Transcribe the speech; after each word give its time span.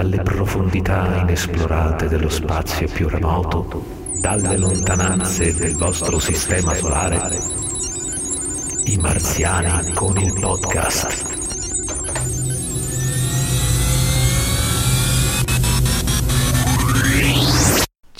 dalle 0.00 0.22
profondità 0.22 1.18
inesplorate 1.20 2.08
dello 2.08 2.30
spazio 2.30 2.88
più 2.88 3.06
remoto, 3.06 3.84
dalle 4.18 4.56
lontananze 4.56 5.54
del 5.54 5.76
vostro 5.76 6.18
sistema 6.18 6.74
solare, 6.74 7.38
i 8.84 8.96
marziani 8.96 9.92
con 9.92 10.16
il 10.16 10.32
podcast. 10.40 11.29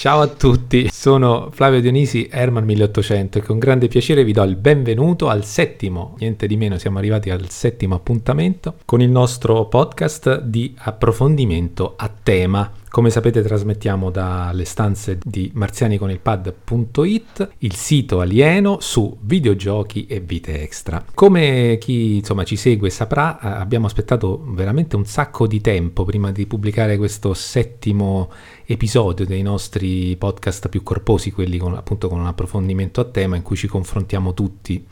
Ciao 0.01 0.23
a 0.23 0.29
tutti, 0.29 0.89
sono 0.91 1.51
Flavio 1.53 1.83
Dionisi, 1.83 2.27
Herman 2.33 2.64
1800 2.64 3.37
e 3.37 3.43
con 3.43 3.59
grande 3.59 3.87
piacere 3.87 4.25
vi 4.25 4.33
do 4.33 4.43
il 4.45 4.57
benvenuto 4.57 5.29
al 5.29 5.45
settimo, 5.45 6.15
niente 6.21 6.46
di 6.46 6.57
meno, 6.57 6.79
siamo 6.79 6.96
arrivati 6.96 7.29
al 7.29 7.51
settimo 7.51 7.96
appuntamento 7.96 8.77
con 8.87 9.02
il 9.02 9.11
nostro 9.11 9.66
podcast 9.66 10.41
di 10.41 10.75
approfondimento 10.75 11.97
a 11.98 12.11
tema 12.23 12.73
come 12.91 13.11
sapete 13.11 13.41
trasmettiamo 13.41 14.11
dalle 14.11 14.65
stanze 14.65 15.16
di 15.23 15.48
marzianiconilpad.it, 15.55 17.51
il 17.59 17.75
sito 17.77 18.19
alieno 18.19 18.78
su 18.80 19.17
videogiochi 19.20 20.06
e 20.06 20.19
vite 20.19 20.61
extra. 20.61 21.05
Come 21.14 21.78
chi 21.80 22.17
insomma 22.17 22.42
ci 22.42 22.56
segue 22.56 22.91
saprà, 22.91 23.39
eh, 23.39 23.47
abbiamo 23.47 23.87
aspettato 23.87 24.42
veramente 24.45 24.97
un 24.97 25.05
sacco 25.05 25.47
di 25.47 25.61
tempo 25.61 26.05
prima 26.05 26.33
di 26.33 26.47
pubblicare 26.47 26.97
questo 26.97 27.33
settimo 27.33 28.28
episodio 28.73 29.27
dei 29.27 29.42
nostri 29.42 30.15
podcast 30.16 30.69
più 30.69 30.84
corposi, 30.84 31.33
quelli 31.33 31.59
con, 31.59 31.74
appunto 31.74 32.09
con 32.09 32.20
un 32.20 32.27
approfondimento 32.27 33.01
a 33.01 33.05
tema 33.05 33.34
in 33.34 33.42
cui 33.42 33.56
ci 33.56 33.66
confrontiamo 33.66 34.33
tutti 34.33 34.87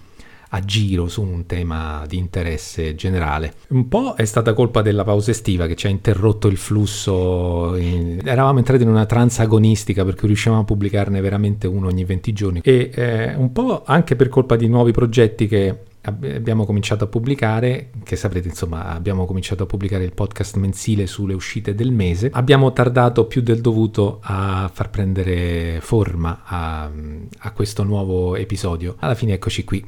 a 0.50 0.60
giro 0.60 1.08
su 1.08 1.22
un 1.22 1.46
tema 1.46 2.04
di 2.08 2.16
interesse 2.16 2.96
generale. 2.96 3.54
Un 3.68 3.86
po' 3.86 4.14
è 4.16 4.24
stata 4.24 4.52
colpa 4.52 4.82
della 4.82 5.04
pausa 5.04 5.30
estiva 5.30 5.66
che 5.66 5.76
ci 5.76 5.86
ha 5.86 5.90
interrotto 5.90 6.48
il 6.48 6.56
flusso, 6.56 7.76
in... 7.76 8.20
eravamo 8.24 8.58
entrati 8.58 8.82
in 8.82 8.88
una 8.88 9.06
trance 9.06 9.42
agonistica 9.42 10.04
per 10.04 10.16
riuscivamo 10.20 10.62
a 10.62 10.64
pubblicarne 10.64 11.20
veramente 11.20 11.66
uno 11.68 11.86
ogni 11.86 12.04
20 12.04 12.32
giorni 12.32 12.60
e 12.64 12.90
eh, 12.92 13.34
un 13.34 13.52
po' 13.52 13.84
anche 13.84 14.16
per 14.16 14.28
colpa 14.28 14.56
di 14.56 14.66
nuovi 14.66 14.90
progetti 14.90 15.46
che 15.46 15.76
abbiamo 16.08 16.64
cominciato 16.64 17.04
a 17.04 17.06
pubblicare, 17.06 17.90
che 18.02 18.16
saprete 18.16 18.48
insomma 18.48 18.86
abbiamo 18.86 19.26
cominciato 19.26 19.62
a 19.62 19.66
pubblicare 19.66 20.04
il 20.04 20.12
podcast 20.12 20.56
mensile 20.56 21.06
sulle 21.06 21.34
uscite 21.34 21.74
del 21.74 21.92
mese, 21.92 22.30
abbiamo 22.32 22.72
tardato 22.72 23.26
più 23.26 23.42
del 23.42 23.60
dovuto 23.60 24.18
a 24.22 24.70
far 24.72 24.90
prendere 24.90 25.80
forma 25.80 26.42
a, 26.44 26.90
a 27.38 27.52
questo 27.52 27.84
nuovo 27.84 28.36
episodio. 28.36 28.96
Alla 28.98 29.14
fine 29.14 29.34
eccoci 29.34 29.64
qui. 29.64 29.84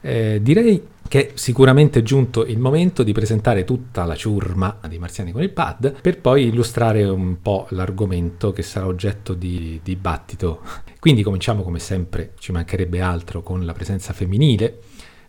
Eh, 0.00 0.40
direi 0.42 0.82
che 1.08 1.30
sicuramente 1.34 2.00
è 2.00 2.02
giunto 2.02 2.44
il 2.44 2.58
momento 2.58 3.02
di 3.02 3.12
presentare 3.12 3.64
tutta 3.64 4.04
la 4.04 4.14
ciurma 4.14 4.78
di 4.88 4.98
Marziani 4.98 5.32
con 5.32 5.42
il 5.42 5.50
pad 5.50 6.00
per 6.00 6.20
poi 6.20 6.46
illustrare 6.48 7.04
un 7.04 7.40
po' 7.40 7.66
l'argomento 7.70 8.52
che 8.52 8.62
sarà 8.62 8.86
oggetto 8.86 9.32
di 9.32 9.80
dibattito. 9.82 10.60
Quindi 10.98 11.22
cominciamo 11.22 11.62
come 11.62 11.78
sempre, 11.78 12.32
ci 12.38 12.52
mancherebbe 12.52 13.00
altro, 13.00 13.42
con 13.42 13.64
la 13.64 13.72
presenza 13.72 14.12
femminile, 14.12 14.80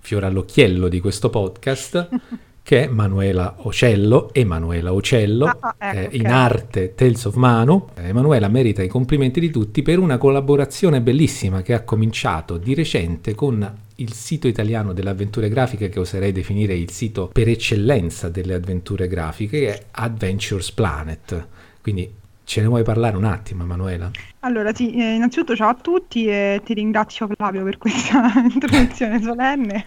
fiore 0.06 0.28
all'occhiello 0.28 0.88
di 0.88 1.00
questo 1.00 1.30
podcast. 1.30 2.08
che 2.66 2.86
è 2.86 2.88
Manuela 2.88 3.58
Ocello, 3.60 4.34
Emanuela 4.34 4.92
Ocello, 4.92 5.46
ah, 5.46 5.58
ah, 5.60 5.76
ecco, 5.78 5.98
eh, 5.98 6.06
okay. 6.06 6.20
in 6.20 6.26
arte 6.26 6.96
Tales 6.96 7.26
of 7.26 7.36
Manu. 7.36 7.90
Emanuela 7.94 8.48
merita 8.48 8.82
i 8.82 8.88
complimenti 8.88 9.40
di 9.40 9.52
tutti 9.52 9.84
per 9.84 10.00
una 10.00 10.18
collaborazione 10.18 11.00
bellissima 11.00 11.62
che 11.62 11.74
ha 11.74 11.84
cominciato 11.84 12.58
di 12.58 12.74
recente 12.74 13.36
con 13.36 13.84
il 13.98 14.14
sito 14.14 14.48
italiano 14.48 14.94
delle 14.94 15.12
avventure 15.12 15.48
grafiche 15.48 15.90
che 15.90 16.00
oserei 16.00 16.32
definire 16.32 16.74
il 16.74 16.90
sito 16.90 17.30
per 17.32 17.48
eccellenza 17.50 18.30
delle 18.30 18.56
avventure 18.56 19.08
grafiche 19.08 19.60
che 19.60 19.68
è 19.68 19.84
Adventures 19.92 20.72
Planet. 20.72 21.48
Quindi 21.84 22.12
Ce 22.46 22.62
ne 22.62 22.68
vuoi 22.68 22.84
parlare 22.84 23.18
un 23.18 23.24
attimo, 23.24 23.64
Emanuela? 23.64 24.12
Allora, 24.42 24.72
sì, 24.72 24.94
eh, 24.94 25.16
innanzitutto 25.16 25.56
ciao 25.56 25.70
a 25.70 25.74
tutti 25.74 26.28
e 26.28 26.62
ti 26.64 26.76
ringrazio 26.76 27.28
Flavio 27.28 27.64
per 27.64 27.80
questa 27.80 28.32
introduzione 28.54 29.20
solenne. 29.20 29.84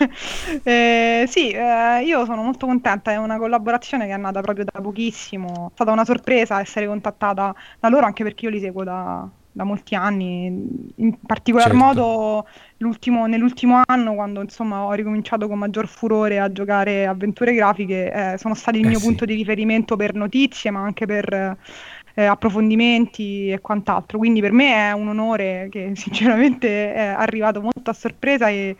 Eh, 0.65 1.25
sì, 1.29 1.51
eh, 1.51 2.03
io 2.05 2.25
sono 2.25 2.43
molto 2.43 2.67
contenta, 2.67 3.13
è 3.13 3.17
una 3.17 3.39
collaborazione 3.39 4.07
che 4.07 4.13
è 4.13 4.17
nata 4.17 4.41
proprio 4.41 4.65
da 4.65 4.81
pochissimo, 4.81 5.69
è 5.69 5.71
stata 5.75 5.93
una 5.93 6.05
sorpresa 6.05 6.59
essere 6.59 6.89
contattata 6.89 7.55
da 7.79 7.89
loro 7.89 8.07
anche 8.07 8.25
perché 8.25 8.47
io 8.47 8.51
li 8.51 8.59
seguo 8.59 8.83
da, 8.83 9.29
da 9.53 9.65
molti 9.65 9.95
anni, 9.95 10.47
in 10.97 11.19
particolar 11.21 11.69
certo. 11.69 11.85
modo 11.85 12.47
nell'ultimo 12.79 13.83
anno 13.85 14.15
quando 14.15 14.41
insomma 14.41 14.85
ho 14.85 14.93
ricominciato 14.93 15.49
con 15.49 15.59
maggior 15.59 15.87
furore 15.87 16.39
a 16.39 16.51
giocare 16.51 17.07
avventure 17.07 17.55
grafiche, 17.55 18.13
eh, 18.13 18.39
sono 18.39 18.55
stati 18.55 18.79
il 18.79 18.85
eh 18.85 18.89
mio 18.89 18.99
sì. 18.99 19.07
punto 19.07 19.25
di 19.25 19.35
riferimento 19.35 19.97
per 19.97 20.15
notizie 20.15 20.71
ma 20.71 20.81
anche 20.81 21.07
per 21.07 21.57
eh, 22.19 22.25
approfondimenti 22.25 23.49
e 23.53 23.61
quant'altro. 23.61 24.19
Quindi 24.19 24.41
per 24.41 24.51
me 24.51 24.75
è 24.89 24.93
un 24.93 25.07
onore 25.07 25.69
che 25.71 25.93
sinceramente 25.95 26.93
è 26.93 27.07
arrivato 27.07 27.61
molto 27.61 27.91
a 27.91 27.93
sorpresa 27.93 28.49
e 28.49 28.77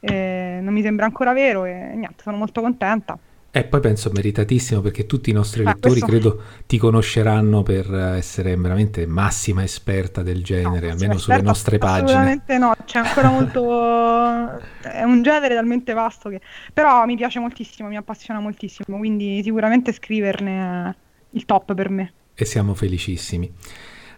eh, 0.00 0.58
non 0.60 0.74
mi 0.74 0.82
sembra 0.82 1.06
ancora 1.06 1.32
vero 1.32 1.64
e 1.64 1.72
niente, 1.94 2.22
sono 2.22 2.36
molto 2.36 2.60
contenta. 2.60 3.18
E 3.54 3.64
poi 3.64 3.80
penso 3.80 4.10
meritatissimo 4.12 4.80
perché 4.80 5.04
tutti 5.04 5.28
i 5.28 5.34
nostri 5.34 5.62
lettori 5.62 6.00
questo... 6.00 6.06
credo 6.06 6.42
ti 6.66 6.78
conosceranno 6.78 7.62
per 7.62 7.92
essere 7.94 8.56
veramente 8.56 9.06
massima 9.06 9.62
esperta 9.62 10.22
del 10.22 10.42
genere, 10.42 10.86
no, 10.86 10.92
almeno 10.92 11.18
sulle 11.18 11.42
nostre 11.42 11.76
pagine. 11.76 12.12
Assolutamente 12.12 12.58
no, 12.58 12.74
c'è 12.86 12.98
ancora 12.98 13.28
molto... 13.28 14.58
è 14.80 15.02
un 15.02 15.22
genere 15.22 15.54
talmente 15.54 15.92
vasto 15.92 16.30
che... 16.30 16.40
Però 16.72 17.04
mi 17.04 17.14
piace 17.16 17.40
moltissimo, 17.40 17.88
mi 17.88 17.96
appassiona 17.96 18.40
moltissimo, 18.40 18.96
quindi 18.96 19.42
sicuramente 19.42 19.92
scriverne 19.92 20.96
il 21.30 21.44
top 21.44 21.74
per 21.74 21.90
me 21.90 22.12
e 22.34 22.44
siamo 22.44 22.74
felicissimi. 22.74 23.52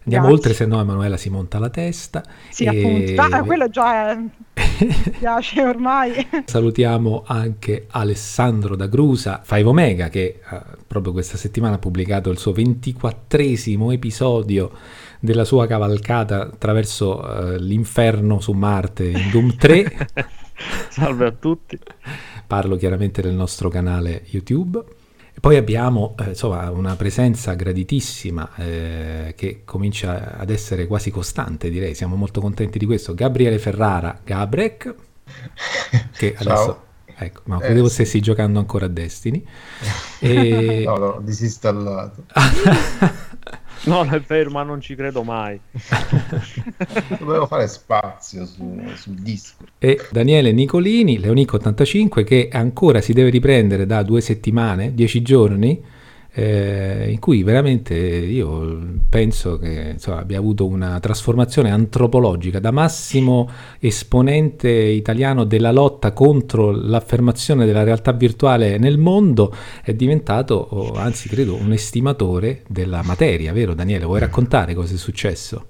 Andiamo 0.05 0.27
Grazie. 0.27 0.49
oltre, 0.49 0.55
se 0.55 0.67
no 0.67 0.81
Emanuela 0.81 1.17
si 1.17 1.31
monta 1.31 1.59
la 1.59 1.71
testa. 1.71 2.23
Sì, 2.51 2.65
e... 2.65 2.69
appunto. 2.69 3.37
Ah, 3.37 3.43
quello 3.43 3.69
già 3.71 4.11
è... 4.11 4.17
mi 4.17 4.31
piace 5.19 5.63
ormai. 5.63 6.27
Salutiamo 6.45 7.25
anche 7.27 7.87
Alessandro 7.91 8.77
da 8.77 8.87
Grusa, 8.87 9.41
Five 9.43 9.65
Omega, 9.65 10.11
che 10.11 10.41
uh, 10.51 10.59
proprio 10.87 11.13
questa 11.13 11.39
settimana 11.39 11.77
ha 11.77 11.79
pubblicato 11.79 12.29
il 12.29 12.39
suo 12.39 12.53
ventiquattresimo 12.53 13.91
episodio 13.93 14.73
della 15.21 15.47
sua 15.47 15.67
cavalcata 15.67 16.43
attraverso 16.43 17.21
uh, 17.21 17.57
l'inferno 17.57 18.41
su 18.41 18.53
Marte 18.53 19.05
in 19.05 19.31
Doom 19.31 19.57
3. 19.57 20.09
Salve 20.91 21.27
a 21.27 21.33
tutti. 21.33 21.79
Parlo 22.47 22.77
chiaramente 22.77 23.23
del 23.23 23.33
nostro 23.33 23.71
canale 23.71 24.23
YouTube. 24.27 24.85
Poi 25.45 25.57
abbiamo 25.59 26.15
eh, 26.21 26.29
insomma, 26.29 26.71
una 26.71 26.97
presenza 26.97 27.53
graditissima 27.53 28.55
eh, 28.57 29.35
che 29.37 29.61
comincia 29.67 30.39
ad 30.39 30.49
essere 30.49 30.87
quasi 30.87 31.11
costante, 31.11 31.69
direi. 31.69 31.95
Siamo 31.95 32.17
molto 32.17 32.41
contenti 32.41 32.79
di 32.79 32.87
questo. 32.87 33.13
Gabriele 33.13 33.59
Ferrara, 33.59 34.19
Gabrek, 34.25 34.95
che 36.17 36.35
adesso... 36.39 36.83
Ecco, 37.17 37.43
ma 37.45 37.59
eh, 37.59 37.61
credevo 37.61 37.91
stessi 37.91 38.23
giocando 38.23 38.59
ancora 38.59 38.87
a 38.87 38.89
Destiny. 38.89 39.45
E... 40.25 40.85
no, 40.87 40.97
l'ho 40.97 41.21
disinstallato. 41.23 42.25
Non 43.85 44.13
è 44.13 44.21
vero, 44.21 44.51
ma 44.51 44.63
non 44.63 44.81
ci 44.81 44.95
credo 44.95 45.23
mai. 45.23 45.59
Dovevo 47.19 47.47
fare 47.47 47.69
spazio 47.69 48.47
su, 48.47 48.81
sul 48.95 49.15
disco. 49.15 49.65
E 49.79 50.01
Daniele 50.11 50.53
Nicolini, 50.53 51.19
Leonico85, 51.19 52.25
che 52.25 52.49
ancora 52.51 53.01
si 53.01 53.13
deve 53.13 53.31
riprendere 53.31 53.85
da 53.87 54.03
due 54.03 54.21
settimane, 54.21 54.95
dieci 54.95 55.21
giorni, 55.23 55.83
eh, 56.37 57.11
in 57.11 57.21
cui 57.21 57.45
veramente 57.45 57.95
io 57.95 58.77
penso 59.09 59.57
che 59.57 59.91
insomma, 59.93 60.19
abbia 60.19 60.39
avuto 60.39 60.67
una 60.67 60.99
trasformazione 60.99 61.71
antropologica 61.71 62.59
da 62.59 62.73
massimo 62.73 63.49
esponente 63.79 64.69
italiano 64.69 65.45
della 65.45 65.71
lotta 65.71 66.13
contro 66.13 66.73
l'affermazione 66.73 67.67
della 67.67 67.85
realtà 67.85 68.13
virtuale 68.13 68.79
nel 68.79 68.99
mondo, 68.99 69.55
è 69.83 69.95
diventato, 69.95 70.93
anzi 70.97 71.29
credo, 71.29 71.55
un 71.55 71.73
estimatore 71.73 72.63
della 72.67 73.03
materia, 73.05 73.53
vero 73.53 73.75
Daniele? 73.75 74.05
Vuoi 74.05 74.19
raccontare 74.21 74.75
cosa 74.75 74.95
è 74.95 74.99
successo? 74.99 75.67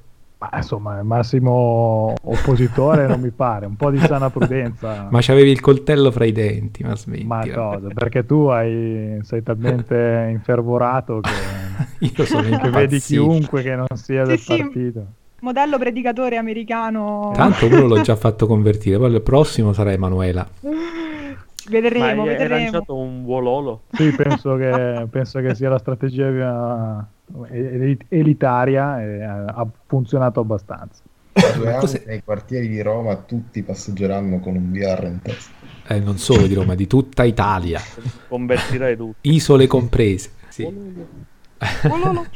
Ma 0.51 0.59
insomma, 0.59 0.99
il 0.99 1.05
massimo 1.05 2.15
oppositore 2.23 3.07
non 3.07 3.21
mi 3.21 3.31
pare, 3.31 3.67
un 3.67 3.77
po' 3.77 3.91
di 3.91 3.99
sana 3.99 4.31
prudenza. 4.31 5.09
ma 5.11 5.21
c'avevi 5.21 5.51
il 5.51 5.61
coltello 5.61 6.11
fra 6.11 6.25
i 6.25 6.33
denti, 6.33 6.83
ma 6.83 6.95
smetti. 6.95 7.25
Ma 7.25 7.47
cosa? 7.49 7.89
Perché 7.95 8.27
tu 8.27 8.47
hai, 8.47 9.19
sei 9.23 9.43
talmente 9.43 10.29
infervorato 10.31 11.21
che, 11.21 11.31
Io 12.17 12.25
sono 12.25 12.59
che 12.59 12.71
vedi 12.71 13.01
chiunque 13.01 13.63
che 13.63 13.75
non 13.75 13.87
sia 13.95 14.25
del 14.25 14.39
sì, 14.39 14.57
partito. 14.57 15.07
Modello 15.41 15.79
predicatore 15.79 16.37
americano. 16.37 17.33
Tanto 17.35 17.67
uno 17.67 17.87
l'ho 17.87 18.01
già 18.01 18.17
fatto 18.17 18.47
convertire, 18.47 18.99
poi 18.99 19.13
il 19.13 19.23
prossimo 19.23 19.73
sarà 19.73 19.93
Emanuela. 19.93 20.47
Vedremo, 21.67 22.25
Ma 22.25 22.31
hai, 22.31 22.37
vedremo. 22.37 22.55
Hai 22.55 22.63
lanciato 22.63 22.95
un 22.95 23.25
vololo? 23.25 23.83
Sì, 23.93 24.11
penso 24.11 24.57
che, 24.57 25.07
penso 25.11 25.41
che 25.41 25.55
sia 25.55 25.71
la 25.71 25.79
strategia 25.79 27.07
elitaria 28.09 29.03
e 29.03 29.23
ha 29.23 29.67
funzionato 29.87 30.41
abbastanza. 30.41 31.03
Due 31.33 31.75
anni 31.75 32.03
nei 32.07 32.23
quartieri 32.23 32.69
di 32.69 32.81
Roma 32.81 33.17
tutti 33.17 33.63
passeggeranno 33.63 34.39
con 34.39 34.55
un 34.55 34.71
VR 34.71 35.05
in 35.05 35.21
testa. 35.21 35.53
Eh, 35.87 35.99
non 35.99 36.19
solo 36.19 36.47
di 36.47 36.55
Roma, 36.55 36.75
di 36.75 36.87
tutta 36.87 37.25
Italia. 37.25 37.81
Convertirei 38.29 38.97
tutti. 38.97 39.31
Isole 39.35 39.67
comprese. 39.67 40.31
Sì. 40.49 40.63
Oh, 40.63 41.97
no, 41.97 42.13
no. 42.13 42.27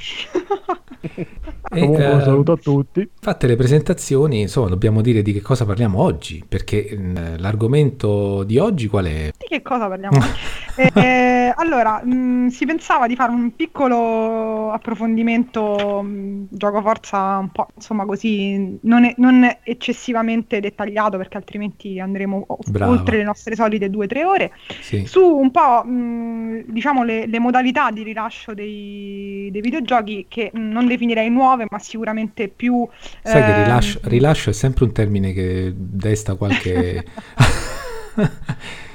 E, 1.71 1.81
Comunque 1.81 2.07
un 2.07 2.21
eh, 2.21 2.23
saluto 2.23 2.53
a 2.53 2.57
tutti. 2.57 3.09
Fatte 3.21 3.47
le 3.47 3.57
presentazioni, 3.57 4.41
insomma, 4.41 4.69
dobbiamo 4.69 5.03
dire 5.03 5.21
di 5.23 5.33
che 5.33 5.43
cosa 5.43 5.67
parliamo 5.67 6.01
oggi, 6.01 6.43
perché 6.49 6.89
mm, 6.97 7.17
l'argomento 7.39 8.43
di 8.45 8.59
oggi 8.59 8.89
qual 8.89 9.05
è? 9.05 9.31
Di 9.37 9.47
che 9.49 9.63
cosa 9.63 9.87
parliamo? 9.89 10.19
Eh, 10.79 11.53
allora, 11.57 12.01
mh, 12.05 12.49
si 12.51 12.65
pensava 12.65 13.09
di 13.09 13.17
fare 13.17 13.33
un 13.33 13.57
piccolo 13.57 14.71
approfondimento, 14.71 16.01
mh, 16.03 16.47
gioco 16.51 16.81
forza 16.83 17.39
un 17.39 17.51
po', 17.51 17.67
insomma 17.75 18.05
così, 18.05 18.79
non, 18.83 19.05
è- 19.05 19.15
non 19.17 19.45
eccessivamente 19.65 20.61
dettagliato 20.61 21.17
perché 21.17 21.37
altrimenti 21.37 21.99
andremo 21.99 22.47
Brava. 22.71 22.93
oltre 22.93 23.17
le 23.17 23.25
nostre 23.25 23.57
solite 23.57 23.91
due 23.91 24.05
o 24.05 24.09
tre 24.09 24.25
ore, 24.25 24.53
Sì. 24.81 25.05
su 25.05 25.21
un 25.21 25.51
po' 25.51 25.83
mh, 25.85 26.67
diciamo 26.67 27.03
le, 27.03 27.27
le 27.27 27.39
modalità 27.41 27.91
di 27.91 28.05
rilascio 28.05 28.55
dei, 28.55 29.49
dei 29.51 29.61
videogiochi 29.61 30.27
che 30.29 30.51
mh, 30.53 30.61
non 30.61 30.87
definirei 30.87 31.29
nuove 31.59 31.67
ma 31.71 31.79
sicuramente 31.79 32.49
più... 32.49 32.89
Sai 33.23 33.43
che 33.43 33.55
ehm, 33.55 33.65
rilascio, 33.65 34.01
rilascio 34.05 34.51
è 34.51 34.53
sempre 34.53 34.85
un 34.85 34.93
termine 34.93 35.33
che 35.33 35.73
desta 35.75 36.37
qualche... 36.37 37.05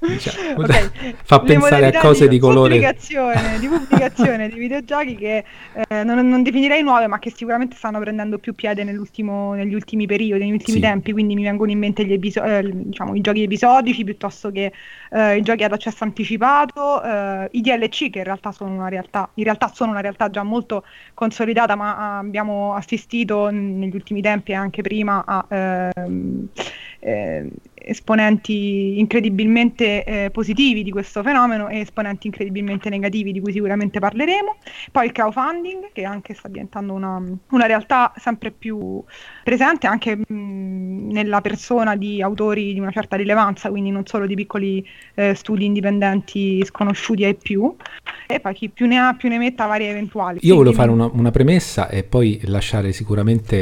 Diciamo, 0.00 0.62
Ok, 0.62 1.14
fa 1.22 1.40
pensare 1.40 1.86
a 1.86 2.00
cose 2.00 2.28
di 2.28 2.38
colore. 2.38 2.74
Pubblicazione, 2.74 3.58
di 3.58 3.66
pubblicazione 3.68 4.48
di 4.48 4.58
videogiochi 4.58 5.16
che 5.16 5.44
eh, 5.88 6.04
non, 6.04 6.28
non 6.28 6.42
definirei 6.42 6.82
nuove, 6.82 7.06
ma 7.06 7.18
che 7.18 7.30
sicuramente 7.30 7.76
stanno 7.76 7.98
prendendo 7.98 8.38
più 8.38 8.54
piede 8.54 8.84
negli 8.84 8.96
ultimi 8.98 10.06
periodi, 10.06 10.44
negli 10.44 10.52
ultimi 10.52 10.76
Sì. 10.78 10.82
tempi. 10.82 11.12
Quindi 11.12 11.34
mi 11.34 11.42
vengono 11.44 11.70
in 11.70 11.78
mente 11.78 12.02
episo- 12.02 12.42
eh, 12.42 12.68
diciamo, 12.70 13.14
i 13.14 13.20
giochi 13.20 13.42
episodici 13.42 14.04
piuttosto 14.04 14.50
che 14.50 14.72
eh, 15.10 15.36
i 15.36 15.42
giochi 15.42 15.64
ad 15.64 15.72
accesso 15.72 16.04
anticipato, 16.04 17.02
eh, 17.02 17.48
i 17.52 17.60
DLC 17.60 18.10
che 18.10 18.18
in 18.18 18.24
realtà 18.24 18.52
sono 18.52 18.74
una 18.74 18.88
realtà, 18.88 19.30
in 19.34 19.44
realtà 19.44 19.70
sono 19.72 19.90
una 19.92 20.00
realtà 20.00 20.28
già 20.30 20.42
molto 20.42 20.84
consolidata, 21.14 21.74
ma 21.74 22.18
abbiamo 22.18 22.74
assistito 22.74 23.48
negli 23.50 23.94
ultimi 23.94 24.20
tempi 24.20 24.52
e 24.52 24.54
anche 24.54 24.82
prima 24.82 25.24
a 25.26 25.44
ehm, 25.48 26.48
eh, 27.00 27.48
esponenti 27.82 28.98
incredibilmente 28.98 30.04
eh, 30.04 30.30
positivi 30.30 30.82
di 30.82 30.90
questo 30.90 31.22
fenomeno 31.22 31.68
e 31.68 31.80
esponenti 31.80 32.26
incredibilmente 32.26 32.88
negativi 32.88 33.32
di 33.32 33.40
cui 33.40 33.52
sicuramente 33.52 33.98
parleremo. 33.98 34.56
Poi 34.92 35.06
il 35.06 35.12
crowdfunding 35.12 35.92
che 35.92 36.04
anche 36.04 36.34
sta 36.34 36.48
diventando 36.48 36.92
una, 36.92 37.22
una 37.50 37.66
realtà 37.66 38.12
sempre 38.16 38.50
più 38.50 39.02
presente 39.50 39.88
anche 39.88 40.16
mh, 40.16 41.08
nella 41.10 41.40
persona 41.40 41.96
di 41.96 42.22
autori 42.22 42.72
di 42.72 42.78
una 42.78 42.92
certa 42.92 43.16
rilevanza, 43.16 43.68
quindi 43.68 43.90
non 43.90 44.06
solo 44.06 44.24
di 44.26 44.36
piccoli 44.36 44.86
eh, 45.14 45.34
studi 45.34 45.64
indipendenti 45.64 46.64
sconosciuti 46.64 47.24
ai 47.24 47.34
più. 47.34 47.74
E 48.28 48.38
poi 48.38 48.54
chi 48.54 48.68
più 48.68 48.86
ne 48.86 48.98
ha 48.98 49.14
più 49.14 49.28
ne 49.28 49.38
metta 49.38 49.66
varie 49.66 49.90
eventuali. 49.90 50.38
Io 50.42 50.54
volevo 50.54 50.76
fare 50.76 50.92
una, 50.92 51.10
una 51.12 51.32
premessa 51.32 51.88
e 51.88 52.04
poi 52.04 52.40
lasciare 52.44 52.92
sicuramente 52.92 53.56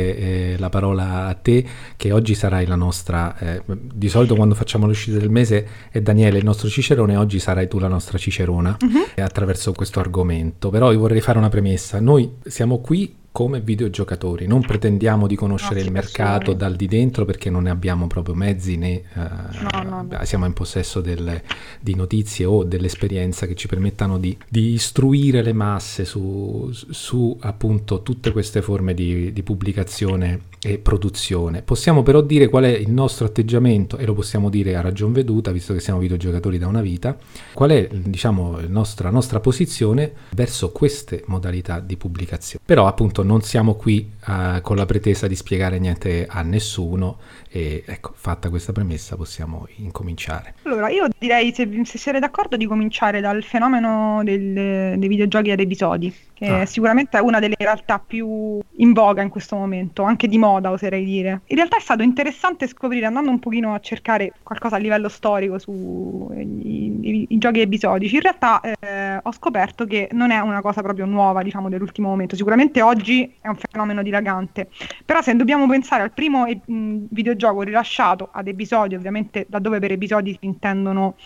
eh, 0.52 0.56
la 0.58 0.69
parola 0.69 1.25
a 1.25 1.32
te, 1.32 1.64
che 1.96 2.12
oggi 2.12 2.35
sarai 2.35 2.67
la 2.67 2.76
nostra. 2.76 3.38
eh, 3.38 3.62
di 3.67 4.11
solito 4.11 4.35
quando 4.35 4.55
facciamo 4.55 4.87
l'uscita 4.87 5.17
del 5.17 5.31
mese 5.31 5.67
è 5.90 6.02
Daniele 6.02 6.37
il 6.37 6.44
nostro 6.44 6.69
cicerone, 6.69 7.17
oggi 7.17 7.38
sarai 7.38 7.67
tu 7.67 7.79
la 7.79 7.88
nostra 7.88 8.19
cicerona 8.19 8.76
eh, 9.14 9.23
attraverso 9.23 9.73
questo 9.73 10.00
argomento. 10.00 10.69
Però 10.69 10.93
io 10.93 10.99
vorrei 10.99 11.23
fare 11.23 11.38
una 11.38 11.49
premessa. 11.49 11.99
Noi 11.99 12.31
siamo 12.44 12.81
qui 12.81 13.17
come 13.30 13.60
videogiocatori, 13.60 14.46
non 14.46 14.62
pretendiamo 14.62 15.26
di 15.26 15.36
conoscere 15.36 15.80
No, 15.80 15.86
il 15.86 15.92
mercato 15.92 16.54
dal 16.54 16.75
di 16.75 16.86
dentro 16.86 17.25
perché 17.25 17.50
non 17.50 17.64
ne 17.64 17.70
abbiamo 17.70 18.06
proprio 18.06 18.34
mezzi 18.34 18.76
né 18.76 19.02
No, 19.14 19.82
no, 19.82 20.06
no. 20.10 20.25
siamo 20.25 20.46
in 20.46 20.52
possesso 20.52 21.00
del- 21.00 21.40
di 21.80 21.94
notizie 21.94 22.44
o 22.46 22.64
dell'esperienza 22.64 23.46
che 23.46 23.54
ci 23.54 23.69
permettano 23.69 24.19
di, 24.19 24.36
di 24.48 24.72
istruire 24.72 25.42
le 25.42 25.52
masse 25.52 26.04
su, 26.04 26.69
su, 26.72 27.36
appunto 27.40 28.02
tutte 28.02 28.32
queste 28.32 28.62
forme 28.62 28.94
di, 28.94 29.32
di 29.32 29.42
pubblicazione 29.42 30.40
e 30.60 30.78
produzione. 30.78 31.62
Possiamo 31.62 32.02
però 32.02 32.20
dire 32.20 32.49
qual 32.49 32.64
è 32.64 32.69
il 32.76 32.90
nostro 32.90 33.26
atteggiamento 33.26 33.96
e 33.96 34.05
lo 34.05 34.14
possiamo 34.14 34.49
dire 34.50 34.76
a 34.76 34.81
ragion 34.81 35.12
veduta, 35.12 35.50
visto 35.52 35.72
che 35.72 35.81
siamo 35.81 35.99
videogiocatori 36.00 36.58
da 36.58 36.66
una 36.66 36.81
vita, 36.81 37.16
qual 37.52 37.70
è 37.70 37.88
diciamo 37.90 38.58
la 38.60 39.10
nostra 39.10 39.40
posizione 39.40 40.12
verso 40.31 40.72
queste 40.72 41.22
modalità 41.26 41.81
di 41.81 41.96
pubblicazione. 41.96 42.62
Però 42.66 42.87
appunto 42.87 43.22
non 43.22 43.43
siamo 43.43 43.75
qui 43.75 44.10
eh, 44.28 44.60
con 44.62 44.76
la 44.76 44.87
pretesa 44.87 45.26
di 45.26 45.37
spiegare 45.37 45.78
niente 45.78 46.26
a 46.28 46.43
nessuno 46.43 47.19
e 47.50 47.82
ecco, 47.87 48.12
fatta 48.14 48.50
questa 48.50 48.72
premessa 48.72 49.16
possiamo 49.16 49.66
incominciare. 49.76 50.54
Allora, 50.64 50.90
io 50.90 51.06
direi, 51.19 51.52
se, 51.54 51.69
se 51.84 51.99
siete 51.99 52.19
d'accordo, 52.19 52.56
di 52.56 52.66
cominciare 52.66 53.20
dal 53.20 53.43
fenomeno 53.43 54.20
del- 54.25 54.99
dei 54.99 55.08
videogiochi 55.08 55.50
ad 55.50 55.61
episodi, 55.61 56.14
che 56.34 56.46
Ah. 56.46 56.61
è 56.62 56.64
sicuramente 56.66 57.19
una 57.19 57.38
delle 57.40 57.56
realtà 57.58 57.99
più 58.04 58.58
in 58.76 58.93
voga 58.93 59.22
in 59.22 59.28
questo 59.28 59.56
momento, 59.56 60.02
anche 60.02 60.28
di 60.28 60.37
moda, 60.38 60.46
oserei 60.56 61.05
dire. 61.05 61.43
In 61.47 61.56
realtà 61.56 61.77
è 61.77 61.81
stato 61.81 62.03
interessante 62.03 62.67
scoprire, 62.67 63.06
andando 63.06 63.31
un 63.31 63.39
pochino 63.39 63.75
a 63.75 63.81
cercare 63.81 64.33
qualcosa 64.43 64.77
a 64.77 64.79
livello 64.79 65.09
storico 65.09 65.59
sui 65.59 67.27
giochi 67.39 67.61
episodici, 67.61 68.17
in 68.17 68.21
realtà 68.23 68.61
eh, 68.61 69.21
ho 69.23 69.33
scoperto 69.33 69.85
che 69.85 70.09
non 70.12 70.31
è 70.31 70.39
una 70.41 70.61
cosa 70.61 70.83
proprio 70.83 71.06
nuova, 71.06 71.43
diciamo, 71.43 71.69
dell'ultimo 71.69 72.09
momento. 72.09 72.37
Sicuramente 72.37 72.83
oggi 72.83 73.35
è 73.41 73.49
un 73.49 73.56
fenomeno 73.56 74.03
dilagante, 74.03 74.69
però 75.05 75.23
se 75.23 75.35
dobbiamo 75.37 75.67
pensare 75.67 76.03
al 76.03 76.12
primo 76.12 76.47
eh, 76.47 76.61
mh, 76.65 77.06
videogioco 77.11 77.62
rilasciato 77.62 78.29
ad 78.33 78.49
episodi, 78.49 78.95
ovviamente 78.95 79.47
laddove 79.50 79.79
per 79.79 79.93
episodi 79.93 80.37
si 80.39 80.47
intendono 80.47 81.17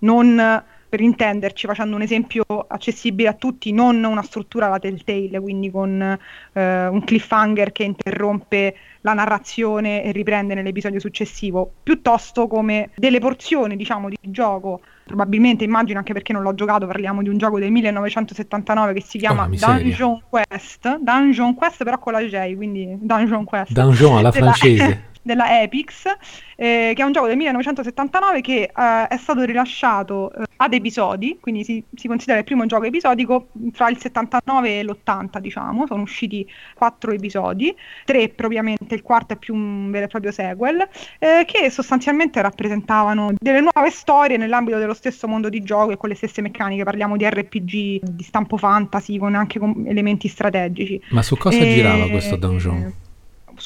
non 0.00 0.38
eh, 0.38 0.64
per 0.96 1.04
intenderci, 1.04 1.66
facendo 1.66 1.94
un 1.94 2.00
esempio 2.00 2.44
accessibile 2.66 3.28
a 3.28 3.34
tutti, 3.34 3.70
non 3.70 4.02
una 4.02 4.22
struttura 4.22 4.66
alla 4.66 4.78
Telltale, 4.78 5.38
quindi 5.40 5.70
con 5.70 6.00
eh, 6.00 6.86
un 6.86 7.04
cliffhanger 7.04 7.70
che 7.70 7.82
interrompe 7.84 8.74
la 9.02 9.12
narrazione 9.12 10.02
e 10.02 10.10
riprende 10.12 10.54
nell'episodio 10.54 10.98
successivo, 10.98 11.70
piuttosto 11.82 12.48
come 12.48 12.90
delle 12.94 13.18
porzioni, 13.18 13.76
diciamo, 13.76 14.08
di 14.08 14.16
gioco. 14.22 14.80
Probabilmente 15.04 15.64
immagino 15.64 15.98
anche 15.98 16.14
perché 16.14 16.32
non 16.32 16.42
l'ho 16.42 16.54
giocato, 16.54 16.86
parliamo 16.86 17.22
di 17.22 17.28
un 17.28 17.36
gioco 17.36 17.58
del 17.58 17.70
1979 17.70 18.94
che 18.94 19.02
si 19.02 19.18
chiama 19.18 19.44
Oh. 19.44 19.48
Dungeon 19.48 20.22
Quest, 20.28 20.98
Dungeon 20.98 21.54
Quest 21.54 21.84
però 21.84 21.98
con 21.98 22.14
la 22.14 22.22
J, 22.22 22.54
quindi 22.56 22.96
Dungeon 22.98 23.44
Quest 23.44 23.72
Dungeon 23.72 24.16
alla 24.16 24.32
francese. 24.32 25.14
della 25.26 25.60
Epix, 25.60 26.06
eh, 26.54 26.92
che 26.94 27.02
è 27.02 27.04
un 27.04 27.10
gioco 27.10 27.26
del 27.26 27.36
1979 27.36 28.40
che 28.40 28.70
eh, 28.74 29.06
è 29.08 29.16
stato 29.16 29.42
rilasciato 29.42 30.32
eh, 30.32 30.44
ad 30.58 30.72
episodi, 30.72 31.36
quindi 31.40 31.64
si, 31.64 31.82
si 31.94 32.06
considera 32.06 32.38
il 32.38 32.44
primo 32.44 32.64
gioco 32.64 32.84
episodico 32.84 33.48
tra 33.72 33.90
il 33.90 33.98
79 33.98 34.78
e 34.78 34.84
l'80, 34.84 35.38
diciamo, 35.38 35.86
sono 35.86 36.02
usciti 36.02 36.48
quattro 36.74 37.10
episodi, 37.10 37.74
tre 38.04 38.28
propriamente, 38.28 38.94
il 38.94 39.02
quarto 39.02 39.34
è 39.34 39.36
più 39.36 39.52
un 39.54 39.90
vero 39.90 40.04
e 40.04 40.08
proprio 40.08 40.30
sequel, 40.30 40.88
eh, 41.18 41.44
che 41.44 41.70
sostanzialmente 41.70 42.40
rappresentavano 42.40 43.32
delle 43.36 43.60
nuove 43.60 43.90
storie 43.90 44.36
nell'ambito 44.36 44.78
dello 44.78 44.94
stesso 44.94 45.26
mondo 45.26 45.48
di 45.48 45.60
gioco 45.62 45.90
e 45.90 45.96
con 45.96 46.08
le 46.08 46.14
stesse 46.14 46.40
meccaniche, 46.40 46.84
parliamo 46.84 47.16
di 47.16 47.28
RPG 47.28 47.98
di 48.00 48.22
stampo 48.22 48.56
fantasy 48.56 49.18
con 49.18 49.34
anche 49.34 49.58
con 49.58 49.84
elementi 49.88 50.28
strategici. 50.28 51.02
Ma 51.10 51.22
su 51.22 51.36
cosa 51.36 51.58
E- 51.58 51.74
girava 51.74 52.08
questo 52.08 52.36
Dungeon? 52.36 53.04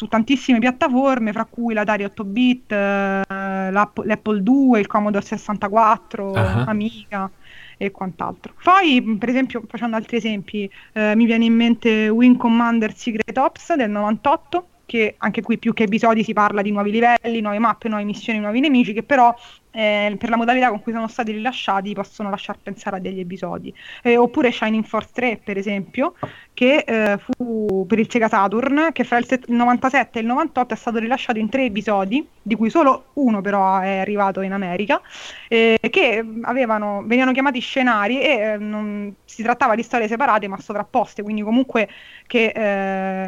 Eh, 0.01 0.07
Su 0.07 0.09
tantissime 0.09 0.59
piattaforme, 0.59 1.31
fra 1.33 1.45
cui 1.45 1.75
l'Atari 1.75 2.05
8-bit, 2.05 2.73
eh, 2.73 3.23
l'App- 3.71 3.99
l'Apple 4.05 4.43
2, 4.43 4.81
il 4.81 4.87
Commodore 4.87 5.25
64, 5.25 6.33
Ah. 6.33 6.65
Amiga 6.65 7.31
e 7.77 7.91
quant'altro. 7.91 8.55
Poi, 8.63 9.17
per 9.19 9.29
esempio, 9.29 9.63
facendo 9.69 9.97
altri 9.97 10.17
esempi, 10.17 10.71
eh, 10.95 11.15
mi 11.15 11.27
viene 11.27 11.45
in 11.45 11.55
mente 11.55 12.09
Wing 12.09 12.37
Commander 12.37 12.95
Secret 12.95 13.37
Ops 13.37 13.75
del 13.75 13.91
98, 13.91 14.67
che 14.87 15.15
anche 15.19 15.41
qui 15.43 15.57
più 15.59 15.73
che 15.73 15.85
episodi 15.85 16.25
si 16.25 16.33
parla 16.33 16.63
di 16.63 16.73
nuovi 16.73 16.91
livelli, 16.91 17.41
nuove 17.41 17.59
mappe, 17.61 17.89
nuove 17.89 18.03
missioni, 18.05 18.41
nuovi 18.41 18.59
nemici, 18.61 18.93
che 18.93 19.03
però 19.05 19.33
eh, 19.71 20.17
per 20.19 20.29
la 20.31 20.37
modalità 20.37 20.69
con 20.69 20.83
cui 20.83 20.93
sono 20.93 21.07
stati 21.07 21.31
rilasciati 21.31 21.93
possono 21.93 22.29
lasciar 22.29 22.59
pensare 22.61 22.97
a 22.97 22.99
degli 22.99 23.21
episodi. 23.21 23.73
Eh, 24.03 24.17
oppure 24.17 24.51
Shining 24.51 24.83
Force 24.85 25.11
3, 25.13 25.41
per 25.45 25.57
esempio, 25.59 26.15
che 26.61 26.85
eh, 26.87 27.17
fu 27.17 27.87
per 27.89 27.99
il 27.99 28.11
Sega 28.11 28.29
Saturn, 28.29 28.91
che 28.93 29.03
fra 29.05 29.17
il 29.17 29.25
set- 29.25 29.49
il 29.49 29.55
97 29.55 30.19
e 30.19 30.21
il 30.21 30.27
98 30.27 30.75
è 30.75 30.77
stato 30.77 30.99
rilasciato 30.99 31.39
in 31.39 31.49
tre 31.49 31.65
episodi, 31.65 32.29
di 32.43 32.55
cui 32.55 32.69
solo 32.69 33.07
uno 33.15 33.41
però 33.41 33.79
è 33.79 33.97
arrivato 33.97 34.43
in 34.43 34.53
America, 34.53 35.01
eh, 35.49 35.79
che 35.89 36.23
avevano, 36.43 37.03
venivano 37.07 37.33
chiamati 37.33 37.61
scenari 37.61 38.21
e 38.21 38.29
eh, 38.29 38.57
non- 38.59 39.15
si 39.25 39.43
trattava 39.43 39.75
di 39.75 39.83
storie 39.83 40.07
separate 40.07 40.49
ma 40.49 40.61
sovrapposte, 40.61 41.23
quindi 41.23 41.41
comunque 41.41 41.89
che 42.27 42.53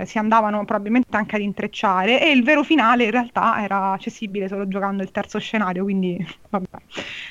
eh, 0.01 0.05
si 0.05 0.19
andavano 0.19 0.67
probabilmente 0.67 1.17
anche 1.17 1.37
ad 1.37 1.43
intrecciare 1.43 2.21
e 2.21 2.33
il 2.33 2.45
vero 2.45 2.63
finale 2.63 3.05
in 3.05 3.13
realtà 3.13 3.63
era 3.63 3.93
accessibile 3.93 4.47
solo 4.47 4.69
giocando 4.69 5.03
il 5.03 5.11
terzo 5.11 5.39
scenario, 5.39 5.85
quindi 5.85 6.23
vabbè, 6.51 6.67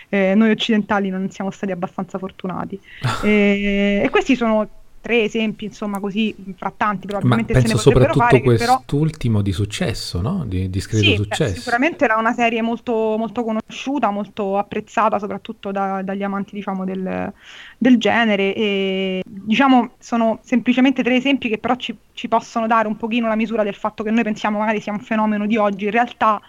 eh, 0.10 0.34
noi 0.34 0.50
occidentali 0.50 1.10
non 1.10 1.30
siamo 1.30 1.52
stati 1.52 1.72
abbastanza 1.72 2.18
fortunati. 2.18 2.82
e, 3.24 4.02
e 4.04 4.10
questi 4.10 4.36
sono 4.36 4.68
tre 5.02 5.24
esempi, 5.24 5.66
insomma, 5.66 6.00
così 6.00 6.34
fra 6.56 6.72
tanti 6.76 7.08
Ma 7.08 7.18
probabilmente 7.18 7.54
se 7.54 7.60
ne 7.60 7.68
penso 7.68 7.90
potrebbero 7.90 8.14
soprattutto 8.14 8.38
fare, 8.38 8.58
che 8.58 8.64
però 8.64 8.76
quest'ultimo 8.76 9.42
di 9.42 9.52
successo, 9.52 10.22
no? 10.22 10.46
Di 10.46 10.70
discreto 10.70 11.04
sì, 11.04 11.12
beh, 11.12 11.16
successo. 11.18 11.56
sicuramente 11.56 12.06
era 12.06 12.18
una 12.18 12.34
serie 12.34 12.62
molto, 12.62 13.16
molto 13.18 13.44
conosciuta, 13.44 14.12
molto 14.12 14.58
apprezzata, 14.58 15.18
soprattutto 15.20 15.72
da- 15.72 16.04
dagli 16.04 16.24
amanti, 16.24 16.56
diciamo, 16.56 16.86
del, 16.86 17.34
del 17.78 17.98
genere. 17.98 18.54
E 18.54 19.24
diciamo, 19.26 19.96
sono 20.00 20.40
semplicemente 20.44 21.04
tre 21.04 21.16
esempi 21.16 21.50
che 21.50 21.58
però 21.58 21.76
ci, 21.76 21.96
ci 22.14 22.28
possono 22.28 22.68
dare 22.68 22.88
un 22.88 22.96
pochino 22.96 23.28
la 23.28 23.36
misura 23.36 23.64
del 23.64 23.76
fatto 23.76 24.04
che 24.04 24.12
noi 24.12 24.24
pensiamo 24.24 24.60
magari 24.60 24.80
sia 24.80 24.94
un 24.94 25.00
fenomeno 25.00 25.48
di 25.48 25.58
oggi, 25.58 25.86
in 25.86 25.92
realtà. 25.92 26.40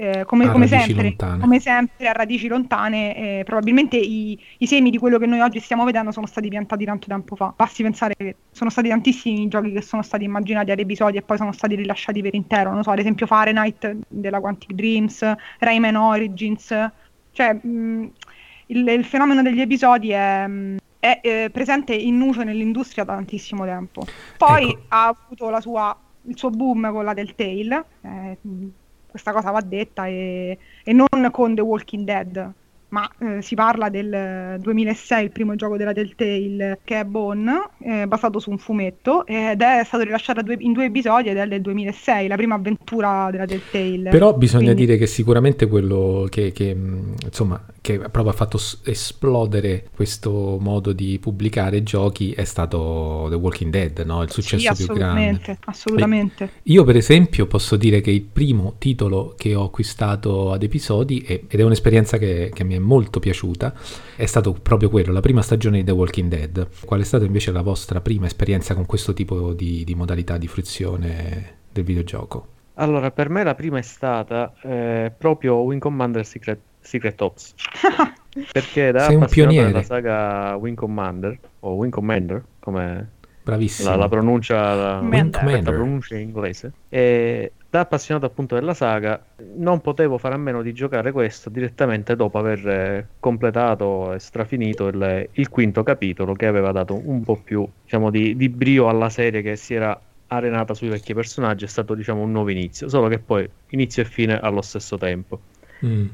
Eh, 0.00 0.24
come, 0.24 0.50
come 0.50 0.66
sempre, 0.66 1.14
come 1.14 1.60
sempre, 1.60 2.08
a 2.08 2.12
radici 2.12 2.48
lontane, 2.48 3.14
eh, 3.40 3.42
probabilmente 3.44 3.98
i, 3.98 4.38
i 4.56 4.66
semi 4.66 4.88
di 4.88 4.96
quello 4.96 5.18
che 5.18 5.26
noi 5.26 5.40
oggi 5.40 5.60
stiamo 5.60 5.84
vedendo 5.84 6.10
sono 6.10 6.24
stati 6.24 6.48
piantati 6.48 6.86
tanto 6.86 7.06
tempo 7.08 7.36
fa. 7.36 7.52
Basti 7.54 7.82
pensare 7.82 8.14
che 8.16 8.36
sono 8.50 8.70
stati 8.70 8.88
tantissimi 8.88 9.42
i 9.42 9.48
giochi 9.48 9.72
che 9.72 9.82
sono 9.82 10.00
stati 10.00 10.24
immaginati 10.24 10.70
ad 10.70 10.78
episodi 10.78 11.18
e 11.18 11.22
poi 11.22 11.36
sono 11.36 11.52
stati 11.52 11.74
rilasciati 11.74 12.22
per 12.22 12.34
intero. 12.34 12.72
Non 12.72 12.82
so, 12.82 12.92
ad 12.92 12.98
esempio 12.98 13.26
Fahrenheit 13.26 13.94
della 14.08 14.40
Quantic 14.40 14.72
Dreams, 14.72 15.34
Rayman 15.58 15.96
Origins. 15.96 16.68
Cioè, 17.32 17.52
mh, 17.52 18.12
il, 18.68 18.88
il 18.88 19.04
fenomeno 19.04 19.42
degli 19.42 19.60
episodi 19.60 20.12
è, 20.12 20.46
mh, 20.46 20.76
è, 20.98 21.20
eh, 21.22 21.50
presente 21.52 21.94
in 21.94 22.18
uso 22.22 22.42
nell'industria 22.42 23.04
da 23.04 23.16
tantissimo 23.16 23.66
tempo. 23.66 24.06
Poi 24.38 24.70
Ecco. 24.70 24.80
ha 24.88 25.08
avuto 25.08 25.50
la 25.50 25.60
sua- 25.60 25.94
il 26.22 26.36
suo 26.36 26.50
boom 26.50 26.90
con 26.90 27.04
la 27.04 27.14
Telltale, 27.14 27.84
eh, 28.02 28.38
questa 29.10 29.32
cosa 29.32 29.50
va 29.50 29.60
detta, 29.60 30.06
e, 30.06 30.56
e 30.82 30.92
non 30.92 31.06
con 31.30 31.54
The 31.54 31.60
Walking 31.60 32.04
Dead, 32.04 32.52
ma 32.90 33.08
eh, 33.20 33.40
si 33.40 33.54
parla 33.54 33.88
del 33.88 34.58
2006, 34.60 35.24
il 35.24 35.30
primo 35.30 35.54
gioco 35.54 35.76
della 35.76 35.92
Telltale, 35.92 36.80
che 36.82 36.98
è 37.00 37.04
Bone, 37.04 37.68
eh, 37.78 38.06
basato 38.08 38.40
su 38.40 38.50
un 38.50 38.58
fumetto, 38.58 39.24
ed 39.26 39.62
è 39.62 39.82
stato 39.84 40.02
rilasciato 40.02 40.42
due- 40.42 40.56
in 40.58 40.72
due 40.72 40.86
episodi 40.86 41.28
ed 41.28 41.36
è 41.36 41.46
del 41.46 41.60
2006, 41.60 42.26
la 42.26 42.34
prima 42.34 42.56
avventura 42.56 43.28
della 43.30 43.46
Telltale. 43.46 44.10
Però 44.10 44.34
bisogna 44.34 44.64
Quindi- 44.72 44.86
dire 44.86 44.98
che 44.98 45.06
sicuramente 45.06 45.68
quello 45.68 46.26
che, 46.28 46.50
che, 46.50 46.74
mh, 46.74 47.14
insomma, 47.26 47.64
che 47.80 47.98
proprio 47.98 48.28
ha 48.28 48.36
fatto 48.36 48.60
esplodere 48.84 49.88
questo 49.94 50.58
modo 50.60 50.92
di 50.92 51.18
pubblicare 51.18 51.82
giochi 51.82 52.32
è 52.32 52.44
stato 52.44 53.26
The 53.30 53.36
Walking 53.36 53.70
Dead, 53.70 53.98
no? 54.00 54.22
Il 54.22 54.30
successo 54.30 54.74
sì, 54.74 54.84
più 54.84 54.94
grande. 54.94 55.28
assolutamente, 55.28 55.58
assolutamente. 55.64 56.50
Io 56.64 56.84
per 56.84 56.96
esempio 56.96 57.46
posso 57.46 57.76
dire 57.76 58.00
che 58.00 58.10
il 58.10 58.22
primo 58.22 58.74
titolo 58.78 59.34
che 59.36 59.54
ho 59.54 59.64
acquistato 59.64 60.52
ad 60.52 60.62
episodi, 60.62 61.20
e- 61.20 61.44
ed 61.48 61.60
è 61.60 61.62
un'esperienza 61.62 62.18
che, 62.18 62.50
che 62.52 62.64
mi 62.64 62.74
è 62.74 62.78
molto 62.78 63.18
piaciuta, 63.18 63.74
è 64.16 64.26
stato 64.26 64.52
proprio 64.52 64.90
quello, 64.90 65.12
la 65.12 65.20
prima 65.20 65.42
stagione 65.42 65.78
di 65.78 65.84
The 65.84 65.92
Walking 65.92 66.28
Dead. 66.28 66.68
Qual 66.84 67.00
è 67.00 67.04
stata 67.04 67.24
invece 67.24 67.50
la 67.50 67.62
vostra 67.62 68.00
prima 68.00 68.26
esperienza 68.26 68.74
con 68.74 68.84
questo 68.84 69.14
tipo 69.14 69.52
di, 69.52 69.84
di 69.84 69.94
modalità 69.94 70.36
di 70.36 70.46
fruizione 70.46 71.56
del 71.72 71.84
videogioco? 71.84 72.58
Allora, 72.74 73.10
per 73.10 73.28
me 73.28 73.44
la 73.44 73.54
prima 73.54 73.78
è 73.78 73.82
stata 73.82 74.54
eh, 74.62 75.12
proprio 75.16 75.56
Wing 75.56 75.80
Commander 75.80 76.24
Secret, 76.24 76.58
Secret 76.80 77.20
Ops. 77.20 77.54
Perché 78.52 78.92
da 78.92 79.00
Sei 79.04 79.14
un 79.16 79.22
appassionato 79.22 79.28
pioniere. 79.28 79.66
della 79.66 79.82
saga 79.82 80.56
Wing 80.56 80.76
Commander, 80.76 81.38
o 81.60 81.74
Wing 81.74 81.92
Commander, 81.92 82.42
come 82.60 83.08
Bravissimo. 83.42 83.90
la, 83.90 83.96
la 83.96 84.08
pronuncia, 84.08 84.74
la, 84.74 85.00
la 85.00 85.62
pronuncia 85.62 86.14
in 86.16 86.20
inglese. 86.20 86.72
E 86.88 87.52
da 87.68 87.80
appassionato 87.80 88.26
appunto 88.26 88.54
della 88.54 88.74
saga, 88.74 89.24
non 89.54 89.80
potevo 89.80 90.18
fare 90.18 90.34
a 90.34 90.38
meno 90.38 90.62
di 90.62 90.72
giocare 90.72 91.12
questo 91.12 91.50
direttamente 91.50 92.16
dopo 92.16 92.38
aver 92.38 92.68
eh, 92.68 93.06
completato 93.20 94.12
e 94.12 94.18
strafinito 94.18 94.88
il, 94.88 95.28
il 95.32 95.48
quinto 95.48 95.82
capitolo, 95.82 96.34
che 96.34 96.46
aveva 96.46 96.72
dato 96.72 97.00
un 97.02 97.22
po' 97.22 97.36
più, 97.36 97.66
diciamo, 97.84 98.10
di, 98.10 98.36
di 98.36 98.48
brio 98.48 98.88
alla 98.88 99.08
serie 99.08 99.42
che 99.42 99.56
si 99.56 99.74
era 99.74 99.98
arenata 100.28 100.74
sui 100.74 100.88
vecchi 100.88 101.14
personaggi. 101.14 101.64
È 101.64 101.68
stato, 101.68 101.94
diciamo, 101.94 102.22
un 102.22 102.32
nuovo 102.32 102.50
inizio, 102.50 102.88
solo 102.88 103.08
che 103.08 103.18
poi 103.18 103.48
inizio 103.70 104.02
e 104.02 104.04
fine 104.04 104.38
allo 104.38 104.62
stesso 104.62 104.98
tempo. 104.98 105.40
Mm. 105.84 106.06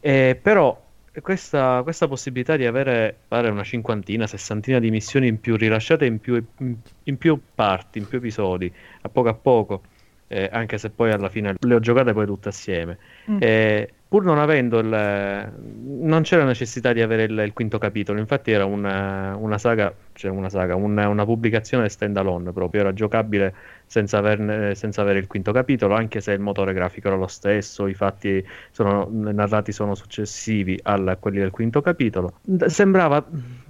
Eh, 0.00 0.38
però 0.40 0.88
questa, 1.22 1.80
questa 1.82 2.08
possibilità 2.08 2.56
di 2.56 2.66
avere 2.66 3.16
pare 3.28 3.48
una 3.48 3.64
cinquantina, 3.64 4.26
sessantina 4.26 4.78
di 4.78 4.90
missioni 4.90 5.26
in 5.28 5.40
più 5.40 5.56
rilasciate 5.56 6.06
in 6.06 6.20
più, 6.20 6.42
in, 6.58 6.76
in 7.04 7.18
più 7.18 7.38
parti, 7.54 7.98
in 7.98 8.08
più 8.08 8.18
episodi, 8.18 8.72
a 9.02 9.08
poco 9.08 9.28
a 9.28 9.34
poco, 9.34 9.82
eh, 10.28 10.48
anche 10.52 10.78
se 10.78 10.90
poi 10.90 11.10
alla 11.12 11.28
fine 11.28 11.54
le 11.58 11.74
ho 11.74 11.80
giocate 11.80 12.12
poi 12.12 12.26
tutte 12.26 12.48
assieme. 12.48 12.98
Mm. 13.30 13.36
Eh, 13.40 13.92
pur 14.10 14.24
non 14.24 14.40
avendo 14.40 14.80
il, 14.80 14.88
non 14.88 16.22
c'era 16.22 16.42
necessità 16.42 16.92
di 16.92 17.00
avere 17.00 17.22
il, 17.22 17.38
il 17.38 17.52
quinto 17.52 17.78
capitolo, 17.78 18.18
infatti 18.18 18.50
era 18.50 18.64
una, 18.64 19.36
una 19.36 19.56
saga, 19.56 19.94
cioè 20.14 20.32
una 20.32 20.48
saga, 20.48 20.74
una, 20.74 21.06
una 21.06 21.24
pubblicazione 21.24 21.88
stand 21.88 22.16
alone 22.16 22.50
proprio, 22.52 22.80
era 22.80 22.92
giocabile 22.92 23.54
senza, 23.86 24.18
averne- 24.18 24.74
senza 24.74 25.02
avere 25.02 25.20
il 25.20 25.28
quinto 25.28 25.52
capitolo, 25.52 25.94
anche 25.94 26.20
se 26.20 26.32
il 26.32 26.40
motore 26.40 26.72
grafico 26.72 27.06
era 27.06 27.16
lo 27.16 27.28
stesso, 27.28 27.86
i 27.86 27.94
fatti 27.94 28.44
sono, 28.72 29.06
narrati 29.12 29.70
sono 29.70 29.94
successivi 29.94 30.76
a 30.82 31.16
quelli 31.16 31.38
del 31.38 31.50
quinto 31.52 31.80
capitolo. 31.80 32.40
Sembrava 32.66 33.24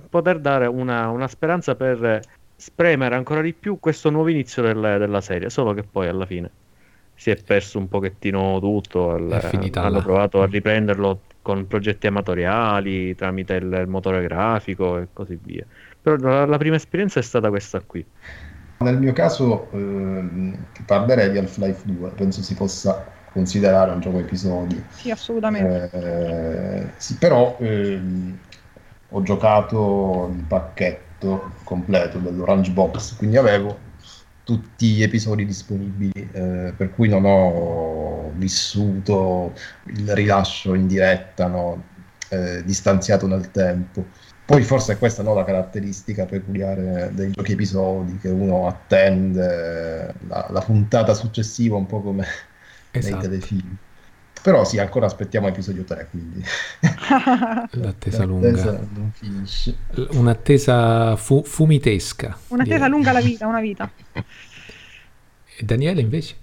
poter 0.09 0.41
dare 0.41 0.67
una, 0.67 1.11
una 1.11 1.29
speranza 1.29 1.75
per 1.77 2.19
spremere 2.57 3.15
ancora 3.15 3.43
di 3.43 3.53
più 3.53 3.79
questo 3.79 4.09
nuovo 4.09 4.29
inizio 4.29 4.63
del- 4.63 4.97
della 4.99 5.21
serie, 5.21 5.51
solo 5.51 5.75
che 5.75 5.83
poi 5.83 6.09
alla 6.09 6.25
fine 6.25 6.51
si 7.21 7.31
è 7.31 7.37
perso 7.37 7.79
un 7.79 7.89
pochettino 7.89 8.59
tutto. 8.61 9.15
il- 9.17 9.29
È 9.31 9.41
finita 9.41 9.83
hanno 9.83 10.01
provato 10.01 10.41
a 10.41 10.47
riprenderlo 10.47 11.21
con 11.43 11.67
progetti 11.67 12.07
amatoriali 12.07 13.15
tramite 13.15 13.55
il, 13.55 13.71
il 13.73 13.89
motore 13.89 14.23
grafico 14.23 14.99
e 14.99 15.09
così 15.13 15.39
via. 15.43 15.67
Però 16.01 16.17
la, 16.17 16.47
la 16.47 16.57
prima 16.57 16.77
esperienza 16.77 17.21
è 17.21 17.23
stata 17.23 17.51
questa 17.51 17.81
qui. 17.81 18.05
Nel 18.79 18.97
mio 18.99 19.13
caso 19.13 19.69
ehm, 19.73 20.57
parlerei 20.87 21.31
di 21.31 21.37
Half-Life 21.37 21.83
2, 21.85 22.09
penso 22.11 22.41
si 22.43 22.55
possa 22.55 23.05
considerare 23.31 23.91
un 23.91 24.01
gioco 24.01 24.19
episodi. 24.19 24.83
Sì, 24.91 25.11
assolutamente. 25.11 25.91
Eh, 25.93 26.87
sì, 26.97 27.17
però 27.17 27.59
ehm, 27.61 28.39
ho 29.11 29.23
giocato 29.23 30.33
il 30.35 30.45
pacchetto 30.45 31.51
completo 31.65 32.19
dell'Orange 32.19 32.71
Box, 32.71 33.17
quindi 33.17 33.37
avevo 33.37 33.77
tutti 34.45 34.93
gli 34.93 35.03
episodi 35.03 35.45
disponibili, 35.45 36.29
eh, 36.33 36.73
per 36.77 36.91
cui 36.95 37.09
non 37.09 37.25
ho 37.25 38.33
vissuto 38.35 39.53
il 39.87 40.13
rilascio 40.15 40.75
in 40.75 40.87
diretta, 40.87 41.47
no, 41.47 41.85
eh, 42.29 42.63
distanziato 42.65 43.27
nel 43.27 43.51
tempo. 43.51 44.07
Poi 44.45 44.63
forse 44.63 44.95
è 44.95 44.99
questa 44.99 45.23
no, 45.23 45.35
la 45.35 45.45
caratteristica 45.45 46.27
peculiare 46.27 47.11
dei 47.13 47.31
giochi 47.31 47.53
episodi, 47.53 48.19
che 48.19 48.29
uno 48.29 48.67
attende 48.67 50.13
la, 50.27 50.49
la 50.51 50.61
puntata 50.61 51.15
successiva 51.15 51.77
un 51.77 51.87
po' 51.87 52.01
come 52.01 52.25
nei 52.93 53.03
Esatto, 53.03 53.23
telefilm. 53.23 53.77
Però 54.43 54.65
sì, 54.65 54.79
ancora 54.79 55.07
aspettiamo 55.07 55.49
episodio 55.49 55.85
3, 55.85 56.09
quindi 56.11 56.43
l'attesa 57.73 58.25
l'attesa 58.25 58.25
lunga. 58.25 58.89
non 58.95 59.11
finisce. 59.13 59.77
Un'attesa 60.13 61.17
fu- 61.17 61.43
fumitesca. 61.45 62.37
Un'attesa 62.49 62.75
direi. 62.77 62.91
lunga 62.91 63.13
la 63.13 63.21
vita, 63.21 63.47
una 63.47 63.61
vita. 63.61 63.91
E 65.59 65.65
Daniele 65.65 66.01
invece? 66.01 66.37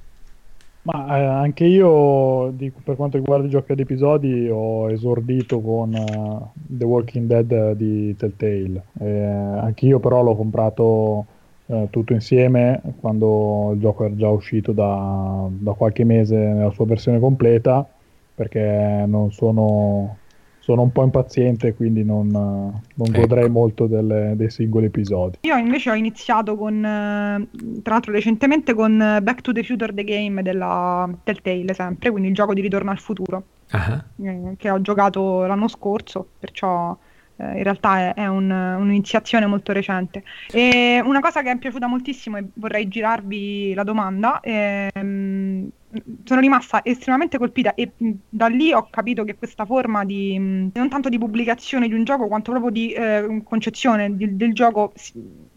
Ma 0.83 1.17
eh, 1.17 1.25
anche 1.25 1.65
io, 1.65 2.51
di- 2.55 2.71
per 2.71 2.95
quanto 2.95 3.17
riguarda 3.17 3.45
i 3.47 3.49
giochi 3.49 3.73
ad 3.73 3.79
episodi, 3.79 4.47
ho 4.49 4.89
esordito 4.89 5.59
con 5.59 5.93
eh, 5.93 6.51
The 6.53 6.85
Walking 6.85 7.27
Dead 7.27 7.71
di 7.73 8.15
Telltale. 8.15 8.85
Eh, 8.99 9.23
anche 9.23 9.85
io 9.85 9.99
però 9.99 10.21
l'ho 10.21 10.35
comprato 10.35 11.25
eh, 11.67 11.87
tutto 11.89 12.13
insieme 12.13 12.81
quando 12.99 13.71
il 13.73 13.79
gioco 13.79 14.05
era 14.05 14.15
già 14.15 14.29
uscito 14.29 14.71
da, 14.71 15.47
da 15.49 15.73
qualche 15.73 16.03
mese 16.03 16.35
nella 16.35 16.71
sua 16.71 16.85
versione 16.85 17.19
completa, 17.19 17.85
perché 18.33 19.03
non 19.07 19.31
sono, 19.31 20.17
sono 20.59 20.81
un 20.83 20.91
po' 20.91 21.03
impaziente, 21.03 21.73
quindi 21.73 22.03
non, 22.03 22.27
non 22.27 23.07
Ecco. 23.09 23.19
godrei 23.19 23.49
molto 23.49 23.87
delle- 23.87 24.33
dei 24.35 24.49
singoli 24.49 24.85
episodi. 24.85 25.39
Io 25.41 25.57
invece 25.57 25.89
ho 25.89 25.95
iniziato 25.95 26.55
con, 26.55 26.75
eh, 26.85 27.47
tra 27.81 27.93
l'altro 27.93 28.11
recentemente, 28.11 28.73
con 28.73 29.01
eh, 29.01 29.21
Back 29.21 29.41
to 29.41 29.51
the 29.51 29.63
Future 29.63 29.93
The 29.93 30.03
Game 30.03 30.41
della 30.43 31.09
Telltale, 31.23 31.73
sempre, 31.73 32.11
quindi 32.11 32.29
il 32.29 32.35
gioco 32.35 32.53
di 32.53 32.61
Ritorno 32.61 32.91
al 32.91 32.99
futuro, 32.99 33.43
eh, 33.71 34.55
che 34.55 34.69
ho 34.69 34.79
giocato 34.81 35.45
l'anno 35.45 35.67
scorso, 35.67 36.27
perciò 36.39 36.95
in 37.37 37.63
realtà 37.63 37.97
è, 37.99 38.13
è 38.15 38.27
un- 38.27 38.49
un'iniziazione 38.49 39.45
molto 39.45 39.71
recente. 39.73 40.23
E 40.49 41.01
una 41.03 41.19
cosa 41.19 41.41
che 41.41 41.49
mi 41.49 41.55
è 41.55 41.59
piaciuta 41.59 41.87
moltissimo 41.87 42.37
e 42.37 42.49
vorrei 42.55 42.87
girarvi 42.87 43.73
la 43.73 43.83
domanda, 43.83 44.39
ehm, 44.41 45.69
sono 46.23 46.39
rimasta 46.41 46.83
estremamente 46.83 47.37
colpita 47.37 47.73
e 47.73 47.93
mh, 47.97 48.11
da 48.29 48.47
lì 48.47 48.73
ho 48.73 48.89
capito 48.89 49.23
che 49.23 49.37
questa 49.37 49.65
forma 49.65 50.03
di, 50.05 50.37
mh, 50.37 50.71
non 50.73 50.89
tanto 50.89 51.09
di 51.09 51.17
pubblicazione 51.17 51.87
di 51.87 51.93
un 51.93 52.03
gioco 52.03 52.27
quanto 52.27 52.51
proprio 52.51 52.71
di 52.71 52.91
eh, 52.91 53.41
concezione 53.43 54.15
di- 54.15 54.35
del 54.35 54.53
gioco 54.53 54.93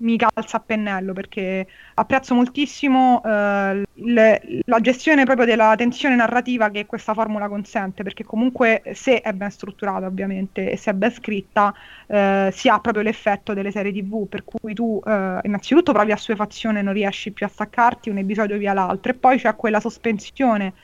mi 0.00 0.16
calza 0.16 0.58
a 0.58 0.60
pennello 0.60 1.12
perché 1.12 1.66
apprezzo 1.94 2.34
moltissimo 2.34 3.22
eh, 3.24 3.82
le, 3.92 4.42
la 4.64 4.80
gestione 4.80 5.24
proprio 5.24 5.46
della 5.46 5.74
tensione 5.76 6.16
narrativa 6.16 6.70
che 6.70 6.86
questa 6.86 7.14
formula 7.14 7.48
consente, 7.48 8.02
perché 8.02 8.24
comunque 8.24 8.82
se 8.94 9.20
è 9.20 9.32
ben 9.32 9.50
strutturata 9.50 10.06
ovviamente 10.06 10.70
e 10.70 10.76
se 10.76 10.90
è 10.90 10.94
ben 10.94 11.10
scritta 11.10 11.74
eh, 12.06 12.50
si 12.52 12.68
ha 12.68 12.78
proprio 12.80 13.02
l'effetto 13.02 13.54
delle 13.54 13.70
serie 13.70 13.92
tv, 13.92 14.28
per 14.28 14.44
cui 14.44 14.74
tu 14.74 15.00
eh, 15.04 15.38
innanzitutto 15.42 15.92
provi 15.92 16.12
assuefazione, 16.12 16.82
non 16.82 16.92
riesci 16.92 17.32
più 17.32 17.46
a 17.46 17.48
staccarti 17.48 18.10
un 18.10 18.18
episodio 18.18 18.58
via 18.58 18.72
l'altro 18.72 19.12
e 19.12 19.14
poi 19.14 19.38
c'è 19.38 19.54
quella 19.56 19.80
sospensione 19.80 20.74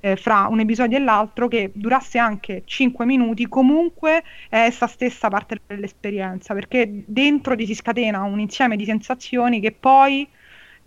eh, 0.00 0.16
fra 0.16 0.46
un 0.48 0.60
episodio 0.60 0.96
e 0.96 1.00
l'altro 1.00 1.48
che 1.48 1.70
durasse 1.74 2.18
anche 2.18 2.62
5 2.64 3.04
minuti, 3.04 3.46
comunque 3.48 4.22
è 4.48 4.58
essa 4.58 4.86
stessa 4.86 5.28
parte 5.28 5.60
dell'esperienza, 5.66 6.54
perché 6.54 7.04
dentro 7.06 7.54
ti 7.56 7.66
si 7.66 7.74
scatena 7.74 8.22
un 8.22 8.40
insieme 8.40 8.76
di 8.76 8.84
sensazioni 8.84 9.60
che 9.60 9.72
poi 9.72 10.28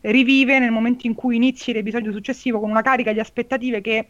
rivive 0.02 0.60
nel 0.60 0.72
momento 0.72 1.08
in 1.08 1.14
cui 1.14 1.36
inizi 1.36 1.74
l'episodio 1.74 2.12
successivo 2.12 2.60
con 2.60 2.70
una 2.70 2.82
carica 2.82 3.12
di 3.12 3.20
aspettative 3.20 3.82
che 3.82 4.08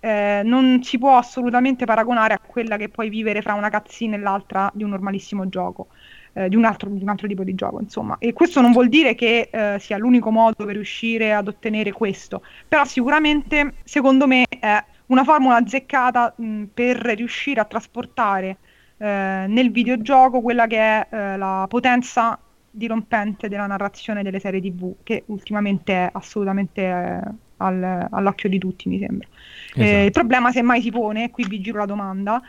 eh, 0.00 0.42
non 0.44 0.82
si 0.82 0.98
può 0.98 1.16
assolutamente 1.16 1.84
paragonare 1.84 2.34
a 2.34 2.38
quella 2.38 2.76
che 2.76 2.88
puoi 2.88 3.08
vivere 3.08 3.42
fra 3.42 3.54
una 3.54 3.70
cutscene 3.70 4.16
e 4.16 4.18
l'altra 4.18 4.70
di 4.74 4.84
un 4.84 4.90
normalissimo 4.90 5.48
gioco 5.48 5.88
eh, 6.36 6.50
di, 6.50 6.56
un 6.56 6.64
altro, 6.64 6.90
di, 6.90 7.02
un 7.02 7.08
altro, 7.08 7.26
tipo 7.26 7.42
di 7.44 7.54
gioco, 7.54 7.80
insomma. 7.80 8.16
E 8.18 8.34
questo 8.34 8.60
non 8.60 8.72
vuol 8.72 8.88
dire 8.88 9.14
che 9.14 9.48
eh, 9.50 9.78
sia 9.78 9.96
l'unico 9.96 10.30
modo 10.30 10.66
per 10.66 10.74
riuscire 10.74 11.32
ad 11.32 11.48
ottenere 11.48 11.92
questo, 11.92 12.42
però 12.68 12.84
sicuramente, 12.84 13.74
secondo 13.84 14.26
me, 14.26 14.44
è 14.46 14.84
una 15.06 15.24
formula 15.24 15.56
azzeccata 15.56 16.34
mh, 16.36 16.64
per 16.74 16.98
riuscire 16.98 17.60
a 17.60 17.64
trasportare 17.64 18.58
eh, 18.98 19.46
nel 19.48 19.70
videogioco 19.70 20.42
quella 20.42 20.66
che 20.66 20.78
è 20.78 21.06
eh, 21.10 21.36
la 21.38 21.64
potenza 21.68 22.38
dirompente 22.70 23.48
della 23.48 23.66
narrazione 23.66 24.22
delle 24.22 24.38
serie 24.38 24.60
TV, 24.60 24.96
che 25.02 25.22
ultimamente 25.28 25.94
è 25.94 26.10
assolutamente 26.12 26.82
eh, 26.82 27.20
al, 27.56 28.08
all'occhio 28.10 28.50
di 28.50 28.58
tutti, 28.58 28.90
mi 28.90 28.98
sembra. 28.98 29.26
Eh, 29.74 29.84
esatto. 29.84 30.04
il 30.04 30.10
problema, 30.10 30.52
se 30.52 30.60
mai 30.60 30.82
si 30.82 30.90
pone, 30.90 31.30
qui 31.30 31.46
vi 31.48 31.62
giro 31.62 31.78
la 31.78 31.86
domanda, 31.86 32.42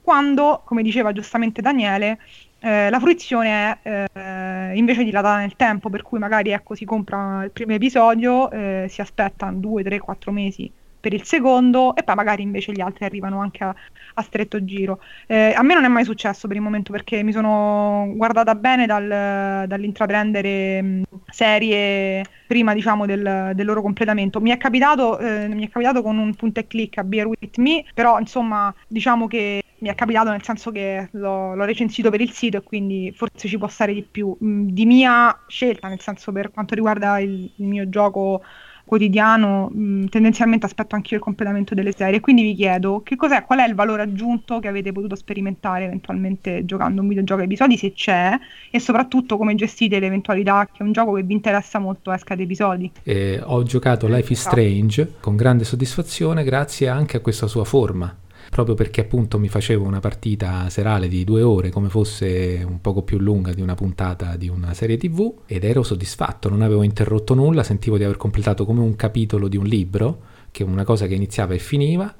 quando, 0.00 0.62
come 0.64 0.82
diceva 0.82 1.12
giustamente 1.12 1.60
Daniele, 1.60 2.18
eh, 2.62 2.90
la 2.90 3.00
fruizione 3.00 3.78
è 3.82 4.08
eh, 4.12 4.76
invece 4.76 5.02
dilatata 5.02 5.38
nel 5.38 5.56
tempo, 5.56 5.90
per 5.90 6.02
cui 6.02 6.20
magari 6.20 6.50
ecco, 6.50 6.76
si 6.76 6.84
compra 6.84 7.42
il 7.42 7.50
primo 7.50 7.72
episodio, 7.72 8.50
eh, 8.52 8.86
si 8.88 9.00
aspetta 9.00 9.50
2, 9.50 9.82
3, 9.82 9.98
4 9.98 10.30
mesi 10.30 10.72
per 11.02 11.12
il 11.12 11.24
secondo 11.24 11.96
e 11.96 12.04
poi 12.04 12.14
magari 12.14 12.42
invece 12.42 12.70
gli 12.70 12.80
altri 12.80 13.04
arrivano 13.04 13.40
anche 13.40 13.64
a, 13.64 13.74
a 14.14 14.22
stretto 14.22 14.64
giro. 14.64 15.00
Eh, 15.26 15.52
a 15.56 15.62
me 15.62 15.74
non 15.74 15.84
è 15.84 15.88
mai 15.88 16.04
successo 16.04 16.46
per 16.46 16.56
il 16.56 16.62
momento 16.62 16.92
perché 16.92 17.24
mi 17.24 17.32
sono 17.32 18.12
guardata 18.14 18.54
bene 18.54 18.86
dal, 18.86 19.66
dall'intraprendere 19.66 20.80
mh, 20.80 21.02
serie 21.26 22.24
prima 22.46 22.72
diciamo 22.72 23.06
del, 23.06 23.50
del, 23.54 23.66
loro 23.66 23.82
completamento. 23.82 24.40
Mi 24.40 24.50
è, 24.50 24.56
capitato, 24.56 25.18
eh, 25.18 25.48
mi 25.48 25.66
è 25.66 25.68
capitato 25.68 26.02
con 26.02 26.16
un 26.16 26.32
punto 26.36 26.60
e 26.60 26.68
click 26.68 26.98
a 26.98 27.04
Beer 27.04 27.26
With 27.26 27.56
Me, 27.56 27.84
però 27.92 28.20
insomma 28.20 28.72
diciamo 28.86 29.26
che 29.26 29.62
mi 29.82 29.88
è 29.88 29.94
capitato 29.96 30.30
nel 30.30 30.42
senso 30.42 30.70
che 30.70 31.08
l'ho, 31.10 31.54
l'ho, 31.54 31.64
recensito 31.64 32.08
per 32.08 32.20
il 32.20 32.30
sito 32.30 32.56
e 32.56 32.62
quindi 32.62 33.12
forse 33.14 33.48
ci 33.48 33.58
può 33.58 33.66
stare 33.66 33.92
di 33.92 34.06
più. 34.08 34.34
Mm, 34.42 34.68
di 34.68 34.86
mia 34.86 35.36
scelta, 35.48 35.88
nel 35.88 36.00
senso 36.00 36.30
per 36.30 36.52
quanto 36.52 36.74
riguarda 36.74 37.18
il, 37.18 37.50
il 37.56 37.66
mio 37.66 37.88
gioco 37.88 38.42
quotidiano, 38.84 39.70
mh, 39.72 39.82
mm, 39.82 40.04
tendenzialmente 40.06 40.66
aspetto 40.66 40.94
anch'io 40.94 41.16
il 41.16 41.22
completamento 41.22 41.74
delle 41.74 41.92
serie. 41.92 42.20
Quindi 42.20 42.42
vi 42.42 42.54
chiedo 42.54 43.02
che 43.02 43.16
cos'è, 43.16 43.44
qual 43.44 43.58
è 43.58 43.66
il 43.66 43.74
valore 43.74 44.02
aggiunto 44.02 44.60
che 44.60 44.68
avete 44.68 44.92
potuto 44.92 45.16
sperimentare 45.16 45.86
eventualmente 45.86 46.64
giocando 46.64 47.02
un 47.02 47.08
videogioco 47.08 47.40
a 47.40 47.44
episodi, 47.44 47.76
se 47.76 47.92
c'è, 47.92 48.38
e 48.70 48.78
soprattutto 48.78 49.36
come 49.36 49.56
gestite 49.56 49.98
l'eventualità 49.98 50.68
che 50.72 50.84
un 50.84 50.92
gioco 50.92 51.14
che 51.14 51.24
vi 51.24 51.32
interessa 51.32 51.80
molto 51.80 52.12
esca 52.12 52.34
ad 52.34 52.40
episodi. 52.40 52.88
Eh, 53.02 53.40
ho 53.42 53.64
giocato 53.64 54.06
Life 54.06 54.32
is 54.32 54.40
Strange 54.40 55.14
con 55.18 55.34
grande 55.34 55.64
soddisfazione 55.64 56.44
grazie 56.44 56.88
anche 56.88 57.16
a 57.16 57.20
questa 57.20 57.48
sua 57.48 57.64
forma 57.64 58.16
proprio 58.52 58.74
perché 58.74 59.00
appunto 59.00 59.38
mi 59.38 59.48
facevo 59.48 59.82
una 59.82 60.00
partita 60.00 60.68
serale 60.68 61.08
di 61.08 61.24
due 61.24 61.40
ore 61.40 61.70
come 61.70 61.88
fosse 61.88 62.62
un 62.68 62.82
poco 62.82 63.00
più 63.00 63.18
lunga 63.18 63.54
di 63.54 63.62
una 63.62 63.74
puntata 63.74 64.36
di 64.36 64.50
una 64.50 64.74
serie 64.74 64.98
tv 64.98 65.36
ed 65.46 65.64
ero 65.64 65.82
soddisfatto, 65.82 66.50
non 66.50 66.60
avevo 66.60 66.82
interrotto 66.82 67.32
nulla, 67.32 67.62
sentivo 67.62 67.96
di 67.96 68.04
aver 68.04 68.18
completato 68.18 68.66
come 68.66 68.82
un 68.82 68.94
capitolo 68.94 69.48
di 69.48 69.56
un 69.56 69.64
libro, 69.64 70.20
che 70.50 70.64
è 70.64 70.66
una 70.66 70.84
cosa 70.84 71.06
che 71.06 71.14
iniziava 71.14 71.54
e 71.54 71.58
finiva, 71.60 72.14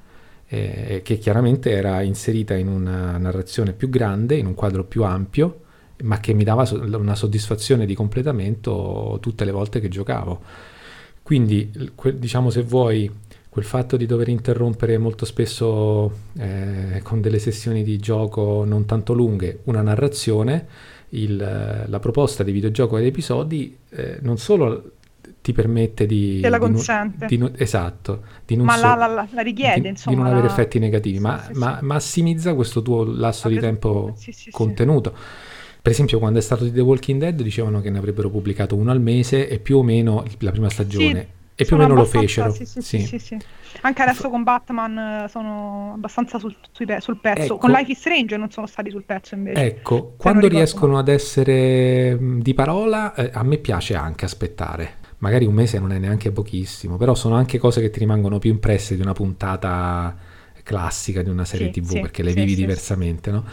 eh, 0.47 1.01
che 1.03 1.19
chiaramente 1.19 1.69
era 1.69 2.01
inserita 2.01 2.55
in 2.55 2.67
una 2.67 3.15
narrazione 3.19 3.73
più 3.73 3.89
grande, 3.89 4.35
in 4.35 4.47
un 4.47 4.55
quadro 4.55 4.85
più 4.85 5.03
ampio, 5.03 5.59
ma 6.01 6.19
che 6.19 6.33
mi 6.33 6.43
dava 6.43 6.67
una 6.97 7.13
soddisfazione 7.13 7.85
di 7.85 7.93
completamento 7.93 9.19
tutte 9.21 9.45
le 9.45 9.51
volte 9.51 9.79
che 9.79 9.87
giocavo. 9.87 10.41
Quindi, 11.21 11.71
diciamo 12.15 12.49
se 12.49 12.63
vuoi, 12.63 13.07
quel 13.53 13.65
fatto 13.65 13.97
di 13.97 14.07
dover 14.07 14.29
interrompere 14.29 14.97
molto 14.97 15.25
spesso 15.25 16.11
eh, 16.39 17.01
con 17.03 17.21
delle 17.21 17.37
sessioni 17.37 17.83
di 17.83 17.99
gioco 17.99 18.63
non 18.65 18.85
tanto 18.85 19.13
lunghe 19.13 19.59
una 19.65 19.83
narrazione, 19.83 20.65
il, 21.09 21.85
la 21.85 21.99
proposta 21.99 22.41
di 22.41 22.51
videogioco 22.51 22.95
ad 22.95 23.03
episodi 23.03 23.77
eh, 23.91 24.17
non 24.21 24.39
solo 24.39 24.93
ti 25.43 25.53
permette 25.53 26.07
di... 26.07 26.39
Te 26.41 26.49
la 26.49 26.57
consente. 26.57 27.27
Di, 27.27 27.37
di, 27.37 27.51
esatto. 27.57 28.23
Di 28.43 28.55
non 28.55 28.65
ma 28.65 28.75
so, 28.75 28.87
la, 28.87 28.95
la, 28.95 29.27
la, 29.31 29.41
richiede, 29.43 29.81
di, 29.81 29.87
insomma. 29.89 30.15
Di 30.15 30.21
non 30.23 30.31
la... 30.31 30.35
avere 30.35 30.51
effetti 30.51 30.79
negativi, 30.79 31.17
sì, 31.17 31.21
ma, 31.21 31.43
sì, 31.43 31.53
ma 31.53 31.77
sì. 31.77 31.85
massimizza 31.85 32.55
questo 32.55 32.81
tuo 32.81 33.03
lasso 33.03 33.49
di 33.49 33.59
tempo 33.59 34.15
contenuto. 34.49 35.13
Per 35.79 35.91
esempio, 35.91 36.17
quando 36.17 36.39
è 36.39 36.41
stato 36.41 36.63
di 36.63 36.71
The 36.71 36.81
Walking 36.81 37.19
Dead 37.19 37.39
dicevano 37.39 37.81
che 37.81 37.91
ne 37.91 37.99
avrebbero 37.99 38.31
pubblicato 38.31 38.75
uno 38.75 38.89
al 38.89 38.99
mese 38.99 39.47
e 39.47 39.59
più 39.59 39.77
o 39.77 39.83
meno 39.83 40.25
la 40.39 40.49
prima 40.49 40.71
stagione. 40.71 41.41
E 41.55 41.65
più 41.65 41.75
o 41.75 41.79
meno 41.79 41.93
lo 41.93 42.05
fecero. 42.05 42.51
Sì 42.51 42.65
sì, 42.65 42.81
sì, 42.81 42.99
sì, 43.01 43.19
sì, 43.19 43.37
Anche 43.81 44.01
adesso 44.01 44.29
con 44.29 44.43
Batman 44.43 45.27
sono 45.29 45.93
abbastanza 45.95 46.39
sul, 46.39 46.55
sul 46.71 47.17
pezzo. 47.21 47.43
Ecco. 47.43 47.57
Con 47.57 47.71
Life 47.71 47.91
is 47.91 47.99
Strange 47.99 48.37
non 48.37 48.49
sono 48.49 48.65
stati 48.65 48.89
sul 48.89 49.03
pezzo 49.03 49.35
invece. 49.35 49.63
Ecco, 49.63 50.13
quando 50.17 50.47
riescono 50.47 50.97
ad 50.97 51.09
essere 51.09 52.17
di 52.19 52.53
parola, 52.53 53.13
eh, 53.13 53.29
a 53.33 53.43
me 53.43 53.57
piace 53.57 53.95
anche 53.95 54.25
aspettare. 54.25 55.01
Magari 55.19 55.45
un 55.45 55.53
mese 55.53 55.79
non 55.79 55.93
è 55.93 55.99
neanche 55.99 56.31
pochissimo, 56.31 56.97
però 56.97 57.13
sono 57.13 57.35
anche 57.35 57.57
cose 57.57 57.81
che 57.81 57.89
ti 57.89 57.99
rimangono 57.99 58.39
più 58.39 58.49
impresse 58.49 58.95
di 58.95 59.01
una 59.01 59.13
puntata 59.13 60.15
classica 60.63 61.21
di 61.21 61.29
una 61.29 61.45
serie 61.45 61.69
tv 61.69 61.99
perché 61.99 62.23
le 62.23 62.33
vivi 62.33 62.55
diversamente, 62.55 63.31
no? 63.31 63.43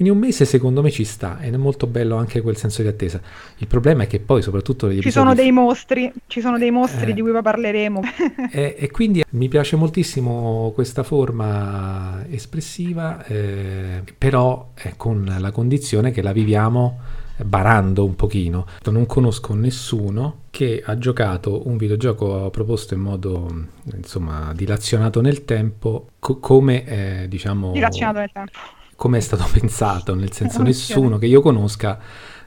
Quindi 0.00 0.18
un 0.18 0.24
mese 0.26 0.46
secondo 0.46 0.80
me 0.80 0.90
ci 0.90 1.04
sta 1.04 1.40
ed 1.42 1.52
è 1.52 1.58
molto 1.58 1.86
bello 1.86 2.16
anche 2.16 2.40
quel 2.40 2.56
senso 2.56 2.80
di 2.80 2.88
attesa. 2.88 3.20
Il 3.58 3.66
problema 3.66 4.04
è 4.04 4.06
che 4.06 4.18
poi 4.18 4.40
soprattutto 4.40 4.90
gli 4.90 4.98
Ci 5.02 5.10
sono 5.10 5.34
dei 5.34 5.52
mostri, 5.52 6.10
ci 6.26 6.40
sono 6.40 6.56
dei 6.56 6.70
mostri 6.70 7.10
eh, 7.10 7.12
di 7.12 7.20
cui 7.20 7.30
poi 7.32 7.42
parleremo. 7.42 8.00
e, 8.50 8.76
e, 8.78 8.90
quindi 8.90 9.22
mi 9.32 9.48
piace 9.48 9.76
moltissimo 9.76 10.72
questa 10.74 11.02
forma 11.02 12.24
espressiva, 12.30 13.22
eh, 13.26 14.02
però 14.16 14.70
è 14.72 14.94
con 14.96 15.36
la 15.38 15.50
condizione 15.50 16.12
che 16.12 16.22
la 16.22 16.32
viviamo 16.32 17.00
barando 17.44 18.02
un 18.02 18.16
pochino. 18.16 18.64
Non 18.84 19.04
conosco 19.04 19.52
nessuno 19.52 20.44
che 20.48 20.82
ha 20.82 20.96
giocato 20.96 21.68
un 21.68 21.76
videogioco 21.76 22.48
proposto 22.48 22.94
in 22.94 23.00
modo 23.00 23.66
insomma 23.92 24.54
dilazionato 24.54 25.20
nel 25.20 25.44
tempo 25.44 26.06
co- 26.18 26.38
come 26.38 26.84
eh, 26.86 27.28
diciamo 27.28 27.72
dilazionato 27.72 28.18
nel 28.18 28.30
tempo 28.32 28.78
come 29.00 29.16
è 29.16 29.20
stato 29.22 29.46
pensato, 29.50 30.14
nel 30.14 30.30
senso 30.30 30.56
okay. 30.56 30.66
nessuno 30.66 31.16
che 31.16 31.24
io 31.24 31.40
conosca 31.40 31.98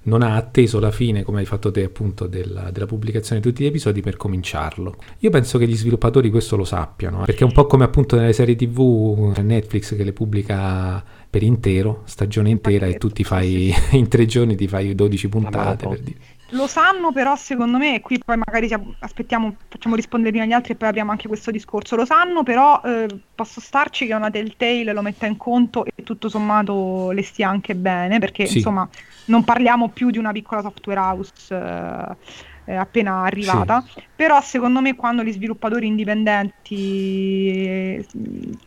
non 0.03 0.21
ha 0.21 0.35
atteso 0.35 0.79
la 0.79 0.91
fine, 0.91 1.23
come 1.23 1.39
hai 1.39 1.45
fatto 1.45 1.71
te 1.71 1.83
appunto, 1.83 2.27
della, 2.27 2.69
della, 2.69 2.85
pubblicazione 2.85 3.41
di 3.41 3.47
tutti 3.47 3.63
gli 3.63 3.67
episodi 3.67 4.01
per 4.01 4.17
cominciarlo. 4.17 4.97
Io 5.19 5.31
penso 5.31 5.57
che 5.57 5.67
gli 5.67 5.75
sviluppatori 5.75 6.29
questo 6.29 6.55
lo 6.55 6.63
sappiano, 6.63 7.23
eh, 7.23 7.25
perché 7.25 7.43
è 7.43 7.47
un 7.47 7.53
po' 7.53 7.65
come 7.65 7.85
appunto 7.85 8.15
nelle 8.15 8.33
serie 8.33 8.55
tv 8.55 9.33
Netflix 9.41 9.95
che 9.95 10.03
le 10.03 10.13
pubblica 10.13 11.03
per 11.27 11.41
intero, 11.41 12.03
stagione 12.05 12.51
intera, 12.51 12.85
e 12.85 12.97
tu 12.97 13.09
ti 13.09 13.23
fai 13.23 13.73
in 13.93 14.07
tre 14.07 14.27
giorni 14.27 14.55
ti 14.55 14.67
fai 14.67 14.93
12 14.93 15.29
puntate 15.29 15.87
per 15.87 15.99
dire. 16.01 16.17
Lo 16.53 16.67
sanno 16.67 17.11
però 17.11 17.35
secondo 17.35 17.77
me, 17.77 17.95
e 17.95 18.01
qui 18.01 18.19
poi 18.23 18.37
magari 18.37 18.69
aspettiamo, 18.99 19.55
facciamo 19.67 19.95
rispondere 19.95 20.31
prima 20.31 20.45
agli 20.45 20.53
altri 20.53 20.73
e 20.73 20.75
poi 20.75 20.89
apriamo 20.89 21.11
anche 21.11 21.27
questo 21.27 21.51
discorso, 21.51 21.95
lo 21.95 22.05
sanno 22.05 22.43
però 22.43 22.79
eh, 22.83 23.07
posso 23.33 23.59
starci 23.59 24.05
che 24.05 24.13
una 24.13 24.29
Telltale 24.29 24.93
lo 24.93 25.01
metta 25.01 25.25
in 25.25 25.37
conto 25.37 25.83
e 25.83 26.03
tutto 26.03 26.29
sommato 26.29 27.11
le 27.11 27.23
stia 27.23 27.49
anche 27.49 27.75
bene, 27.75 28.19
perché 28.19 28.45
sì. 28.45 28.57
insomma 28.57 28.87
non 29.25 29.43
parliamo 29.43 29.89
più 29.89 30.11
di 30.11 30.19
una 30.19 30.31
piccola 30.31 30.61
software 30.61 30.99
house 30.99 31.55
eh, 32.65 32.75
appena 32.75 33.23
arrivata, 33.23 33.83
sì. 33.91 34.03
però 34.15 34.39
secondo 34.39 34.79
me 34.79 34.95
quando 34.95 35.23
gli 35.23 35.31
sviluppatori 35.31 35.87
indipendenti 35.87 36.75
eh, 37.51 38.05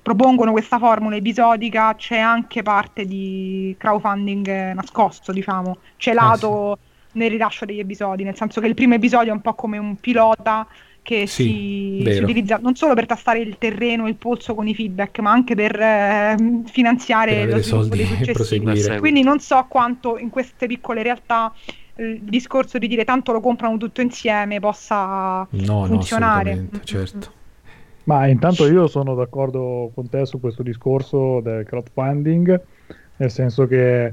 propongono 0.02 0.50
questa 0.50 0.78
formula 0.78 1.14
episodica 1.14 1.94
c'è 1.94 2.18
anche 2.18 2.62
parte 2.62 3.06
di 3.06 3.76
crowdfunding 3.78 4.72
nascosto, 4.72 5.30
diciamo, 5.30 5.78
celato... 5.96 6.72
Eh 6.72 6.76
sì 6.78 6.85
nel 7.16 7.30
rilascio 7.30 7.64
degli 7.64 7.80
episodi, 7.80 8.22
nel 8.22 8.36
senso 8.36 8.60
che 8.60 8.66
il 8.66 8.74
primo 8.74 8.94
episodio 8.94 9.32
è 9.32 9.34
un 9.34 9.40
po' 9.40 9.54
come 9.54 9.78
un 9.78 9.96
pilota 9.96 10.66
che 11.02 11.28
sì, 11.28 12.02
si, 12.04 12.12
si, 12.14 12.22
utilizza 12.22 12.58
non 12.60 12.74
solo 12.74 12.94
per 12.94 13.06
tastare 13.06 13.38
il 13.38 13.58
terreno, 13.58 14.08
il 14.08 14.16
polso 14.16 14.56
con 14.56 14.66
i 14.66 14.74
feedback, 14.74 15.20
ma 15.20 15.30
anche 15.30 15.54
per 15.54 15.80
eh, 15.80 16.36
finanziare 16.64 17.46
per 17.46 17.54
lo 17.54 17.62
sviluppo 17.62 17.94
dei 17.94 18.06
successivi. 18.06 18.98
Quindi 18.98 19.22
non 19.22 19.38
so 19.38 19.64
quanto 19.68 20.18
in 20.18 20.30
queste 20.30 20.66
piccole 20.66 21.04
realtà 21.04 21.54
il 21.98 22.20
discorso 22.22 22.78
di 22.78 22.88
dire 22.88 23.04
tanto 23.04 23.32
lo 23.32 23.40
comprano 23.40 23.76
tutto 23.78 24.00
insieme 24.00 24.58
possa 24.58 25.46
No, 25.50 25.80
no, 25.80 25.86
funzionare. 25.86 26.50
assolutamente, 26.50 26.76
Mm, 26.76 26.80
mm, 26.80 26.84
certo. 26.84 27.32
Ma 28.04 28.26
intanto 28.26 28.66
io 28.68 28.86
sono 28.88 29.14
d'accordo 29.14 29.90
con 29.94 30.08
te 30.08 30.26
su 30.26 30.38
questo 30.40 30.62
discorso 30.62 31.40
del 31.40 31.64
crowdfunding, 31.64 32.60
nel 33.16 33.30
senso 33.30 33.66
che 33.66 34.12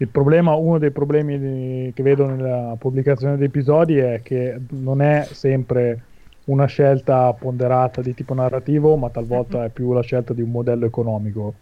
il 0.00 0.08
problema, 0.08 0.54
uno 0.54 0.78
dei 0.78 0.90
problemi 0.92 1.38
di- 1.38 1.92
che 1.94 2.02
vedo 2.02 2.26
nella 2.26 2.74
pubblicazione 2.78 3.36
di 3.36 3.44
episodi 3.44 3.98
è 3.98 4.22
che 4.22 4.58
non 4.70 5.02
è 5.02 5.28
sempre 5.30 6.04
una 6.44 6.64
scelta 6.66 7.32
ponderata 7.34 8.00
di 8.00 8.14
tipo 8.14 8.32
narrativo, 8.34 8.96
ma 8.96 9.10
talvolta 9.10 9.64
è 9.64 9.70
più 9.70 9.92
la 9.92 10.00
scelta 10.02 10.32
di 10.32 10.40
un 10.42 10.50
modello 10.50 10.86
economico. 10.86 11.54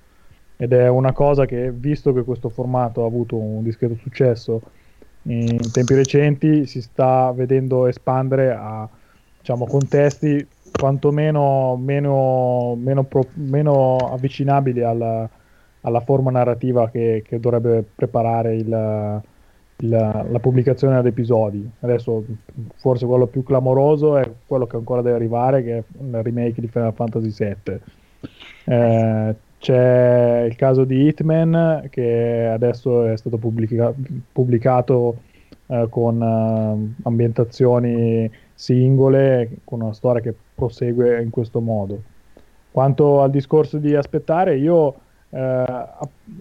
Ed 0.56 0.72
è 0.72 0.88
una 0.88 1.12
cosa 1.12 1.46
che, 1.46 1.72
visto 1.72 2.12
che 2.12 2.22
questo 2.24 2.48
formato 2.48 3.02
ha 3.02 3.06
avuto 3.06 3.36
un 3.36 3.62
discreto 3.64 3.96
successo 3.96 4.62
in 5.22 5.70
tempi 5.72 5.94
recenti, 5.94 6.66
si 6.66 6.80
sta 6.80 7.32
vedendo 7.32 7.86
espandere 7.86 8.52
a 8.52 8.88
diciamo, 9.38 9.66
contesti 9.66 10.46
quantomeno 10.70 11.76
meno, 11.76 12.76
meno, 12.76 13.04
pro- 13.04 13.30
meno 13.34 14.10
avvicinabili 14.12 14.82
alla, 14.82 15.28
alla 15.82 16.00
forma 16.00 16.30
narrativa 16.30 16.88
che, 16.90 17.22
che 17.26 17.38
dovrebbe 17.40 17.84
preparare 17.94 18.54
il- 18.56 19.20
il- 19.80 19.88
la 20.30 20.38
pubblicazione 20.40 20.96
ad 20.96 21.06
episodi. 21.06 21.68
Adesso 21.80 22.24
forse 22.76 23.06
quello 23.06 23.26
più 23.26 23.42
clamoroso 23.44 24.16
è 24.16 24.28
quello 24.46 24.66
che 24.66 24.76
ancora 24.76 25.02
deve 25.02 25.16
arrivare, 25.16 25.62
che 25.62 25.76
è 25.78 25.82
il 26.00 26.22
remake 26.22 26.60
di 26.60 26.66
Final 26.68 26.92
Fantasy 26.94 27.32
VII. 27.64 27.80
Eh, 28.64 29.34
c'è 29.60 30.44
il 30.48 30.54
caso 30.56 30.84
di 30.84 31.06
Hitman 31.06 31.88
che 31.90 32.48
adesso 32.52 33.04
è 33.06 33.16
stato 33.16 33.38
pubblica- 33.38 33.92
pubblicato 34.32 35.16
eh, 35.70 35.86
con 35.90 36.20
eh, 36.22 36.94
ambientazioni 37.04 38.30
singole, 38.54 39.58
con 39.64 39.82
una 39.82 39.92
storia 39.92 40.20
che 40.22 40.34
prosegue 40.54 41.22
in 41.22 41.30
questo 41.30 41.60
modo. 41.60 42.02
Quanto 42.70 43.22
al 43.22 43.30
discorso 43.30 43.78
di 43.78 43.94
aspettare, 43.94 44.56
io 44.56 44.94
eh, 45.30 45.88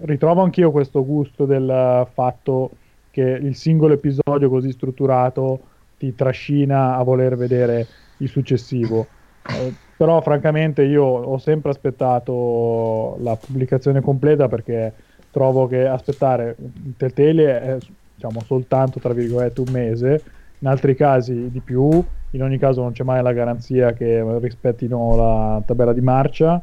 ritrovo 0.02 0.42
anch'io 0.42 0.72
questo 0.72 1.06
gusto 1.06 1.46
del 1.46 2.08
fatto 2.14 2.72
che 3.12 3.22
il 3.22 3.56
singolo 3.56 3.94
episodio 3.94 4.50
così 4.50 4.72
strutturato 4.72 5.60
ti 5.98 6.14
trascina 6.14 6.96
a 6.96 7.04
voler 7.04 7.36
vedere 7.36 7.88
il 8.18 8.30
successivo. 8.30 9.08
Eh, 9.50 9.74
però 9.98 10.22
francamente 10.22 10.84
io 10.84 11.04
ho 11.04 11.38
sempre 11.40 11.72
aspettato 11.72 13.18
la 13.22 13.36
pubblicazione 13.36 14.02
completa 14.02 14.48
perché 14.48 14.94
trovo 15.32 15.68
che 15.68 15.88
aspettare 15.88 16.56
Telltale 16.96 17.62
è 17.62 17.78
diciamo 18.14 18.42
soltanto 18.42 19.00
tra 19.00 19.14
virgolette 19.14 19.62
un 19.62 19.72
mese, 19.72 20.24
in 20.60 20.68
altri 20.68 20.96
casi 20.96 21.50
di 21.52 21.60
più, 21.60 22.04
in 22.32 22.44
ogni 22.44 22.58
caso 22.58 22.82
non 22.82 22.92
c'è 22.92 23.04
mai 23.04 23.22
la 23.22 23.34
garanzia 23.34 23.94
che 23.94 24.24
rispettino 24.40 25.16
la 25.16 25.62
tabella 25.66 25.94
di 25.94 26.02
marcia 26.02 26.62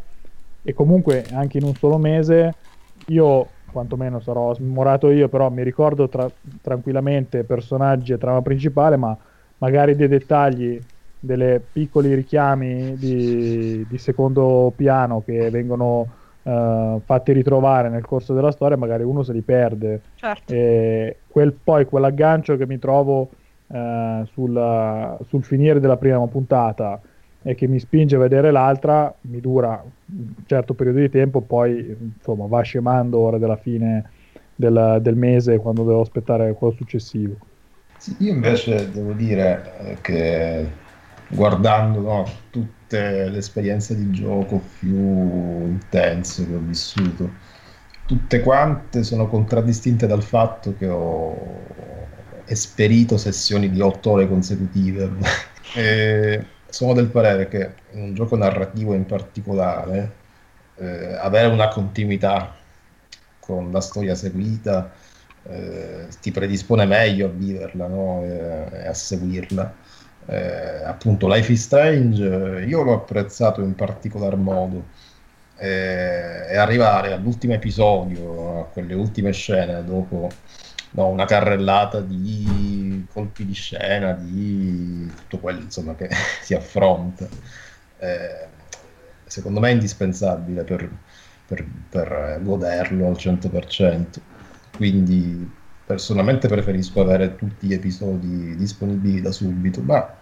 e 0.67 0.73
comunque 0.73 1.29
anche 1.31 1.59
in 1.59 1.65
un 1.65 1.75
solo 1.75 1.99
mese 1.99 2.55
io 3.09 3.51
quantomeno 3.71 4.19
sarò 4.21 4.55
smemorato 4.55 5.11
io, 5.11 5.29
però 5.29 5.51
mi 5.51 5.63
ricordo 5.63 6.09
tra- 6.09 6.31
tranquillamente 6.63 7.45
personaggi 7.45 8.13
e 8.13 8.19
trama 8.19 8.41
principale, 8.41 8.97
ma 8.97 9.17
magari 9.59 9.95
dei 9.95 10.09
dettagli, 10.09 10.83
delle 11.19 11.61
piccoli 11.61 12.15
richiami 12.15 12.97
di, 12.97 13.85
di 13.87 13.99
secondo 13.99 14.73
piano 14.77 15.23
che 15.23 15.51
vengono 15.51 16.15
eh, 16.45 17.01
fatti 17.05 17.33
ritrovare 17.33 17.89
nel 17.91 18.07
corso 18.07 18.33
della 18.33 18.53
storia, 18.53 18.77
magari 18.77 19.03
uno 19.03 19.23
se 19.23 19.33
li 19.33 19.43
perde. 19.43 20.03
Certo. 20.15 20.53
E 20.53 21.23
quel, 21.27 21.53
poi 21.53 21.85
quell'aggancio 21.85 22.57
che 22.57 22.67
mi 22.67 22.79
trovo 22.79 23.33
eh, 23.67 24.23
sul, 24.27 25.19
sul 25.27 25.45
finire 25.45 25.81
della 25.81 25.97
prima 25.99 26.27
puntata 26.29 27.01
e 27.47 27.55
che 27.55 27.69
mi 27.69 27.79
spinge 27.79 28.17
a 28.17 28.21
vedere 28.21 28.51
l'altra 28.51 29.15
mi 29.23 29.39
dura 29.39 29.85
un 30.07 30.33
certo 30.47 30.73
periodo 30.73 31.01
di 31.01 31.11
tempo, 31.11 31.43
poi 31.43 31.95
insomma 32.17 32.47
va 32.47 32.63
scemando 32.63 33.19
ora 33.19 33.37
della 33.37 33.57
fine 33.57 34.11
del, 34.55 34.99
del 35.03 35.15
mese 35.15 35.59
quando 35.59 35.85
devo 35.85 36.01
aspettare 36.01 36.55
quello 36.55 36.73
successivo. 36.73 37.37
Io 38.19 38.33
invece 38.33 38.91
devo 38.91 39.13
dire 39.13 39.77
eh, 39.79 39.99
che 40.01 40.67
guardando 41.29 42.01
no, 42.01 42.25
tutte 42.51 43.29
le 43.29 43.39
esperienze 43.39 43.95
di 43.95 44.11
gioco 44.11 44.63
più 44.79 44.97
intense 45.67 46.47
che 46.47 46.55
ho 46.55 46.61
vissuto, 46.61 47.31
tutte 48.07 48.41
quante 48.41 49.03
sono 49.03 49.27
contraddistinte 49.27 50.07
dal 50.07 50.23
fatto 50.23 50.75
che 50.79 50.89
ho 50.89 51.67
esperito 52.47 53.19
sessioni 53.19 53.69
di 53.69 53.81
otto 53.83 54.13
ore 54.13 54.29
consecutive. 54.29 55.11
e 55.77 56.54
sono 56.75 56.93
del 56.93 57.07
parere 57.09 57.49
che 57.49 57.75
in 57.93 58.03
un 58.03 58.15
gioco 58.15 58.37
narrativo 58.37 58.95
in 58.95 59.07
particolare 59.07 60.13
eh, 60.77 61.15
avere 61.15 61.47
una 61.47 61.69
continuità 61.69 62.53
con 63.39 63.71
la 63.71 63.81
storia 63.81 64.15
seguita 64.17 64.91
eh, 65.45 66.09
ti 66.21 66.31
predispone 66.33 66.85
meglio 66.87 67.27
a 67.27 67.31
viverla 67.31 67.87
no? 67.87 68.23
e, 68.25 68.67
e 68.73 68.87
a 68.87 68.95
seguirla. 68.95 69.75
Eh, 70.27 70.85
appunto, 70.85 71.29
Life 71.29 71.53
is 71.53 71.63
Strange, 71.63 72.63
eh, 72.63 72.65
io 72.65 72.83
l'ho 72.83 72.95
apprezzato 72.95 73.61
in 73.63 73.75
particolar 73.75 74.37
modo. 74.37 74.85
eh, 75.57 76.47
e 76.51 76.57
arrivare 76.57 77.13
all'ultimo 77.13 77.55
episodio, 77.55 78.63
a 78.63 78.65
quelle 78.67 78.95
ultime 78.95 79.33
scene, 79.33 79.85
dopo 79.85 80.29
no, 80.95 81.09
una 81.09 81.25
carrellata 81.25 82.01
di 82.01 83.07
colpi 83.13 83.45
di 83.47 83.55
scena, 83.55 84.13
di 84.13 85.11
tutto 85.17 85.39
quello 85.39 85.61
insomma, 85.61 85.95
che 85.95 86.09
si 86.43 86.55
affronta, 86.55 87.29
eh, 87.99 88.47
secondo 89.27 89.61
me 89.61 89.71
è 89.71 89.73
indispensabile 89.73 90.65
per, 90.65 90.89
per- 91.47 91.67
per 91.89 92.41
goderlo 92.43 93.09
al 93.09 93.17
100%. 93.17 94.21
Quindi 94.77 95.49
personalmente 95.87 96.49
preferisco 96.49 97.01
avere 97.01 97.37
tutti 97.37 97.67
gli 97.67 97.75
episodi 97.75 98.57
disponibili 98.57 99.21
da 99.21 99.31
subito, 99.31 99.81
ma 99.83 100.17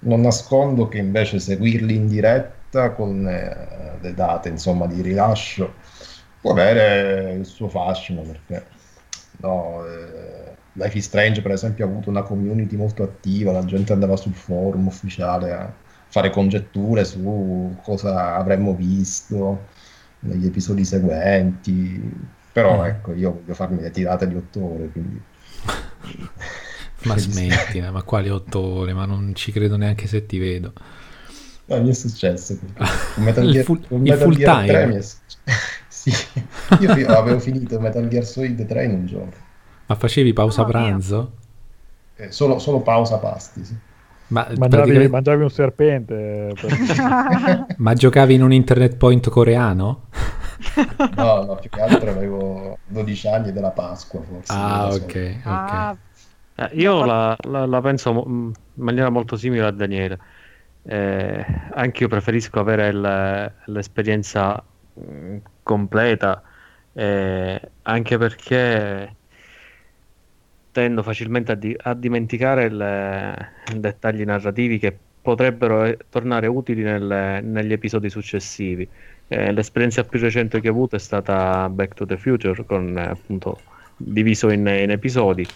non 0.00 0.20
nascondo 0.20 0.88
che 0.88 0.98
invece 0.98 1.38
seguirli 1.40 1.94
in 1.94 2.08
diretta 2.08 2.92
con 2.92 3.26
eh, 3.28 3.98
le 4.00 4.14
date 4.14 4.48
insomma, 4.48 4.86
di 4.86 5.02
rilascio 5.02 5.74
può 6.40 6.52
avere 6.52 7.34
il 7.34 7.44
suo 7.44 7.68
fascino 7.68 8.22
perché 8.22 8.64
no, 9.42 9.84
eh, 9.86 10.56
Life 10.74 10.96
is 10.98 11.04
Strange 11.06 11.42
per 11.42 11.52
esempio 11.52 11.84
ha 11.84 11.88
avuto 11.88 12.10
una 12.10 12.22
community 12.22 12.76
molto 12.76 13.02
attiva, 13.02 13.52
la 13.52 13.64
gente 13.64 13.92
andava 13.92 14.16
sul 14.16 14.34
forum 14.34 14.86
ufficiale 14.86 15.52
a 15.52 15.72
fare 16.08 16.30
congetture 16.30 17.04
su 17.04 17.76
cosa 17.82 18.34
avremmo 18.36 18.74
visto 18.74 19.66
negli 20.20 20.46
episodi 20.46 20.84
seguenti, 20.84 22.00
però 22.52 22.82
Mm. 22.82 22.84
ecco 22.84 23.12
io 23.14 23.32
voglio 23.32 23.54
farmi 23.54 23.80
le 23.80 23.90
tirate 23.90 24.26
di 24.28 24.34
otto 24.36 24.64
ore, 24.74 24.88
quindi... 24.90 25.20
Ma 27.04 27.16
smettila, 27.18 27.90
ma 27.90 28.02
quali 28.02 28.28
otto 28.28 28.60
ore? 28.60 28.92
Ma 28.92 29.06
non 29.06 29.34
ci 29.34 29.52
credo 29.52 29.76
neanche 29.76 30.06
se 30.06 30.26
ti 30.26 30.38
vedo. 30.38 30.72
No, 31.66 31.80
mi 31.82 31.90
è 31.90 31.92
successo. 31.94 32.58
Metal 33.16 33.44
Il 33.44 33.52
Gear, 33.52 33.64
con 33.64 34.06
il 34.06 34.12
full 34.14 34.36
time? 34.42 34.66
3 34.66 34.86
mi 34.86 34.94
è 34.96 35.00
successo. 35.02 35.38
Sì, 36.00 36.10
io 36.80 36.94
fi- 36.94 37.04
avevo 37.04 37.38
finito 37.38 37.78
Metal 37.80 38.06
Gear 38.08 38.24
Solid 38.24 38.64
3 38.66 38.84
in 38.84 38.90
un 38.92 39.06
giorno. 39.06 39.32
Ma 39.86 39.94
facevi 39.96 40.32
pausa 40.32 40.62
mia. 40.62 40.70
pranzo? 40.72 41.32
Eh, 42.16 42.30
solo, 42.30 42.58
solo 42.58 42.80
pausa 42.80 43.18
pasti, 43.18 43.64
sì. 43.64 43.74
Ma, 44.28 44.42
Mangiavi, 44.42 44.68
praticamente- 44.68 45.08
mangiavi 45.08 45.42
un 45.42 45.50
serpente. 45.50 46.56
per- 46.60 47.66
ma 47.78 47.94
giocavi 47.94 48.34
in 48.34 48.42
un 48.42 48.52
internet 48.52 48.96
point 48.96 49.28
coreano? 49.28 50.08
No, 51.16 51.42
no, 51.44 51.56
più 51.56 51.70
che 51.70 51.80
altro 51.80 52.10
avevo 52.10 52.78
12 52.86 53.26
anni 53.28 53.52
della 53.52 53.70
Pasqua, 53.70 54.20
forse. 54.22 54.52
Ah, 54.52 54.86
ok, 54.88 55.40
ok. 55.44 55.44
Ah, 55.46 55.96
Eh, 56.56 56.70
io 56.74 57.04
la, 57.04 57.36
la- 57.48 57.66
la 57.66 57.80
penso 57.80 58.12
mo- 58.12 58.24
in 58.26 58.52
maniera 58.74 59.08
molto 59.10 59.36
simile 59.36 59.64
a 59.66 59.70
Daniele. 59.70 60.18
Eh, 60.82 61.44
anche 61.74 62.02
io 62.02 62.08
preferisco 62.08 62.60
avere 62.60 62.92
l'esperienza 63.66 64.62
mh, 64.94 65.36
completa, 65.70 66.42
eh, 66.92 67.72
anche 67.82 68.18
perché 68.18 69.16
tendo 70.70 71.02
facilmente 71.02 71.52
a, 71.52 71.54
di- 71.56 71.74
a 71.76 71.94
dimenticare 71.94 72.68
le- 72.70 73.52
i 73.68 73.80
dettagli 73.80 74.22
narrativi 74.24 74.78
che 74.78 74.98
potrebbero 75.20 75.84
eh, 75.84 75.98
tornare 76.08 76.46
utili 76.46 76.82
nel- 76.82 77.40
negli 77.44 77.72
episodi 77.72 78.08
successivi. 78.10 78.90
Eh, 79.26 79.52
l'esperienza 79.52 80.04
più 80.06 80.18
recente 80.20 80.60
che 80.60 80.68
ho 80.68 80.72
avuto 80.72 80.96
è 80.96 80.98
stata 80.98 81.68
Back 81.68 81.94
to 81.94 82.06
the 82.06 82.16
Future, 82.16 82.64
con 82.64 82.96
eh, 82.98 83.02
appunto 83.08 83.64
diviso 83.96 84.50
in, 84.50 84.66
in 84.66 84.90
episodi. 84.90 85.52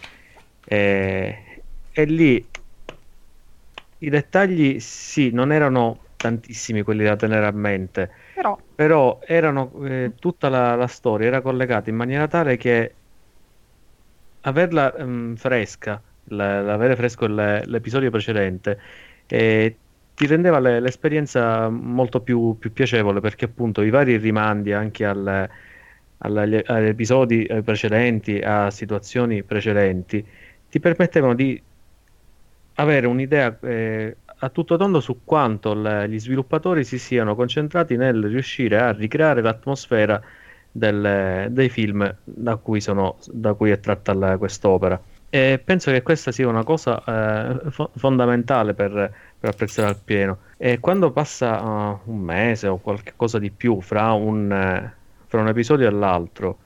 E 1.96 2.05
lì 2.07 2.53
i 3.98 4.09
dettagli 4.11 4.79
sì, 4.81 5.31
non 5.31 5.53
erano 5.53 6.04
tantissimi 6.25 6.81
quelli 6.81 7.05
da 7.05 7.17
tenere 7.17 7.45
a 7.45 7.51
mente, 7.51 8.11
però 8.35 8.59
però 8.75 9.21
erano 9.27 9.71
eh, 9.85 10.13
tutta 10.19 10.49
la, 10.49 10.75
la 10.75 10.87
storia 10.87 11.27
era 11.27 11.43
collegata 11.43 11.91
in 11.91 11.97
maniera 11.97 12.27
tale 12.27 12.57
che 12.57 12.95
averla 14.41 14.95
ehm, 14.97 15.37
fresca 15.37 16.01
l'avere 16.29 16.97
fresco 16.97 17.27
l'episodio 17.27 18.11
precedente 18.11 18.81
eh, 19.27 19.77
ti 20.15 20.27
rendeva 20.27 20.59
le, 20.59 20.81
l'esperienza 20.81 21.69
molto 21.69 22.21
più, 22.21 22.57
più, 22.59 22.73
piacevole 22.73 23.21
perché 23.21 23.45
appunto 23.45 23.83
i 23.83 23.91
vari 23.91 24.17
rimandi 24.17 24.73
anche 24.73 25.05
al, 25.05 25.49
agli, 26.19 26.61
agli 26.65 26.87
episodi 26.87 27.47
precedenti, 27.63 28.39
a 28.39 28.71
situazioni 28.71 29.43
precedenti, 29.43 30.25
ti 30.71 30.81
permettevano 30.81 31.35
di 31.35 31.61
avere 32.77 33.07
un'idea 33.07 33.57
eh, 33.61 34.17
a 34.45 34.51
tutto 34.51 34.77
tondo 34.77 35.01
su 35.01 35.21
quanto 35.25 35.75
le, 35.75 36.09
gli 36.09 36.19
sviluppatori 36.21 36.85
si 36.85 36.99
siano 36.99 37.35
concentrati 37.35 37.97
nel 37.97 38.25
riuscire 38.27 38.79
a 38.79 38.93
ricreare 38.93 39.41
l'atmosfera 39.41 40.23
del, 40.71 41.49
dei 41.51 41.69
film 41.69 42.15
da 42.23 42.57
cui, 42.57 42.81
sono, 42.81 43.17
da 43.31 43.55
cui 43.55 43.71
è 43.71 43.81
tratta 43.81 44.13
la, 44.13 44.37
quest'opera. 44.37 45.01
E 45.31 45.61
penso 45.65 45.91
che 45.91 46.03
questa 46.03 46.31
sia 46.31 46.47
una 46.47 46.63
cosa 46.63 47.03
eh, 47.05 47.71
fo- 47.71 47.91
fondamentale 47.97 48.75
per, 48.75 48.91
per, 49.39 49.51
apprezzare 49.51 49.89
al 49.89 49.99
pieno. 50.03 50.39
E 50.57 50.79
quando 50.79 51.11
passa 51.11 51.61
uh, 51.61 52.01
un 52.05 52.19
mese 52.19 52.69
o 52.69 52.79
qualcosa 52.79 53.39
di 53.39 53.51
più 53.51 53.81
fra 53.81 54.13
un, 54.13 54.53
eh, 54.53 54.93
fra 55.27 55.41
un 55.41 55.49
episodio 55.49 55.89
e 55.89 55.91
l'altro, 55.91 56.59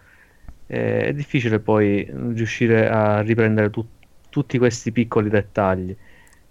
eh, 0.66 1.06
è 1.06 1.12
difficile 1.14 1.60
poi 1.60 2.06
riuscire 2.34 2.88
a 2.88 3.20
riprendere 3.20 3.70
tu- 3.70 3.86
tutti 4.28 4.58
questi 4.58 4.92
piccoli 4.92 5.30
dettagli. 5.30 5.96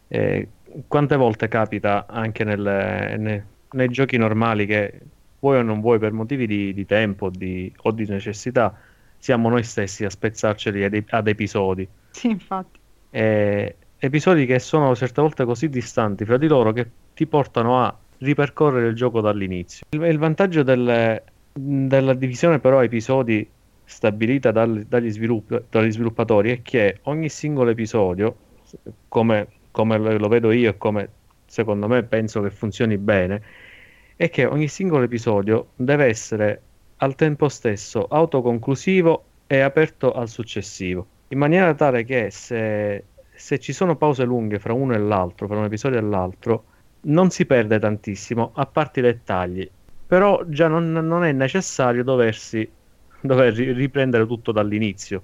Eh, 0.07 0.47
quante 0.87 1.15
volte 1.15 1.47
capita 1.47 2.05
anche 2.07 2.43
nelle, 2.43 3.17
nei, 3.17 3.41
nei 3.71 3.89
giochi 3.89 4.17
normali 4.17 4.65
che 4.65 4.99
vuoi 5.39 5.57
o 5.57 5.61
non 5.61 5.81
vuoi 5.81 5.99
per 5.99 6.11
motivi 6.11 6.47
di, 6.47 6.73
di 6.73 6.85
tempo 6.85 7.29
di, 7.29 7.71
o 7.83 7.91
di 7.91 8.05
necessità, 8.07 8.77
siamo 9.17 9.49
noi 9.49 9.63
stessi 9.63 10.05
a 10.05 10.09
spezzarceli 10.09 10.83
ad, 10.83 11.03
ad 11.09 11.27
episodi. 11.27 11.87
Sì, 12.11 12.29
infatti. 12.29 12.79
Eh, 13.09 13.75
episodi 13.97 14.45
che 14.45 14.59
sono 14.59 14.95
certe 14.95 15.21
volte 15.21 15.45
così 15.45 15.69
distanti 15.69 16.25
fra 16.25 16.37
di 16.37 16.47
loro 16.47 16.71
che 16.71 16.89
ti 17.13 17.25
portano 17.25 17.83
a 17.83 17.97
ripercorrere 18.19 18.87
il 18.89 18.95
gioco 18.95 19.21
dall'inizio. 19.21 19.85
Il, 19.89 20.01
il 20.03 20.17
vantaggio 20.17 20.63
delle, 20.63 21.23
della 21.53 22.13
divisione 22.13 22.59
però 22.59 22.83
episodi 22.83 23.47
stabilita 23.83 24.51
dal, 24.51 24.85
dagli, 24.87 25.09
svilupp- 25.11 25.63
dagli 25.69 25.91
sviluppatori 25.91 26.51
è 26.51 26.61
che 26.61 26.99
ogni 27.03 27.29
singolo 27.29 27.69
episodio, 27.69 28.35
come, 29.07 29.47
come 29.77 29.99
lo 29.99 30.27
vedo 30.27 30.51
io 30.51 30.71
e 30.71 30.77
come 30.77 31.09
secondo 31.45 31.87
me 31.87 32.01
penso 32.01 32.41
che 32.41 32.49
funzioni 32.49 32.97
bene, 32.97 33.43
è 34.15 34.27
che 34.31 34.47
ogni 34.47 34.67
singolo 34.67 35.03
episodio 35.03 35.67
deve 35.75 36.05
essere 36.05 36.61
al 36.97 37.13
tempo 37.13 37.47
stesso 37.47 38.07
autoconclusivo 38.09 39.23
e 39.45 39.59
aperto 39.59 40.13
al 40.13 40.29
successivo, 40.29 41.05
in 41.27 41.37
maniera 41.37 41.75
tale 41.75 42.03
che 42.05 42.31
se, 42.31 43.03
se 43.35 43.59
ci 43.59 43.71
sono 43.71 43.95
pause 43.95 44.23
lunghe 44.23 44.57
fra 44.57 44.73
uno 44.73 44.95
e 44.95 44.97
l'altro, 44.97 45.45
fra 45.45 45.59
un 45.59 45.65
episodio 45.65 45.99
e 45.99 46.01
l'altro, 46.01 46.63
non 47.01 47.29
si 47.29 47.45
perde 47.45 47.77
tantissimo, 47.77 48.53
a 48.55 48.65
parte 48.65 49.01
i 49.01 49.03
dettagli, 49.03 49.69
però 50.07 50.43
già 50.47 50.67
non, 50.67 50.91
non 50.91 51.23
è 51.23 51.31
necessario 51.33 52.03
doversi 52.03 52.67
dover 53.21 53.53
riprendere 53.53 54.25
tutto 54.25 54.51
dall'inizio, 54.51 55.21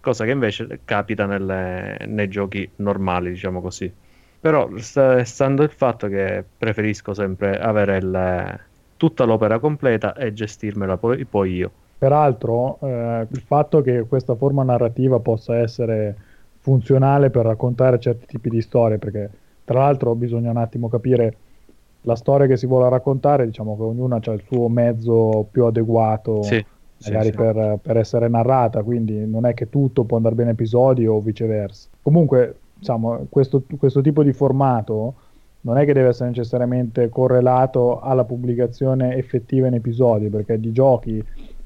cosa 0.00 0.24
che 0.24 0.30
invece 0.30 0.80
capita 0.84 1.26
nelle, 1.26 1.98
nei 2.06 2.28
giochi 2.28 2.68
normali, 2.76 3.30
diciamo 3.30 3.60
così. 3.60 3.92
Però 4.40 4.68
stando 4.76 5.62
il 5.62 5.70
fatto 5.70 6.06
che 6.06 6.44
preferisco 6.56 7.12
sempre 7.12 7.58
avere 7.58 7.96
il, 7.96 8.60
tutta 8.96 9.24
l'opera 9.24 9.58
completa 9.58 10.14
e 10.14 10.32
gestirmela 10.32 10.96
poi, 10.96 11.24
poi 11.24 11.54
io. 11.54 11.70
Peraltro, 11.98 12.78
eh, 12.80 13.26
il 13.28 13.40
fatto 13.40 13.80
che 13.80 14.06
questa 14.06 14.36
forma 14.36 14.62
narrativa 14.62 15.18
possa 15.18 15.56
essere 15.56 16.14
funzionale 16.60 17.30
per 17.30 17.46
raccontare 17.46 17.98
certi 17.98 18.26
tipi 18.26 18.50
di 18.50 18.60
storie, 18.60 18.98
perché 18.98 19.28
tra 19.64 19.80
l'altro 19.80 20.14
bisogna 20.14 20.50
un 20.50 20.58
attimo 20.58 20.88
capire 20.88 21.36
la 22.02 22.14
storia 22.14 22.46
che 22.46 22.56
si 22.56 22.66
vuole 22.66 22.88
raccontare, 22.88 23.46
diciamo 23.46 23.76
che 23.76 23.82
ognuna 23.82 24.20
ha 24.22 24.32
il 24.32 24.42
suo 24.46 24.68
mezzo 24.68 25.48
più 25.50 25.64
adeguato, 25.64 26.42
sì, 26.42 26.64
magari 27.04 27.26
sì, 27.26 27.32
per, 27.32 27.72
sì. 27.74 27.88
per, 27.88 27.96
essere 27.96 28.28
narrata, 28.28 28.82
quindi 28.82 29.26
non 29.26 29.46
è 29.46 29.54
che 29.54 29.68
tutto 29.68 30.04
può 30.04 30.16
andare 30.16 30.34
bene 30.34 30.50
episodi 30.50 31.06
o 31.06 31.20
viceversa. 31.20 31.88
Comunque, 32.02 32.56
diciamo, 32.74 33.26
questo, 33.28 33.62
questo 33.78 34.00
tipo 34.00 34.22
di 34.22 34.32
formato 34.32 35.14
non 35.60 35.76
è 35.76 35.84
che 35.84 35.92
deve 35.92 36.08
essere 36.08 36.28
necessariamente 36.28 37.08
correlato 37.08 38.00
alla 38.00 38.24
pubblicazione 38.24 39.16
effettiva 39.16 39.66
in 39.66 39.74
episodi, 39.74 40.28
perché 40.28 40.58
di 40.58 40.72
giochi 40.72 41.22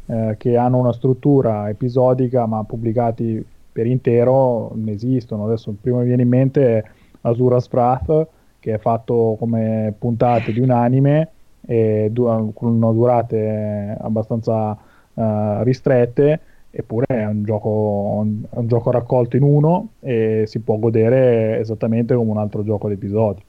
eh, 0.06 0.34
che 0.38 0.56
hanno 0.56 0.78
una 0.78 0.92
struttura 0.92 1.68
episodica 1.68 2.46
ma 2.46 2.64
pubblicati 2.64 3.44
per 3.72 3.86
intero 3.86 4.72
ne 4.74 4.92
esistono. 4.92 5.44
Adesso 5.46 5.70
il 5.70 5.76
primo 5.80 5.98
che 5.98 6.02
mi 6.02 6.08
viene 6.08 6.22
in 6.22 6.28
mente 6.28 6.78
è 6.78 6.84
Azura's 7.22 7.68
Wrath, 7.70 8.26
che 8.58 8.74
è 8.74 8.78
fatto 8.78 9.36
come 9.38 9.94
puntate 9.98 10.52
di 10.52 10.60
un 10.60 10.70
anime 10.70 11.28
e 11.64 12.08
du- 12.10 12.52
con 12.52 12.80
durate 12.80 13.96
abbastanza 13.98 14.76
uh, 15.14 15.62
ristrette 15.62 16.40
eppure 16.74 17.04
è 17.06 17.26
un 17.26 17.44
gioco, 17.44 17.68
un, 17.68 18.42
un 18.48 18.66
gioco 18.66 18.90
raccolto 18.90 19.36
in 19.36 19.42
uno 19.42 19.88
e 20.00 20.44
si 20.46 20.60
può 20.60 20.76
godere 20.76 21.58
esattamente 21.58 22.14
come 22.14 22.30
un 22.30 22.38
altro 22.38 22.64
gioco 22.64 22.88
di 22.88 22.94
episodi. 22.94 23.42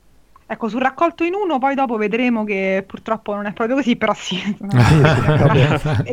Ecco, 0.46 0.68
sul 0.68 0.82
raccolto 0.82 1.24
in 1.24 1.34
uno, 1.34 1.58
poi 1.58 1.74
dopo 1.74 1.96
vedremo 1.96 2.44
che 2.44 2.84
purtroppo 2.86 3.34
non 3.34 3.46
è 3.46 3.54
proprio 3.54 3.78
così, 3.78 3.96
però 3.96 4.14
sì. 4.14 4.36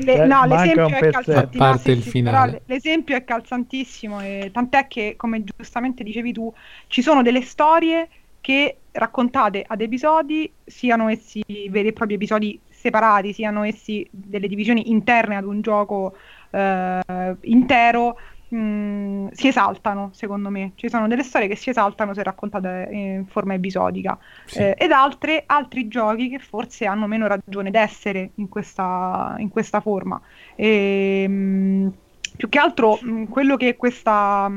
Le, 0.01 0.27
no, 0.27 0.47
l'esempio 0.47 0.97
è 0.97 1.11
calzantissimo. 1.11 2.61
L'esempio 2.65 3.17
è 3.17 3.25
calzantissimo, 3.25 4.21
e 4.21 4.51
tant'è 4.53 4.87
che, 4.87 5.15
come 5.17 5.43
giustamente 5.45 6.05
dicevi 6.05 6.33
tu, 6.33 6.51
ci 6.87 7.03
sono 7.03 7.23
delle 7.23 7.43
storie 7.43 8.09
che 8.41 8.77
raccontate 8.93 9.65
ad 9.67 9.81
episodi, 9.81 10.51
siano 10.65 11.09
essi 11.09 11.43
veri 11.69 11.89
e 11.89 11.93
propri 11.93 12.15
episodi 12.15 12.59
separati, 12.81 13.33
siano 13.35 13.63
essi 13.65 14.07
delle 14.11 14.49
divisioni 14.49 14.91
interne 14.91 15.37
ad 15.37 15.45
un 15.45 15.61
gioco 15.61 16.17
eh, 16.51 17.37
intero, 17.43 18.19
mh, 18.49 18.57
mm, 18.57 19.27
si 19.33 19.49
esaltano, 19.49 20.11
secondo 20.13 20.49
me. 20.49 20.73
Ci 20.77 20.89
sono 20.89 21.07
delle 21.07 21.23
storie 21.23 21.47
che 21.47 21.57
si 21.57 21.69
esaltano 21.71 22.15
se 22.15 22.23
raccontate 22.23 22.89
in 22.91 23.27
forma 23.27 23.55
episodica, 23.55 24.19
sì. 24.47 24.61
eh, 24.61 24.75
ed 24.79 24.93
altre, 24.93 25.43
altri 25.47 25.89
giochi 25.89 26.31
che 26.31 26.39
forse 26.39 26.87
hanno 26.87 27.07
meno 27.07 27.27
ragione 27.27 27.71
d'essere 27.71 28.31
in 28.37 28.49
questa, 28.49 29.35
in 29.39 29.51
questa 29.51 29.81
forma. 29.81 30.21
E, 30.57 31.27
mh, 31.29 31.33
mm, 31.33 31.89
più 32.37 32.49
che 32.49 32.59
altro 32.59 32.99
mh, 33.01 33.11
mm, 33.11 33.25
quello 33.25 33.57
che 33.57 33.77
questa 33.77 34.51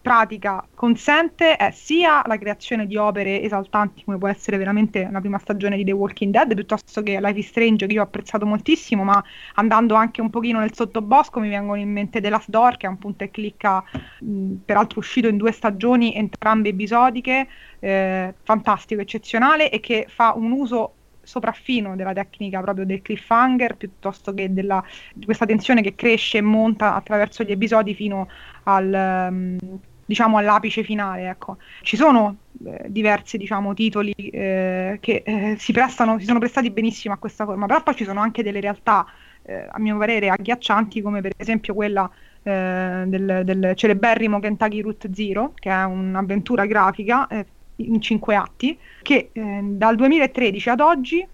pratica 0.00 0.64
consente 0.74 1.56
è 1.56 1.70
sia 1.70 2.22
la 2.26 2.36
creazione 2.36 2.86
di 2.86 2.96
opere 2.96 3.42
esaltanti 3.42 4.04
come 4.04 4.18
può 4.18 4.28
essere 4.28 4.56
veramente 4.56 5.08
la 5.10 5.20
prima 5.20 5.38
stagione 5.38 5.76
di 5.76 5.84
The 5.84 5.92
Walking 5.92 6.32
Dead 6.32 6.54
piuttosto 6.54 7.02
che 7.02 7.20
Life 7.20 7.38
is 7.38 7.48
Strange 7.48 7.86
che 7.86 7.92
io 7.92 8.00
ho 8.00 8.04
apprezzato 8.04 8.44
moltissimo 8.46 9.04
ma 9.04 9.22
andando 9.54 9.94
anche 9.94 10.20
un 10.20 10.30
pochino 10.30 10.60
nel 10.60 10.74
sottobosco 10.74 11.40
mi 11.40 11.48
vengono 11.48 11.80
in 11.80 11.90
mente 11.90 12.20
The 12.20 12.28
Last 12.28 12.48
Door 12.50 12.76
che 12.76 12.86
è 12.86 12.88
un 12.88 12.98
punto 12.98 13.24
e 13.24 13.30
clicca 13.30 13.82
mh, 14.20 14.54
peraltro 14.64 15.00
uscito 15.00 15.28
in 15.28 15.36
due 15.36 15.52
stagioni 15.52 16.14
entrambe 16.14 16.70
episodiche 16.70 17.46
eh, 17.80 18.34
fantastico, 18.42 19.00
eccezionale 19.00 19.70
e 19.70 19.80
che 19.80 20.06
fa 20.08 20.32
un 20.34 20.50
uso 20.52 20.94
sopraffino 21.28 21.94
della 21.94 22.14
tecnica 22.14 22.60
proprio 22.62 22.86
del 22.86 23.02
cliffhanger 23.02 23.76
piuttosto 23.76 24.32
che 24.32 24.52
della, 24.52 24.82
di 25.12 25.26
questa 25.26 25.44
tensione 25.44 25.82
che 25.82 25.94
cresce 25.94 26.38
e 26.38 26.40
monta 26.40 26.94
attraverso 26.94 27.44
gli 27.44 27.50
episodi 27.50 27.92
fino 27.94 28.28
al, 28.64 29.28
um, 29.30 29.58
diciamo 30.06 30.38
all'apice 30.38 30.82
finale. 30.82 31.28
Ecco. 31.28 31.58
Ci 31.82 31.96
sono 31.96 32.36
eh, 32.64 32.86
diversi 32.88 33.36
diciamo, 33.36 33.74
titoli 33.74 34.12
eh, 34.14 34.96
che 35.00 35.22
eh, 35.24 35.56
si, 35.58 35.72
prestano, 35.72 36.18
si 36.18 36.24
sono 36.24 36.38
prestati 36.38 36.70
benissimo 36.70 37.12
a 37.12 37.18
questa 37.18 37.44
forma, 37.44 37.66
però 37.66 37.82
poi 37.82 37.94
ci 37.94 38.04
sono 38.04 38.20
anche 38.20 38.42
delle 38.42 38.60
realtà, 38.60 39.06
eh, 39.42 39.68
a 39.70 39.78
mio 39.78 39.98
parere, 39.98 40.30
agghiaccianti 40.30 41.02
come 41.02 41.20
per 41.20 41.32
esempio 41.36 41.74
quella 41.74 42.10
eh, 42.42 43.04
del, 43.06 43.42
del, 43.44 43.72
celeberrimo 43.74 44.40
Kentucky 44.40 44.80
Route 44.80 45.10
Zero, 45.12 45.52
che 45.54 45.68
è 45.70 45.84
un'avventura 45.84 46.64
grafica 46.64 47.26
eh, 47.26 47.44
in 47.78 48.00
cinque 48.00 48.34
atti, 48.34 48.78
che 49.02 49.30
eh, 49.32 49.60
dal 49.62 49.96
2013 49.96 50.68
ad 50.70 50.80
oggi 50.80 51.26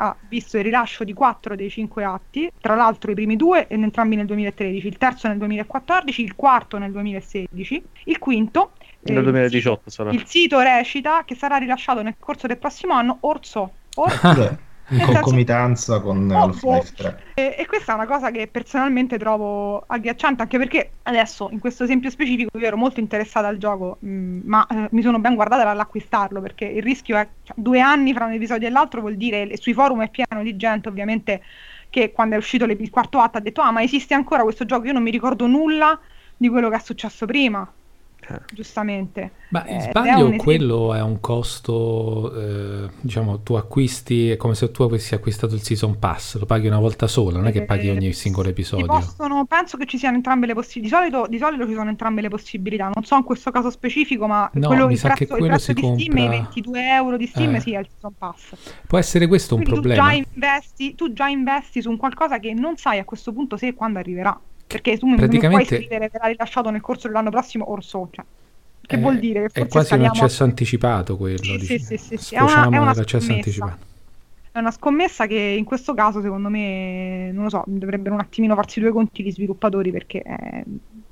ha 0.00 0.16
visto 0.28 0.56
il 0.58 0.64
rilascio 0.64 1.02
di 1.02 1.12
quattro 1.12 1.56
dei 1.56 1.70
cinque 1.70 2.04
atti, 2.04 2.50
tra 2.60 2.74
l'altro 2.74 3.10
i 3.10 3.14
primi 3.14 3.36
due 3.36 3.66
entrambi 3.68 4.14
nel 4.14 4.26
2013, 4.26 4.86
il 4.86 4.96
terzo 4.96 5.26
nel 5.26 5.38
2014, 5.38 6.22
il 6.22 6.36
quarto 6.36 6.78
nel 6.78 6.92
2016, 6.92 7.82
il 8.04 8.18
quinto 8.18 8.72
nel 9.00 9.22
2018 9.22 9.82
il, 9.84 9.92
sarà. 9.92 10.10
Il 10.10 10.24
sito 10.26 10.60
recita 10.60 11.24
che 11.24 11.34
sarà 11.34 11.56
rilasciato 11.56 12.02
nel 12.02 12.14
corso 12.18 12.46
del 12.46 12.58
prossimo 12.58 12.94
anno 12.94 13.18
Orso. 13.20 13.72
Orso 13.96 14.66
in 14.90 15.00
concomitanza 15.00 16.00
con 16.00 16.30
Half-Life 16.30 16.92
3. 16.94 17.22
E, 17.34 17.54
e, 17.58 17.66
questa 17.66 17.92
è 17.92 17.94
una 17.94 18.06
cosa 18.06 18.30
che 18.30 18.48
personalmente 18.48 19.18
trovo 19.18 19.84
agghiacciante, 19.86 20.42
anche 20.42 20.58
perché 20.58 20.90
adesso 21.02 21.48
in 21.50 21.58
questo 21.58 21.84
esempio 21.84 22.10
specifico 22.10 22.56
io 22.56 22.66
ero 22.66 22.76
molto 22.76 23.00
interessata 23.00 23.48
al 23.48 23.58
gioco, 23.58 23.98
mh, 24.00 24.10
mm, 24.10 24.40
ma 24.44 24.66
eh, 24.66 24.88
mi 24.90 25.02
sono 25.02 25.18
ben 25.18 25.34
guardata 25.34 25.64
dall'acquistarlo, 25.64 26.40
perché 26.40 26.64
il 26.64 26.82
rischio 26.82 27.16
è 27.16 27.28
cioè, 27.42 27.56
due 27.58 27.80
anni 27.80 28.14
fra 28.14 28.24
un 28.24 28.32
episodio 28.32 28.66
e 28.66 28.70
l'altro 28.70 29.00
vuol 29.00 29.16
dire, 29.16 29.56
sui 29.56 29.74
forum 29.74 30.02
è 30.02 30.10
pieno 30.10 30.42
di 30.42 30.56
gente 30.56 30.88
ovviamente 30.88 31.42
che 31.90 32.12
quando 32.12 32.34
è 32.34 32.38
uscito 32.38 32.64
il 32.64 32.90
quarto 32.90 33.18
atto 33.18 33.38
ha 33.38 33.40
detto 33.40 33.62
ah 33.62 33.70
ma 33.70 33.82
esiste 33.82 34.14
ancora 34.14 34.42
questo 34.42 34.64
gioco, 34.64 34.86
io 34.86 34.92
non 34.92 35.02
mi 35.02 35.10
ricordo 35.10 35.46
nulla 35.46 35.98
di 36.36 36.48
quello 36.48 36.68
che 36.68 36.76
è 36.76 36.80
successo 36.80 37.26
prima 37.26 37.70
giustamente. 38.52 39.32
Ma 39.50 39.64
Eh, 39.64 39.76
è 39.76 39.80
sbaglio, 39.90 40.10
un 40.10 40.16
esempio- 40.34 40.42
quello 40.42 40.94
è 40.94 41.00
un 41.02 41.20
costo, 41.20 42.32
eh, 42.34 42.88
diciamo, 43.00 43.40
tu 43.40 43.54
acquisti, 43.54 44.30
è 44.30 44.36
come 44.36 44.54
se 44.54 44.70
tu 44.70 44.82
avessi 44.82 45.14
acquistato 45.14 45.54
il 45.54 45.62
Season 45.62 45.98
Pass, 45.98 46.38
lo 46.38 46.46
paghi 46.46 46.66
una 46.66 46.78
volta 46.78 47.06
sola, 47.06 47.38
non 47.38 47.46
è 47.46 47.52
che 47.52 47.64
paghi 47.64 47.88
ogni 47.88 48.12
singolo 48.12 48.44
si 48.46 48.50
episodio. 48.50 48.86
possono- 48.86 49.44
penso 49.46 49.76
che 49.76 49.86
ci 49.86 49.98
siano 49.98 50.16
entrambe 50.16 50.46
le 50.46 50.54
possibilità. 50.54 51.00
Di 51.02 51.10
solito, 51.10 51.26
di 51.30 51.38
solito 51.38 51.66
ci 51.66 51.74
sono 51.74 51.88
entrambe 51.88 52.20
le 52.20 52.28
possibilità. 52.28 52.90
Non 52.94 53.04
so 53.04 53.16
in 53.16 53.24
questo 53.24 53.50
caso 53.50 53.70
specifico, 53.70 54.26
ma 54.26 54.48
No, 54.54 54.66
quello, 54.68 54.86
mi 54.86 54.92
il 54.94 54.98
sa 54.98 55.08
che 55.08 55.26
prezzo, 55.26 55.32
il 55.34 55.38
quello 55.38 55.54
prezzo 55.54 55.64
si 55.66 55.72
di 55.74 55.80
Steam, 55.80 56.16
compra- 56.18 56.22
i 56.24 56.28
22 56.28 56.80
euro 56.94 57.16
di 57.16 57.26
Steam, 57.26 57.54
Eh. 57.54 57.60
sì, 57.60 57.72
è 57.72 57.78
il 57.78 57.88
Season 57.90 58.12
Pass. 58.18 58.54
Può 58.86 58.98
essere 58.98 59.26
questo 59.26 59.54
un 59.54 59.62
Quindi 59.62 59.80
tu 59.80 59.86
problema? 59.88 60.10
già, 60.10 60.16
investi, 60.32 60.94
tu 60.94 61.12
già 61.12 61.26
investi 61.28 61.82
su 61.82 61.90
un 61.90 61.96
qualcosa 61.96 62.38
che 62.38 62.52
non 62.54 62.76
sai 62.76 62.98
a 62.98 63.04
questo 63.04 63.32
punto 63.32 63.56
se 63.56 63.68
e 63.68 63.74
quando 63.74 63.98
arriverà. 63.98 64.38
Perché 64.68 64.98
tu 64.98 65.06
non- 65.06 65.16
puoi 65.16 65.64
scrivere 65.64 66.08
verrà 66.12 66.28
rilasciato 66.28 66.70
nel 66.70 66.80
corso 66.80 67.08
dell'anno 67.08 67.30
prossimo 67.30 67.64
or 67.70 67.82
so. 67.82 68.08
Cioè. 68.12 68.24
Che 68.82 68.94
Eh, 68.94 68.98
vuol 68.98 69.18
dire? 69.18 69.48
Che 69.50 69.62
È 69.62 69.66
quasi 69.66 69.94
un 69.94 70.04
accesso 70.04 70.44
anticipato 70.44 71.16
quello, 71.16 71.42
Sì, 71.42 71.56
dici. 71.56 71.78
sì, 71.80 71.96
sì, 71.96 72.16
sì. 72.16 72.34
È 72.34 72.40
una- 72.40 72.64
è 72.64 72.66
una 72.78 72.90
anticipato. 72.90 73.86
È 74.52 74.58
una 74.58 74.70
scommessa 74.70 75.26
che 75.26 75.34
in 75.36 75.64
questo 75.64 75.94
caso, 75.94 76.20
secondo 76.20 76.48
me, 76.48 77.30
non 77.32 77.44
lo 77.44 77.50
so, 77.50 77.64
dovrebbero 77.66 78.14
un 78.14 78.20
attimino 78.20 78.54
farsi 78.54 78.80
due 78.80 78.90
conti 78.90 79.22
gli 79.22 79.30
sviluppatori 79.32 79.90
perché 79.90 80.20
è 80.20 80.62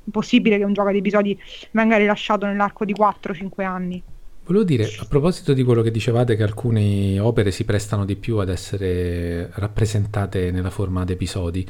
impossibile 0.05 0.59
che 0.59 0.65
un 0.65 0.73
gioco 0.73 0.91
di 0.91 0.99
episodi 0.99 1.39
venga 1.73 1.97
rilasciato 1.97 2.47
nell'arco 2.47 2.85
di 2.85 2.93
4-5 2.95 3.65
anni. 3.65 4.03
Volevo 4.47 4.65
dire, 4.65 4.85
a 4.85 5.05
proposito 5.09 5.53
di 5.53 5.63
quello 5.65 5.83
che 5.83 5.91
dicevate, 5.91 6.37
che 6.37 6.43
alcune 6.45 7.19
opere 7.19 7.51
si 7.51 7.65
prestano 7.65 8.05
di 8.05 8.17
più 8.17 8.37
ad 8.39 8.49
essere 8.49 9.51
rappresentate 9.55 10.51
nella 10.53 10.71
forma 10.71 11.05
di 11.05 11.13
episodi, 11.13 11.67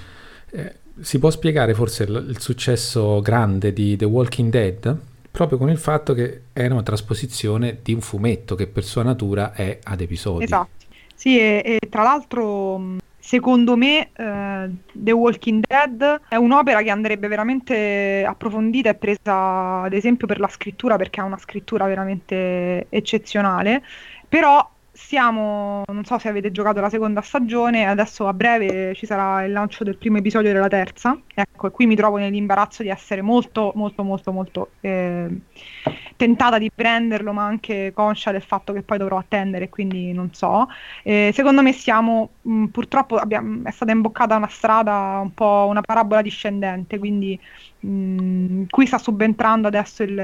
eh, 0.53 0.75
si 1.00 1.18
può 1.18 1.30
spiegare 1.30 1.74
forse 1.74 2.04
il, 2.04 2.37
successo 2.38 3.20
grande 3.20 3.72
di 3.72 3.96
The 3.96 4.04
Walking 4.04 4.50
Dead 4.50 4.98
proprio 5.30 5.59
con 5.59 5.68
il 5.68 5.76
fatto 5.76 6.14
che 6.14 6.44
è 6.52 6.66
una 6.66 6.82
trasposizione 6.82 7.78
di 7.82 7.92
un 7.92 8.00
fumetto 8.00 8.54
che 8.54 8.66
per 8.66 8.85
sua 8.85 9.02
natura 9.02 9.52
è 9.52 9.78
ad 9.82 10.00
episodi. 10.00 10.44
Esatto. 10.44 10.70
Sì, 11.14 11.38
e, 11.38 11.78
e 11.78 11.88
tra 11.90 12.02
l'altro, 12.02 12.78
mh, 12.78 12.98
secondo 13.18 13.76
me, 13.76 14.11
eh, 14.16 14.70
The 14.92 15.12
Walking 15.12 15.62
Dead 15.66 16.22
è 16.28 16.37
un'opera 16.37 16.82
che 16.82 16.90
andrebbe 16.90 17.28
veramente 17.28 18.24
approfondita 18.26 18.88
e 18.88 18.94
presa 18.94 19.82
ad 19.82 19.92
esempio 19.92 20.26
per 20.26 20.40
la 20.40 20.48
scrittura, 20.48 20.96
perché 20.96 21.20
ha 21.20 21.24
una 21.24 21.38
scrittura 21.38 21.85
veramente 21.87 22.87
eccezionale. 22.88 23.82
Però 24.26 24.70
siamo, 24.96 25.82
non 25.92 26.04
so 26.04 26.18
se 26.18 26.28
avete 26.28 26.50
giocato 26.50 26.80
la 26.80 26.88
seconda 26.88 27.20
stagione, 27.20 27.85
adesso 27.85 28.26
a 28.26 28.32
breve 28.32 28.94
ci 28.94 29.04
sarà 29.04 29.44
il 29.44 29.52
lancio 29.52 29.85
del 29.85 29.98
primo 29.98 30.16
episodio 30.16 30.52
della 30.52 30.68
terza. 30.68 31.20
Ecco, 31.35 31.66
e 31.66 31.70
qui 31.70 31.87
mi 31.87 31.94
trovo 31.94 32.16
nell'imbarazzo 32.16 32.82
di 32.82 32.88
essere 32.88 33.20
molto, 33.20 33.72
molto, 33.74 34.02
molto, 34.02 34.32
molto 34.32 34.70
eh, 34.80 35.28
tentata 36.16 36.59
di 36.59 36.70
prenderlo, 36.74 37.32
ma 37.32 37.44
anche 37.44 37.92
conscia 37.94 38.32
del 38.32 38.42
fatto 38.42 38.72
che 38.72 38.82
poi 38.82 38.96
dovrò 38.98 39.18
attendere, 39.18 39.68
quindi 39.68 40.12
non 40.12 40.32
so. 40.32 40.66
Eh, 41.02 41.30
secondo 41.35 41.62
me 41.62 41.72
siamo, 41.72 42.37
mh, 42.42 42.66
purtroppo 42.66 43.16
abbiamo- 43.16 43.68
è 43.68 43.70
stata 43.70 43.92
imboccata 43.92 44.37
una 44.37 44.48
strada, 44.48 45.20
un 45.22 45.35
po' 45.35 45.66
una 45.68 45.82
parabola 45.82 46.22
discendente, 46.22 46.98
quindi 46.98 47.38
mh, 47.80 48.64
qui 48.68 48.86
sta 48.86 48.98
subentrando 48.98 49.68
adesso 49.68 50.02
il, 50.02 50.16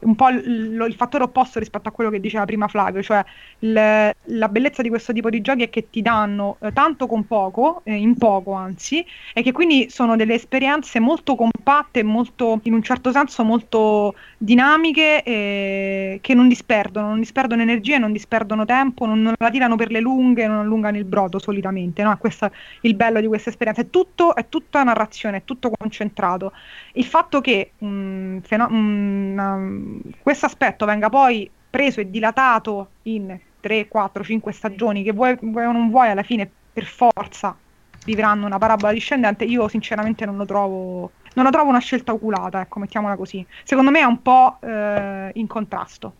un 0.00 0.14
po' 0.14 0.28
il, 0.28 0.84
il 0.88 0.94
fattore 0.94 1.24
opposto 1.24 1.58
rispetto 1.58 1.88
a 1.88 1.92
quello 1.92 2.10
che 2.10 2.20
diceva 2.20 2.44
prima 2.44 2.68
Flavio, 2.68 3.02
cioè 3.02 3.24
il- 3.60 4.10
la 4.22 4.48
bellezza 4.48 4.82
di 4.82 4.88
questo 4.88 5.12
tipo 5.12 5.30
di 5.30 5.40
giochi 5.40 5.62
è 5.64 5.70
che 5.70 5.88
ti 5.90 6.02
danno 6.02 6.58
eh, 6.60 6.72
tanto 6.72 7.06
con 7.06 7.26
poco, 7.26 7.82
eh, 7.84 7.94
in 7.94 8.16
poco 8.16 8.52
anzi, 8.52 9.04
e 9.32 9.42
che 9.42 9.52
quindi 9.52 9.88
sono 9.90 10.16
delle 10.16 10.34
esperienze 10.34 11.00
molto 11.00 11.34
compatte, 11.34 12.02
molto, 12.02 12.60
in 12.64 12.74
un 12.74 12.82
certo 12.82 13.12
senso 13.12 13.44
molto 13.44 14.14
dinamiche, 14.38 15.22
eh, 15.22 16.18
che 16.20 16.34
non 16.34 16.48
disperdono, 16.48 17.08
non 17.08 17.18
disperdono 17.20 17.62
energia, 17.62 17.98
non 17.98 18.12
disperdono 18.12 18.64
tempo, 18.64 19.06
non, 19.06 19.22
non 19.22 19.34
la 19.38 19.50
tirano 19.50 19.76
per 19.76 19.90
le 19.90 20.00
lunghe, 20.00 20.46
non 20.46 20.58
allungano 20.58 20.96
il 20.96 21.04
brodo 21.04 21.38
solitamente, 21.38 22.02
no? 22.02 22.16
Questo 22.18 22.46
è 22.46 22.50
il 22.82 22.94
bello 22.94 23.20
di 23.20 23.26
questa 23.26 23.50
esperienza, 23.50 23.82
è 23.82 23.90
tutto, 23.90 24.34
è 24.34 24.48
tutta 24.48 24.82
narrazione, 24.82 25.38
è 25.38 25.44
tutto 25.44 25.70
concentrato. 25.76 26.45
Il 26.92 27.04
fatto 27.04 27.40
che 27.40 27.72
mm, 27.84 28.38
feno- 28.38 28.68
mm, 28.70 29.98
questo 30.22 30.46
aspetto 30.46 30.86
venga 30.86 31.08
poi 31.08 31.50
preso 31.68 32.00
e 32.00 32.10
dilatato 32.10 32.88
in 33.02 33.38
3, 33.60 33.88
4, 33.88 34.24
5 34.24 34.52
stagioni, 34.52 35.02
che 35.02 35.12
vuoi, 35.12 35.36
vuoi 35.40 35.64
o 35.64 35.72
non 35.72 35.90
vuoi, 35.90 36.10
alla 36.10 36.22
fine 36.22 36.48
per 36.72 36.84
forza 36.84 37.56
vivranno 38.04 38.46
una 38.46 38.58
parabola 38.58 38.92
discendente, 38.92 39.44
io 39.44 39.66
sinceramente 39.68 40.24
non 40.24 40.36
lo 40.36 40.44
trovo, 40.44 41.10
non 41.34 41.44
la 41.44 41.50
trovo 41.50 41.68
una 41.68 41.80
scelta 41.80 42.12
oculata, 42.12 42.60
ecco, 42.60 42.78
mettiamola 42.78 43.16
così. 43.16 43.44
Secondo 43.64 43.90
me 43.90 44.00
è 44.00 44.04
un 44.04 44.22
po' 44.22 44.58
eh, 44.60 45.30
in 45.34 45.46
contrasto. 45.46 46.14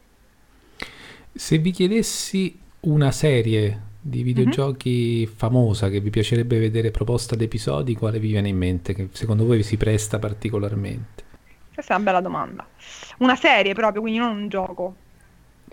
Se 1.33 1.59
vi 1.59 1.71
chiedessi 1.71 2.59
una 2.81 3.13
serie 3.13 3.81
di 4.09 4.23
videogiochi 4.23 5.27
famosa 5.27 5.89
che 5.89 6.01
vi 6.01 6.11
piacerebbe 6.11 6.59
vedere 6.59 6.91
proposta 6.91 7.35
ad 7.35 7.41
episodi, 7.41 7.97
quale 7.97 8.21
vi 8.21 8.29
viene 8.29 8.49
in 8.49 8.57
mente? 8.57 8.95
Che 8.95 9.09
secondo 9.13 9.45
voi 9.45 9.63
si 9.63 9.77
presta 9.77 10.19
particolarmente? 10.19 11.25
Questa 11.75 11.95
è 11.95 11.97
una 11.97 12.05
bella 12.05 12.21
domanda. 12.21 12.67
Una 13.19 13.35
serie 13.35 13.75
proprio, 13.75 14.01
quindi 14.01 14.21
non 14.21 14.37
un 14.37 14.49
gioco. 14.49 14.95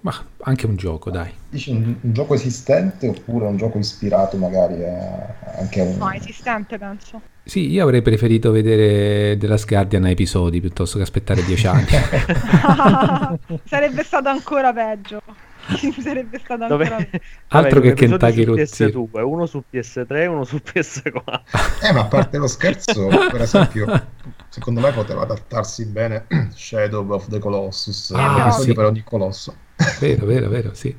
Ma 0.01 0.13
anche 0.41 0.65
un 0.65 0.75
gioco, 0.75 1.11
dai. 1.11 1.31
Dici 1.47 1.69
un, 1.69 1.95
un 2.01 2.13
gioco 2.13 2.33
esistente 2.33 3.07
oppure 3.07 3.45
un 3.45 3.55
gioco 3.55 3.77
ispirato 3.77 4.35
magari 4.35 4.83
a, 4.83 5.59
anche 5.59 5.79
a 5.79 5.83
un... 5.83 5.97
No, 5.97 6.11
esistente 6.11 6.77
penso. 6.77 7.21
Sì, 7.43 7.69
io 7.69 7.83
avrei 7.83 8.01
preferito 8.01 8.51
vedere 8.51 9.37
The 9.37 9.47
Last 9.47 9.67
Guardian 9.67 10.05
a 10.05 10.09
episodi 10.09 10.59
piuttosto 10.59 10.97
che 10.97 11.03
aspettare 11.03 11.43
dieci 11.43 11.67
anni. 11.67 11.87
Sarebbe 13.63 14.03
stato 14.03 14.27
ancora 14.27 14.73
peggio. 14.73 15.21
Sarebbe 16.01 16.39
stato 16.39 16.67
Dove... 16.67 16.85
ancora. 16.85 17.09
Altro 17.47 17.79
Vabbè, 17.81 17.93
che 17.93 18.07
Kentucky 18.07 18.43
Road 18.43 18.59
PS2, 18.59 19.21
uno 19.21 19.45
su 19.45 19.63
PS3 19.71 20.15
e 20.15 20.25
uno 20.25 20.43
su 20.43 20.57
PS4. 20.63 21.41
Eh, 21.83 21.91
ma 21.93 22.01
a 22.01 22.05
parte 22.05 22.37
lo 22.37 22.47
scherzo, 22.47 23.07
per 23.31 23.41
esempio, 23.41 24.07
secondo 24.49 24.79
me 24.81 24.91
poteva 24.91 25.21
adattarsi 25.23 25.85
bene 25.85 26.25
Shadow 26.53 27.09
of 27.11 27.27
the 27.27 27.39
Colossus, 27.39 28.11
Ah, 28.15 28.51
sì. 28.51 28.73
per 28.73 28.85
ogni 28.85 29.03
colosso. 29.03 29.55
Vero, 29.99 30.25
vero, 30.25 30.49
vero, 30.49 30.73
sì. 30.73 30.95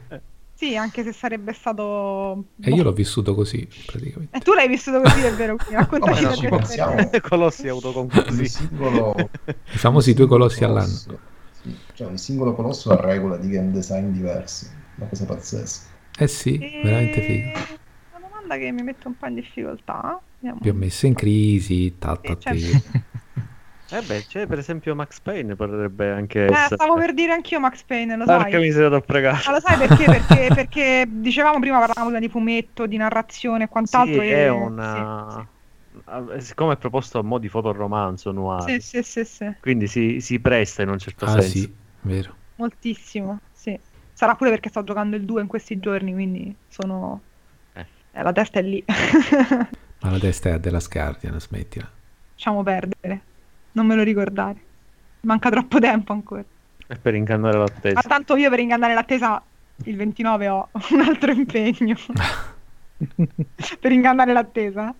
Sì, 0.56 0.76
anche 0.76 1.02
se 1.02 1.12
sarebbe 1.12 1.52
stato... 1.52 2.44
E 2.62 2.70
io 2.70 2.84
l'ho 2.84 2.92
vissuto 2.92 3.34
così, 3.34 3.68
praticamente. 3.86 4.36
E 4.36 4.40
tu 4.40 4.52
l'hai 4.54 4.68
vissuto 4.68 5.00
così, 5.00 5.20
è 5.20 5.32
vero? 5.34 5.56
Quindi 5.56 5.74
raccontaci 5.74 6.22
No, 6.22 6.28
la 6.30 6.36
ci 6.36 6.48
pensiamo. 6.48 7.10
Colossi 7.20 7.68
autoconclusivi. 7.68 8.48
singolo, 8.48 9.14
I 9.46 9.76
famosi 9.78 10.14
due 10.14 10.26
colossi 10.26 10.62
all'anno. 10.64 10.96
Sì, 11.94 12.02
cioè 12.02 12.08
un 12.08 12.18
singolo 12.18 12.54
colosso 12.54 12.90
ha 12.90 13.00
regole 13.00 13.38
di 13.38 13.48
game 13.48 13.70
design 13.70 14.10
diverse, 14.10 14.90
una 14.96 15.08
cosa 15.08 15.24
pazzesca. 15.24 15.92
Eh 16.18 16.28
sì, 16.28 16.66
E- 16.66 16.68
veramente 16.80 17.20
figo. 17.22 17.50
Una 18.10 18.20
domanda 18.20 18.56
che 18.56 18.70
mi 18.72 18.82
mette 18.82 19.08
un 19.08 19.16
po' 19.16 19.26
in 19.26 19.34
difficoltà. 19.34 20.22
Vediamo. 20.38 20.62
Vi 20.62 20.68
ho 20.68 20.74
messo 20.74 21.06
in 21.06 21.14
crisi, 21.14 21.96
ta, 21.98 22.16
ta, 22.16 22.34
Sì, 22.34 22.36
certo. 22.38 22.82
Eh 23.88 24.02
beh, 24.02 24.24
c'è 24.26 24.46
per 24.46 24.58
esempio 24.58 24.94
Max 24.94 25.20
Payne 25.20 25.54
potrebbe 25.56 26.10
anche 26.10 26.46
Eh, 26.46 26.50
essere. 26.50 26.82
stavo 26.82 26.96
per 26.96 27.14
dire 27.14 27.32
anch'io 27.32 27.58
Max 27.60 27.84
Payne, 27.84 28.16
lo 28.16 28.26
sai. 28.26 28.54
Porca 28.54 28.58
miseria, 28.58 28.90
t'ho 28.90 29.00
pregato. 29.00 29.46
Ma 29.46 29.52
lo 29.52 29.60
sai 29.60 29.76
perché? 29.76 30.08
Perché, 30.08 30.52
perché 30.52 31.06
dicevamo 31.08 31.58
prima 31.60 31.78
parlavamo 31.80 32.18
di 32.18 32.28
fumetto, 32.28 32.86
di 32.86 32.96
narrazione 32.96 33.64
e 33.64 33.68
quant'altro. 33.68 34.22
Sì, 34.22 34.26
e- 34.26 34.26
è 34.26 34.48
una... 34.48 35.48
Ah, 36.06 36.40
Siccome 36.40 36.74
è 36.74 36.76
proposto 36.78 37.18
a 37.18 37.22
mo' 37.22 37.38
di 37.38 37.48
fotoromanzo 37.48 38.32
noir, 38.32 38.74
Sì, 38.74 38.80
sì, 38.80 39.02
sì, 39.02 39.24
sì, 39.24 39.24
sì, 39.24 39.44
quindi 39.60 39.86
si, 39.86 40.20
si 40.20 40.40
presta 40.40 40.82
in 40.82 40.88
un 40.88 40.98
certo 40.98 41.26
Ah 41.26 41.40
senso. 41.40 41.40
sì, 41.40 41.76
vero. 42.04 42.34
moltissimo, 42.56 43.40
sì. 43.52 43.78
Sarà 44.12 44.34
pure 44.36 44.50
perché 44.50 44.68
sto 44.68 44.84
giocando 44.84 45.16
il 45.16 45.24
2 45.24 45.42
in 45.42 45.46
questi 45.48 45.78
giorni, 45.80 46.12
quindi 46.12 46.54
sono... 46.68 47.20
Eh. 47.72 47.86
eh, 48.12 48.22
la 48.22 48.32
testa 48.32 48.60
è 48.60 48.62
lì. 48.62 48.82
Ma 48.86 50.10
la 50.10 50.18
testa 50.18 50.50
è 50.50 50.52
a 50.52 50.58
The 50.60 50.70
Last 50.70 50.90
Guardian, 50.92 51.40
smettila. 51.40 51.90
Lasciamo 52.34 52.62
perdere. 52.62 53.20
Non 53.72 53.86
me 53.86 53.94
lo 53.96 54.02
ricordare. 54.02 54.56
Manca 55.22 55.50
troppo 55.50 55.80
tempo 55.80 56.12
ancora. 56.12 56.44
È 56.86 56.96
per 56.96 57.14
ingannare 57.14 57.56
Ma 57.56 57.64
l'attesa. 57.64 58.02
tanto 58.02 58.36
io 58.36 58.50
per 58.50 58.60
ingannare 58.60 58.94
l'attesa 58.94 59.42
il 59.84 59.96
29 59.96 60.48
ho 60.48 60.68
un 60.90 61.00
altro 61.00 61.32
impegno. 61.32 61.96
per 63.80 63.90
ingannare 63.92 64.32
l'attesa. 64.32 64.94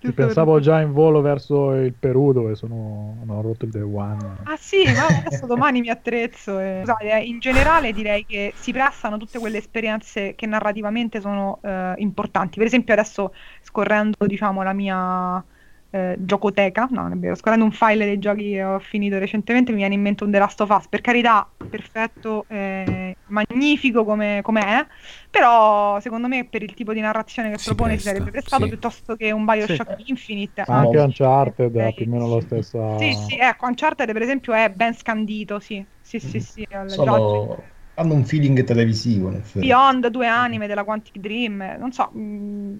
Per- 0.00 0.14
pensavo 0.14 0.60
già 0.60 0.80
in 0.80 0.92
volo 0.92 1.20
verso 1.20 1.72
il 1.72 1.92
Perù 1.92 2.32
dove 2.32 2.54
sono, 2.54 3.18
hanno 3.20 3.42
rotto 3.42 3.66
il 3.66 3.70
Day 3.70 3.82
One. 3.82 4.36
Ah 4.44 4.56
sì, 4.56 4.84
ma 4.84 5.06
adesso 5.06 5.46
domani 5.46 5.80
mi 5.80 5.90
attrezzo. 5.90 6.58
E... 6.58 6.78
Scusate, 6.80 7.12
eh, 7.12 7.24
in 7.24 7.38
generale 7.38 7.92
direi 7.92 8.24
che 8.24 8.52
si 8.56 8.72
prestano 8.72 9.18
tutte 9.18 9.38
quelle 9.38 9.58
esperienze 9.58 10.34
che 10.34 10.46
narrativamente 10.46 11.20
sono 11.20 11.60
eh, 11.62 11.94
importanti. 11.98 12.56
Per 12.56 12.66
esempio 12.66 12.94
adesso 12.94 13.34
scorrendo 13.60 14.24
diciamo 14.26 14.62
la 14.62 14.72
mia 14.72 15.44
eh, 15.90 16.16
giocoteca, 16.18 16.88
no 16.90 17.02
non 17.02 17.12
è 17.12 17.16
vero, 17.16 17.34
scorrendo 17.34 17.64
un 17.64 17.72
file 17.72 18.04
dei 18.06 18.18
giochi 18.18 18.50
che 18.50 18.62
ho 18.62 18.78
finito 18.78 19.18
recentemente 19.18 19.72
mi 19.72 19.78
viene 19.78 19.94
in 19.94 20.00
mente 20.02 20.24
un 20.24 20.30
The 20.30 20.38
Last 20.38 20.60
of 20.60 20.70
Us. 20.70 20.88
Per 20.88 21.00
carità, 21.00 21.50
perfetto, 21.68 22.46
eh, 22.48 23.14
magnifico 23.26 24.04
come, 24.04 24.40
come 24.42 24.60
è, 24.62 24.86
però 25.30 25.98
secondo 26.00 26.28
me 26.28 26.48
per 26.48 26.62
il 26.62 26.74
tipo 26.74 26.92
di 26.92 27.00
narrazione 27.00 27.50
che 27.50 27.58
Si 27.58 27.62
propone 27.62 27.92
presta, 27.92 27.98
si 27.98 28.02
sarebbe 28.04 28.30
prestato 28.30 28.62
sì. 28.62 28.68
piuttosto 28.68 29.16
che 29.16 29.30
un 29.32 29.44
Bioshock 29.44 29.94
Infinite. 30.08 30.64
Anche 30.66 30.96
no. 30.96 31.04
Uncharted 31.04 31.76
ha 31.76 31.86
Eh, 31.88 31.92
più 31.92 32.06
o 32.06 32.08
meno 32.10 32.28
la 32.34 32.40
stessa... 32.40 32.78
Sì, 32.94 33.14
sì, 33.14 33.38
ecco, 33.38 33.66
Uncharted 33.66 34.12
per 34.12 34.22
esempio 34.22 34.52
è 34.52 34.70
ben 34.70 34.94
scandito, 34.94 35.58
sì, 35.58 35.86
sì, 36.00 36.18
sì, 36.20 36.38
Mm. 36.38 36.40
sì, 36.40 36.64
al- 36.70 36.88
Sono- 36.94 37.64
hanno 37.94 38.14
un 38.14 38.24
feeling 38.24 38.62
televisivo. 38.64 39.30
Beyond 39.56 40.08
due 40.08 40.26
anime 40.26 40.66
della 40.66 40.84
Quantic 40.84 41.18
Dream, 41.18 41.76
non 41.78 41.92
so, 41.92 42.10
mm, 42.16 42.76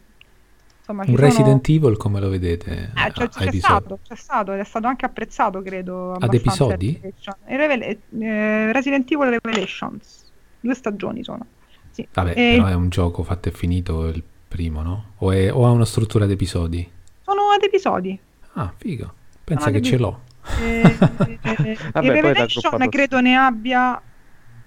insomma 0.90 1.04
ci 1.04 1.10
Un 1.10 1.16
sono- 1.16 1.28
Resident 1.28 1.68
Evil 1.68 1.96
come 1.96 2.20
lo 2.20 2.28
vedete 2.28 2.70
Eh, 2.94 3.00
a, 3.00 3.10
c'è, 3.10 3.28
stato, 3.52 3.98
c'è 4.06 4.14
stato 4.16 4.52
ed 4.52 4.60
è 4.60 4.64
stato 4.64 4.86
anche 4.86 5.04
apprezzato, 5.06 5.62
credo. 5.62 6.12
Ad 6.14 6.34
episodi? 6.34 7.00
Revela- 7.46 7.84
eh, 7.86 8.72
Resident 8.72 9.10
Evil 9.10 9.38
Revelations, 9.40 10.30
due 10.60 10.74
stagioni 10.74 11.22
sono. 11.24 11.46
Sì. 11.90 12.06
Vabbè, 12.12 12.30
E 12.36 12.56
però 12.56 12.66
è 12.66 12.74
un 12.74 12.88
gioco 12.88 13.22
fatto 13.22 13.48
e 13.48 13.52
finito 13.52 14.06
il 14.08 14.22
primo, 14.48 14.82
no? 14.82 15.04
O, 15.18 15.32
è- 15.32 15.52
o 15.52 15.66
ha 15.66 15.70
una 15.70 15.84
struttura 15.84 16.24
ad 16.24 16.30
episodi? 16.30 16.88
Sono 17.22 17.50
ad 17.54 17.62
episodi. 17.62 18.18
Ah, 18.54 18.72
figo. 18.76 19.12
Pensa 19.44 19.70
che 19.70 19.80
ce 19.82 19.94
episodi. 19.94 20.02
l'ho. 20.02 20.20
Eh, 20.60 20.80
eh, 21.42 21.78
Vabbè, 21.92 22.06
poi 22.06 22.10
Revelation 22.10 22.88
credo 22.88 23.20
ne 23.20 23.36
abbia, 23.36 24.00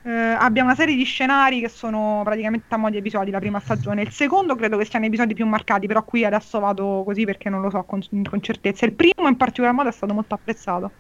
eh, 0.06 0.12
abbia 0.12 0.64
una 0.64 0.76
serie 0.76 0.95
di 0.95 1.04
scenari 1.04 1.62
che 1.62 1.70
sono 1.70 2.22
praticamente 2.24 2.74
a 2.74 2.78
mo' 2.78 2.89
di 2.89 2.97
episodi 2.97 3.32
la 3.32 3.39
prima 3.39 3.60
stagione. 3.60 4.01
Il 4.01 4.12
secondo 4.12 4.56
credo 4.56 4.78
che 4.78 4.86
siano 4.86 5.06
episodi 5.06 5.34
più 5.34 5.45
marcati, 5.45 5.88
però 5.88 6.04
qui 6.04 6.26
adesso 6.26 6.60
vado 6.60 7.04
così 7.06 7.24
perché 7.26 7.49
non 7.49 7.62
lo 7.62 7.70
so 7.70 7.84
con, 7.84 8.01
con 8.30 8.41
certezza. 8.41 8.86
Il 8.86 8.93
primo 8.93 9.28
in 9.28 9.38
particolar 9.38 9.74
modo 9.74 9.89
è 9.89 9.91
stato 9.93 10.14
molto 10.14 10.36
apprezzato 10.36 10.91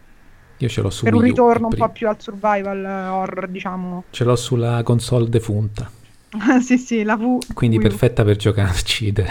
Io 0.57 0.69
ce 0.69 0.81
l'ho 0.81 0.89
su 0.89 1.03
per 1.03 1.13
un 1.13 1.19
Wii 1.21 1.29
ritorno 1.29 1.67
un 1.67 1.75
po' 1.75 1.89
più 1.89 2.07
al 2.07 2.19
survival 2.21 2.83
eh, 2.85 3.07
horror, 3.07 3.47
diciamo. 3.49 4.05
Ce 4.09 4.23
l'ho 4.23 4.35
sulla 4.37 4.81
console 4.83 5.27
defunta, 5.27 5.89
sì, 6.61 6.77
sì, 6.77 7.03
la 7.03 7.17
V. 7.17 7.39
quindi 7.53 7.77
Wii 7.77 7.87
perfetta 7.87 8.23
per 8.23 8.37
giocarci 8.37 9.11
de- 9.11 9.27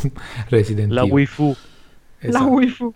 Resident 0.48 0.90
La 0.92 1.00
Evil. 1.02 1.12
Wii 1.12 1.26
Fu. 1.26 1.54
La 2.20 2.28
Esatto. 2.28 2.46
Wii 2.48 2.68
Fu. 2.68 2.92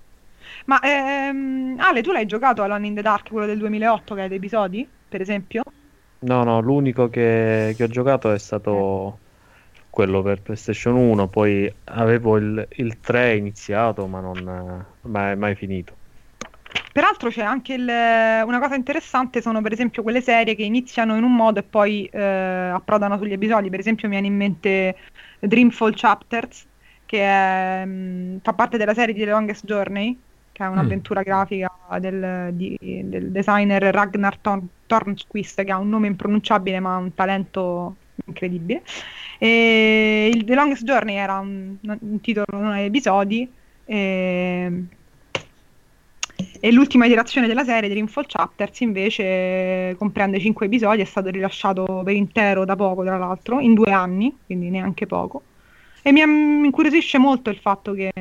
Ma 0.66 0.80
ehm, 0.80 1.76
Ale, 1.78 2.00
tu 2.02 2.12
l'hai 2.12 2.24
giocato 2.26 2.62
a 2.62 2.64
Alone 2.64 2.86
in 2.86 2.94
the 2.94 3.02
Dark, 3.02 3.28
quello 3.28 3.46
del 3.46 3.58
2008 3.58 4.14
che 4.14 4.22
ha 4.22 4.28
dei 4.28 4.38
episodi, 4.38 4.88
per 5.08 5.20
esempio? 5.20 5.62
No, 6.26 6.42
no, 6.44 6.60
l'unico 6.60 7.08
che, 7.08 7.74
che 7.76 7.84
ho 7.84 7.86
giocato 7.88 8.32
è 8.32 8.38
stato 8.38 9.18
quello 9.90 10.22
per 10.22 10.42
PlayStation 10.42 10.96
1, 10.96 11.28
poi 11.28 11.72
avevo 11.84 12.36
il, 12.38 12.66
il 12.76 13.00
3 13.00 13.36
iniziato, 13.36 14.06
ma 14.08 14.20
non 14.20 14.86
mai, 15.02 15.36
mai 15.36 15.54
finito. 15.54 16.00
Peraltro 16.92 17.28
c'è 17.30 17.42
anche 17.42 17.74
il- 17.74 17.88
una 17.88 18.58
cosa 18.60 18.74
interessante, 18.76 19.42
sono 19.42 19.60
per 19.62 19.72
esempio 19.72 20.02
quelle 20.02 20.20
serie 20.20 20.54
che 20.54 20.62
iniziano 20.64 21.16
in 21.16 21.24
un 21.24 21.34
modo 21.34 21.58
e 21.60 21.64
poi 21.64 22.06
eh, 22.06 22.20
approdano 22.20 23.16
sugli 23.18 23.32
episodi. 23.32 23.68
Per 23.70 23.80
esempio 23.80 24.08
mi 24.08 24.14
viene 24.14 24.28
in 24.28 24.36
mente 24.36 24.96
Dreamfall 25.40 25.92
Chapters, 25.94 26.68
che 27.04 27.20
è, 27.20 27.84
mh, 27.84 28.40
fa 28.42 28.54
parte 28.54 28.76
della 28.78 28.94
serie 28.94 29.14
di 29.14 29.20
The 29.20 29.26
Longest 29.30 29.64
Journey, 29.64 30.20
che 30.54 30.62
è 30.62 30.68
un'avventura 30.68 31.22
grafica 31.22 31.68
del, 31.98 32.54
di- 32.54 32.78
del 32.78 33.32
designer 33.32 33.82
Ragnar 33.82 34.38
Thorn- 34.38 34.68
Thornquist, 34.86 35.64
che 35.64 35.72
ha 35.72 35.78
un 35.78 35.88
nome 35.88 36.06
impronunciabile 36.06 36.78
ma 36.78 36.96
un 36.96 37.12
talento 37.12 37.96
incredibile. 38.24 38.82
E 39.38 40.30
il 40.32 40.44
The 40.44 40.54
Longest 40.54 40.84
Journey 40.84 41.16
era 41.16 41.40
un, 41.40 41.74
un 41.82 42.20
titolo 42.20 42.46
degli 42.46 42.84
episodi. 42.84 43.52
E, 43.84 44.84
e 46.60 46.72
l'ultima 46.72 47.06
iterazione 47.06 47.48
della 47.48 47.64
serie, 47.64 47.88
Dreamfall 47.88 48.26
Chapters, 48.28 48.80
invece 48.80 49.96
comprende 49.98 50.38
5 50.38 50.66
episodi, 50.66 51.02
è 51.02 51.04
stato 51.04 51.30
rilasciato 51.30 52.02
per 52.04 52.14
intero 52.14 52.64
da 52.64 52.76
poco, 52.76 53.02
tra 53.02 53.18
l'altro, 53.18 53.58
in 53.58 53.74
due 53.74 53.90
anni, 53.90 54.34
quindi 54.46 54.70
neanche 54.70 55.06
poco. 55.06 55.42
E 56.00 56.12
mi 56.12 56.20
incuriosisce 56.20 57.18
molto 57.18 57.50
il 57.50 57.56
fatto 57.56 57.92
che 57.92 58.12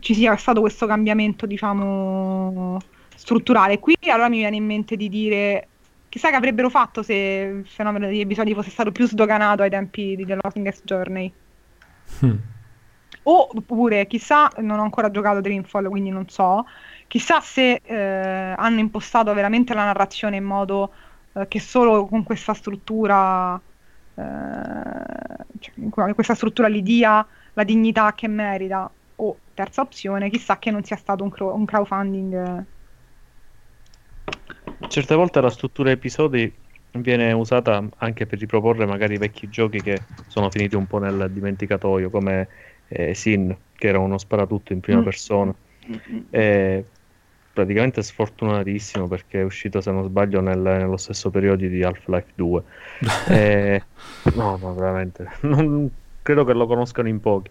ci 0.00 0.14
sia 0.14 0.36
stato 0.36 0.60
questo 0.60 0.86
cambiamento, 0.86 1.46
diciamo, 1.46 2.78
strutturale. 3.14 3.78
Qui 3.78 3.96
allora 4.10 4.28
mi 4.28 4.38
viene 4.38 4.56
in 4.56 4.64
mente 4.64 4.96
di 4.96 5.08
dire, 5.08 5.68
chissà 6.08 6.30
che 6.30 6.36
avrebbero 6.36 6.70
fatto 6.70 7.02
se 7.02 7.14
il 7.14 7.66
fenomeno 7.66 8.06
degli 8.06 8.20
episodi 8.20 8.54
fosse 8.54 8.70
stato 8.70 8.92
più 8.92 9.06
sdoganato 9.06 9.62
ai 9.62 9.70
tempi 9.70 10.16
di 10.16 10.24
The 10.24 10.38
Longest 10.40 10.84
Journey. 10.84 11.32
Mm. 12.24 12.36
Oppure, 13.24 14.06
chissà, 14.08 14.50
non 14.58 14.80
ho 14.80 14.82
ancora 14.82 15.10
giocato 15.10 15.40
Dreamfall, 15.40 15.88
quindi 15.88 16.10
non 16.10 16.28
so, 16.28 16.66
chissà 17.06 17.40
se 17.40 17.80
eh, 17.82 18.54
hanno 18.56 18.80
impostato 18.80 19.32
veramente 19.32 19.74
la 19.74 19.84
narrazione 19.84 20.36
in 20.36 20.44
modo 20.44 20.92
eh, 21.34 21.46
che 21.46 21.60
solo 21.60 22.06
con 22.06 22.24
questa 22.24 22.52
struttura, 22.52 23.54
eh, 24.14 24.22
cioè, 25.60 25.74
con 25.88 26.14
questa 26.14 26.34
struttura 26.34 26.68
gli 26.68 26.82
dia 26.82 27.24
la 27.52 27.64
dignità 27.64 28.12
che 28.14 28.26
merita. 28.26 28.90
Terza 29.54 29.82
opzione, 29.82 30.30
chissà 30.30 30.58
che 30.58 30.70
non 30.70 30.82
sia 30.82 30.96
stato 30.96 31.22
un, 31.24 31.30
cro- 31.30 31.54
un 31.54 31.64
crowdfunding. 31.64 32.34
eh. 32.34 32.64
Certe 34.88 35.14
volte 35.14 35.40
la 35.40 35.50
struttura 35.50 35.90
episodi 35.90 36.52
viene 36.98 37.32
usata 37.32 37.82
anche 37.98 38.26
per 38.26 38.38
riproporre 38.38 38.84
magari 38.86 39.16
vecchi 39.16 39.48
giochi 39.48 39.80
che 39.80 40.02
sono 40.26 40.50
finiti 40.50 40.76
un 40.76 40.86
po' 40.86 40.98
nel 40.98 41.30
dimenticatoio, 41.30 42.10
come 42.10 42.48
eh, 42.88 43.14
Sin, 43.14 43.56
che 43.74 43.88
era 43.88 43.98
uno 43.98 44.18
sparatutto 44.18 44.72
in 44.72 44.80
prima 44.80 45.00
Mm. 45.00 45.04
persona. 45.04 45.54
È 46.30 46.84
praticamente 47.52 48.02
sfortunatissimo 48.02 49.08
perché 49.08 49.40
è 49.40 49.44
uscito, 49.44 49.80
se 49.80 49.90
non 49.90 50.04
sbaglio, 50.04 50.40
nel- 50.40 50.58
nello 50.58 50.96
stesso 50.96 51.30
periodo 51.30 51.66
di 51.66 51.82
Half-Life 51.82 52.32
2. 52.34 52.62
Eh, 53.28 53.82
no, 54.34 54.56
no, 54.56 54.74
veramente. 54.74 55.30
Non- 55.42 55.90
credo 56.22 56.44
che 56.44 56.52
lo 56.52 56.66
conoscano 56.66 57.08
in 57.08 57.20
pochi. 57.20 57.50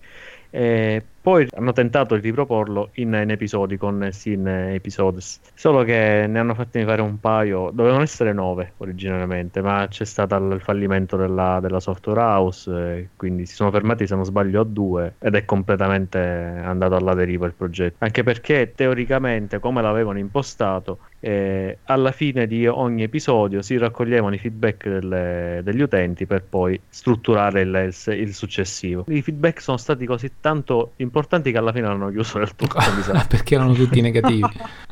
Eh, 0.49 1.05
poi 1.21 1.47
hanno 1.55 1.71
tentato 1.71 2.15
di 2.15 2.21
riproporlo 2.21 2.91
in, 2.95 3.13
in 3.13 3.29
episodi 3.29 3.77
con 3.77 4.09
Sin 4.11 4.47
Episodes, 4.47 5.39
solo 5.53 5.83
che 5.83 6.25
ne 6.27 6.39
hanno 6.39 6.55
fatti 6.55 6.83
fare 6.83 7.01
un 7.01 7.19
paio, 7.19 7.69
dovevano 7.71 8.01
essere 8.03 8.33
nove 8.33 8.73
originariamente, 8.77 9.61
ma 9.61 9.87
c'è 9.87 10.03
stato 10.05 10.35
il 10.35 10.61
fallimento 10.61 11.17
della, 11.17 11.59
della 11.61 11.79
software 11.79 12.19
house, 12.19 13.11
quindi 13.15 13.45
si 13.45 13.53
sono 13.55 13.71
fermati 13.71 14.07
se 14.07 14.15
non 14.15 14.25
sbaglio 14.25 14.61
a 14.61 14.63
due 14.65 15.15
ed 15.19 15.35
è 15.35 15.45
completamente 15.45 16.17
andato 16.17 16.95
alla 16.95 17.13
deriva 17.13 17.45
il 17.45 17.53
progetto, 17.53 17.97
anche 17.99 18.23
perché 18.23 18.73
teoricamente 18.75 19.59
come 19.59 19.81
l'avevano 19.81 20.17
impostato, 20.19 20.99
eh, 21.19 21.79
alla 21.83 22.11
fine 22.11 22.47
di 22.47 22.65
ogni 22.67 23.03
episodio 23.03 23.61
si 23.61 23.77
raccoglievano 23.77 24.33
i 24.33 24.39
feedback 24.39 24.87
delle- 24.89 25.61
degli 25.63 25.81
utenti 25.81 26.25
per 26.25 26.45
poi 26.47 26.81
strutturare 26.89 27.61
il, 27.61 27.93
il- 28.07 28.13
il 28.19 28.33
successivo. 28.33 29.05
I 29.07 29.21
feedback 29.21 29.61
sono 29.61 29.77
stati 29.77 30.05
così 30.05 30.39
tanto 30.39 30.93
importanti 30.97 31.09
che 31.11 31.57
alla 31.57 31.71
fine 31.71 31.87
hanno 31.87 32.09
chiuso 32.09 32.37
del 32.39 32.55
tutto. 32.55 32.77
mi 32.95 33.01
sa. 33.03 33.25
Perché 33.27 33.55
erano 33.55 33.73
tutti 33.73 33.99
negativi. 34.01 34.39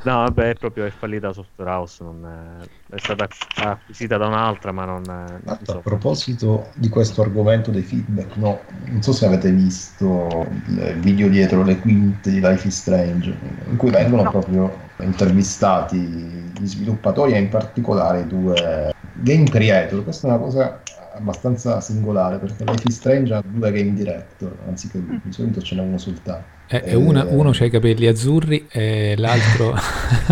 No, 0.03 0.23
vabbè, 0.23 0.49
è 0.49 0.53
proprio 0.55 0.85
è 0.85 0.89
fallita 0.89 1.27
la 1.27 1.33
software 1.33 1.69
house, 1.71 2.03
non 2.03 2.25
è, 2.25 2.95
è 2.95 2.99
stata 2.99 3.27
acquisita 3.63 4.17
da 4.17 4.27
un'altra, 4.27 4.71
ma 4.71 4.85
non, 4.85 5.01
è- 5.03 5.07
non 5.09 5.39
Esatto, 5.45 5.71
a 5.71 5.73
so. 5.75 5.79
proposito 5.79 6.69
di 6.75 6.89
questo 6.89 7.21
argomento 7.21 7.71
dei 7.71 7.81
feedback, 7.83 8.35
no, 8.35 8.59
non 8.85 9.01
so 9.01 9.11
se 9.11 9.25
avete 9.25 9.51
visto 9.51 10.47
il 10.67 10.95
video 10.99 11.27
dietro 11.29 11.63
le 11.63 11.79
quinte 11.79 12.29
di 12.31 12.39
Life 12.39 12.67
is 12.67 12.77
Strange, 12.79 13.35
in 13.69 13.75
cui 13.77 13.89
vengono 13.89 14.23
No. 14.23 14.31
proprio 14.31 14.87
intervistati 14.99 15.97
gli 15.97 16.65
sviluppatori 16.67 17.33
e 17.33 17.39
in 17.39 17.49
particolare 17.49 18.21
i 18.21 18.27
due 18.27 18.93
game 19.13 19.43
creator. 19.45 20.03
Questa 20.03 20.27
è 20.27 20.31
una 20.31 20.39
cosa 20.39 20.81
abbastanza 21.19 21.79
singolare 21.81 22.37
perché 22.37 22.63
Life 22.63 22.83
is 22.87 22.95
Strange 22.95 23.33
ha 23.33 23.41
due 23.45 23.71
game 23.71 23.93
director, 23.93 24.55
anziché 24.67 25.03
due, 25.03 25.19
di 25.23 25.31
solito 25.31 25.61
ce 25.61 25.75
n'è 25.75 25.81
uno 25.81 25.97
soltanto. 25.97 26.57
Eh, 26.67 26.81
e 26.85 26.95
una- 26.95 27.27
Eh. 27.27 27.33
uno 27.35 27.51
c'ha 27.51 27.65
i 27.65 27.69
capelli 27.69 28.07
azzurri 28.07 28.67
e 28.69 29.15
l'altro... 29.17 29.75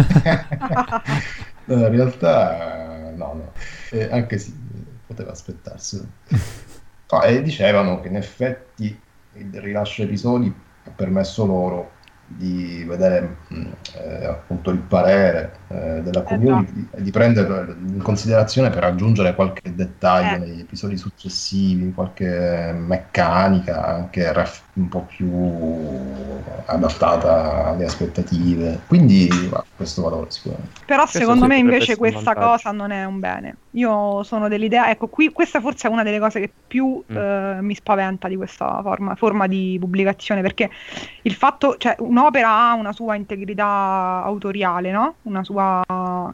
No, 1.66 1.76
in 1.86 1.90
realtà 1.90 3.12
no, 3.16 3.34
no, 3.34 3.52
Eh, 3.92 4.08
anche 4.10 4.38
sì, 4.38 4.54
poteva 5.06 5.32
aspettarselo. 5.32 6.06
No, 7.10 7.24
e 7.24 7.42
dicevano 7.42 8.02
che 8.02 8.10
in 8.10 8.18
effetti 8.18 9.00
il 9.36 9.62
rilascio 9.62 10.04
episodi 10.04 10.54
ha 10.84 10.90
permesso 10.90 11.46
loro 11.46 11.92
di 12.30 12.84
vedere 12.86 13.46
mh, 13.48 13.72
eh, 13.96 14.26
appunto 14.26 14.70
il 14.72 14.80
parere 14.80 15.62
eh, 15.70 16.02
della 16.04 16.24
community 16.24 16.90
e 16.92 17.02
di 17.02 17.12
prenderlo 17.12 17.72
in 17.72 18.02
considerazione 18.02 18.70
per 18.70 18.84
aggiungere 18.84 19.34
qualche 19.34 19.74
dettaglio 19.74 20.36
Eh. 20.36 20.38
negli 20.38 20.60
episodi 20.60 20.98
successivi, 20.98 21.94
qualche 21.94 22.74
meccanica 22.76 23.86
anche 23.86 24.32
raff- 24.34 24.66
un 24.78 24.88
po' 24.90 25.08
più 25.08 25.28
adattata 26.66 27.66
alle 27.68 27.86
aspettative. 27.86 28.82
Quindi 28.88 29.28
ha 29.52 29.64
questo 29.76 30.02
valore 30.02 30.30
sicuramente. 30.30 30.82
Però 30.86 31.02
Questo 31.02 31.20
secondo 31.20 31.48
me 31.48 31.58
invece 31.58 31.98
questa 31.98 32.34
vantaggio. 32.34 32.48
cosa 32.52 32.72
non 32.72 32.92
è 32.92 33.04
un 33.06 33.20
bene. 33.20 33.56
Io 33.72 34.24
sono 34.24 34.48
dell'idea, 34.48 34.90
ecco, 34.90 35.08
qui 35.08 35.32
questa 35.32 35.60
forse 35.60 35.88
è 35.88 35.92
una 35.92 36.04
delle 36.04 36.20
cose 36.20 36.40
che 36.40 36.52
più 36.68 37.04
Mm. 37.12 37.16
eh, 37.16 37.58
mi 37.62 37.76
spaventa 37.76 38.28
di 38.28 38.36
questa 38.36 38.80
forma, 38.82 39.16
forma 39.16 39.48
di 39.48 39.78
pubblicazione, 39.80 40.42
perché 40.42 40.70
il 41.24 41.34
fatto, 41.34 41.76
cioè 41.78 41.96
un'opera 42.00 42.50
ha 42.50 42.74
una 42.74 42.92
sua 42.92 43.16
integrità 43.16 44.22
autoriale, 44.24 44.92
no? 44.92 45.16
Una 45.24 45.44
sua 45.44 45.82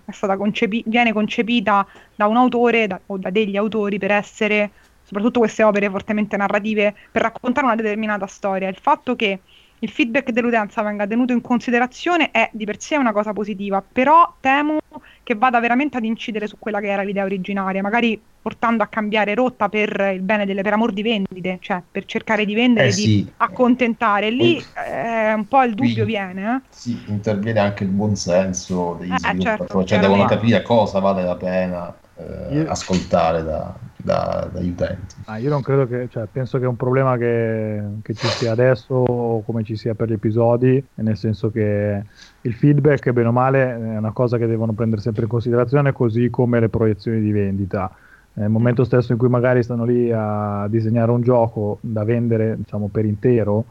è 0.05 0.11
stata 0.11 0.37
concepi- 0.37 0.83
viene 0.87 1.13
concepita 1.13 1.85
da 2.15 2.27
un 2.27 2.37
autore 2.37 2.87
da, 2.87 2.99
o 3.07 3.17
da 3.17 3.29
degli 3.29 3.57
autori 3.57 3.97
per 3.99 4.11
essere, 4.11 4.71
soprattutto 5.04 5.39
queste 5.39 5.64
opere 5.64 5.89
fortemente 5.89 6.38
narrative, 6.38 6.95
per 7.12 7.22
raccontare 7.22 7.66
una 7.66 7.76
determinata 7.76 8.26
storia. 8.28 8.68
Il 8.68 8.78
fatto 8.82 9.16
che 9.16 9.39
il 9.80 9.89
feedback 9.89 10.32
dell'utenza 10.32 10.82
venga 10.82 11.06
tenuto 11.06 11.34
in 11.34 11.41
considerazione 11.41 12.32
è 12.32 12.49
di 12.54 12.64
per 12.64 12.80
sé 12.80 12.95
una 12.95 13.12
cosa 13.12 13.34
positiva, 13.34 13.84
però 13.91 14.34
temo 14.39 14.78
che 15.24 15.36
vada 15.36 15.60
veramente 15.60 15.97
ad 15.97 16.06
incidere 16.06 16.47
su 16.47 16.58
quella 16.58 16.80
che 16.80 16.88
era 16.88 17.01
l'idea 17.01 17.26
originaria, 17.26 17.82
magari 17.82 18.22
portando 18.41 18.84
a 18.84 18.88
cambiare 18.88 19.34
rotta 19.36 19.68
per 19.70 20.12
il 20.14 20.22
bene 20.22 20.45
delle, 20.45 20.62
per 20.62 20.74
amor 20.74 20.93
di 20.93 21.01
vendite, 21.01 21.58
cioè 21.62 21.82
per 21.89 22.06
cercare 22.06 22.45
di 22.45 22.54
vendere, 22.54 22.88
Eh, 22.88 22.93
di 22.93 23.01
sì. 23.01 23.34
accontentare. 23.38 24.30
Lì 24.30 24.58
eh, 24.58 25.34
un 25.34 25.47
po' 25.47 25.64
il 25.64 25.74
dubbio 25.74 26.04
Qui- 26.04 26.06
viene. 26.06 26.56
Eh? 26.56 26.62
Sì, 26.70 27.04
interviene 27.08 27.60
anche 27.60 27.84
il 27.84 27.89
buon 27.89 28.16
senso 28.16 28.95
degli 28.99 29.12
Eh, 29.14 29.18
sviluppatori, 29.18 29.68
certo, 29.68 29.84
cioè 29.84 29.99
devono 29.99 30.26
capire 30.26 30.62
cosa 30.62 30.99
vale 30.99 31.24
la 31.24 31.36
pena 31.36 31.93
eh, 32.16 32.47
Io- 32.53 32.70
ascoltare 32.70 33.43
da- 33.43 33.80
da- 33.97 34.49
dagli 34.51 34.70
utenti. 34.70 35.16
Ah, 35.26 35.38
io 35.38 35.49
non 35.49 35.61
credo 35.61 35.88
che, 35.88 36.07
cioè, 36.09 36.28
penso 36.28 36.57
che 36.59 36.66
è 36.66 36.68
un 36.68 36.76
problema 36.76 37.16
che, 37.18 37.82
che 38.01 38.14
ci 38.14 38.30
sia 38.30 38.51
adesso 38.51 39.03
come 39.45 39.64
ci 39.64 39.76
sia 39.78 39.95
per 39.95 40.09
gli 40.09 40.14
episodi, 40.14 40.86
nel 40.95 41.16
senso 41.16 41.49
che 41.49 42.03
il 42.41 42.53
feedback, 42.53 43.09
bene 43.11 43.30
o 43.30 43.32
male, 43.32 43.70
è 43.72 43.97
una 43.97 44.11
cosa 44.11 44.38
che 44.38 44.47
devono 44.47 44.74
prendere 44.74 45.01
sempre 45.01 45.24
in 45.24 45.30
considerazione, 45.30 45.93
così 45.93 46.30
come 46.30 46.59
le 46.59 46.68
proiezioni 46.70 47.22
di 47.22 47.32
vendita. 47.32 47.89
Nel 48.36 48.49
momento 48.49 48.84
stesso 48.84 49.11
in 49.14 49.18
cui 49.18 49.30
magari 49.30 49.64
stanno 49.64 49.86
lì 49.86 50.11
a 50.11 50.68
disegnare 50.68 51.11
un 51.11 51.22
gioco 51.22 51.80
da 51.82 52.03
vendere, 52.03 52.57
diciamo, 52.57 52.89
per 52.89 53.05
intero, 53.05 53.68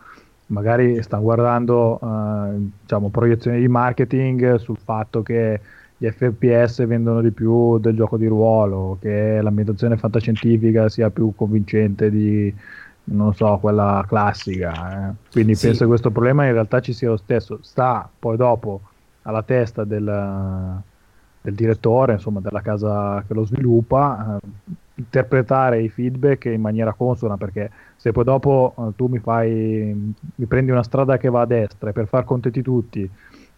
magari 0.46 1.02
stanno 1.02 1.22
guardando 1.22 1.98
eh, 2.00 2.70
diciamo, 2.80 3.10
proiezioni 3.10 3.58
di 3.60 3.68
marketing 3.68 4.54
sul 4.56 4.78
fatto 4.78 5.22
che 5.22 5.60
gli 6.02 6.10
FPS 6.10 6.84
vendono 6.84 7.20
di 7.20 7.30
più 7.30 7.78
del 7.78 7.94
gioco 7.94 8.16
di 8.16 8.26
ruolo, 8.26 8.98
che 9.00 9.40
l'ambientazione 9.40 9.96
fantascientifica 9.96 10.88
sia 10.88 11.10
più 11.10 11.32
convincente 11.36 12.10
di, 12.10 12.52
non 13.04 13.32
so, 13.34 13.58
quella 13.58 14.04
classica. 14.08 15.10
eh. 15.10 15.14
Quindi 15.30 15.54
Sì. 15.54 15.66
penso 15.66 15.82
che 15.84 15.86
questo 15.88 16.10
problema 16.10 16.44
in 16.46 16.52
realtà 16.54 16.80
ci 16.80 16.92
sia 16.92 17.08
lo 17.10 17.16
stesso. 17.16 17.58
Sta 17.62 18.10
poi 18.18 18.36
dopo 18.36 18.80
alla 19.22 19.44
testa 19.44 19.84
del, 19.84 20.82
del 21.40 21.54
direttore, 21.54 22.14
insomma, 22.14 22.40
della 22.40 22.62
casa 22.62 23.22
che 23.26 23.34
lo 23.34 23.44
sviluppa, 23.44 24.38
eh, 24.42 24.48
interpretare 24.94 25.82
i 25.82 25.88
feedback 25.88 26.46
in 26.46 26.60
maniera 26.60 26.94
consona, 26.94 27.36
perché 27.36 27.70
se 27.96 28.10
poi 28.10 28.24
dopo 28.24 28.74
eh, 28.76 28.92
tu 28.96 29.06
mi 29.06 29.20
fai, 29.20 30.12
mi 30.34 30.46
prendi 30.46 30.72
una 30.72 30.82
strada 30.82 31.16
che 31.16 31.28
va 31.30 31.42
a 31.42 31.46
destra 31.46 31.90
e 31.90 31.92
per 31.92 32.08
far 32.08 32.24
contenti 32.24 32.60
tutti 32.60 33.08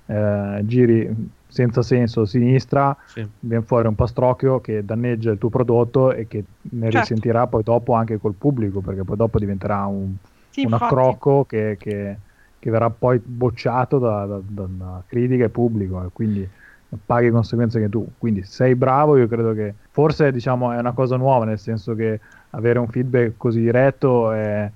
eh, 0.06 0.60
giri 0.64 1.32
senza 1.46 1.82
senso 1.82 2.24
sinistra, 2.24 2.96
Sì. 3.04 3.26
viene 3.40 3.64
fuori 3.64 3.86
un 3.88 3.94
pastrocchio 3.94 4.60
che 4.60 4.84
danneggia 4.84 5.30
il 5.30 5.38
tuo 5.38 5.48
prodotto 5.50 6.12
e 6.12 6.26
che 6.26 6.44
ne 6.62 6.90
Certo. 6.90 6.98
risentirà 6.98 7.46
poi 7.46 7.62
dopo 7.62 7.92
anche 7.94 8.18
col 8.18 8.34
pubblico, 8.34 8.80
perché 8.80 9.04
poi 9.04 9.16
dopo 9.16 9.38
diventerà 9.38 9.86
un, 9.86 10.14
Sì, 10.50 10.64
un 10.66 10.72
accrocco 10.72 11.44
che, 11.44 11.76
che- 11.78 12.20
che 12.58 12.70
verrà 12.70 12.90
poi 12.90 13.20
bocciato 13.22 13.98
da, 13.98 14.24
da- 14.26 14.66
da- 14.68 15.04
critica 15.06 15.44
e 15.44 15.50
pubblico 15.50 16.02
e 16.04 16.08
quindi 16.12 16.48
paghi 17.04 17.30
conseguenze 17.30 17.80
che 17.80 17.88
tu. 17.88 18.14
Quindi 18.18 18.42
se 18.44 18.52
sei 18.52 18.74
bravo, 18.76 19.16
io 19.16 19.26
credo 19.26 19.52
che 19.52 19.74
forse 19.90 20.30
diciamo 20.32 20.72
è 20.72 20.78
una 20.78 20.92
cosa 20.92 21.16
nuova, 21.16 21.44
nel 21.44 21.58
senso 21.58 21.94
che 21.94 22.20
avere 22.50 22.78
un 22.78 22.88
feedback 22.88 23.36
così 23.36 23.60
diretto 23.60 24.30
è, 24.32 24.70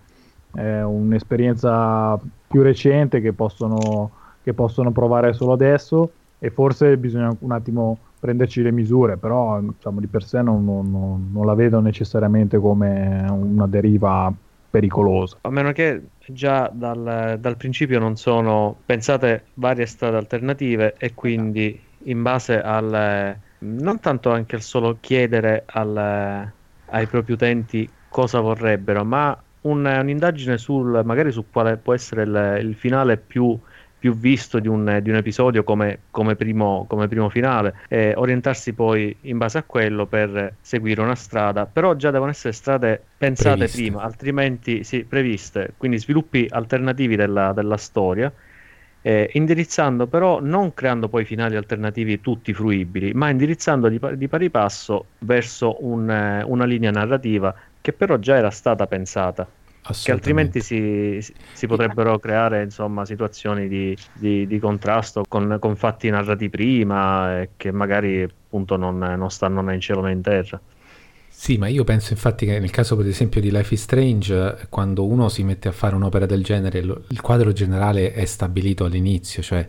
è 0.50 0.82
un'esperienza 0.82 2.18
più 2.46 2.62
recente 2.62 3.20
che 3.20 3.32
possono, 3.32 4.12
che 4.48 4.54
possono 4.54 4.92
provare 4.92 5.32
solo 5.34 5.52
adesso 5.52 6.14
e 6.38 6.50
forse 6.50 6.96
bisogna 6.96 7.36
un 7.40 7.52
attimo 7.52 8.00
prenderci 8.18 8.62
le 8.62 8.72
misure, 8.72 9.18
però 9.18 9.60
diciamo, 9.60 10.00
di 10.00 10.08
per 10.08 10.24
sé 10.24 10.40
non, 10.42 10.64
non- 10.64 11.30
non- 11.32 11.46
la 11.46 11.54
vedo 11.54 11.80
necessariamente 11.80 12.58
come 12.58 13.26
una 13.28 13.66
deriva 13.66 14.32
pericolosa. 14.70 15.38
A 15.42 15.50
meno 15.50 15.72
che 15.72 16.10
già 16.26 16.68
dal, 16.72 17.36
dal 17.38 17.56
principio 17.56 17.98
non 17.98 18.16
sono 18.16 18.82
pensate 18.84 19.50
varie 19.54 19.86
strade 19.86 20.16
alternative 20.16 20.96
e 20.96 21.14
quindi 21.14 21.80
in 22.04 22.22
base 22.22 22.60
al 22.60 23.40
non 23.60 24.00
tanto 24.00 24.30
anche 24.30 24.56
al 24.56 24.62
solo 24.62 24.98
chiedere 25.00 25.64
al- 25.66 26.52
ai 26.90 27.06
propri 27.06 27.32
utenti 27.32 27.96
cosa 28.08 28.40
vorrebbero, 28.40 29.04
ma 29.04 29.40
un- 29.62 29.84
un'indagine 29.86 30.58
sul 30.58 31.02
magari 31.04 31.30
su 31.32 31.48
quale 31.50 31.78
può 31.78 31.94
essere 31.94 32.22
il, 32.22 32.66
il 32.68 32.74
finale 32.76 33.18
più, 33.18 33.58
più 33.98 34.16
visto 34.16 34.58
di 34.60 34.68
un, 34.68 35.00
di 35.02 35.10
un 35.10 35.16
episodio 35.16 35.64
come, 35.64 36.02
come 36.10 36.36
primo, 36.36 36.86
come 36.88 37.08
primo 37.08 37.28
finale. 37.28 37.80
E 37.88 38.14
orientarsi 38.16 38.72
poi 38.74 39.16
in 39.22 39.38
base 39.38 39.58
a 39.58 39.62
quello 39.64 40.06
per 40.06 40.56
seguire 40.60 41.00
una 41.00 41.14
strada, 41.14 41.66
però 41.66 41.94
già 41.96 42.10
devono 42.10 42.30
essere 42.30 42.52
strade 42.52 43.02
pensate 43.16 43.68
Previste. 43.68 43.68
prima, 43.68 44.02
altrimenti 44.02 44.84
sì, 44.84 45.04
previste, 45.04 45.74
quindi 45.76 45.98
sviluppi 45.98 46.46
alternativi 46.48 47.16
della, 47.16 47.52
della 47.52 47.76
storia, 47.76 48.32
eh, 49.00 49.30
indirizzando 49.34 50.06
però, 50.06 50.40
non 50.40 50.74
creando 50.74 51.08
poi 51.08 51.24
finali 51.24 51.56
alternativi 51.56 52.20
tutti 52.20 52.52
fruibili, 52.52 53.12
ma 53.14 53.30
indirizzando 53.30 53.88
di, 53.88 54.00
di 54.14 54.28
pari 54.28 54.50
passo 54.50 55.12
verso 55.18 55.84
un, 55.84 56.42
una 56.46 56.64
linea 56.64 56.90
narrativa 56.90 57.54
che 57.80 57.92
però 57.92 58.16
già 58.18 58.36
era 58.36 58.50
stata 58.50 58.86
pensata 58.86 59.48
che 60.00 60.10
altrimenti 60.12 60.60
si, 60.62 61.18
si- 61.52 61.66
potrebbero 61.66 62.18
creare 62.18 62.62
insomma 62.62 63.04
situazioni 63.04 63.68
di, 63.68 63.96
di- 64.12 64.46
di 64.46 64.58
contrasto 64.58 65.26
con, 65.28 65.58
con 65.60 65.76
fatti 65.76 66.08
narrati 66.10 66.48
prima 66.50 67.40
e 67.42 67.50
che 67.56 67.72
magari 67.72 68.22
appunto 68.22 68.76
non, 68.76 68.98
non 68.98 69.30
stanno 69.30 69.60
né 69.62 69.74
in 69.74 69.80
cielo 69.80 70.02
né 70.02 70.12
in 70.12 70.22
terra. 70.22 70.60
Sì, 71.30 71.56
ma 71.56 71.68
io 71.68 71.84
penso 71.84 72.12
infatti 72.14 72.46
che 72.46 72.58
nel 72.58 72.70
caso 72.70 72.96
per 72.96 73.06
esempio 73.06 73.40
di 73.40 73.50
Life 73.52 73.72
is 73.74 73.82
Strange, 73.82 74.34
eh, 74.62 74.66
quando 74.68 75.06
uno 75.06 75.28
si 75.28 75.44
mette 75.44 75.68
a 75.68 75.72
fare 75.72 75.94
un'opera 75.94 76.26
del 76.26 76.42
genere, 76.42 76.82
lo- 76.82 77.04
il 77.10 77.20
quadro 77.20 77.52
generale 77.52 78.12
è 78.12 78.24
stabilito 78.24 78.84
all'inizio, 78.84 79.40
cioè 79.42 79.68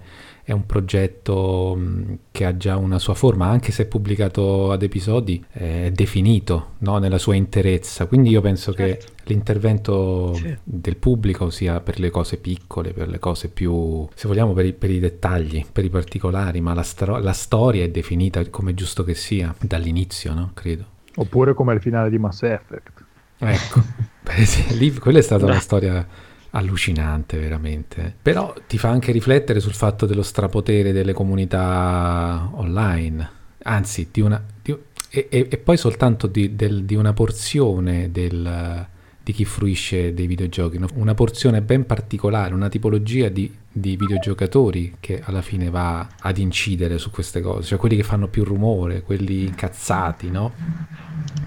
è 0.50 0.52
un 0.52 0.66
progetto 0.66 1.76
mh, 1.78 2.18
che 2.32 2.44
ha 2.44 2.58
già 2.58 2.76
una 2.76 2.98
sua 2.98 3.14
forma, 3.14 3.46
anche 3.46 3.72
se 3.72 3.84
è 3.84 3.86
pubblicato 3.86 4.72
ad 4.72 4.82
episodi, 4.82 5.46
è 5.52 5.92
definito 5.94 6.72
no, 6.80 6.98
nella 6.98 7.20
sua 7.20 7.36
interezza. 7.36 8.08
Quindi 8.08 8.32
io 8.32 8.42
penso 8.42 8.74
Certo. 8.74 9.06
che 9.06 9.12
l'intervento 9.32 10.34
Sì. 10.34 10.58
del 10.64 10.98
pubblico 10.98 11.52
sia 11.52 11.80
per 11.82 12.00
le 12.00 12.10
cose 12.10 12.38
piccole, 12.38 12.94
per 12.94 13.10
le 13.10 13.20
cose 13.20 13.50
più, 13.50 14.08
se 14.16 14.28
vogliamo, 14.28 14.54
per 14.54 14.66
i, 14.66 14.74
per 14.74 14.90
i 14.90 14.98
dettagli, 14.98 15.64
per 15.72 15.86
i 15.86 15.90
particolari, 15.92 16.62
ma 16.62 16.74
la, 16.74 16.82
stro- 16.82 17.20
la 17.20 17.34
storia 17.34 17.84
è 17.84 17.90
definita 17.90 18.44
come 18.50 18.74
giusto 18.74 19.04
che 19.04 19.14
sia 19.14 19.54
dall'inizio, 19.60 20.34
no? 20.34 20.50
Credo. 20.56 20.86
Oppure 21.18 21.54
come 21.54 21.76
il 21.76 21.80
finale 21.82 22.10
di 22.10 22.18
Mass 22.18 22.42
Effect. 22.42 23.04
Ecco, 23.38 23.84
lì- 24.80 24.94
quella 24.98 25.20
è 25.20 25.22
stata 25.22 25.46
una 25.46 25.60
storia 25.60 26.08
allucinante 26.52 27.38
veramente. 27.38 28.14
Però 28.22 28.54
ti 28.68 28.78
fa 28.78 28.90
anche 28.90 29.12
riflettere 29.12 29.60
sul 29.60 29.74
fatto 29.74 30.06
dello 30.06 30.24
strapotere 30.24 30.92
delle 30.92 31.14
comunità 31.14 32.50
online, 32.54 33.30
anzi 33.64 34.10
di 34.12 34.22
una, 34.22 34.44
di- 34.62 34.78
e, 35.10 35.28
e- 35.30 35.58
poi 35.58 35.78
soltanto 35.78 36.28
di, 36.28 36.56
del- 36.56 36.86
di 36.86 36.96
una 36.96 37.14
porzione 37.14 38.12
del- 38.12 38.88
di 39.22 39.34
chi 39.34 39.46
fruisce 39.46 40.14
dei 40.16 40.26
videogiochi, 40.26 40.80
una 40.96 41.14
porzione 41.14 41.62
ben 41.62 41.86
particolare, 41.86 42.54
una 42.56 42.68
tipologia 42.70 43.30
di, 43.30 43.54
di 43.72 43.96
videogiocatori 43.96 44.96
che 45.00 45.22
alla 45.24 45.44
fine 45.44 45.70
va 45.70 46.08
ad 46.20 46.38
incidere 46.40 46.98
su 46.98 47.12
queste 47.12 47.40
cose, 47.42 47.68
cioè 47.68 47.78
quelli 47.78 47.96
che 47.96 48.02
fanno 48.02 48.28
più 48.28 48.44
rumore, 48.44 49.04
quelli 49.04 49.44
incazzati, 49.44 50.32
no? 50.32 50.52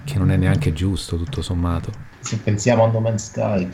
Che 0.05 0.17
non 0.17 0.31
è 0.31 0.37
neanche 0.37 0.71
giusto 0.71 1.17
tutto 1.17 1.41
sommato. 1.41 1.91
Se 2.19 2.37
pensiamo 2.37 2.85
a 2.85 2.87
No 2.89 3.01
Man's 3.01 3.25
Sky, 3.31 3.67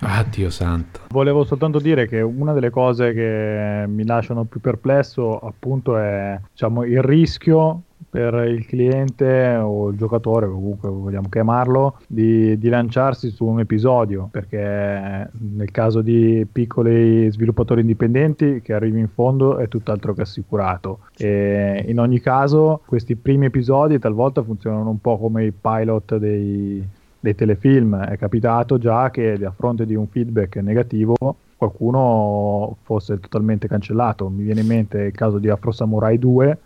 Ah, 0.00 0.24
Dio 0.28 0.50
santo. 0.50 1.00
Volevo 1.10 1.44
soltanto 1.44 1.78
dire 1.78 2.06
che 2.06 2.20
una 2.20 2.52
delle 2.52 2.70
cose 2.70 3.12
che 3.12 3.84
mi 3.86 4.04
lasciano 4.04 4.44
più 4.44 4.60
perplesso 4.60 5.38
appunto 5.38 5.96
è 5.96 6.38
diciamo, 6.50 6.84
il 6.84 7.02
rischio 7.02 7.82
per 8.10 8.34
il 8.48 8.64
cliente 8.64 9.56
o 9.56 9.90
il 9.90 9.96
giocatore, 9.96 10.48
comunque 10.48 10.88
vogliamo 10.88 11.28
chiamarlo, 11.28 11.98
di, 12.06 12.58
di 12.58 12.68
lanciarsi 12.68 13.28
su 13.28 13.44
un 13.44 13.60
episodio, 13.60 14.28
perché 14.30 15.28
nel 15.32 15.70
caso 15.70 16.00
di 16.00 16.46
piccoli 16.50 17.30
sviluppatori 17.30 17.82
indipendenti 17.82 18.62
che 18.62 18.72
arrivi 18.72 19.00
in 19.00 19.08
fondo 19.08 19.58
è 19.58 19.68
tutt'altro 19.68 20.14
che 20.14 20.22
assicurato. 20.22 21.00
E 21.16 21.84
in 21.86 22.00
ogni 22.00 22.20
caso 22.20 22.80
questi 22.86 23.14
primi 23.16 23.46
episodi 23.46 23.98
talvolta 23.98 24.42
funzionano 24.42 24.88
un 24.88 25.00
po' 25.00 25.18
come 25.18 25.44
i 25.44 25.52
pilot 25.52 26.16
dei, 26.16 26.82
dei 27.20 27.34
telefilm. 27.34 27.96
È 27.96 28.16
capitato 28.16 28.78
già 28.78 29.10
che 29.10 29.32
a 29.32 29.52
fronte 29.54 29.86
di 29.86 29.94
un 29.94 30.06
feedback 30.06 30.56
negativo 30.56 31.14
qualcuno 31.56 32.76
fosse 32.82 33.18
totalmente 33.20 33.66
cancellato. 33.66 34.28
Mi 34.28 34.44
viene 34.44 34.60
in 34.60 34.66
mente 34.66 34.98
il 35.00 35.12
caso 35.12 35.38
di 35.38 35.48
Afro 35.48 35.72
Samurai 35.72 36.18
2, 36.18 36.58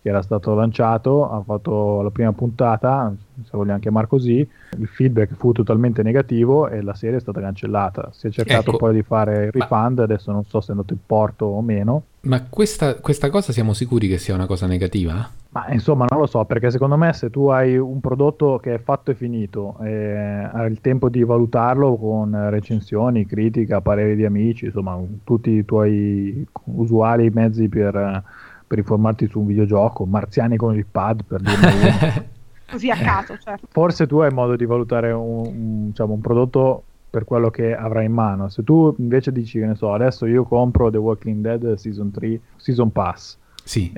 che 0.00 0.08
era 0.08 0.22
stato 0.22 0.54
lanciato, 0.54 1.28
ha 1.28 1.42
fatto 1.42 2.00
la 2.00 2.10
prima 2.10 2.32
puntata, 2.32 3.12
se 3.42 3.50
vogliamo 3.50 3.80
chiamare 3.80 4.06
così, 4.06 4.48
il 4.78 4.86
feedback 4.86 5.34
fu 5.34 5.50
totalmente 5.50 6.04
negativo 6.04 6.68
e 6.68 6.80
la 6.80 6.94
serie 6.94 7.16
è 7.16 7.20
stata 7.20 7.40
cancellata. 7.40 8.10
Si 8.12 8.28
è 8.28 8.30
cercato 8.30 8.70
Ecco. 8.70 8.78
poi 8.78 8.94
di 8.94 9.02
fare 9.02 9.46
il 9.46 9.50
Ma- 9.52 9.66
refund, 9.66 9.98
adesso 9.98 10.30
non 10.30 10.44
so 10.44 10.60
se 10.60 10.68
è 10.68 10.70
andato 10.70 10.92
in 10.92 11.00
porto 11.04 11.46
o 11.46 11.60
meno, 11.60 12.02
Ma 12.26 12.44
questa, 12.48 12.96
questa 12.96 13.30
cosa 13.30 13.52
siamo 13.52 13.72
sicuri 13.72 14.08
che 14.08 14.18
sia 14.18 14.34
una 14.34 14.46
cosa 14.46 14.66
negativa? 14.66 15.28
ma 15.56 15.72
insomma 15.72 16.04
non 16.10 16.20
lo 16.20 16.26
so, 16.26 16.44
perché 16.44 16.70
secondo 16.70 16.98
me 16.98 17.14
se 17.14 17.30
tu 17.30 17.46
hai 17.46 17.78
un 17.78 17.98
prodotto 18.00 18.58
che 18.58 18.74
è 18.74 18.78
fatto 18.78 19.10
e 19.10 19.14
finito, 19.14 19.78
e 19.82 20.14
hai 20.52 20.70
il 20.70 20.82
tempo 20.82 21.08
di 21.08 21.24
valutarlo 21.24 21.96
con 21.96 22.50
recensioni, 22.50 23.24
critica, 23.24 23.80
pareri 23.80 24.16
di 24.16 24.26
amici, 24.26 24.66
insomma 24.66 25.00
tutti 25.24 25.52
i 25.52 25.64
tuoi 25.64 26.46
usuali 26.64 27.30
mezzi 27.30 27.70
per, 27.70 28.22
per 28.66 28.78
informarti 28.78 29.28
su 29.28 29.40
un 29.40 29.46
videogioco, 29.46 30.04
marziani 30.04 30.58
con 30.58 30.76
il 30.76 30.84
pad 30.84 31.24
per 31.26 31.40
dirne 31.40 31.72
uno. 31.72 32.24
Così 32.68 32.90
a 32.90 32.96
caso, 32.96 33.38
certo. 33.38 33.66
forse 33.70 34.06
tu 34.06 34.18
hai 34.18 34.32
modo 34.32 34.56
di 34.56 34.66
valutare 34.66 35.10
un, 35.12 35.46
un- 35.46 35.86
diciamo, 35.86 36.12
un 36.12 36.20
prodotto 36.20 36.82
per 37.08 37.24
quello 37.24 37.50
che 37.50 37.74
avrai 37.74 38.06
in 38.06 38.12
mano. 38.12 38.48
Se 38.48 38.62
tu 38.64 38.94
invece 38.98 39.32
dici, 39.32 39.58
che 39.58 39.66
ne 39.66 39.74
so, 39.74 39.92
adesso 39.92 40.26
io 40.26 40.44
compro 40.44 40.90
The 40.90 40.98
Walking 40.98 41.40
Dead 41.42 41.74
Season 41.74 42.10
3, 42.10 42.40
Season 42.56 42.92
Pass, 42.92 43.38
Sì. 43.64 43.92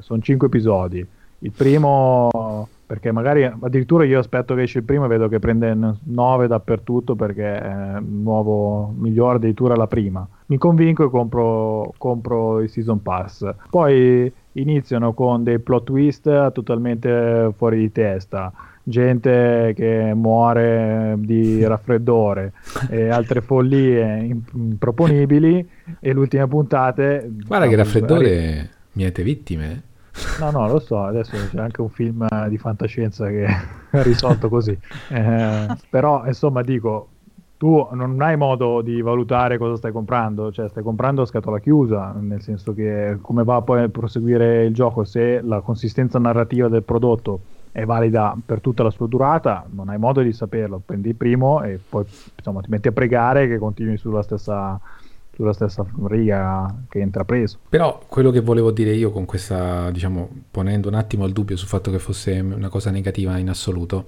sono 0.00 0.20
5 0.20 0.46
episodi. 0.46 1.06
Il 1.40 1.52
primo, 1.52 2.66
perché 2.84 3.12
magari 3.12 3.44
addirittura 3.44 4.04
io 4.04 4.18
aspetto 4.18 4.56
che 4.56 4.62
esce 4.62 4.78
il 4.78 4.84
primo 4.84 5.04
e 5.04 5.08
vedo 5.08 5.28
che 5.28 5.38
prende 5.38 5.76
9 6.02 6.46
dappertutto 6.48 7.14
perché 7.14 7.60
è 7.60 8.00
nuovo 8.00 8.92
migliore 8.98 9.36
addirittura 9.36 9.76
la 9.76 9.86
prima. 9.86 10.26
Mi 10.46 10.58
convinco 10.58 11.04
e 11.04 11.10
compro, 11.10 11.92
compro 11.96 12.60
il 12.60 12.68
Season 12.68 13.00
Pass. 13.02 13.48
Poi 13.70 14.32
iniziano 14.52 15.12
con 15.12 15.44
dei 15.44 15.60
plot 15.60 15.84
twist 15.84 16.50
totalmente 16.52 17.52
fuori 17.56 17.78
di 17.78 17.92
testa. 17.92 18.52
Gente 18.88 19.74
che 19.76 20.12
muore 20.14 21.14
di 21.18 21.62
raffreddore 21.66 22.52
e 22.88 23.10
altre 23.10 23.42
follie 23.42 24.18
imp- 24.24 24.52
improponibili. 24.54 25.68
E 26.00 26.12
le 26.12 26.18
ultime 26.18 26.46
puntate. 26.46 27.30
Guarda 27.46 27.66
che 27.66 27.76
raffreddore 27.76 28.70
miete 28.92 29.22
vittime. 29.22 29.82
No, 30.40 30.50
no, 30.50 30.66
lo 30.66 30.78
so, 30.80 31.04
adesso 31.04 31.36
c'è 31.50 31.58
anche 31.58 31.80
un 31.80 31.90
film 31.90 32.26
eh, 32.28 32.48
di 32.48 32.58
fantascienza 32.58 33.28
che 33.28 33.44
è 33.44 33.56
risolto 34.02 34.48
così. 34.48 34.76
Eh, 35.10 35.66
però, 35.88 36.26
insomma, 36.26 36.62
dico, 36.62 37.08
tu 37.58 37.88
non 37.92 38.20
hai 38.22 38.36
modo 38.36 38.80
di 38.80 39.00
valutare 39.02 39.58
cosa 39.58 39.76
stai 39.76 39.92
comprando, 39.92 40.50
cioè 40.50 40.68
stai 40.68 40.82
comprando 40.82 41.22
a 41.22 41.26
scatola 41.26 41.58
chiusa, 41.58 42.14
nel 42.18 42.40
senso 42.40 42.72
che 42.72 43.18
come 43.20 43.44
va 43.44 43.60
poi 43.62 43.82
a 43.82 43.88
proseguire 43.88 44.64
il 44.64 44.72
gioco, 44.72 45.04
se 45.04 45.40
la 45.42 45.60
consistenza 45.60 46.18
narrativa 46.18 46.68
del 46.68 46.84
prodotto 46.84 47.40
è 47.72 47.84
valida 47.84 48.36
per 48.44 48.60
tutta 48.60 48.82
la 48.82 48.90
sua 48.90 49.06
durata, 49.06 49.66
non 49.70 49.88
hai 49.88 49.98
modo 49.98 50.20
di 50.20 50.32
saperlo. 50.32 50.80
Prendi 50.84 51.08
il 51.10 51.14
primo 51.14 51.62
e 51.62 51.78
poi 51.88 52.04
insomma, 52.36 52.60
ti 52.60 52.70
metti 52.70 52.88
a 52.88 52.92
pregare 52.92 53.48
che 53.48 53.58
continui 53.58 53.96
sulla 53.96 54.22
stessa, 54.22 54.80
sulla 55.34 55.52
stessa 55.52 55.86
riga 56.06 56.74
che 56.88 56.98
hai 56.98 57.04
intrapreso. 57.04 57.58
Però 57.68 58.00
quello 58.06 58.30
che 58.30 58.40
volevo 58.40 58.70
dire 58.70 58.92
io 58.92 59.10
con 59.10 59.24
questa, 59.24 59.90
diciamo, 59.90 60.28
ponendo 60.50 60.88
un 60.88 60.94
attimo 60.94 61.26
il 61.26 61.32
dubbio 61.32 61.56
sul 61.56 61.68
fatto 61.68 61.90
che 61.90 61.98
fosse 61.98 62.38
una 62.40 62.68
cosa 62.68 62.90
negativa 62.90 63.38
in 63.38 63.48
assoluto, 63.48 64.06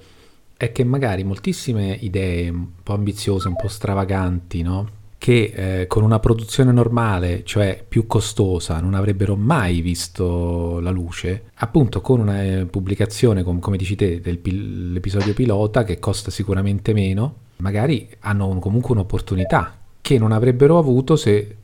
è 0.57 0.73
che 0.73 0.85
magari 0.85 1.25
moltissime 1.25 1.97
idee 2.01 2.51
un 2.51 2.67
po' 2.83 2.93
ambiziose, 2.93 3.49
un 3.49 3.57
po' 3.57 3.69
stravaganti, 3.69 4.63
no? 4.63 4.99
Che 5.21 5.81
eh, 5.83 5.87
con 5.87 6.03
una 6.03 6.18
produzione 6.18 6.73
normale, 6.73 7.45
cioè 7.45 7.85
più 7.87 8.07
costosa, 8.07 8.81
non 8.81 8.95
avrebbero 8.95 9.37
mai 9.37 9.83
visto 9.83 10.81
la 10.81 10.89
luce, 10.91 11.43
appunto 11.57 12.01
con 12.01 12.21
una 12.21 12.43
eh, 12.43 12.64
pubblicazione, 12.64 13.43
com- 13.43 13.59
come 13.59 13.77
dici 13.77 13.97
te, 13.97 14.23
dell'episodio 14.23 15.35
pilota 15.35 15.85
che 15.85 15.99
costa 15.99 16.31
sicuramente 16.31 16.95
meno, 16.95 17.35
magari 17.57 18.09
hanno 18.21 18.47
un- 18.47 18.61
comunque 18.61 18.93
un'opportunità 18.93 19.75
che 20.01 20.16
non 20.18 20.33
avrebbero 20.33 20.79
avuto 20.79 21.16
se 21.16 21.37
eh, 21.37 21.59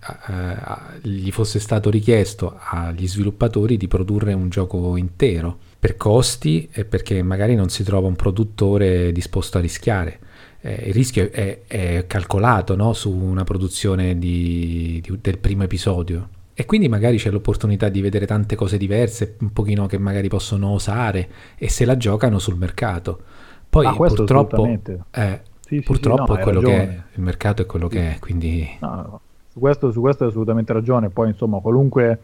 gli 1.01 1.31
fosse 1.31 1.59
stato 1.59 1.89
richiesto 1.89 2.59
agli 2.59 3.09
sviluppatori 3.09 3.79
di 3.79 3.89
produrre 3.89 4.35
un 4.35 4.51
gioco 4.51 4.97
intero 4.99 5.57
per 5.81 5.97
costi 5.97 6.69
e 6.71 6.85
perché 6.85 7.23
magari 7.23 7.55
non 7.55 7.71
si 7.71 7.83
trova 7.85 8.07
un 8.07 8.17
produttore 8.17 9.13
disposto 9.13 9.57
a 9.57 9.63
rischiare. 9.63 10.21
Eh, 10.67 10.89
il 10.89 10.93
rischio 10.95 11.31
è, 11.31 11.61
è 11.67 12.05
calcolato 12.09 12.75
no, 12.75 12.93
su 12.93 13.13
una 13.13 13.45
produzione 13.45 14.19
di- 14.19 15.01
di- 15.03 15.19
del 15.21 15.39
primo 15.39 15.63
episodio 15.63 16.29
e 16.55 16.65
quindi 16.65 16.89
magari 16.89 17.19
c'è 17.19 17.31
l'opportunità 17.31 17.89
di 17.89 18.01
vedere 18.01 18.27
tante 18.27 18.57
cose 18.57 18.77
diverse, 18.79 19.37
un 19.41 19.53
pochino 19.53 19.87
che 19.87 19.99
magari 19.99 20.29
possono 20.29 20.71
osare 20.71 21.29
e 21.57 21.69
se 21.69 21.85
la 21.85 21.97
giocano 21.97 22.39
sul 22.39 22.57
mercato. 22.57 23.21
Poi 23.69 23.87
Ah, 23.87 23.93
purtroppo, 23.95 24.67
eh, 25.11 25.41
Sì, 25.61 25.83
purtroppo 25.83 26.25
sì, 26.25 26.33
no, 26.33 26.39
è 26.39 26.43
quello 26.43 26.61
che 26.63 26.71
ragione. 26.73 26.97
è, 27.13 27.17
il 27.17 27.23
mercato 27.23 27.63
è 27.63 27.67
quello 27.67 27.89
che 27.89 28.15
è, 28.15 28.19
quindi 28.19 28.69
No, 28.79 28.95
no, 28.95 29.21
su, 29.53 29.59
questo, 29.59 29.93
su 29.93 30.01
questo 30.01 30.25
hai 30.25 30.31
assolutamente 30.31 30.73
ragione. 30.73 31.11
Poi, 31.11 31.29
insomma, 31.29 31.61
qualunque, 31.61 32.19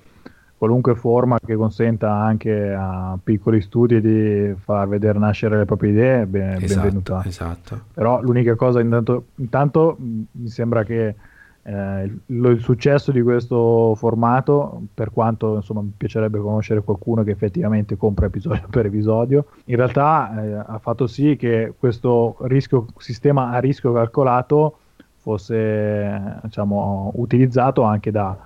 qualunque 0.63 0.95
forma 0.95 1.41
che 1.45 1.57
consenta 1.57 2.13
anche 2.13 2.73
a 2.73 3.19
piccoli 3.21 3.61
studi 3.61 4.01
di 4.01 4.55
far 4.57 4.87
vedere 4.87 5.19
nascere 5.19 5.57
le 5.59 5.65
proprie 5.65 5.91
idee, 5.91 6.25
ben- 6.25 6.61
benvenuta. 6.61 7.25
esatto, 7.25 7.75
esatto. 7.75 7.81
Però 7.93 8.23
l'unica 8.23 8.55
cosa, 8.55 8.79
intanto, 8.79 9.25
intanto 9.39 9.97
mi 9.99 10.47
sembra 10.47 10.85
che 10.85 11.17
eh, 11.65 12.05
il, 12.05 12.21
lo- 12.27 12.51
il 12.51 12.61
successo 12.61 13.11
di 13.11 13.21
questo 13.23 13.97
formato, 13.97 14.83
per 14.95 15.11
quanto 15.11 15.57
insomma, 15.57 15.81
mi 15.81 15.95
piacerebbe 15.97 16.39
conoscere 16.39 16.81
qualcuno 16.83 17.25
che 17.25 17.33
effettivamente 17.33 17.97
compra 17.97 18.27
episodio 18.27 18.69
per 18.71 18.87
episodio, 18.87 19.47
in 19.65 19.75
realtà 19.75 20.45
eh, 20.45 20.65
ha 20.65 20.79
fatto 20.79 21.09
sì 21.09 21.35
che 21.35 21.75
questo 21.77 22.37
rischio, 22.43 22.87
sistema 22.99 23.51
a 23.51 23.59
rischio 23.59 23.93
calcolato 23.93 24.77
fosse 25.17 26.39
diciamo, 26.43 27.11
utilizzato 27.15 27.83
anche 27.83 28.13
da, 28.13 28.37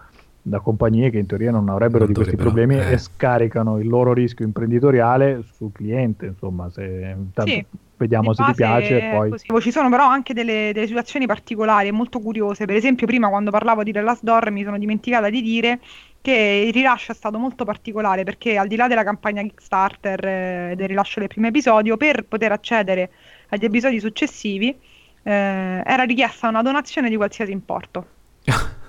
da 0.49 0.61
compagnie 0.61 1.11
che 1.11 1.19
in 1.19 1.27
teoria 1.27 1.51
non 1.51 1.69
avrebbero 1.69 2.05
Non 2.05 2.13
di 2.13 2.15
questi 2.15 2.37
problemi 2.37 2.77
eh. 2.77 2.93
e 2.93 2.99
scaricano 2.99 3.81
il 3.81 3.89
loro 3.89 4.13
rischio 4.13 4.45
imprenditoriale 4.45 5.43
sul 5.57 5.73
cliente. 5.73 6.27
Insomma, 6.27 6.71
se 6.71 7.17
tanto 7.35 7.51
Sì, 7.51 7.67
vediamo 7.97 8.31
Di 8.31 8.37
se 8.37 8.45
ti 8.45 8.53
piace 8.55 9.11
poi. 9.13 9.61
Ci 9.61 9.73
sono 9.73 9.91
però 9.91 10.07
anche 10.07 10.35
delle, 10.35 10.71
delle 10.73 10.87
situazioni 10.87 11.27
particolari 11.27 11.89
e 11.89 11.93
molto 11.93 12.21
curiose. 12.21 12.65
Per 12.65 12.77
esempio, 12.77 13.09
prima 13.09 13.29
quando 13.29 13.51
parlavo 13.51 13.83
di 13.83 13.91
The 13.91 14.01
Last 14.03 14.23
Door 14.23 14.53
mi 14.53 14.63
sono 14.63 14.79
dimenticata 14.79 15.29
di 15.31 15.43
dire 15.43 15.81
che 16.21 16.65
il 16.69 16.73
rilascio 16.73 17.11
è 17.11 17.15
stato 17.17 17.39
molto 17.39 17.65
particolare 17.65 18.23
perché 18.23 18.57
al 18.57 18.69
di 18.69 18.77
là 18.77 18.87
della 18.87 19.05
campagna 19.05 19.43
Kickstarter 19.43 20.25
eh, 20.25 20.75
del 20.77 20.87
rilascio 20.87 21.19
del 21.19 21.29
primo 21.29 21.49
episodio, 21.49 21.97
per 21.97 22.25
poter 22.25 22.53
accedere 22.53 23.11
agli 23.49 23.65
episodi 23.65 23.99
successivi 23.99 24.69
eh, 24.69 25.83
era 25.85 26.05
richiesta 26.05 26.49
una 26.49 26.63
donazione 26.63 27.09
di 27.09 27.17
qualsiasi 27.17 27.51
importo. 27.51 28.07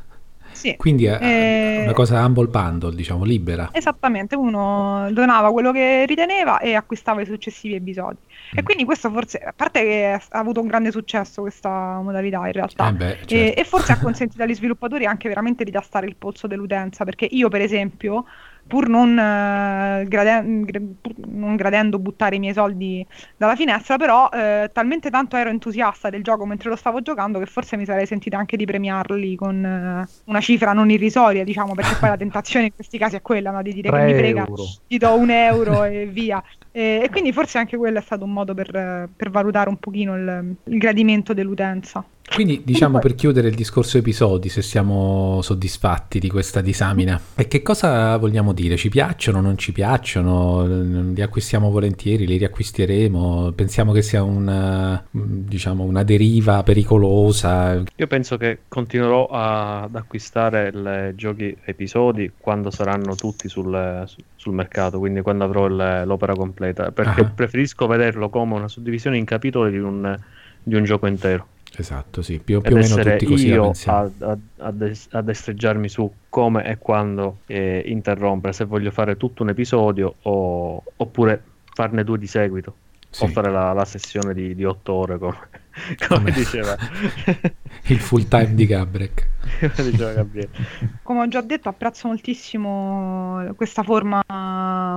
Sì. 0.58 0.76
Quindi 0.76 1.05
è 1.05 1.18
Eh, 1.22 1.84
una 1.84 1.93
cosa 1.93 2.26
humble 2.26 2.47
bundle, 2.47 2.95
diciamo, 2.95 3.24
libera. 3.24 3.70
Esattamente, 3.72 4.36
uno 4.36 5.08
donava 5.12 5.51
quello 5.51 5.72
che 5.72 6.05
riteneva 6.08 6.58
e 6.60 6.74
acquistava 6.74 7.22
i 7.22 7.26
successivi 7.26 7.76
episodi. 7.76 8.18
Mm. 8.55 8.58
E 8.58 8.64
quindi 8.64 8.84
questo 8.84 9.12
forse, 9.12 9.38
a 9.38 9.53
parte 9.55 9.82
che 9.84 10.05
ha 10.05 10.39
avuto 10.39 10.60
un 10.62 10.68
grande 10.68 10.89
successo 10.91 11.41
questa 11.41 11.99
modalità 12.01 12.45
in 12.47 12.53
realtà, 12.53 12.88
Eh 12.89 12.93
beh, 12.93 13.12
e, 13.12 13.26
certo. 13.26 13.60
e 13.60 13.64
forse 13.66 13.91
ha 13.91 13.99
consentito 13.99 14.41
agli 14.43 14.55
sviluppatori 14.55 15.05
anche 15.05 15.28
veramente 15.28 15.64
di 15.64 15.72
tastare 15.72 16.08
il 16.08 16.16
polso 16.16 16.47
dell'utenza, 16.47 17.03
perché 17.05 17.26
io 17.30 17.49
per 17.49 17.62
esempio, 17.62 18.26
pur 18.68 18.89
non, 18.89 19.18
eh, 19.18 20.05
grade- 20.07 20.63
gra- 20.65 20.82
pur 21.01 21.13
non 21.28 21.55
gradendo 21.55 21.97
buttare 21.99 22.36
i 22.36 22.39
miei 22.39 22.53
soldi 22.53 23.05
dalla 23.36 23.55
finestra, 23.55 23.97
però 23.97 24.30
eh, 24.30 24.70
talmente 24.74 25.09
tanto 25.09 25.38
ero 25.38 25.49
entusiasta 25.49 26.09
del 26.09 26.24
gioco 26.24 26.45
mentre 26.45 26.70
lo 26.70 26.76
stavo 26.76 27.01
giocando 27.01 27.39
che 27.39 27.45
forse 27.45 27.78
mi 27.78 27.86
sarei 27.86 28.05
sentita 28.05 28.38
anche 28.38 28.57
di 28.57 28.65
premiarli 28.65 29.36
con 29.36 29.63
eh, 29.63 30.07
una 30.26 30.41
cifra 30.41 30.74
non 30.74 30.89
irrisoria, 30.89 31.43
diciamo, 31.43 31.74
perché 31.74 31.95
poi 31.99 32.09
la 32.09 32.18
tentazione 32.18 32.65
in 32.65 32.74
questi 32.76 32.97
casi 32.97 33.15
è 33.15 33.22
quella, 33.22 33.51
no? 33.51 33.61
di 33.61 33.74
dire 33.74 33.89
che 33.89 33.95
3 33.95 34.05
mi 34.05 34.13
frega, 34.13 34.45
euro. 34.45 34.63
gli 34.86 34.97
do 34.97 35.15
un 35.15 35.30
euro 35.30 35.84
e 35.86 36.05
via. 36.05 36.43
E, 36.72 37.01
e 37.03 37.09
quindi 37.09 37.32
forse 37.32 37.57
anche 37.57 37.78
quello 37.78 37.97
è 37.97 38.01
stato 38.01 38.24
un 38.24 38.34
modo 38.34 38.53
per, 38.53 39.09
per 39.15 39.30
valutare 39.30 39.70
un 39.70 39.78
pochino 39.78 40.15
il, 40.15 40.55
il 40.65 40.78
gradimento 40.78 41.34
dell'utenza. 41.34 42.05
Quindi 42.34 42.61
diciamo 42.63 42.99
per 42.99 43.15
chiudere 43.15 43.47
il 43.47 43.55
discorso 43.55 43.97
episodi, 43.97 44.49
se 44.49 44.61
siamo 44.61 45.41
soddisfatti 45.41 46.20
di 46.20 46.30
questa 46.30 46.59
disamina, 46.59 47.20
e 47.36 47.47
che 47.47 47.61
cosa 47.61 48.18
vogliamo 48.18 48.51
dire? 48.58 48.76
Ci 48.76 48.89
piacciono, 48.89 49.39
non 49.39 49.58
ci 49.58 49.72
piacciono? 49.72 50.66
Li 51.14 51.22
acquistiamo 51.22 51.70
volentieri, 51.70 52.26
li 52.26 52.38
riacquisteremo? 52.38 53.51
Pensiamo 53.55 53.91
che 53.91 54.01
sia 54.01 54.24
una, 54.24 55.03
diciamo, 55.12 55.84
una 55.84 56.03
deriva 56.03 56.64
pericolosa? 56.64 57.82
Io 57.95 58.08
penso 58.08 58.38
che 58.38 58.60
continuerò 58.68 59.28
a- 59.28 59.84
ad 59.84 59.95
acquistare 59.95 61.10
i 61.12 61.16
giochi 61.16 61.55
episodi 61.66 62.32
quando 62.38 62.72
saranno 62.72 63.16
tutti 63.16 63.47
sul, 63.47 64.03
su- 64.08 64.20
sul 64.36 64.53
mercato, 64.53 64.97
quindi 64.99 65.22
quando 65.22 65.43
avrò 65.43 65.68
il- 65.68 66.03
l'opera 66.05 66.34
completa, 66.34 66.91
perché 66.91 67.22
Ah. 67.22 67.26
preferisco 67.34 67.86
vederlo 67.88 68.30
come 68.30 68.55
una 68.55 68.68
suddivisione 68.68 69.18
in 69.18 69.26
capitoli 69.26 69.72
di 69.72 69.78
un, 69.80 70.18
di 70.64 70.76
un 70.76 70.84
gioco 70.84 71.05
intero. 71.08 71.47
Esatto, 71.76 72.22
sì, 72.22 72.39
più, 72.39 72.61
più 72.61 72.76
o 72.76 72.80
meno 72.80 72.95
tutti 72.95 73.26
così 73.26 73.47
io 73.49 73.72
a, 73.86 74.09
a, 74.20 74.38
a 74.59 74.72
des- 74.72 75.07
a 75.11 75.22
destreggiarmi 75.22 75.88
su 75.89 76.11
come 76.30 76.65
e 76.65 76.78
quando 76.78 77.39
eh, 77.45 77.84
interrompere, 77.86 78.53
se 78.53 78.65
voglio 78.65 78.89
fare 78.91 79.18
tutto 79.18 79.43
un 79.43 79.49
episodio 79.49 80.15
o- 80.24 80.82
oppure 80.95 81.41
farne 81.74 82.03
due 82.03 82.18
di 82.18 82.26
seguito 82.26 82.74
Sì. 83.09 83.26
o 83.26 83.28
fare 83.28 83.51
la, 83.51 83.74
la 83.74 83.86
sessione 83.86 84.34
di, 84.34 84.55
di 84.55 84.63
otto 84.63 84.93
ore 84.93 85.18
come, 85.20 85.38
come 86.07 86.20
Come- 86.20 86.32
diceva, 86.32 86.76
Il 87.89 87.99
full 87.99 88.28
time 88.28 88.53
di 88.55 88.65
Gabrek. 88.65 89.28
Come 91.03 91.22
ho 91.22 91.28
già 91.28 91.41
detto, 91.41 91.70
apprezzo 91.70 92.07
moltissimo 92.07 93.43
questa 93.55 93.84
forma, 93.84 94.22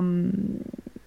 mm, 0.00 0.28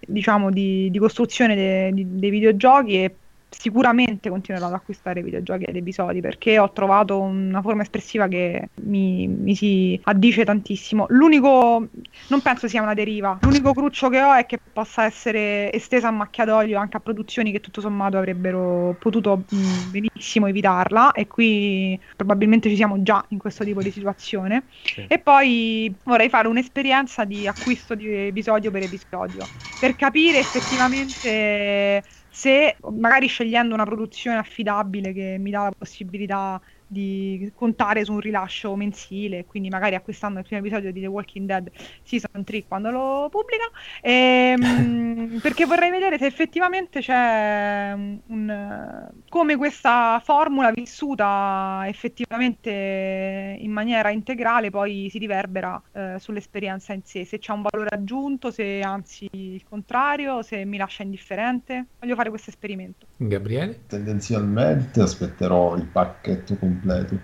diciamo, 0.07 0.49
di, 0.51 0.89
di 0.91 0.97
costruzione 0.99 1.55
de- 1.55 1.91
di- 1.93 2.19
dei 2.19 2.29
videogiochi 2.29 3.03
e 3.03 3.15
sicuramente 3.57 4.29
continuerò 4.29 4.67
ad 4.67 4.73
acquistare 4.73 5.21
videogiochi 5.21 5.63
ed 5.65 5.75
episodi 5.75 6.21
perché 6.21 6.59
ho 6.59 6.71
trovato 6.71 7.19
una 7.19 7.61
forma 7.61 7.83
espressiva 7.83 8.27
che 8.27 8.69
mi, 8.83 9.27
mi 9.27 9.55
si 9.55 9.99
addice 10.03 10.43
tantissimo. 10.43 11.05
L'unico, 11.09 11.87
non 12.27 12.41
penso 12.41 12.67
sia 12.67 12.81
una 12.81 12.93
deriva, 12.93 13.37
l'unico 13.41 13.73
cruccio 13.73 14.09
che 14.09 14.21
ho 14.21 14.33
è 14.33 14.45
che 14.45 14.59
possa 14.71 15.05
essere 15.05 15.71
estesa 15.71 16.07
a 16.07 16.11
macchia 16.11 16.45
d'olio 16.45 16.79
anche 16.79 16.97
a 16.97 16.99
produzioni 16.99 17.51
che 17.51 17.59
tutto 17.59 17.81
sommato 17.81 18.17
avrebbero 18.17 18.95
potuto 18.99 19.45
mm, 19.53 19.91
benissimo 19.91 20.47
evitarla 20.47 21.11
e 21.11 21.27
qui 21.27 21.99
probabilmente 22.15 22.69
ci 22.69 22.75
siamo 22.75 23.01
già 23.03 23.23
in 23.29 23.37
questo 23.37 23.63
tipo 23.63 23.81
di 23.81 23.91
situazione. 23.91 24.63
Sì. 24.83 25.05
E 25.07 25.19
poi 25.19 25.93
vorrei 26.03 26.29
fare 26.29 26.47
un'esperienza 26.47 27.23
di 27.23 27.47
acquisto 27.47 27.95
di 27.95 28.11
episodio 28.11 28.71
per 28.71 28.83
episodio 28.83 29.49
per 29.77 29.95
capire 29.95 30.39
effettivamente 30.39 32.03
se 32.33 32.77
magari 32.89 33.27
scegliendo 33.27 33.75
una 33.75 33.85
produzione 33.85 34.37
affidabile 34.37 35.13
che 35.13 35.37
mi 35.39 35.51
dà 35.51 35.65
la 35.65 35.71
possibilità 35.77 36.59
di 36.93 37.51
contare 37.53 38.05
su 38.05 38.13
un 38.13 38.21
rilascio 38.21 38.73
mensile, 38.77 39.43
quindi 39.45 39.67
magari 39.67 39.95
acquistando 39.95 40.39
il 40.39 40.45
primo 40.45 40.61
episodio 40.61 40.93
di 40.93 41.01
The 41.01 41.07
Walking 41.07 41.45
Dead 41.45 41.69
Season 42.03 42.43
3 42.43 42.65
quando 42.65 42.89
lo 42.89 43.27
pubblica, 43.29 43.65
ehm, 44.01 45.39
perché 45.43 45.65
vorrei 45.65 45.89
vedere 45.89 46.17
se 46.17 46.25
effettivamente 46.25 47.01
c'è 47.01 47.91
un, 47.93 48.19
un- 48.27 49.09
come 49.27 49.57
questa 49.57 50.21
formula 50.23 50.71
vissuta 50.71 51.83
effettivamente 51.87 53.57
in 53.59 53.71
maniera 53.71 54.09
integrale 54.09 54.69
poi 54.69 55.07
si 55.09 55.17
riverbera 55.17 55.81
eh, 55.91 56.15
sull'esperienza 56.19 56.93
in 56.93 57.01
sé, 57.03 57.25
se 57.25 57.39
c'è 57.39 57.51
un 57.51 57.63
valore 57.69 57.95
aggiunto, 57.95 58.51
se 58.51 58.81
anzi 58.81 59.27
il 59.31 59.63
contrario, 59.63 60.41
se 60.41 60.65
mi 60.65 60.77
lascia 60.77 61.03
indifferente. 61.03 61.87
Voglio 61.99 62.15
fare 62.15 62.29
questo 62.29 62.49
esperimento. 62.49 63.07
Gabriele? 63.17 63.85
Tendenzialmente 63.87 65.01
aspetterò 65.01 65.75
il 65.75 65.85
pacchetto 65.85 66.55
completo, 66.57 66.82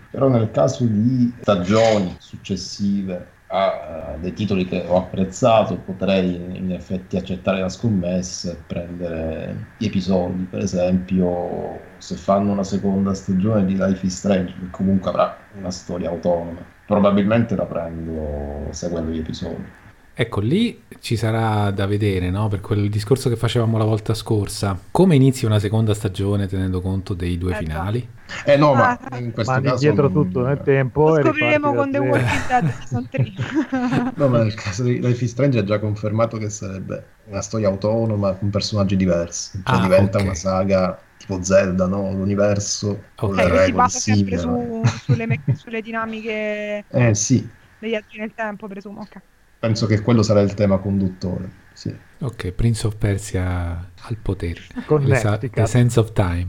però 0.10 0.28
nel 0.30 0.52
caso 0.52 0.86
di 0.86 1.34
stagioni 1.42 2.16
successive 2.20 3.38
a 3.52 4.16
eh, 4.16 4.20
dei 4.20 4.34
titoli 4.34 4.66
che 4.66 4.86
ho 4.88 4.98
apprezzato, 4.98 5.78
potrei 5.78 6.36
in 6.58 6.72
effetti 6.72 7.18
accettare 7.18 7.60
la 7.60 7.70
scommessa 7.70 8.52
e 8.52 8.56
prendere 8.66 9.74
gli 9.78 9.86
episodi. 9.86 10.44
Per 10.46 10.60
esempio, 10.60 11.94
se 11.98 12.16
fanno 12.16 12.52
una 12.52 12.64
seconda 12.64 13.14
stagione 13.14 13.66
di 13.66 13.76
Life 13.76 14.06
is 14.06 14.18
Strange, 14.18 14.54
che 14.54 14.70
comunque 14.70 15.10
avrà 15.10 15.36
una 15.54 15.72
storia 15.72 16.10
autonoma, 16.10 16.62
probabilmente 16.86 17.56
la 17.56 17.66
prendo 17.66 18.68
seguendo 18.72 19.12
gli 19.12 19.20
episodi. 19.20 19.79
Ecco, 20.22 20.42
lì 20.42 20.84
ci 21.00 21.16
sarà 21.16 21.72
da 21.72 21.86
vedere, 21.86 22.30
no? 22.30 22.50
Per 22.50 22.60
quel 22.60 22.90
discorso 22.90 23.30
che 23.30 23.38
facevamo 23.38 23.78
la 23.78 23.86
volta 23.86 24.14
scorsa. 24.14 24.78
Come 24.92 25.16
inizia 25.16 25.48
una 25.48 25.60
seconda 25.60 25.94
stagione 25.94 26.46
tenendo 26.46 26.82
conto 26.82 27.14
dei 27.14 27.38
due 27.38 27.52
già. 27.54 27.58
finali? 27.60 28.06
Eh 28.44 28.58
no, 28.58 28.74
ma 28.74 29.00
Ah. 29.00 29.18
in 29.18 29.32
questo 29.32 29.54
Mandi 29.54 29.70
caso 29.70 29.80
dietro 29.80 30.10
non- 30.10 30.12
tutto 30.24 30.46
nel 30.46 30.60
tempo 30.62 31.16
Lo 31.16 31.24
scopriremo 31.24 31.74
con 31.74 31.90
The. 31.92 32.00
Walking 32.00 32.48
Dead 32.48 32.74
Season 32.80 33.08
3. 33.10 33.32
No, 34.18 34.28
ma 34.28 34.40
nel 34.40 34.54
caso 34.56 34.84
di 34.84 35.00
Life 35.00 35.24
is 35.24 35.32
Strange 35.32 35.60
è 35.60 35.64
già 35.64 35.80
confermato 35.80 36.36
che 36.38 36.50
sarebbe 36.50 37.06
una 37.30 37.42
storia 37.42 37.70
autonoma 37.70 38.34
con 38.34 38.50
personaggi 38.50 38.98
diversi. 38.98 39.62
Cioè 39.64 39.78
Ah, 39.78 39.82
diventa 39.84 40.18
ok. 40.18 40.24
una 40.26 40.34
saga 40.36 41.00
tipo 41.18 41.42
Zelda, 41.42 41.88
no? 41.88 42.12
L'universo 42.12 43.04
con 43.16 43.30
Ok, 43.30 43.36
le 43.38 43.48
regole 43.48 43.72
basa 43.72 44.00
sempre 44.00 44.38
simili. 44.38 44.82
su- 44.84 44.98
sulle, 45.06 45.26
me- 45.28 45.44
sulle 45.54 45.82
dinamiche 45.82 46.84
Eh 46.90 47.16
sì, 47.16 47.48
degli 47.80 47.92
viaggi 47.92 48.20
nel 48.20 48.34
tempo, 48.36 48.68
presumo. 48.68 49.00
Ok. 49.00 49.22
Penso 49.60 49.86
che 49.86 50.02
quello 50.02 50.24
sarà 50.24 50.42
il 50.42 50.54
tema 50.54 50.78
conduttore. 50.78 51.68
Sì. 51.74 51.94
Ok, 52.22 52.52
Prince 52.52 52.88
of 52.88 52.96
Persia 52.96 53.92
al 54.02 54.18
potere. 54.22 54.62
Con 54.86 55.06
The, 55.06 55.66
Sense 55.66 56.00
of 56.00 56.14
Time. 56.14 56.48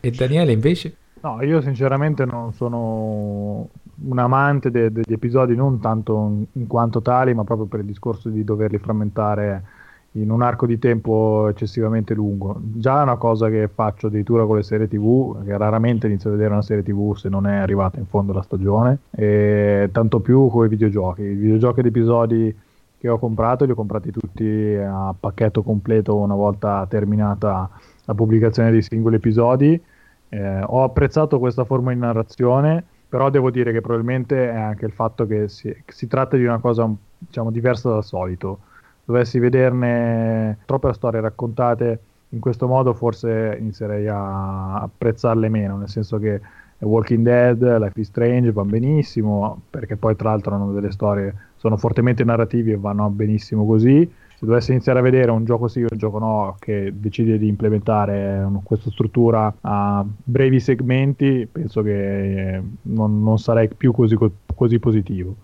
E 0.00 0.10
Daniele 0.10 0.52
invece? 0.52 0.96
No, 1.20 1.40
io 1.42 1.60
sinceramente 1.60 2.24
non 2.24 2.52
sono 2.52 3.68
un 4.04 4.18
amante 4.18 4.70
de- 4.70 4.90
degli 4.90 5.12
episodi, 5.12 5.54
non 5.54 5.80
tanto 5.80 6.16
in, 6.26 6.44
in 6.52 6.66
quanto 6.66 7.00
tali, 7.00 7.32
ma 7.34 7.44
proprio 7.44 7.66
per 7.66 7.80
il 7.80 7.86
discorso 7.86 8.28
di 8.28 8.42
doverli 8.42 8.78
frammentare 8.78 9.64
in 10.12 10.30
un 10.30 10.42
arco 10.42 10.66
di 10.66 10.78
tempo 10.78 11.48
eccessivamente 11.48 12.12
lungo. 12.12 12.60
Già 12.60 13.00
è 13.00 13.02
una 13.02 13.16
cosa 13.16 13.48
che 13.48 13.68
faccio 13.72 14.08
addirittura 14.08 14.44
con 14.44 14.56
le 14.56 14.62
serie 14.62 14.88
TV, 14.88 15.42
che 15.44 15.56
raramente 15.56 16.06
inizio 16.06 16.28
a 16.28 16.32
vedere 16.34 16.52
una 16.52 16.62
serie 16.62 16.82
TV 16.82 17.14
se 17.14 17.28
non 17.28 17.46
è 17.46 17.56
arrivata 17.56 17.98
in 17.98 18.06
fondo 18.06 18.32
la 18.32 18.42
stagione, 18.42 18.98
e 19.10 19.88
tanto 19.92 20.20
più 20.20 20.48
con 20.48 20.66
i 20.66 20.68
videogiochi. 20.68 21.22
I 21.22 21.34
videogiochi 21.34 21.80
ed 21.80 21.86
episodi 21.86 22.56
che 22.98 23.08
ho 23.08 23.18
comprato 23.18 23.64
li 23.64 23.72
ho 23.72 23.74
comprati 23.74 24.10
tutti 24.12 24.76
a 24.76 25.14
pacchetto 25.18 25.62
completo 25.62 26.16
una 26.16 26.34
volta 26.34 26.86
terminata 26.88 27.68
la 28.04 28.14
pubblicazione 28.14 28.70
dei 28.70 28.82
singoli 28.82 29.16
episodi. 29.16 29.80
Eh, 30.28 30.62
ho 30.64 30.82
apprezzato 30.82 31.38
questa 31.38 31.64
forma 31.64 31.92
di 31.92 31.98
narrazione, 31.98 32.84
però 33.08 33.30
devo 33.30 33.50
dire 33.50 33.72
che 33.72 33.80
probabilmente 33.80 34.50
è 34.50 34.56
anche 34.56 34.84
il 34.84 34.92
fatto 34.92 35.26
che 35.26 35.48
si, 35.48 35.74
si 35.86 36.06
tratta 36.06 36.36
di 36.36 36.44
una 36.44 36.58
cosa 36.58 36.88
diciamo, 37.18 37.50
diversa 37.50 37.88
dal 37.88 38.04
solito. 38.04 38.58
Dovessi 39.04 39.38
vederne 39.38 40.58
troppe 40.64 40.92
storie 40.92 41.20
raccontate 41.20 42.00
in 42.30 42.40
questo 42.40 42.66
modo, 42.66 42.94
forse 42.94 43.56
inizierei 43.58 44.06
a 44.08 44.80
apprezzarle 44.80 45.48
meno, 45.48 45.76
nel 45.76 45.88
senso 45.88 46.18
che 46.18 46.40
Walking 46.78 47.24
Dead, 47.24 47.78
Life 47.78 48.00
is 48.00 48.08
Strange 48.08 48.52
va 48.52 48.64
benissimo, 48.64 49.60
perché 49.70 49.96
poi 49.96 50.16
tra 50.16 50.30
l'altro 50.30 50.54
hanno 50.54 50.72
delle 50.72 50.90
storie, 50.90 51.34
sono 51.56 51.76
fortemente 51.76 52.24
narrativi 52.24 52.72
e 52.72 52.76
vanno 52.76 53.08
benissimo 53.08 53.66
così. 53.66 54.10
Se 54.36 54.46
dovessi 54.46 54.72
iniziare 54.72 54.98
a 54.98 55.02
vedere 55.02 55.30
un 55.30 55.44
gioco 55.44 55.68
sì 55.68 55.82
o 55.82 55.88
un 55.88 55.98
gioco 55.98 56.18
no 56.18 56.56
che 56.58 56.92
decide 56.96 57.38
di 57.38 57.46
implementare 57.46 58.48
questa 58.64 58.90
struttura 58.90 59.54
a 59.60 60.04
brevi 60.04 60.58
segmenti, 60.58 61.46
penso 61.50 61.82
che 61.82 62.54
eh, 62.56 62.62
non, 62.82 63.22
non 63.22 63.38
sarei 63.38 63.68
più 63.68 63.92
così, 63.92 64.16
co- 64.16 64.32
così 64.54 64.78
positivo. 64.80 65.36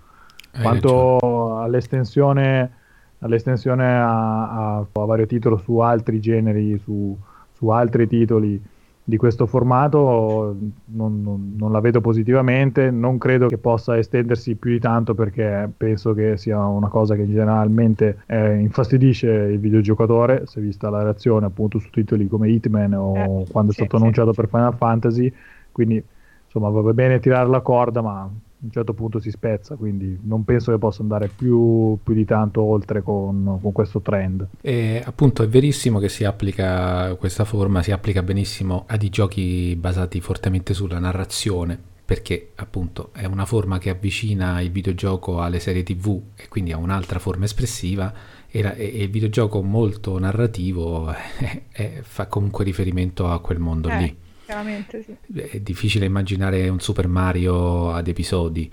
Ragione. 0.50 0.62
Quanto 0.62 1.58
all'estensione, 1.58 2.72
all'estensione 3.20 3.84
a, 3.86 4.76
a- 4.78 4.86
a 4.92 5.04
vario 5.04 5.26
titolo 5.26 5.56
su 5.58 5.78
altri 5.78 6.20
generi, 6.20 6.78
su, 6.78 7.16
su 7.52 7.68
altri 7.68 8.06
titoli 8.06 8.60
di 9.04 9.16
questo 9.16 9.46
formato, 9.46 10.54
non, 10.86 11.22
non- 11.22 11.54
non 11.56 11.72
la 11.72 11.80
vedo 11.80 12.00
positivamente. 12.02 12.90
Non 12.90 13.16
credo 13.18 13.46
che 13.48 13.56
possa 13.56 13.96
estendersi 13.96 14.54
più 14.56 14.70
di 14.70 14.78
tanto 14.78 15.14
perché 15.14 15.70
penso 15.74 16.12
che 16.12 16.36
sia 16.36 16.62
una 16.66 16.88
cosa 16.88 17.14
che 17.14 17.26
generalmente 17.26 18.22
eh, 18.26 18.56
infastidisce 18.58 19.30
il 19.30 19.58
videogiocatore. 19.58 20.42
È 20.42 20.60
vista 20.60 20.90
la 20.90 21.02
reazione 21.02 21.46
appunto 21.46 21.78
su 21.78 21.88
titoli 21.90 22.28
come 22.28 22.50
Hitman 22.50 22.92
o 22.94 23.14
Eh, 23.14 23.46
quando 23.50 23.72
sì, 23.72 23.80
è 23.80 23.84
stato 23.84 23.96
sì. 23.96 24.02
annunciato 24.02 24.32
per 24.32 24.48
Final 24.48 24.74
Fantasy. 24.76 25.32
Quindi 25.72 26.02
insomma 26.44 26.68
va 26.68 26.92
bene 26.92 27.18
tirare 27.20 27.48
la 27.48 27.60
corda, 27.60 28.02
ma 28.02 28.30
a 28.60 28.64
un 28.64 28.70
certo 28.72 28.92
punto 28.92 29.20
si 29.20 29.30
spezza, 29.30 29.76
quindi 29.76 30.18
non 30.22 30.44
penso 30.44 30.72
che 30.72 30.78
possa 30.78 31.02
andare 31.02 31.28
più, 31.28 31.96
più 32.02 32.12
di 32.14 32.24
tanto 32.24 32.62
oltre 32.62 33.02
con, 33.02 33.58
con 33.62 33.72
questo 33.72 34.00
trend. 34.00 34.46
E 34.60 35.00
appunto 35.04 35.42
è 35.44 35.48
verissimo 35.48 35.98
che 36.00 36.08
si 36.08 36.24
applica 36.24 37.14
questa 37.14 37.44
forma, 37.44 37.82
si 37.82 37.92
applica 37.92 38.22
benissimo 38.22 38.84
a 38.88 38.96
dei 38.96 39.10
giochi 39.10 39.76
basati 39.76 40.20
fortemente 40.20 40.74
sulla 40.74 40.98
narrazione, 40.98 41.78
perché 42.04 42.50
appunto 42.56 43.10
è 43.12 43.26
una 43.26 43.44
forma 43.44 43.78
che 43.78 43.90
avvicina 43.90 44.60
il 44.60 44.70
videogioco 44.72 45.40
alle 45.40 45.60
serie 45.60 45.82
TV 45.84 46.20
e 46.34 46.48
quindi 46.48 46.72
a 46.72 46.78
un'altra 46.78 47.18
forma 47.18 47.44
espressiva 47.44 48.12
e, 48.50 48.62
la- 48.62 48.74
e 48.74 49.02
il 49.04 49.10
videogioco 49.10 49.62
molto 49.62 50.18
narrativo 50.18 51.12
eh, 51.12 51.64
eh, 51.70 52.00
fa 52.02 52.26
comunque 52.26 52.64
riferimento 52.64 53.28
a 53.28 53.40
quel 53.40 53.58
mondo 53.58 53.88
Eh, 53.88 53.96
lì. 53.98 54.16
Chiaramente 54.48 55.04
sì. 55.04 55.14
È 55.42 55.60
difficile 55.60 56.06
immaginare 56.06 56.66
un 56.70 56.80
Super 56.80 57.06
Mario 57.06 57.92
ad 57.92 58.08
episodi, 58.08 58.70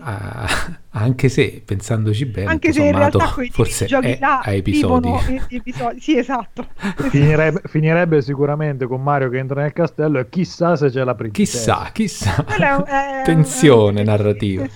Ah, 0.00 0.46
anche 0.90 1.28
se 1.28 1.60
pensandoci 1.64 2.24
bene, 2.26 2.50
Anche 2.50 2.72
se 2.72 2.84
in 2.84 2.94
realtà 2.96 3.30
quei 3.32 3.48
forse 3.50 3.86
giochi 3.86 4.10
è 4.10 4.18
là 4.20 4.38
a 4.44 4.52
episodi. 4.52 5.08
episodi. 5.48 5.98
Sì, 6.00 6.16
esatto. 6.18 6.68
Finirebbe, 7.10 7.62
finirebbe 7.64 8.22
sicuramente 8.22 8.86
con 8.86 9.02
Mario 9.02 9.28
che 9.28 9.38
entra 9.38 9.62
nel 9.62 9.72
castello 9.72 10.20
e 10.20 10.28
chissà 10.28 10.76
se 10.76 10.88
c'è 10.88 11.02
la 11.02 11.16
princessa. 11.16 11.90
Chissà, 11.92 12.44
chissà. 12.44 12.44
È 12.84 13.20
è- 13.20 13.22
Tensione 13.24 14.02
è- 14.02 14.04
narrativa. 14.04 14.66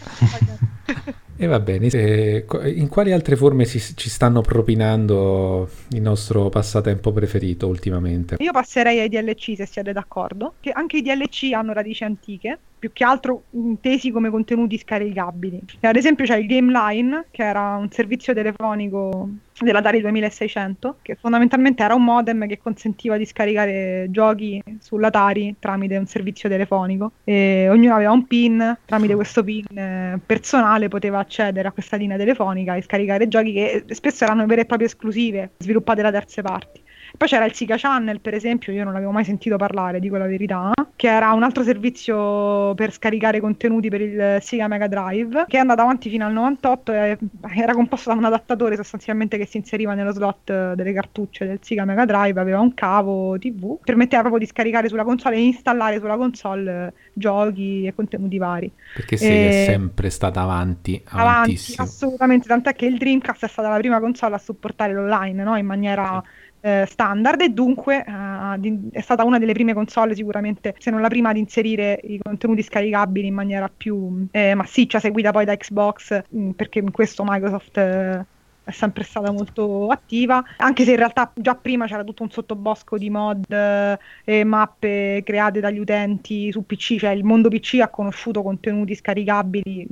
E 1.37 1.47
va 1.47 1.59
bene, 1.61 1.87
e 1.89 2.45
in 2.75 2.89
quali 2.89 3.13
altre 3.13 3.37
forme 3.37 3.65
si, 3.65 3.81
ci 3.97 4.09
stanno 4.09 4.43
propinando 4.43 5.69
il 5.91 6.03
nostro 6.03 6.49
passatempo 6.51 7.11
preferito 7.11 7.67
ultimamente? 7.67 8.37
Io 8.39 8.53
passerei 8.53 9.01
ai 9.01 9.09
DLC 9.09 9.55
se 9.57 9.67
siete 9.67 9.93
d'accordo, 9.93 10.55
che 10.61 10.71
anche 10.71 10.99
i 10.99 11.03
DLC 11.03 11.53
hanno 11.53 11.73
radici 11.73 12.05
antiche, 12.05 12.59
più 12.83 12.91
che 12.93 13.05
altro 13.05 13.45
intesi 13.51 14.11
come 14.11 14.29
contenuti 14.29 14.77
scaricabili. 14.77 15.63
Ad 15.83 15.95
esempio 15.95 16.25
c'è 16.25 16.37
il 16.37 16.47
Game 16.47 16.73
Line, 16.73 17.27
che 17.31 17.45
era 17.45 17.77
un 17.77 17.89
servizio 17.93 18.35
telefonico 18.35 19.29
della 19.61 19.81
Dari 19.81 20.01
2600, 20.01 20.97
che 21.01 21.15
fondamentalmente 21.15 21.85
era 21.85 21.95
un 21.95 22.03
modem 22.03 22.45
che 22.49 22.59
consentiva 22.59 23.17
di 23.17 23.25
scaricare 23.25 24.09
giochi 24.11 24.61
sull'Atari 24.81 25.55
tramite 25.61 25.97
un 25.97 26.07
servizio 26.07 26.49
telefonico 26.49 27.13
e 27.23 27.69
ognuno 27.69 27.95
aveva 27.95 28.11
un 28.11 28.27
PIN, 28.27 28.77
tramite 28.85 29.15
questo 29.15 29.45
PIN 29.45 29.65
eh, 29.79 30.19
personale 30.27 30.89
poteva 30.89 31.21
accedere 31.21 31.69
a 31.69 31.71
questa 31.71 31.97
linea 31.97 32.17
telefonica 32.17 32.75
e 32.75 32.83
scaricare 32.83 33.29
giochi 33.29 33.53
che 33.53 33.85
spesso 33.91 34.25
erano 34.25 34.45
vere 34.47 34.63
e 34.63 34.65
proprie 34.65 34.89
esclusive 34.89 35.53
sviluppate 35.59 36.03
da 36.03 36.11
terze 36.11 36.43
parti. 36.43 36.83
Poi 37.17 37.29
c'era 37.29 37.45
il 37.45 37.55
Sika 37.55 37.77
Channel, 37.77 38.21
per 38.21 38.35
esempio, 38.35 38.73
io 38.73 38.85
non 38.85 38.97
avevo 38.97 39.11
mai 39.11 39.25
sentito 39.25 39.57
parlare, 39.57 40.01
dico 40.01 40.17
la 40.17 40.27
verità, 40.27 40.73
che 40.97 41.09
era 41.09 41.33
un 41.33 41.43
altro 41.43 41.63
servizio 41.63 42.75
per 42.75 42.93
scaricare 42.93 43.41
contenuti 43.41 43.89
per 43.89 44.01
il 44.01 44.39
Sega 44.41 44.67
Mega 44.67 44.87
Drive, 44.87 45.45
che 45.49 45.57
è 45.57 45.61
andato 45.61 45.83
avanti 45.83 46.09
fino 46.09 46.27
al 46.27 46.33
98 46.33 46.93
e 46.93 47.19
era 47.55 47.75
composto 47.75 48.11
da 48.11 48.17
un 48.17 48.25
adattatore 48.25 48.77
sostanzialmente 48.77 49.37
che 49.37 49.47
si 49.47 49.57
inseriva 49.57 49.95
nello 49.95 50.13
slot 50.13 50.75
delle 50.75 50.93
cartucce 50.93 51.47
del 51.47 51.59
Sega 51.61 51.85
Mega 51.85 52.05
Drive, 52.05 52.41
aveva 52.41 52.61
un 52.61 52.75
cavo 52.75 53.39
TV, 53.39 53.79
permetteva 53.85 54.23
proprio 54.23 54.45
di 54.45 54.51
scaricare 54.51 54.89
sulla 54.89 55.05
console 55.05 55.37
e 55.37 55.45
installare 55.45 55.99
sulla 55.99 56.17
console 56.17 56.93
giochi 57.13 57.87
e 57.87 57.95
contenuti 57.95 58.39
vari. 58.39 58.71
Perché 58.95 59.17
Sega 59.17 59.33
e... 59.33 59.49
è 59.49 59.65
sempre 59.67 60.11
stata 60.11 60.41
avanti, 60.41 61.01
avanti, 61.09 61.75
assolutamente, 61.77 62.49
tant'è 62.49 62.75
che 62.75 62.87
il 62.87 62.97
Dreamcast 62.97 63.45
è 63.45 63.49
stata 63.49 63.69
la 63.69 63.79
prima 63.79 64.01
console 64.01 64.35
a 64.35 64.39
supportare 64.39 64.93
l'online, 64.93 65.43
no? 65.43 65.57
in 65.57 65.67
maniera... 65.67 66.23
Sì 66.25 66.41
eh, 66.63 66.87
standard 66.89 67.41
e 67.41 67.49
dunque 67.51 68.05
eh, 68.05 68.79
è 68.93 69.01
stata 69.01 69.25
una 69.25 69.39
delle 69.39 69.53
prime 69.53 69.75
console 69.75 70.15
sicuramente, 70.15 70.75
se 70.79 70.91
non 70.91 71.01
la 71.01 71.09
prima, 71.09 71.31
ad 71.31 71.37
inserire 71.37 72.01
i 72.03 72.19
contenuti 72.23 72.63
scaricabili 72.63 73.27
in 73.27 73.35
maniera 73.35 73.71
più 73.75 74.27
eh, 74.31 74.55
massiccia, 74.55 75.01
seguita 75.01 75.33
poi 75.33 75.45
da 75.45 75.57
Xbox, 75.57 76.23
mh, 76.29 76.41
mm, 76.41 76.51
perché 76.51 76.79
in 76.79 76.91
questo 76.93 77.25
Microsoft 77.27 77.77
eh, 77.79 78.25
è 78.65 78.71
sempre 78.71 79.03
stata 79.03 79.33
molto 79.33 79.89
attiva, 79.89 80.43
anche 80.59 80.85
se 80.85 80.93
in 80.93 80.97
realtà 80.97 81.33
già 81.35 81.57
prima 81.57 81.87
c'era 81.87 82.05
tutto 82.05 82.23
un 82.23 82.31
sottobosco 82.31 82.97
di 82.97 83.11
mod 83.11 83.45
eh, 83.51 83.99
e 84.25 84.45
mappe 84.45 85.23
create 85.25 85.59
dagli 85.59 85.79
utenti 85.79 86.53
su 86.53 86.65
PC, 86.65 86.99
cioè 86.99 87.11
il 87.11 87.25
mondo 87.25 87.49
PC 87.49 87.81
ha 87.81 87.89
conosciuto 87.89 88.43
contenuti 88.43 88.95
scaricabili 88.95 89.87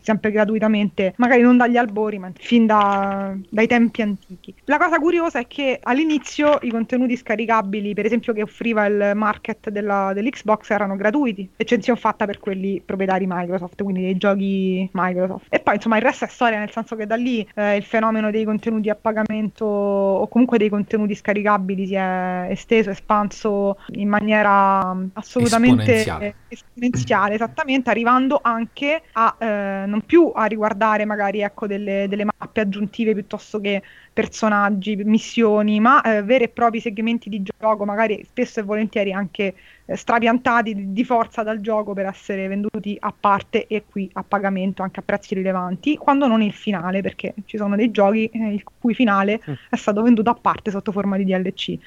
sempre 0.00 0.30
gratuitamente, 0.30 1.14
magari 1.16 1.42
non 1.42 1.56
dagli 1.56 1.76
albori, 1.76 2.18
ma 2.18 2.30
fin 2.34 2.66
da, 2.66 3.34
dai 3.48 3.66
tempi 3.66 4.02
antichi. 4.02 4.54
La 4.64 4.78
cosa 4.78 4.98
curiosa 4.98 5.38
è 5.38 5.46
che 5.46 5.78
all'inizio 5.82 6.58
i 6.62 6.70
contenuti 6.70 7.16
scaricabili, 7.16 7.94
per 7.94 8.06
esempio 8.06 8.32
che 8.32 8.42
offriva 8.42 8.86
il 8.86 9.12
market 9.14 9.70
della, 9.70 10.12
dell'Xbox, 10.14 10.70
erano 10.70 10.96
gratuiti, 10.96 11.48
eccezione 11.56 11.98
fatta 11.98 12.26
per 12.26 12.38
quelli 12.38 12.82
proprietari 12.84 13.26
Microsoft, 13.28 13.82
quindi 13.82 14.02
dei 14.02 14.16
giochi 14.16 14.88
Microsoft. 14.92 15.46
E 15.48 15.60
poi 15.60 15.74
insomma 15.76 15.96
il 15.96 16.02
resto 16.02 16.24
è 16.24 16.28
storia, 16.28 16.58
nel 16.58 16.70
senso 16.70 16.96
che 16.96 17.06
da 17.06 17.16
lì 17.16 17.46
eh, 17.54 17.76
il 17.76 17.84
fenomeno 17.84 18.30
dei 18.30 18.44
contenuti 18.44 18.90
a 18.90 18.94
pagamento 18.94 19.64
o 19.64 20.26
comunque 20.28 20.58
dei 20.58 20.68
contenuti 20.68 21.14
scaricabili 21.14 21.86
si 21.86 21.94
è 21.94 22.46
esteso, 22.50 22.90
espanso 22.90 23.78
in 23.92 24.08
maniera 24.08 24.96
assolutamente 25.14 25.96
esponenziale, 25.96 26.34
esponenziale 26.48 27.34
esattamente, 27.34 27.90
arrivando 27.90 28.40
anche 28.42 29.02
a... 29.12 29.36
Eh, 29.38 29.79
non 29.86 30.02
più 30.02 30.30
a 30.34 30.44
riguardare 30.44 31.04
magari 31.04 31.40
ecco, 31.40 31.66
delle, 31.66 32.06
delle, 32.08 32.24
mappe 32.24 32.60
aggiuntive 32.60 33.12
piuttosto 33.14 33.60
che 33.60 33.82
personaggi, 34.12 34.96
missioni, 34.96 35.80
ma 35.80 36.02
eh, 36.02 36.22
veri 36.22 36.44
e 36.44 36.48
propri 36.48 36.80
segmenti 36.80 37.28
di 37.28 37.42
gioco, 37.42 37.84
magari 37.84 38.24
spesso 38.24 38.60
e 38.60 38.62
volentieri 38.62 39.12
anche 39.12 39.54
eh, 39.84 39.96
strapiantati 39.96 40.74
di, 40.74 40.92
di, 40.92 41.04
forza 41.04 41.42
dal 41.42 41.60
gioco 41.60 41.92
per 41.92 42.06
essere 42.06 42.48
venduti 42.48 42.96
a 43.00 43.12
parte 43.18 43.66
e 43.66 43.84
qui 43.88 44.10
a 44.14 44.22
pagamento 44.22 44.82
anche 44.82 45.00
a 45.00 45.02
prezzi 45.02 45.34
rilevanti, 45.34 45.96
quando 45.96 46.26
non 46.26 46.42
il 46.42 46.52
finale, 46.52 47.02
perché 47.02 47.34
ci 47.46 47.56
sono 47.56 47.76
dei 47.76 47.90
giochi 47.90 48.26
eh, 48.26 48.52
il 48.52 48.62
cui 48.78 48.94
finale 48.94 49.40
mm. 49.48 49.54
è 49.70 49.76
stato 49.76 50.02
venduto 50.02 50.30
a 50.30 50.34
parte 50.34 50.70
sotto 50.70 50.92
forma 50.92 51.16
di 51.16 51.24
DLC, 51.24 51.78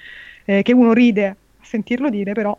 eh, 0.45 0.61
che 0.61 0.73
uno 0.73 0.93
ride 0.93 1.27
a 1.27 1.35
sentirlo 1.61 2.09
dire, 2.09 2.33
però 2.33 2.57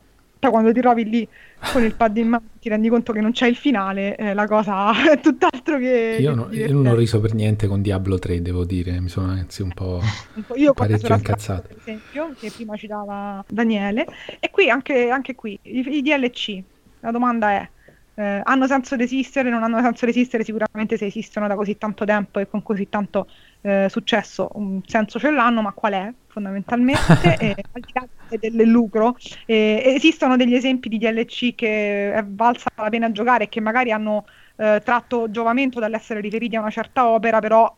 quando 0.50 0.72
ti 0.72 0.80
trovi 0.80 1.08
lì 1.08 1.28
con 1.72 1.82
il 1.82 1.94
pad 1.94 2.16
in 2.16 2.28
mano 2.28 2.44
ti 2.60 2.68
rendi 2.68 2.88
conto 2.88 3.12
che 3.12 3.20
non 3.20 3.32
c'è 3.32 3.46
il 3.46 3.56
finale, 3.56 4.16
eh, 4.16 4.32
la 4.32 4.46
cosa 4.46 4.92
è 5.12 5.20
tutt'altro 5.20 5.78
che... 5.78 6.16
Io, 6.18 6.34
no, 6.34 6.48
io 6.50 6.72
non 6.72 6.86
ho 6.86 6.94
riso 6.94 7.20
per 7.20 7.34
niente 7.34 7.66
con 7.66 7.82
Diablo 7.82 8.18
3, 8.18 8.40
devo 8.40 8.64
dire, 8.64 8.98
mi 9.00 9.08
sono 9.08 9.30
anzi 9.30 9.62
un 9.62 9.70
po', 9.74 10.00
un 10.34 10.42
po 10.42 10.56
io 10.56 10.72
parecchio 10.72 11.14
incazzato. 11.14 11.68
Per 11.68 11.76
esempio, 11.78 12.34
che 12.38 12.50
prima 12.50 12.76
citava 12.76 13.44
Daniele, 13.46 14.06
e 14.40 14.50
qui 14.50 14.70
anche, 14.70 15.10
anche 15.10 15.34
qui, 15.34 15.58
i, 15.62 15.96
i 15.96 16.02
DLC, 16.02 16.62
la 17.00 17.10
domanda 17.10 17.50
è, 17.50 17.68
eh, 18.14 18.40
hanno 18.42 18.66
senso 18.66 18.96
di 18.96 19.02
esistere, 19.02 19.50
non 19.50 19.62
hanno 19.62 19.80
senso 19.82 20.06
di 20.06 20.12
esistere, 20.12 20.44
sicuramente 20.44 20.96
se 20.96 21.06
esistono 21.06 21.46
da 21.46 21.54
così 21.54 21.76
tanto 21.76 22.04
tempo 22.04 22.38
e 22.38 22.48
con 22.48 22.62
così 22.62 22.88
tanto 22.88 23.26
eh, 23.64 23.86
successo, 23.88 24.50
un 24.54 24.82
senso 24.84 25.18
ce 25.18 25.30
l'hanno, 25.30 25.62
ma 25.62 25.72
qual 25.72 25.94
è 25.94 26.12
fondamentalmente? 26.26 27.36
e, 27.40 27.56
al 27.72 27.80
di 27.80 27.92
là 27.94 28.06
del 28.28 28.68
lucro, 28.68 29.16
eh, 29.46 29.82
esistono 29.86 30.36
degli 30.36 30.54
esempi 30.54 30.90
di 30.90 30.98
DLC 30.98 31.54
che 31.54 32.12
è 32.12 32.22
valsa 32.26 32.68
la 32.76 32.90
pena 32.90 33.10
giocare 33.10 33.44
e 33.44 33.48
che 33.48 33.60
magari 33.60 33.90
hanno 33.90 34.26
eh, 34.56 34.82
tratto 34.84 35.30
giovamento 35.30 35.80
dall'essere 35.80 36.20
riferiti 36.20 36.56
a 36.56 36.60
una 36.60 36.70
certa 36.70 37.08
opera, 37.08 37.40
però 37.40 37.74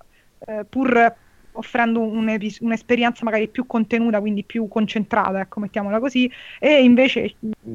eh, 0.47 0.65
pur 0.69 1.15
offrendo 1.57 2.01
un'esperienza 2.01 3.25
magari 3.25 3.49
più 3.49 3.67
contenuta, 3.67 4.21
quindi 4.21 4.45
più 4.45 4.69
concentrata, 4.69 5.41
ecco, 5.41 5.61
mettiamola 5.61 5.99
così, 5.99 6.31
e 6.59 6.83
invece 6.83 7.35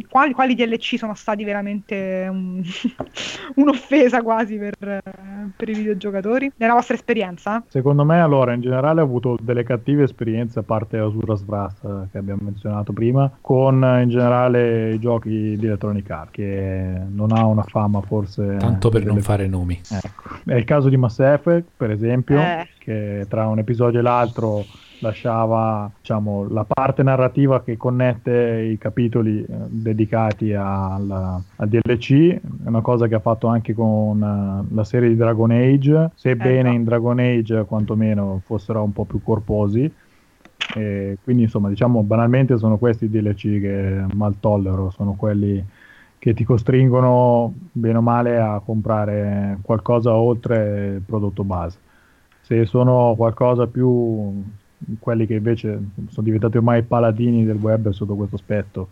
quali, 0.10 0.34
quali 0.34 0.56
DLC 0.56 0.98
sono 0.98 1.14
stati 1.16 1.44
veramente 1.44 2.28
un, 2.30 2.62
un'offesa 3.56 4.22
quasi 4.22 4.58
per, 4.58 4.76
per, 5.56 5.70
i 5.70 5.74
videogiocatori? 5.74 6.52
Nella 6.58 6.74
vostra 6.74 6.96
esperienza? 6.96 7.64
Secondo 7.68 8.06
me, 8.06 8.22
allora, 8.22 8.54
in 8.54 8.62
generale 8.62 9.02
ho 9.02 9.06
avuto 9.06 9.38
delle 9.42 9.64
cattive 9.64 10.04
esperienze, 10.04 10.60
a 10.60 10.64
parte 10.64 10.98
Asuras 10.98 11.44
Wrath 11.46 11.84
eh, 11.84 12.08
che 12.12 12.18
abbiamo 12.18 12.42
menzionato 12.44 12.94
prima, 12.94 13.32
con 13.42 13.84
in 14.02 14.10
generale 14.10 14.94
i 14.94 15.00
giochi 15.00 15.58
di 15.58 15.66
Electronic 15.66 16.10
Arts, 16.10 16.32
che 16.32 17.02
non 17.10 17.32
ha 17.32 17.46
una 17.46 17.64
fama 17.64 18.02
forse... 18.02 18.58
Tanto 18.58 18.90
per 18.90 19.02
delle... 19.02 19.14
non 19.14 19.22
fare 19.22 19.48
nomi. 19.48 19.80
Ecco. 19.90 20.30
È 20.46 20.56
il 20.56 20.64
caso 20.64 20.90
di 20.90 20.98
Mass 20.98 21.20
Effect, 21.20 21.68
per 21.76 21.92
esempio. 21.92 22.40
Eh 22.40 22.68
che 22.82 23.28
tra 23.30 23.48
un 23.48 23.60
episodio 23.60 23.71
e 23.72 24.02
l'altro 24.02 24.66
lasciava 25.02 25.92
diciamo, 26.00 26.48
la 26.50 26.66
parte 26.68 27.04
narrativa 27.04 27.62
che 27.62 27.78
connette 27.78 28.70
i 28.72 28.78
capitoli 28.78 29.42
eh, 29.44 29.46
dedicati 29.68 30.54
al, 30.54 31.10
al, 31.10 31.68
DLC, 31.68 32.34
è 32.34 32.68
una 32.68 32.82
cosa 32.82 33.08
che 33.08 33.16
ha 33.16 33.20
fatto 33.20 33.48
anche 33.48 33.74
con 33.74 34.22
uh, 34.22 34.74
la 34.74 34.84
serie 34.84 35.10
di 35.10 35.16
Dragon 35.16 35.52
Age, 35.52 36.12
sebbene 36.16 36.70
ecco. 36.70 36.78
in 36.78 36.84
Dragon 36.84 37.20
Age 37.20 37.66
quantomeno 37.66 38.42
fossero 38.46 38.84
un 38.84 38.94
po' 38.94 39.06
più 39.06 39.22
corposi. 39.22 39.92
E 40.76 41.18
quindi 41.24 41.44
insomma 41.44 41.70
diciamo 41.70 42.04
banalmente 42.04 42.58
sono 42.58 42.78
questi 42.78 43.06
i 43.06 43.10
DLC 43.10 43.60
che 43.60 44.06
mal 44.14 44.36
tollero, 44.40 44.92
sono 44.92 45.14
quelli 45.14 45.64
che 46.20 46.36
ti 46.36 46.44
costringono 46.44 47.52
bene 47.72 47.98
o 47.98 48.02
male 48.02 48.40
a 48.40 48.62
comprare 48.64 49.58
qualcosa 49.64 50.14
oltre 50.14 50.94
il 50.98 51.02
prodotto 51.02 51.44
base 51.44 51.80
se 52.42 52.66
sono 52.66 53.14
qualcosa 53.16 53.68
più 53.68 54.44
quelli 55.00 55.26
che 55.26 55.36
invece 55.36 55.80
sono 56.08 56.26
diventati 56.26 56.58
ormai 56.58 56.84
paladini 56.84 57.46
del 57.46 57.58
web 57.58 57.90
sotto 57.90 58.16
questo 58.16 58.36
aspetto, 58.36 58.90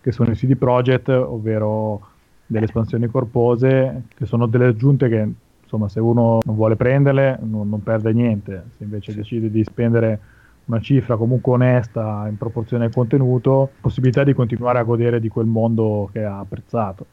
che 0.00 0.12
sono 0.12 0.30
i 0.30 0.34
CD 0.34 0.56
project, 0.56 1.08
ovvero 1.08 2.08
delle 2.46 2.66
espansioni 2.66 3.06
corpose, 3.06 4.04
che 4.14 4.26
sono 4.26 4.46
delle 4.46 4.66
aggiunte 4.66 5.08
che 5.08 5.28
insomma 5.62 5.88
se 5.88 6.00
uno 6.00 6.40
non 6.44 6.54
vuole 6.54 6.76
prenderle 6.76 7.38
non, 7.42 7.68
non 7.68 7.82
perde 7.82 8.12
niente, 8.12 8.64
se 8.76 8.84
invece 8.84 9.14
decide 9.14 9.50
di 9.50 9.64
spendere 9.64 10.20
una 10.66 10.80
cifra 10.80 11.16
comunque 11.16 11.52
onesta 11.52 12.26
in 12.28 12.36
proporzione 12.36 12.84
al 12.84 12.92
contenuto, 12.92 13.70
possibilità 13.80 14.22
di 14.22 14.32
continuare 14.32 14.78
a 14.78 14.84
godere 14.84 15.18
di 15.18 15.28
quel 15.28 15.46
mondo 15.46 16.08
che 16.12 16.22
ha 16.22 16.38
apprezzato. 16.38 17.06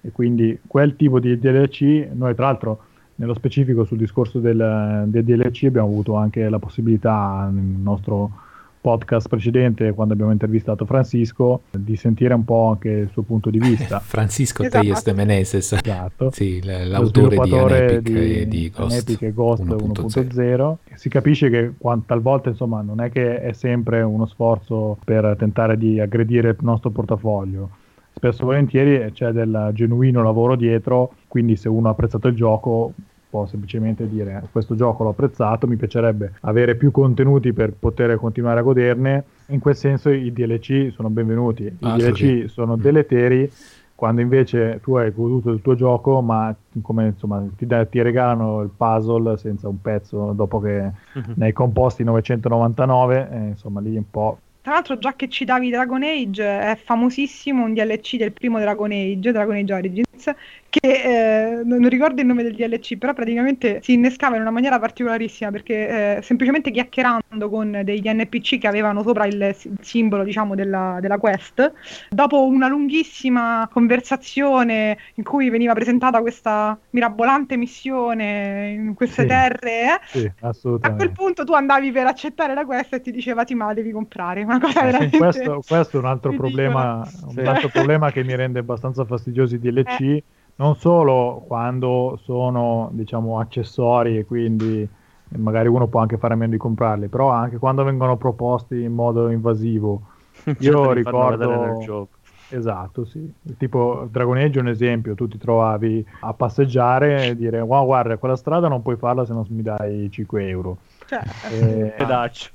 E 0.00 0.10
quindi 0.10 0.58
quel 0.66 0.96
tipo 0.96 1.18
di 1.18 1.38
DLC, 1.38 2.08
noi 2.12 2.34
tra 2.34 2.46
l'altro 2.46 2.84
nello 3.16 3.34
specifico 3.34 3.84
sul 3.84 3.98
discorso 3.98 4.38
del, 4.38 5.04
del, 5.06 5.24
DLC 5.24 5.64
abbiamo 5.64 5.88
avuto 5.88 6.14
anche 6.16 6.48
la 6.48 6.58
possibilità 6.58 7.48
nel 7.52 7.62
nostro 7.62 8.42
podcast 8.84 9.28
precedente, 9.28 9.92
quando 9.92 10.12
abbiamo 10.12 10.30
intervistato 10.30 10.84
Francisco, 10.84 11.62
di 11.70 11.96
sentire 11.96 12.34
un 12.34 12.44
po' 12.44 12.68
anche 12.68 12.90
il 12.90 13.08
suo 13.12 13.22
punto 13.22 13.48
di 13.48 13.58
vista. 13.58 13.98
Francisco 14.04 14.62
esatto. 14.62 14.82
Telles 14.82 15.02
de 15.04 15.12
Meneses, 15.14 15.72
esatto. 15.72 16.30
sì, 16.30 16.62
l'autore 16.62 17.38
di 17.38 17.56
Anepic 17.56 18.00
di, 18.02 18.40
e 18.40 18.46
di 18.46 18.70
Ghost, 18.70 19.22
e 19.22 19.32
Ghost 19.32 19.62
1.0. 19.62 20.20
1.0. 20.34 20.74
Si 20.96 21.08
capisce 21.08 21.48
che 21.48 21.72
talvolta 22.04 22.50
insomma, 22.50 22.82
non 22.82 23.00
è 23.00 23.10
che 23.10 23.40
è 23.40 23.52
sempre 23.54 24.02
uno 24.02 24.26
sforzo 24.26 24.98
per 25.02 25.34
tentare 25.38 25.78
di 25.78 25.98
aggredire 25.98 26.50
il 26.50 26.56
nostro 26.60 26.90
portafoglio 26.90 27.82
spesso 28.14 28.42
e 28.42 28.44
volentieri 28.44 29.12
c'è 29.12 29.32
del 29.32 29.70
genuino 29.72 30.22
lavoro 30.22 30.56
dietro, 30.56 31.14
quindi 31.26 31.56
se 31.56 31.68
uno 31.68 31.88
ha 31.88 31.90
apprezzato 31.92 32.28
il 32.28 32.34
gioco 32.34 32.94
può 33.28 33.46
semplicemente 33.46 34.08
dire 34.08 34.46
questo 34.52 34.76
gioco 34.76 35.02
l'ho 35.02 35.10
apprezzato, 35.10 35.66
mi 35.66 35.76
piacerebbe 35.76 36.34
avere 36.42 36.76
più 36.76 36.90
contenuti 36.92 37.52
per 37.52 37.72
poter 37.74 38.16
continuare 38.16 38.60
a 38.60 38.62
goderne. 38.62 39.24
In 39.48 39.58
quel 39.58 39.74
senso 39.76 40.10
i 40.10 40.32
DLC 40.32 40.90
sono 40.92 41.10
benvenuti, 41.10 41.64
i 41.64 41.76
Ah, 41.82 41.96
DLC 41.96 42.16
sì. 42.16 42.48
sono 42.48 42.76
deleteri 42.76 43.50
quando 43.94 44.20
invece 44.20 44.80
tu 44.80 44.94
hai 44.96 45.10
goduto 45.12 45.50
del 45.50 45.60
tuo 45.62 45.74
gioco, 45.74 46.20
ma 46.20 46.54
come 46.82 47.06
insomma 47.06 47.44
ti, 47.56 47.66
da- 47.66 47.84
ti 47.86 48.00
regalano 48.02 48.60
il 48.62 48.70
puzzle 48.70 49.36
senza 49.36 49.68
un 49.68 49.80
pezzo 49.80 50.32
dopo 50.32 50.60
che 50.60 50.92
ne 51.34 51.44
hai 51.44 51.52
composti 51.52 52.04
999, 52.04 53.28
eh, 53.30 53.46
insomma 53.48 53.80
lì 53.80 53.96
un 53.96 54.08
po'. 54.10 54.38
Tra 54.64 54.72
l'altro, 54.72 54.96
già 54.96 55.14
che 55.14 55.28
citavi 55.28 55.68
Dragon 55.68 56.02
Age, 56.02 56.42
è 56.42 56.80
famosissimo 56.82 57.64
un 57.64 57.74
DLC 57.74 58.16
del 58.16 58.32
primo 58.32 58.58
Dragon 58.58 58.90
Age, 58.90 59.30
Dragon 59.30 59.54
Age 59.56 59.74
Origins, 59.74 60.32
che 60.70 61.58
eh, 61.58 61.62
non 61.64 61.86
ricordo 61.90 62.22
il 62.22 62.26
nome 62.26 62.42
del 62.42 62.54
DLC, 62.54 62.96
però 62.96 63.12
praticamente 63.12 63.80
si 63.82 63.92
innescava 63.92 64.36
in 64.36 64.40
una 64.40 64.50
maniera 64.50 64.78
particolarissima 64.78 65.50
perché 65.50 66.16
eh, 66.16 66.22
semplicemente 66.22 66.70
chiacchierando 66.70 67.50
con 67.50 67.82
degli 67.84 68.08
NPC 68.08 68.56
che 68.56 68.66
avevano 68.66 69.02
sopra 69.02 69.26
il, 69.26 69.34
il 69.64 69.76
simbolo, 69.82 70.24
diciamo, 70.24 70.54
della, 70.54 70.96
della 70.98 71.18
quest, 71.18 71.70
dopo 72.08 72.46
una 72.46 72.66
lunghissima 72.66 73.68
conversazione 73.70 74.96
in 75.16 75.24
cui 75.24 75.50
veniva 75.50 75.74
presentata 75.74 76.22
questa 76.22 76.78
mirabolante 76.90 77.58
missione 77.58 78.70
in 78.70 78.94
queste 78.94 79.22
Sì. 79.22 79.28
terre, 79.28 79.94
eh, 79.94 80.00
Sì, 80.06 80.32
a 80.80 80.92
quel 80.94 81.12
punto 81.12 81.44
tu 81.44 81.52
andavi 81.52 81.90
per 81.92 82.06
accettare 82.06 82.52
la 82.54 82.64
quest 82.64 82.94
e 82.94 83.00
ti 83.00 83.10
diceva 83.10 83.44
sì 83.46 83.54
ma 83.54 83.66
la 83.66 83.74
devi 83.74 83.90
comprare, 83.90 84.44
una 84.56 84.60
cosa 84.66 84.80
Eh, 84.80 84.84
veramente 84.84 85.16
questo, 85.16 85.62
questo 85.66 85.96
è 85.96 86.00
un 86.00 86.06
altro, 86.06 86.32
problema, 86.34 87.10
Sì. 87.28 87.40
un 87.40 87.46
altro 87.46 87.68
problema 87.70 88.10
che 88.10 88.22
mi 88.24 88.34
rende 88.34 88.58
abbastanza 88.60 89.04
fastidiosi 89.04 89.56
i 89.56 89.58
DLC, 89.58 90.22
non 90.56 90.74
solo 90.76 91.44
quando 91.46 92.18
sono 92.22 92.90
diciamo 92.92 93.38
accessori 93.40 94.18
e 94.18 94.24
quindi 94.24 94.88
magari 95.36 95.68
uno 95.68 95.88
può 95.88 96.00
anche 96.00 96.18
fare 96.18 96.34
a 96.34 96.36
meno 96.36 96.52
di 96.52 96.58
comprarli, 96.58 97.08
però 97.08 97.30
anche 97.30 97.58
quando 97.58 97.82
vengono 97.84 98.16
proposti 98.16 98.82
in 98.82 98.92
modo 98.92 99.28
invasivo. 99.30 100.08
Già 100.56 100.70
Io 100.70 100.92
ricordo-. 100.92 102.08
Esatto, 102.48 103.04
sì. 103.04 103.32
Tipo 103.56 104.06
Dragon 104.10 104.36
Age 104.36 104.58
è 104.58 104.62
un 104.62 104.68
esempio, 104.68 105.14
tu 105.14 105.26
ti 105.26 105.38
trovavi 105.38 106.06
a 106.20 106.34
passeggiare 106.34 107.30
e 107.30 107.36
dire 107.36 107.60
wow 107.60 107.84
guarda 107.84 108.16
quella 108.18 108.36
strada 108.36 108.68
non 108.68 108.82
puoi 108.82 108.96
farla 108.96 109.24
se 109.24 109.32
non 109.32 109.44
mi 109.50 109.62
dai 109.62 110.08
5 110.10 110.48
euro. 110.48 110.82
Cioè, 111.04 111.22
Eh, 111.48 111.92
Pedaccio. 111.96 112.50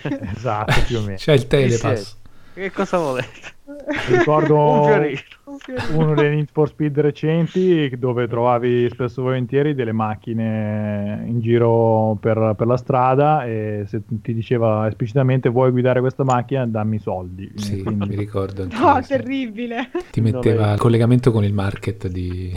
esatto, 0.36 0.74
più 0.86 0.98
o 0.98 1.00
meno. 1.02 1.16
C'è 1.16 1.32
il 1.32 1.46
telepass. 1.46 2.20
Che 2.54 2.70
cosa 2.70 2.98
volete? 2.98 3.28
Ricordo 4.08 4.56
Un 4.72 4.84
fiorino. 4.84 5.20
uno 5.94 6.14
dei 6.14 6.34
Need 6.34 6.48
for 6.52 6.68
Speed 6.68 7.00
recenti 7.00 7.90
dove 7.98 8.28
trovavi 8.28 8.88
spesso 8.90 9.20
e 9.20 9.24
volentieri 9.24 9.74
delle 9.74 9.92
macchine 9.92 11.22
in 11.26 11.40
giro 11.40 12.18
per, 12.20 12.54
per 12.56 12.66
la 12.66 12.76
strada 12.76 13.46
e 13.46 13.84
se 13.86 14.02
ti 14.06 14.34
diceva 14.34 14.86
esplicitamente 14.86 15.48
vuoi 15.48 15.70
guidare 15.70 16.00
questa 16.00 16.24
macchina 16.24 16.66
dammi 16.66 16.96
i 16.96 16.98
soldi. 16.98 17.50
Sì, 17.54 17.82
Quindi- 17.82 18.08
mi 18.08 18.16
ricordo. 18.16 18.66
no, 18.70 19.00
terribile. 19.06 19.90
Ti 20.10 20.20
metteva 20.20 20.72
il 20.74 20.78
collegamento 20.78 21.32
con 21.32 21.44
il 21.44 21.54
market 21.54 22.06
di... 22.08 22.52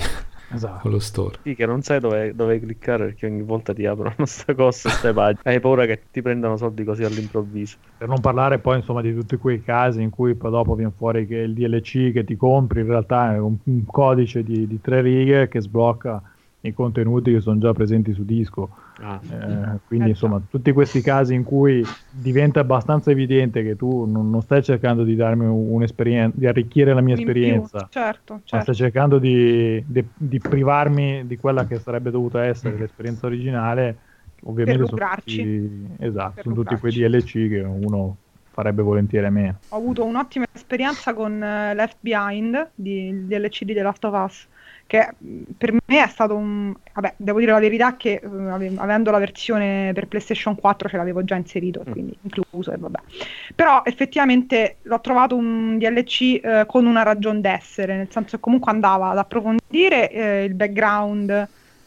esatto. 0.53 0.79
con 0.81 0.91
lo 0.91 0.99
store. 0.99 1.37
Sì, 1.43 1.55
che 1.55 1.65
non 1.65 1.81
sai 1.81 1.99
dove, 1.99 2.35
dove 2.35 2.59
cliccare 2.59 3.05
perché 3.05 3.25
ogni 3.25 3.41
volta 3.41 3.73
ti 3.73 3.85
aprono 3.85 4.13
sta 4.25 4.53
cosa, 4.53 4.89
stai 4.89 5.13
pagine. 5.13 5.41
Hai 5.43 5.59
paura 5.59 5.85
che 5.85 6.01
ti 6.11 6.21
prendano 6.21 6.57
soldi 6.57 6.83
così 6.83 7.03
all'improvviso. 7.03 7.77
Per 7.97 8.07
non 8.07 8.19
parlare 8.19 8.59
poi 8.59 8.77
insomma 8.77 9.01
di 9.01 9.13
tutti 9.13 9.37
quei 9.37 9.63
casi 9.63 10.01
in 10.01 10.09
cui 10.09 10.35
poi 10.35 10.51
dopo 10.51 10.75
viene 10.75 10.93
fuori 10.95 11.25
che 11.25 11.37
il 11.37 11.53
DLC 11.53 12.11
che 12.11 12.23
ti 12.23 12.35
compri 12.35 12.81
in 12.81 12.87
realtà 12.87 13.33
è 13.33 13.39
un, 13.39 13.55
un 13.63 13.85
codice 13.85 14.43
di, 14.43 14.67
di 14.67 14.81
tre 14.81 15.01
righe 15.01 15.47
che 15.47 15.61
sblocca 15.61 16.21
i 16.67 16.73
contenuti 16.73 17.31
che 17.31 17.39
sono 17.41 17.57
già 17.59 17.71
presenti 17.73 18.13
su 18.13 18.23
disco. 18.25 18.75
Ah, 19.01 19.19
Eh, 19.21 19.79
quindi 19.85 20.05
Eh, 20.07 20.09
insomma 20.09 20.41
tutti 20.49 20.71
questi 20.71 21.01
casi 21.01 21.33
in 21.33 21.43
cui 21.43 21.83
diventa 22.07 22.59
abbastanza 22.61 23.11
evidente 23.11 23.63
che 23.63 23.75
tu 23.75 24.05
non, 24.05 24.29
non 24.29 24.41
stai 24.41 24.63
cercando 24.63 25.03
di 25.03 25.15
darmi 25.15 25.45
un- 25.45 25.67
un'esperienza, 25.73 26.37
di 26.37 26.45
arricchire 26.47 26.93
la 26.93 27.01
mia 27.01 27.15
In 27.15 27.23
più, 27.23 27.33
esperienza, 27.33 27.87
certo, 27.89 28.33
ma 28.33 28.39
certo. 28.43 28.61
stai 28.73 28.75
cercando 28.75 29.17
di, 29.19 29.83
di- 29.85 30.07
di 30.13 30.39
privarmi 30.39 31.25
di 31.25 31.35
quella 31.37 31.65
che 31.65 31.79
sarebbe 31.79 32.11
dovuta 32.11 32.43
essere 32.45 32.77
l'esperienza 32.77 33.25
originale, 33.25 33.99
ovviamente 34.43 34.83
Per 34.83 34.89
sono 34.89 35.01
tutti, 35.15 35.87
esatto, 35.99 36.41
sono 36.43 36.55
tutti 36.55 36.77
quei. 36.77 36.91
DLC 36.93 37.31
che 37.49 37.59
uno 37.61 38.17
farebbe 38.51 38.81
volentieri 38.81 39.25
a 39.25 39.29
meno. 39.31 39.59
Ho 39.69 39.77
avuto 39.77 40.05
un'ottima 40.05 40.45
esperienza 40.53 41.13
con 41.13 41.41
eh, 41.43 41.73
Left 41.73 41.97
Behind 41.99 42.71
di 42.75 43.07
il 43.09 43.25
DLC 43.25 43.63
di 43.63 43.73
The 43.73 43.81
Last 43.81 44.03
of 44.05 44.13
Us 44.13 44.47
che 44.87 45.09
per 45.57 45.71
me 45.73 46.03
è 46.03 46.07
stato 46.07 46.35
un 46.35 46.73
vabbè 46.93 47.15
devo 47.17 47.39
dire 47.39 47.51
la 47.51 47.59
verità 47.59 47.97
che 47.97 48.21
eh, 48.23 48.49
ave- 48.49 48.73
avendo 48.77 49.09
la 49.11 49.17
versione 49.17 49.91
per 49.93 50.07
PlayStation 50.07 50.55
4 50.55 50.89
ce 50.89 50.97
l'avevo 50.97 51.23
già 51.23 51.35
inserito 51.35 51.83
Mm. 51.87 51.91
quindi 51.91 52.17
incluso 52.21 52.71
e 52.71 52.77
vabbè 52.77 52.99
però 53.55 53.81
effettivamente 53.83 54.77
l'ho 54.83 55.01
trovato 55.01 55.35
un 55.35 55.77
DLC 55.77 56.39
eh, 56.43 56.63
con 56.67 56.85
una 56.85 57.03
ragione 57.03 57.41
d'essere 57.41 57.97
nel 57.97 58.07
senso 58.11 58.35
che 58.35 58.41
comunque 58.41 58.71
andava 58.71 59.09
ad 59.09 59.17
approfondire 59.17 60.11
eh, 60.11 60.43
il 60.43 60.53
background 60.53 61.29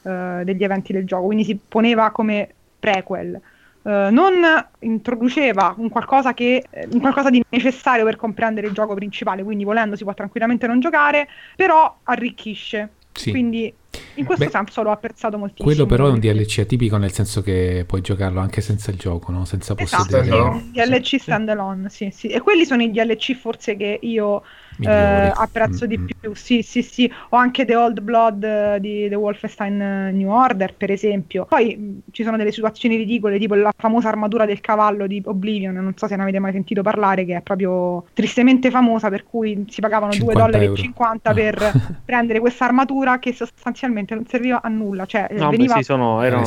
eh, 0.03 0.41
degli 0.45 0.65
eventi 0.65 0.93
del 0.93 1.07
gioco 1.07 1.27
quindi 1.27 1.45
si 1.45 1.57
poneva 1.57 2.11
come 2.11 2.53
prequel 2.79 3.41
eh, 3.89 4.11
non 4.11 4.35
introduceva 4.81 5.75
un 5.79 5.89
qualcosa, 5.89 6.35
che, 6.35 6.63
eh, 6.69 6.87
un 6.93 7.01
qualcosa 7.01 7.31
di 7.31 7.43
necessario 7.49 8.05
per 8.05 8.17
comprendere 8.17 8.67
il 8.67 8.75
gioco 8.75 8.93
principale, 8.93 9.43
quindi 9.43 9.65
volendo 9.65 9.97
si 9.97 10.05
può 10.05 10.13
tranquillamente 10.13 10.67
non 10.67 10.79
giocare, 10.79 11.27
però 11.57 12.01
arricchisce. 12.03 12.91
Sì. 13.13 13.31
Quindi 13.31 13.73
in 14.17 14.27
questo 14.27 14.45
Beh, 14.45 14.51
senso 14.51 14.83
l'ho 14.83 14.91
apprezzato 14.91 15.39
moltissimo. 15.39 15.67
Quello 15.67 15.87
però 15.87 16.07
è 16.07 16.11
un 16.11 16.21
DLC 16.21 16.59
atipico 16.59 16.99
nel 16.99 17.13
senso 17.13 17.41
che 17.41 17.85
puoi 17.87 18.03
giocarlo 18.03 18.41
anche 18.41 18.61
senza 18.61 18.91
il 18.91 18.99
gioco, 18.99 19.33
no? 19.33 19.47
Senza 19.47 19.75
Esatto, 19.75 20.05
possedere 20.05 20.39
un 20.39 20.71
DLC 20.71 21.19
standalone, 21.19 21.89
sì, 21.89 22.11
sì. 22.13 22.29
E 22.29 22.41
quelli 22.41 22.67
sono 22.67 22.83
i 22.83 22.91
DLC 22.91 23.35
forse 23.35 23.75
che 23.75 23.99
io. 24.03 24.43
Eh, 24.83 25.33
apprezzo 25.35 25.87
di 25.87 25.97
Mm, 25.99 26.03
mm. 26.03 26.07
più. 26.21 26.35
Sì, 26.35 26.63
sì, 26.63 26.83
sì. 26.83 27.11
Ho 27.31 27.37
anche 27.37 27.65
The 27.65 27.77
Old 27.77 28.01
Blood 28.01 28.43
eh, 28.45 28.79
di 28.81 29.09
The 29.09 29.15
Wolfenstein 29.15 29.81
eh, 29.81 30.13
New 30.13 30.31
Order, 30.31 30.75
per 30.77 30.91
esempio. 30.91 31.47
Poi 31.47 31.77
mh, 31.77 31.99
ci 32.13 32.23
sono 32.23 32.37
delle 32.37 32.53
situazioni 32.53 32.97
ridicole, 32.97 33.39
tipo 33.39 33.55
la 33.55 33.73
famosa 33.77 34.09
armatura 34.09 34.47
del 34.47 34.61
cavallo 34.61 35.07
di 35.07 35.23
Oblivion, 35.25 35.75
non 35.75 35.95
so 35.97 36.07
se 36.07 36.17
ne 36.17 36.23
avete 36.23 36.39
mai 36.39 36.53
sentito 36.53 36.83
parlare, 36.83 37.25
che 37.25 37.37
è 37.37 37.43
proprio 37.43 38.05
tristemente 38.13 38.71
famosa, 38.71 39.09
per 39.09 39.25
cui 39.25 39.65
si 39.69 39.81
pagavano 39.81 40.13
2,50 40.13 40.19
50 40.19 40.33
dollari 40.35 40.65
e 40.65 40.75
50 40.75 41.33
per 41.35 41.73
prendere 42.05 42.41
questa 42.41 42.65
armatura 42.65 43.19
che 43.19 43.33
sostanzialmente 43.33 44.15
non 44.15 44.27
serviva 44.27 44.63
a 44.63 44.69
nulla, 44.69 45.07
cioè 45.07 45.27
no, 45.31 45.49
beh, 45.49 45.51
veniva 45.51 45.75
sì, 45.77 45.83
sono, 45.83 46.23
erano 46.23 46.45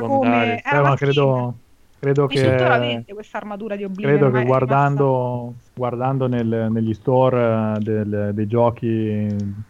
come 0.00 0.62
era 0.62 0.76
Eh, 0.76 0.80
una 0.80 0.94
credo, 0.96 1.54
credo 2.04 2.26
che 2.26 2.42
vende 2.42 3.14
questa 3.14 3.38
armatura 3.38 3.76
di 3.76 3.84
Oblivion. 3.84 4.18
Credo 4.18 4.30
che 4.30 4.44
guardando, 4.44 5.54
guardando 5.74 6.26
nel- 6.26 6.68
negli 6.70 6.92
store 6.94 7.76
eh, 7.76 7.82
del- 7.82 8.30
dei 8.34 8.46
giochi, 8.46 9.26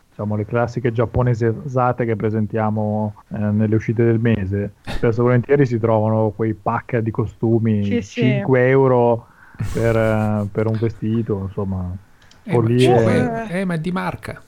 diciamo 0.09 0.37
le 0.37 0.45
classiche 0.45 0.93
giapponesate 0.93 2.05
che 2.05 2.17
presentiamo 2.17 3.15
eh, 3.33 3.39
nelle 3.39 3.75
uscite 3.77 4.05
del 4.05 4.19
mese, 4.19 4.75
spesso 4.83 5.21
e 5.21 5.23
volentieri 5.25 5.65
si 5.67 5.79
trovano 5.79 6.31
quei 6.35 6.55
pack 6.55 6.99
di 6.99 7.11
costumi, 7.11 7.85
Sì, 7.85 8.03
sì. 8.03 8.21
5 8.21 8.69
euro 8.69 9.27
per, 9.73 9.97
eh, 9.97 10.47
per 10.51 10.67
un 10.67 10.77
vestito, 10.79 11.45
insomma, 11.47 11.91
Eh, 12.43 12.59
ma, 12.59 12.67
cinque- 12.79 13.47
eh, 13.51 13.65
ma 13.65 13.75
è 13.75 13.79
di 13.79 13.93
marca. 13.93 14.43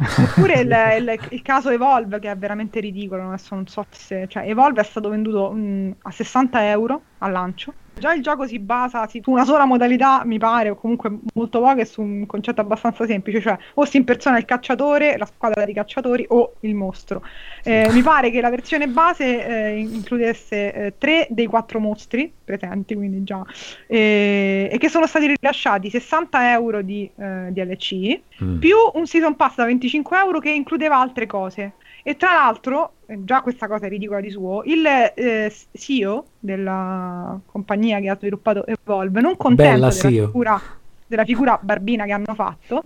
Oppure 0.00 0.60
il, 0.60 0.70
il- 0.98 1.18
il 1.30 1.42
caso 1.42 1.70
Evolve 1.70 2.18
che 2.20 2.30
è 2.30 2.36
veramente 2.36 2.78
ridicolo, 2.80 3.26
adesso 3.28 3.54
non 3.54 3.66
so 3.66 3.84
se... 3.90 4.26
Cioè, 4.28 4.48
Evolve 4.48 4.80
è 4.80 4.84
stato 4.84 5.08
venduto 5.08 5.50
mh, 5.52 5.96
a 6.02 6.10
60 6.10 6.68
euro 6.70 7.02
al 7.18 7.32
lancio. 7.32 7.72
Già 7.98 8.14
il 8.14 8.22
gioco 8.22 8.46
si 8.46 8.60
basa 8.60 9.08
su 9.08 9.20
una 9.24 9.44
sola 9.44 9.64
modalità, 9.64 10.22
mi 10.24 10.38
pare, 10.38 10.70
o 10.70 10.76
comunque 10.76 11.10
molto 11.34 11.60
poco, 11.60 11.80
e 11.80 11.84
su 11.84 12.00
un 12.00 12.26
concetto 12.26 12.60
abbastanza 12.60 13.04
semplice, 13.06 13.40
cioè 13.40 13.58
o 13.74 13.84
si 13.84 13.96
impersona 13.96 14.38
il 14.38 14.44
cacciatore, 14.44 15.18
la 15.18 15.26
squadra 15.26 15.64
di 15.64 15.72
cacciatori, 15.72 16.24
o 16.28 16.54
il 16.60 16.76
mostro. 16.76 17.22
Eh, 17.64 17.90
mi 17.92 18.02
pare 18.02 18.30
che 18.30 18.40
la 18.40 18.50
versione 18.50 18.86
base 18.86 19.44
eh, 19.44 19.78
includesse 19.78 20.72
eh, 20.72 20.94
tre 20.96 21.26
dei 21.30 21.46
quattro 21.46 21.80
mostri 21.80 22.32
presenti, 22.44 22.94
quindi 22.94 23.24
già, 23.24 23.44
eh, 23.88 24.68
e 24.70 24.78
che 24.78 24.88
sono 24.88 25.08
stati 25.08 25.34
rilasciati 25.34 25.90
60 25.90 26.52
euro 26.52 26.82
di 26.82 27.10
eh, 27.16 27.48
DLC, 27.50 28.20
Mm. 28.42 28.58
più 28.58 28.76
un 28.94 29.06
season 29.06 29.34
pass 29.34 29.56
da 29.56 29.64
25 29.64 30.16
euro 30.16 30.38
che 30.38 30.50
includeva 30.50 30.96
altre 30.96 31.26
cose. 31.26 31.72
E 32.08 32.16
tra 32.16 32.32
l'altro, 32.32 32.94
già 33.18 33.42
questa 33.42 33.68
cosa 33.68 33.84
è 33.84 33.90
ridicola 33.90 34.22
di 34.22 34.30
suo, 34.30 34.62
il 34.64 34.82
eh, 34.86 35.54
CEO 35.72 36.24
della 36.38 37.38
compagnia 37.44 38.00
che 38.00 38.08
ha 38.08 38.16
sviluppato 38.16 38.64
Evolve, 38.64 39.20
non 39.20 39.36
contento 39.36 39.72
Bella 39.72 39.88
della 39.90 40.24
figura, 40.24 40.62
della 41.06 41.24
figura 41.26 41.58
barbina 41.60 42.06
che 42.06 42.12
hanno 42.12 42.34
fatto, 42.34 42.84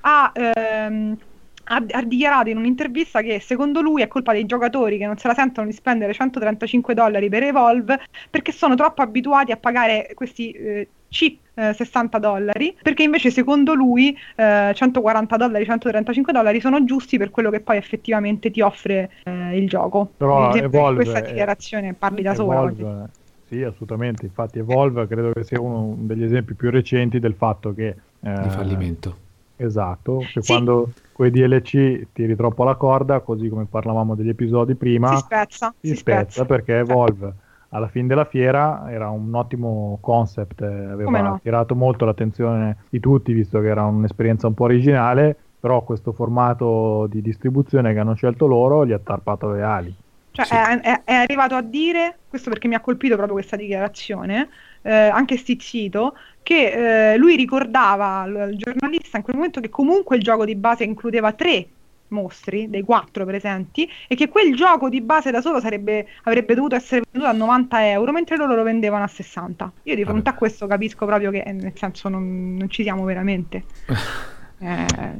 ha, 0.00 0.32
ehm, 0.34 1.18
ha- 1.64 1.84
ha 1.86 2.02
dichiarato 2.02 2.48
in 2.48 2.56
un'intervista 2.56 3.20
che 3.20 3.40
secondo 3.40 3.82
lui 3.82 4.00
è 4.00 4.08
colpa 4.08 4.32
dei 4.32 4.46
giocatori 4.46 4.96
che 4.96 5.04
non 5.04 5.18
se 5.18 5.28
la 5.28 5.34
sentono 5.34 5.66
di 5.66 5.74
spendere 5.74 6.14
135 6.14 6.94
dollari 6.94 7.28
per 7.28 7.42
Evolve 7.42 8.00
perché 8.30 8.52
sono 8.52 8.74
troppo 8.74 9.02
abituati 9.02 9.52
a 9.52 9.58
pagare 9.58 10.12
questi 10.14 10.50
eh, 10.52 10.88
DLC 11.10 11.36
eh, 11.54 11.72
60 11.72 12.18
dollari, 12.18 12.76
perché 12.82 13.02
invece 13.02 13.30
secondo 13.30 13.74
lui 13.74 14.16
eh, 14.36 14.72
140 14.74 15.36
dollari, 15.36 15.64
135 15.64 16.32
dollari 16.32 16.60
sono 16.60 16.84
giusti 16.84 17.18
per 17.18 17.30
quello 17.30 17.50
che 17.50 17.60
poi 17.60 17.76
effettivamente 17.76 18.50
ti 18.50 18.60
offre 18.60 19.10
eh, 19.24 19.56
il 19.58 19.68
gioco. 19.68 20.12
Però 20.16 20.54
Evolve 20.54 20.94
questa 21.02 21.18
è- 21.18 21.26
dichiarazione 21.26 21.94
parli 21.94 22.22
da 22.22 22.34
sola. 22.34 22.60
Evolve, 22.60 23.08
sì, 23.48 23.62
assolutamente. 23.62 24.24
Infatti, 24.26 24.58
Evolve 24.58 25.06
credo 25.06 25.32
che 25.32 25.44
sia 25.44 25.60
uno 25.60 25.94
degli 25.98 26.24
esempi 26.24 26.54
più 26.54 26.70
recenti 26.70 27.18
del 27.18 27.34
fatto 27.34 27.74
che. 27.74 27.86
eh, 28.24 28.42
Di 28.42 28.48
fallimento. 28.50 29.16
Esatto, 29.56 30.26
che 30.32 30.40
Sì. 30.42 30.52
quando 30.52 30.92
con 31.12 31.26
i 31.26 31.30
DLC 31.30 32.06
tiri 32.12 32.34
troppo 32.34 32.64
la 32.64 32.74
corda, 32.74 33.20
così 33.20 33.48
come 33.48 33.66
parlavamo 33.66 34.14
degli 34.14 34.30
episodi 34.30 34.74
prima, 34.74 35.14
Si 35.14 35.22
spezza, 35.24 35.74
si 35.80 35.88
si 35.90 35.96
spezza 35.96 36.22
spezza. 36.24 36.44
perché 36.46 36.78
Evolve 36.78 37.34
alla 37.74 37.88
fine 37.88 38.06
della 38.06 38.24
fiera 38.26 38.90
era 38.90 39.08
un 39.10 39.34
ottimo 39.34 39.98
concept, 40.00 40.60
eh, 40.62 40.66
aveva 40.66 41.20
no? 41.20 41.34
attirato 41.36 41.74
molto 41.74 42.04
l'attenzione 42.04 42.86
di 42.88 43.00
tutti 43.00 43.32
visto 43.32 43.60
che 43.60 43.68
era 43.68 43.84
un'esperienza 43.84 44.46
un 44.46 44.54
po' 44.54 44.64
originale, 44.64 45.36
però 45.58 45.82
questo 45.84 46.12
formato 46.12 47.06
di 47.08 47.22
distribuzione 47.22 47.92
che 47.92 47.98
hanno 48.00 48.14
scelto 48.14 48.46
loro 48.46 48.86
gli 48.86 48.92
ha 48.92 48.98
tarpato 48.98 49.50
le 49.50 49.62
ali. 49.62 49.96
Cioè, 50.30 50.46
Sì. 50.46 50.54
è, 50.54 50.80
è- 50.80 51.02
è 51.04 51.12
arrivato 51.14 51.54
a 51.54 51.62
dire, 51.62 52.20
questo 52.26 52.48
perché 52.50 52.66
mi 52.68 52.74
ha 52.74 52.80
colpito 52.80 53.14
proprio 53.16 53.34
questa 53.36 53.56
dichiarazione, 53.56 54.48
eh, 54.82 54.90
anche 54.92 55.36
stizzito, 55.36 56.14
che 56.42 57.12
eh, 57.12 57.16
lui 57.18 57.36
ricordava 57.36 58.20
al 58.20 58.54
giornalista 58.56 59.18
in 59.18 59.22
quel 59.22 59.36
momento 59.36 59.60
che 59.60 59.68
comunque 59.68 60.16
il 60.16 60.22
gioco 60.22 60.44
di 60.46 60.56
base 60.56 60.84
includeva 60.84 61.32
tre 61.34 61.70
mostri, 62.12 62.70
dei 62.70 62.82
quattro 62.82 63.24
presenti, 63.24 63.88
e 64.06 64.14
che 64.14 64.28
quel 64.28 64.54
gioco 64.54 64.88
di 64.88 65.00
base 65.00 65.30
da 65.30 65.40
solo 65.40 65.60
sarebbe, 65.60 66.06
avrebbe 66.22 66.54
dovuto 66.54 66.76
essere 66.76 67.02
venduto 67.10 67.32
a 67.32 67.36
90 67.36 67.90
euro, 67.90 68.12
mentre 68.12 68.36
loro 68.36 68.54
lo 68.54 68.62
vendevano 68.62 69.04
a 69.04 69.08
60. 69.08 69.72
Io 69.84 69.94
di 69.94 70.04
fronte 70.04 70.30
a 70.30 70.34
questo 70.34 70.66
capisco 70.66 71.06
proprio 71.06 71.30
che, 71.30 71.42
nel 71.52 71.72
senso, 71.74 72.08
non, 72.08 72.54
non 72.56 72.68
ci 72.70 72.82
siamo 72.82 73.04
veramente. 73.04 73.64
Eh, 74.62 75.16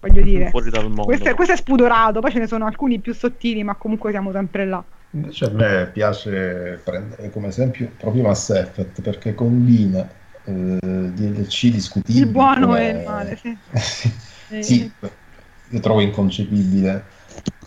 voglio 0.00 0.22
dire, 0.22 0.48
Fuori 0.48 0.70
dal 0.70 0.86
mondo. 0.86 1.02
questo 1.02 1.28
è, 1.28 1.34
questo 1.34 1.52
è 1.52 1.56
spudorato, 1.58 2.20
poi 2.20 2.30
ce 2.30 2.38
ne 2.38 2.46
sono 2.46 2.64
alcuni 2.64 2.98
più 2.98 3.12
sottili, 3.12 3.62
ma 3.62 3.74
comunque 3.74 4.10
siamo 4.10 4.32
sempre 4.32 4.64
là. 4.64 4.82
Invece 5.10 5.44
a 5.44 5.50
me 5.50 5.90
piace 5.92 6.80
prendere 6.82 7.28
come 7.30 7.48
esempio 7.48 7.90
proprio 7.98 8.22
Mass 8.22 8.48
Effect 8.50 9.02
perché 9.02 9.34
combina 9.34 10.08
eh, 10.44 10.78
DLC 10.80 11.68
discutibili. 11.68 12.24
Il 12.24 12.30
buono 12.30 12.68
come- 12.68 12.88
e 12.88 12.98
il 12.98 13.06
male, 13.06 13.36
sì. 13.36 13.58
Eh, 14.48 14.62
sì, 14.62 14.90
io 15.68 15.80
trovo 15.80 16.00
inconcepibile 16.00 17.04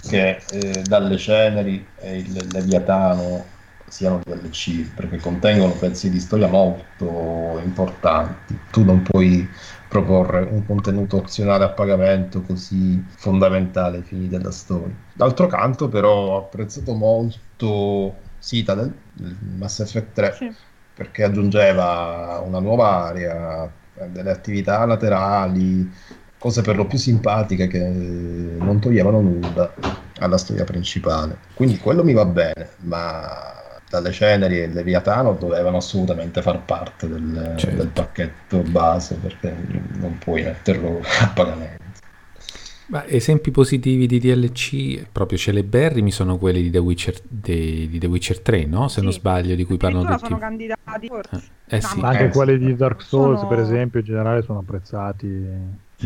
che 0.05 0.45
eh, 0.49 0.83
dalle 0.85 1.17
ceneri 1.17 1.85
e 1.95 2.17
il 2.19 2.49
Leviatano 2.51 3.57
siano 3.87 4.21
DLC 4.23 4.93
perché 4.93 5.17
contengono 5.19 5.73
pezzi 5.73 6.09
di 6.09 6.19
storia 6.19 6.47
molto 6.47 7.59
importanti. 7.63 8.57
Tu 8.69 8.83
non 8.83 9.01
puoi 9.01 9.47
proporre 9.87 10.41
un 10.41 10.65
contenuto 10.65 11.17
opzionale 11.17 11.63
a 11.65 11.69
pagamento 11.69 12.41
così 12.43 13.03
fondamentale 13.17 13.97
ai 13.97 14.03
fini 14.03 14.27
della 14.27 14.51
storia. 14.51 14.95
D'altro 15.13 15.47
canto, 15.47 15.89
però, 15.89 16.35
ho 16.35 16.37
apprezzato 16.37 16.93
molto 16.93 18.21
Citadel, 18.39 18.93
Mass 19.57 19.79
Effect 19.79 20.13
3, 20.13 20.33
Sì. 20.33 20.55
perché 20.93 21.23
aggiungeva 21.23 22.41
una 22.45 22.59
nuova 22.59 23.05
area, 23.07 23.71
delle 24.11 24.31
attività 24.31 24.85
laterali, 24.85 25.89
cose 26.39 26.61
per 26.61 26.75
lo 26.77 26.85
più 26.85 26.97
simpatiche 26.97 27.67
che 27.67 27.79
non 27.79 28.79
toglievano 28.79 29.19
nulla 29.21 29.73
alla 30.19 30.37
storia 30.37 30.63
principale. 30.63 31.37
Quindi 31.53 31.77
quello 31.77 32.03
mi 32.03 32.13
va 32.13 32.25
bene, 32.25 32.69
ma 32.83 33.53
dalle 33.89 34.11
ceneri 34.11 34.59
e 34.59 34.63
il 34.65 34.73
Leviatano 34.73 35.33
dovevano 35.33 35.77
assolutamente 35.77 36.41
far 36.41 36.63
parte 36.63 37.07
del, 37.09 37.53
Certo. 37.57 37.75
del 37.75 37.87
pacchetto 37.87 38.61
base 38.61 39.15
perché 39.15 39.53
non 39.99 40.17
puoi 40.17 40.43
metterlo 40.43 41.01
a 41.21 41.27
pagamento. 41.27 41.77
Ma 42.87 43.05
esempi 43.05 43.51
positivi 43.51 44.07
di 44.07 44.19
DLC 44.19 45.05
proprio 45.11 45.37
celeberrimi 45.37 46.09
sono 46.09 46.37
quelli 46.39 46.61
di 46.63 46.71
The 46.71 46.79
Witcher, 46.79 47.15
de- 47.27 47.87
di 47.87 47.99
The 47.99 48.07
Witcher 48.07 48.39
3, 48.39 48.65
no? 48.65 48.87
Se 48.87 49.01
non 49.01 49.11
Sì. 49.11 49.19
sbaglio, 49.19 49.53
di 49.55 49.63
cui 49.63 49.77
parlano 49.77 50.05
tutti. 50.05 50.25
sono 50.25 50.39
candidati 50.39 51.07
forse. 51.07 51.41
Eh 51.67 51.79
No, 51.81 51.87
sì, 51.87 51.99
ma- 51.99 52.07
Anche 52.09 52.23
Eh, 52.25 52.29
quelli 52.29 52.57
sì. 52.57 52.65
di 52.65 52.75
Dark 52.75 53.01
Souls, 53.03 53.37
Sono- 53.39 53.47
per 53.49 53.59
esempio, 53.59 53.99
in 53.99 54.05
generale 54.07 54.41
sono 54.41 54.59
apprezzati. 54.59 55.27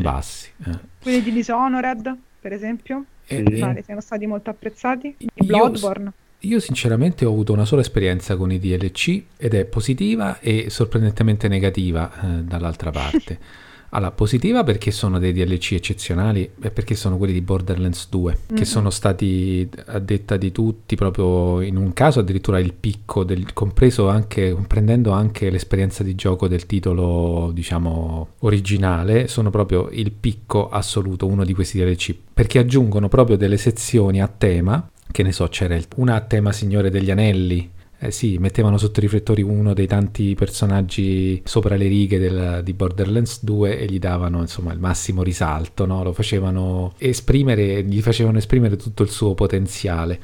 Bassi. 0.01 0.49
eh. 0.65 0.77
Quelli 1.01 1.21
di 1.21 1.31
Dishonored, 1.31 2.15
per 2.39 2.53
esempio, 2.53 3.05
E- 3.25 3.37
Sì. 3.37 3.41
mi 3.43 3.55
e- 3.55 3.59
pare 3.59 3.83
siano 3.83 4.01
stati 4.01 4.25
molto 4.25 4.49
apprezzati. 4.49 5.15
Di 5.17 5.27
Io- 5.33 5.45
Bloodborne. 5.45 6.11
Io 6.39 6.59
sinceramente 6.59 7.23
ho 7.23 7.29
avuto 7.31 7.53
una 7.53 7.63
sola 7.63 7.79
esperienza 7.79 8.35
con 8.35 8.51
i 8.51 8.59
DLC 8.59 9.23
ed 9.37 9.53
è 9.53 9.63
positiva 9.63 10.39
e 10.39 10.69
sorprendentemente 10.69 11.47
negativa 11.47 12.11
eh, 12.21 12.27
dall'altra 12.43 12.91
parte. 12.91 13.39
Allora, 13.95 14.09
positiva 14.11 14.63
perché 14.63 14.89
sono 14.89 15.19
dei 15.19 15.33
DLC 15.33 15.73
eccezionali 15.73 16.49
e 16.59 16.71
perché 16.71 16.95
sono 16.95 17.17
quelli 17.17 17.31
di 17.33 17.41
Borderlands 17.41 18.07
2, 18.09 18.37
che 18.47 18.53
Mhm. 18.53 18.61
sono 18.63 18.89
stati 18.89 19.69
a 19.85 19.99
detta 19.99 20.35
di 20.35 20.51
tutti 20.51 20.95
proprio 20.95 21.61
in 21.61 21.75
un 21.77 21.93
caso 21.93 22.19
addirittura 22.19 22.57
il 22.59 22.73
picco, 22.73 23.23
del, 23.23 23.53
compreso 23.53 24.09
anche, 24.09 24.51
comprendendo 24.51 25.11
anche 25.11 25.51
l'esperienza 25.51 26.01
di 26.01 26.15
gioco 26.15 26.47
del 26.47 26.65
titolo, 26.65 27.51
diciamo, 27.53 28.29
originale, 28.39 29.27
sono 29.27 29.51
proprio 29.51 29.89
il 29.91 30.11
picco 30.11 30.69
assoluto, 30.69 31.27
uno 31.27 31.45
di 31.45 31.53
questi 31.53 31.77
DLC, 31.77 32.15
perché 32.33 32.57
aggiungono 32.57 33.07
proprio 33.09 33.37
delle 33.37 33.57
sezioni 33.57 34.21
a 34.21 34.27
tema 34.27 34.87
che 35.11 35.21
ne 35.21 35.31
so, 35.31 35.47
c'era 35.49 35.75
il- 35.75 35.85
una 35.97 36.15
a 36.15 36.21
tema 36.21 36.51
Signore 36.51 36.89
degli 36.89 37.11
Anelli. 37.11 37.69
Eh 38.05 38.11
sì, 38.11 38.37
mettevano 38.37 38.77
sotto 38.77 38.99
i 38.99 39.03
riflettori 39.03 39.41
uno 39.41 39.73
dei 39.73 39.87
tanti 39.87 40.35
personaggi 40.35 41.41
sopra 41.45 41.77
le 41.77 41.87
righe 41.87 42.19
del- 42.19 42.59
di 42.61 42.73
Borderlands 42.73 43.41
2 43.45 43.79
e 43.79 43.85
gli 43.85 43.97
davano 43.97 44.41
insomma 44.41 44.73
il 44.73 44.79
massimo 44.79 45.23
risalto, 45.23 45.85
no? 45.85 46.03
Lo 46.03 46.11
facevano 46.11 46.95
esprimere, 46.97 47.81
gli 47.83 48.01
facevano 48.01 48.39
esprimere 48.39 48.75
tutto 48.75 49.03
il 49.03 49.09
suo 49.09 49.35
potenziale. 49.35 50.19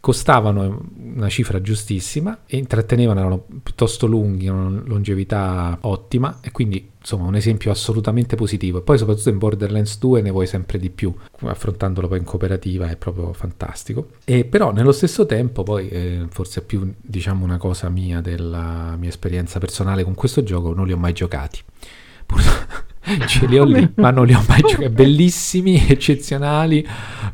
Costavano 0.00 0.88
una 1.14 1.28
cifra 1.28 1.60
giustissima 1.60 2.40
e 2.46 2.56
intrattenevano, 2.56 3.20
erano 3.20 3.44
piuttosto 3.62 4.06
lunghi, 4.06 4.48
una 4.48 4.82
longevità 4.86 5.76
ottima 5.82 6.38
e 6.40 6.50
quindi 6.50 6.90
insomma 6.98 7.26
un 7.26 7.34
esempio 7.34 7.70
assolutamente 7.70 8.34
positivo. 8.34 8.78
E 8.78 8.82
poi 8.82 8.96
soprattutto 8.96 9.28
in 9.28 9.36
Borderlands 9.36 9.98
2 9.98 10.22
ne 10.22 10.30
vuoi 10.30 10.46
sempre 10.46 10.78
di 10.78 10.88
più, 10.88 11.14
affrontandolo 11.40 12.08
poi 12.08 12.18
in 12.18 12.24
cooperativa 12.24 12.88
è 12.88 12.96
proprio 12.96 13.32
fantastico. 13.34 14.08
E 14.24 14.44
però 14.44 14.72
nello 14.72 14.92
stesso 14.92 15.26
tempo 15.26 15.62
poi 15.62 15.88
eh, 15.88 16.26
forse 16.30 16.60
è 16.60 16.62
più 16.64 16.94
diciamo 16.98 17.44
una 17.44 17.58
cosa 17.58 17.90
mia 17.90 18.22
della 18.22 18.96
mia 18.98 19.10
esperienza 19.10 19.58
personale 19.58 20.02
con 20.02 20.14
questo 20.14 20.42
gioco, 20.42 20.72
non 20.72 20.86
li 20.86 20.92
ho 20.92 20.98
mai 20.98 21.12
giocati. 21.12 21.60
Pur- 22.24 22.88
Ce 23.26 23.46
li 23.46 23.58
ho 23.58 23.64
lì, 23.64 23.92
ma 23.96 24.10
non 24.10 24.26
li 24.26 24.34
ho 24.34 24.44
mai 24.46 24.60
giocati. 24.60 24.88
Bellissimi, 24.88 25.86
eccezionali, 25.88 26.86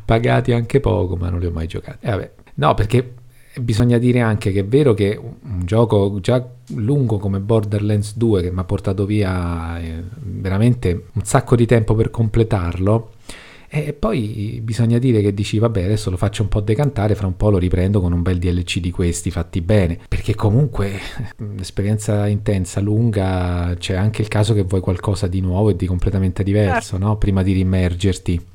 pagati 0.03 0.51
anche 0.51 0.79
poco, 0.79 1.15
ma 1.15 1.29
non 1.29 1.39
li 1.39 1.45
ho 1.45 1.51
mai 1.51 1.67
giocati. 1.67 2.05
E 2.05 2.09
vabbè. 2.09 2.31
No, 2.59 2.73
perché 2.73 3.13
bisogna 3.59 3.97
dire 3.97 4.19
anche 4.19 4.51
che 4.51 4.59
è 4.59 4.65
vero 4.65 4.93
che 4.93 5.19
un 5.19 5.61
gioco 5.65 6.19
già 6.21 6.45
lungo 6.75 7.17
come 7.17 7.39
Borderlands 7.39 8.15
2 8.15 8.41
che 8.43 8.51
mi 8.51 8.59
ha 8.59 8.63
portato 8.63 9.05
via 9.05 9.79
eh, 9.79 10.03
veramente 10.21 11.05
un 11.13 11.23
sacco 11.23 11.55
di 11.55 11.65
tempo 11.65 11.95
per 11.95 12.11
completarlo 12.11 13.13
e 13.69 13.91
poi 13.93 14.61
bisogna 14.63 14.97
dire 14.97 15.21
che 15.21 15.33
dici 15.33 15.59
vabbè 15.59 15.83
adesso 15.83 16.09
lo 16.09 16.15
faccio 16.17 16.41
un 16.41 16.47
po' 16.49 16.61
decantare 16.61 17.15
fra 17.15 17.27
un 17.27 17.35
po' 17.35 17.49
lo 17.49 17.57
riprendo 17.57 17.99
con 17.99 18.13
un 18.13 18.21
bel 18.21 18.37
DLC 18.37 18.79
di 18.79 18.91
questi 18.91 19.29
fatti 19.29 19.59
bene 19.61 19.97
perché 20.07 20.35
comunque 20.35 20.99
un'esperienza 21.39 22.27
intensa 22.27 22.79
lunga 22.79 23.75
c'è 23.77 23.95
anche 23.95 24.21
il 24.21 24.27
caso 24.29 24.53
che 24.53 24.63
vuoi 24.63 24.81
qualcosa 24.81 25.27
di 25.27 25.41
nuovo 25.41 25.69
e 25.71 25.75
di 25.75 25.85
completamente 25.85 26.43
diverso 26.43 26.91
Certo. 26.91 27.05
no? 27.05 27.17
prima 27.17 27.43
di 27.43 27.53
rimergerti 27.53 28.45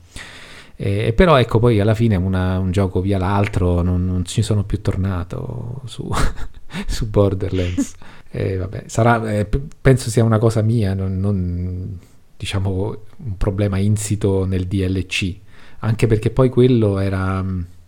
e, 0.84 1.12
però 1.12 1.38
ecco 1.38 1.60
poi 1.60 1.78
alla 1.78 1.94
fine 1.94 2.16
una- 2.16 2.58
un 2.58 2.72
gioco 2.72 3.00
via 3.00 3.16
l'altro 3.16 3.82
non, 3.82 4.04
non 4.04 4.24
ci 4.24 4.42
sono 4.42 4.64
più 4.64 4.80
tornato 4.80 5.82
su, 5.84 6.08
su 6.86 7.08
Borderlands. 7.08 7.94
E 8.34 8.56
vabbè, 8.56 8.84
sarà, 8.86 9.30
eh, 9.30 9.46
penso 9.78 10.08
sia 10.08 10.24
una 10.24 10.38
cosa 10.38 10.62
mia 10.62 10.94
non, 10.94 11.20
non, 11.20 11.98
diciamo 12.34 13.02
un 13.18 13.36
problema 13.36 13.76
insito 13.76 14.46
nel 14.46 14.66
DLC 14.66 15.36
anche 15.80 16.06
perché 16.06 16.30
poi 16.30 16.48
quello 16.48 16.98
era 16.98 17.44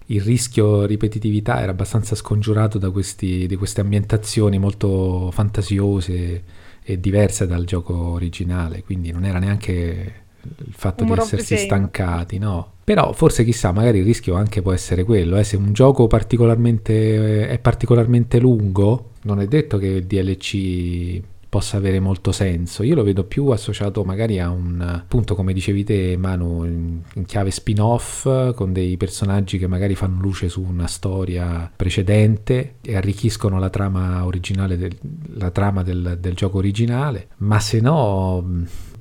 il 0.09 0.21
rischio 0.21 0.85
ripetitività 0.85 1.63
era 1.63 1.71
abbastanza 1.71 2.15
scongiurato 2.15 2.77
da 2.77 2.91
questi, 2.91 3.47
di 3.47 3.57
queste 3.57 3.81
ambientazioni 3.81 4.59
molto 4.59 5.31
fantasiose 5.31 6.45
e 6.83 7.01
diverse 7.01 7.47
dal 7.47 7.65
gioco 7.65 7.97
originale 7.97 8.83
quindi 8.83 9.13
non 9.13 9.25
era 9.25 9.39
neanche 9.39 10.24
il 10.59 10.75
fatto 10.75 11.05
di 11.05 11.13
essersi 11.13 11.57
stancati 11.57 12.39
no? 12.39 12.73
Però 12.85 13.13
forse 13.13 13.45
chissà 13.45 13.73
magari 13.73 13.99
il 13.99 14.05
rischio 14.05 14.35
anche 14.35 14.63
può 14.63 14.73
essere 14.73 15.05
quello 15.05 15.37
eh, 15.37 15.45
se 15.45 15.57
un 15.57 15.73
gioco 15.73 16.07
particolarmente 16.07 17.49
è 17.49 17.59
particolarmente 17.59 18.39
lungo 18.39 19.11
non 19.23 19.41
è 19.41 19.47
detto 19.47 19.79
che 19.79 19.87
il 19.87 20.07
DLC 20.07 21.23
possa 21.55 21.77
avere 21.77 22.01
molto 22.01 22.33
senso. 22.33 22.83
Io 22.83 22.97
lo 22.97 23.05
vedo 23.05 23.23
più 23.23 23.47
associato 23.51 24.03
magari 24.03 24.41
a 24.41 24.51
un, 24.51 24.81
appunto 24.81 25.37
come 25.37 25.53
dicevi 25.53 25.85
te 25.85 26.17
Manu, 26.17 26.65
in, 26.65 26.99
in 27.15 27.25
chiave 27.27 27.53
spin-off, 27.53 28.55
con 28.55 28.73
dei 28.73 28.97
personaggi 28.97 29.57
che 29.57 29.69
magari 29.69 29.95
fanno 29.95 30.21
luce 30.21 30.49
su 30.49 30.61
una 30.63 30.89
storia 30.89 31.71
precedente 31.77 32.79
e 32.81 32.97
arricchiscono 32.97 33.61
la 33.61 33.71
trama 33.71 34.25
originale, 34.25 34.77
del, 34.77 34.97
la 35.35 35.53
trama 35.53 35.85
del, 35.85 36.19
del 36.19 36.35
gioco 36.35 36.59
originale, 36.59 37.29
ma 37.37 37.61
se 37.61 37.79
no, 37.79 38.45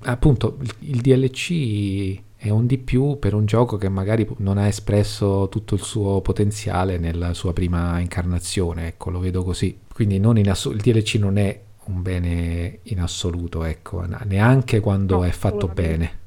appunto, 0.03 0.57
il 0.79 1.01
DLC 1.01 2.21
è 2.43 2.49
un 2.49 2.65
di 2.65 2.77
più 2.77 3.19
per 3.19 3.33
un 3.33 3.45
gioco 3.45 3.77
che 3.77 3.87
magari 3.87 4.27
non 4.39 4.57
ha 4.57 4.67
espresso 4.67 5.47
tutto 5.49 5.75
il 5.75 5.81
suo 5.81 6.19
potenziale 6.19 6.97
nella 6.97 7.33
sua 7.33 7.53
prima 7.53 7.99
incarnazione, 7.99 8.87
ecco, 8.87 9.09
lo 9.09 9.19
vedo 9.19 9.43
così. 9.43 9.79
Quindi 9.93 10.19
ass- 10.49 10.65
il 10.65 10.81
DLC 10.81 11.15
non 11.15 11.37
è 11.37 11.57
un 11.85 12.01
bene 12.01 12.79
in 12.83 12.99
assoluto, 12.99 13.63
ecco, 13.63 14.03
neanche 14.25 14.81
quando 14.81 15.17
no, 15.17 15.25
è 15.25 15.31
fatto 15.31 15.67
bene. 15.69 16.19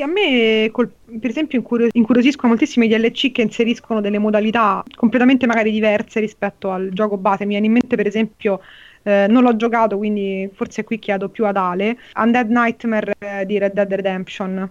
A 0.00 0.06
me, 0.06 0.70
col, 0.72 0.90
per 1.20 1.30
esempio, 1.30 1.58
incurios- 1.58 1.90
incuriosiscono 1.92 2.48
moltissimo 2.48 2.84
i 2.84 2.88
DLC 2.88 3.32
che 3.32 3.42
inseriscono 3.42 4.00
delle 4.00 4.18
modalità 4.18 4.82
completamente 4.94 5.46
magari 5.46 5.70
diverse 5.70 6.20
rispetto 6.20 6.70
al 6.70 6.90
gioco 6.92 7.16
base. 7.16 7.44
Mi 7.44 7.50
viene 7.50 7.66
in 7.66 7.72
mente, 7.72 7.96
per 7.96 8.06
esempio, 8.06 8.60
eh, 9.02 9.26
non 9.28 9.42
l'ho 9.42 9.56
giocato, 9.56 9.96
quindi 9.96 10.50
forse 10.54 10.84
qui 10.84 10.98
chiedo 10.98 11.28
più 11.28 11.46
ad 11.46 11.56
Ale. 11.56 11.96
Undead 12.16 12.50
Nightmare 12.50 13.14
eh, 13.18 13.46
di 13.46 13.58
Red 13.58 13.72
Dead 13.72 13.92
Redemption 13.92 14.70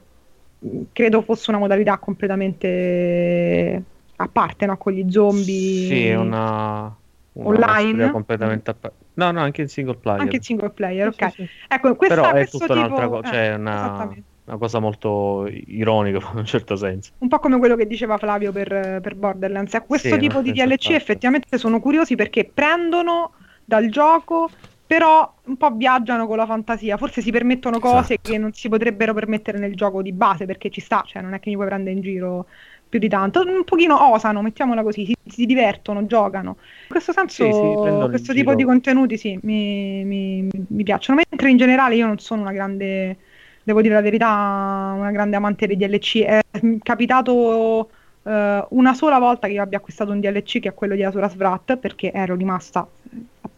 credo 0.92 1.22
fosse 1.22 1.50
una 1.50 1.60
modalità 1.60 1.98
completamente 1.98 3.84
a 4.16 4.28
parte, 4.28 4.66
no? 4.66 4.78
Con 4.78 4.94
gli 4.94 5.10
zombie. 5.10 5.88
Sì, 5.88 6.10
una, 6.10 6.96
una 7.34 7.48
online. 7.48 8.12
completamente 8.12 8.72
a 8.72 8.74
parte. 8.74 9.06
No, 9.14 9.32
no, 9.32 9.42
anche 9.42 9.62
in 9.62 9.68
single 9.68 9.96
player. 9.96 10.22
Anche 10.22 10.38
in 10.38 10.42
single 10.42 10.70
player, 10.70 11.08
ok. 11.08 11.32
Sì, 11.32 11.44
sì. 11.44 11.50
Ecco, 11.68 11.96
questa, 11.96 12.16
Però 12.16 12.32
è 12.34 12.48
tutta 12.48 12.66
tipo... 12.66 12.74
un'altra 12.78 13.08
cosa, 13.08 13.32
cioè 13.32 13.56
una, 13.56 14.10
una, 14.46 14.58
cosa 14.58 14.80
molto 14.80 15.48
ironica 15.48 16.18
in 16.34 16.40
un 16.40 16.46
certo 16.46 16.76
senso. 16.76 17.12
Un 17.20 17.28
po' 17.28 17.40
come 17.40 17.58
quello 17.60 17.76
che 17.76 17.88
diceva 17.88 18.18
Flavio 18.18 18.52
per, 18.52 19.00
per 19.02 19.16
Borderlands. 19.16 19.74
Ecco, 19.74 19.86
questo 19.88 20.14
sì, 20.14 20.20
tipo 20.20 20.42
di 20.42 20.52
DLC 20.52 20.92
effettivamente 20.92 21.58
sono 21.58 21.80
curiosi 21.80 22.16
perché 22.16 22.50
prendono 22.52 23.34
dal 23.68 23.90
gioco 23.90 24.50
però 24.88 25.34
un 25.44 25.58
po' 25.58 25.72
viaggiano 25.72 26.28
con 26.28 26.38
la 26.38 26.46
fantasia, 26.46 26.96
forse 26.96 27.22
si 27.22 27.30
permettono 27.30 27.78
cose 27.78 28.14
esatto. 28.14 28.32
che 28.32 28.38
non 28.38 28.54
si 28.54 28.70
potrebbero 28.70 29.14
permettere 29.14 29.60
nel 29.60 29.76
gioco 29.76 30.02
di 30.02 30.14
base, 30.14 30.46
perché 30.46 30.70
ci 30.70 30.80
sta, 30.80 31.04
cioè 31.06 31.22
non 31.22 31.34
è 31.34 31.42
che 31.42 31.50
mi 31.50 31.56
puoi 31.56 31.68
prendere 31.68 31.94
in 31.94 32.02
giro 32.02 32.46
più 32.88 32.98
di 32.98 33.10
tanto, 33.10 33.42
un 33.42 33.66
pochino 33.66 34.12
osano, 34.14 34.42
mettiamola 34.42 34.84
così, 34.84 35.06
si, 35.06 35.16
si 35.26 35.46
divertono, 35.46 36.06
giocano. 36.06 36.56
In 36.84 36.88
questo 36.88 37.12
senso, 37.12 37.44
sì, 37.44 37.52
sì, 37.52 38.08
questo 38.08 38.34
tipo 38.34 38.56
di 38.56 38.64
contenuti 38.64 39.18
sì, 39.18 39.38
mi, 39.44 40.06
mi, 40.06 40.48
mi, 40.70 40.84
piacciono, 40.84 41.22
mentre 41.30 41.50
in 41.50 41.58
generale 41.58 41.96
io 41.96 42.08
non 42.08 42.18
sono 42.20 42.44
una 42.44 42.54
grande, 42.54 43.18
devo 43.64 43.82
dire 43.82 43.94
la 43.94 44.02
verità, 44.02 44.94
una 44.96 45.12
grande 45.12 45.36
amante 45.36 45.68
dei 45.68 45.76
DLC, 45.76 46.22
è 46.24 46.40
capitato 46.82 47.90
uh, 48.22 48.30
una 48.70 48.94
sola 48.94 49.20
volta 49.20 49.48
che 49.48 49.54
io 49.54 49.62
abbia 49.62 49.80
acquistato 49.80 50.12
un 50.12 50.22
DLC 50.22 50.60
che 50.60 50.70
è 50.70 50.74
quello 50.74 50.96
di 50.96 51.04
Asura 51.04 51.28
Svrat, 51.28 51.76
perché 51.76 52.14
ero 52.14 52.36
rimasta 52.36 52.88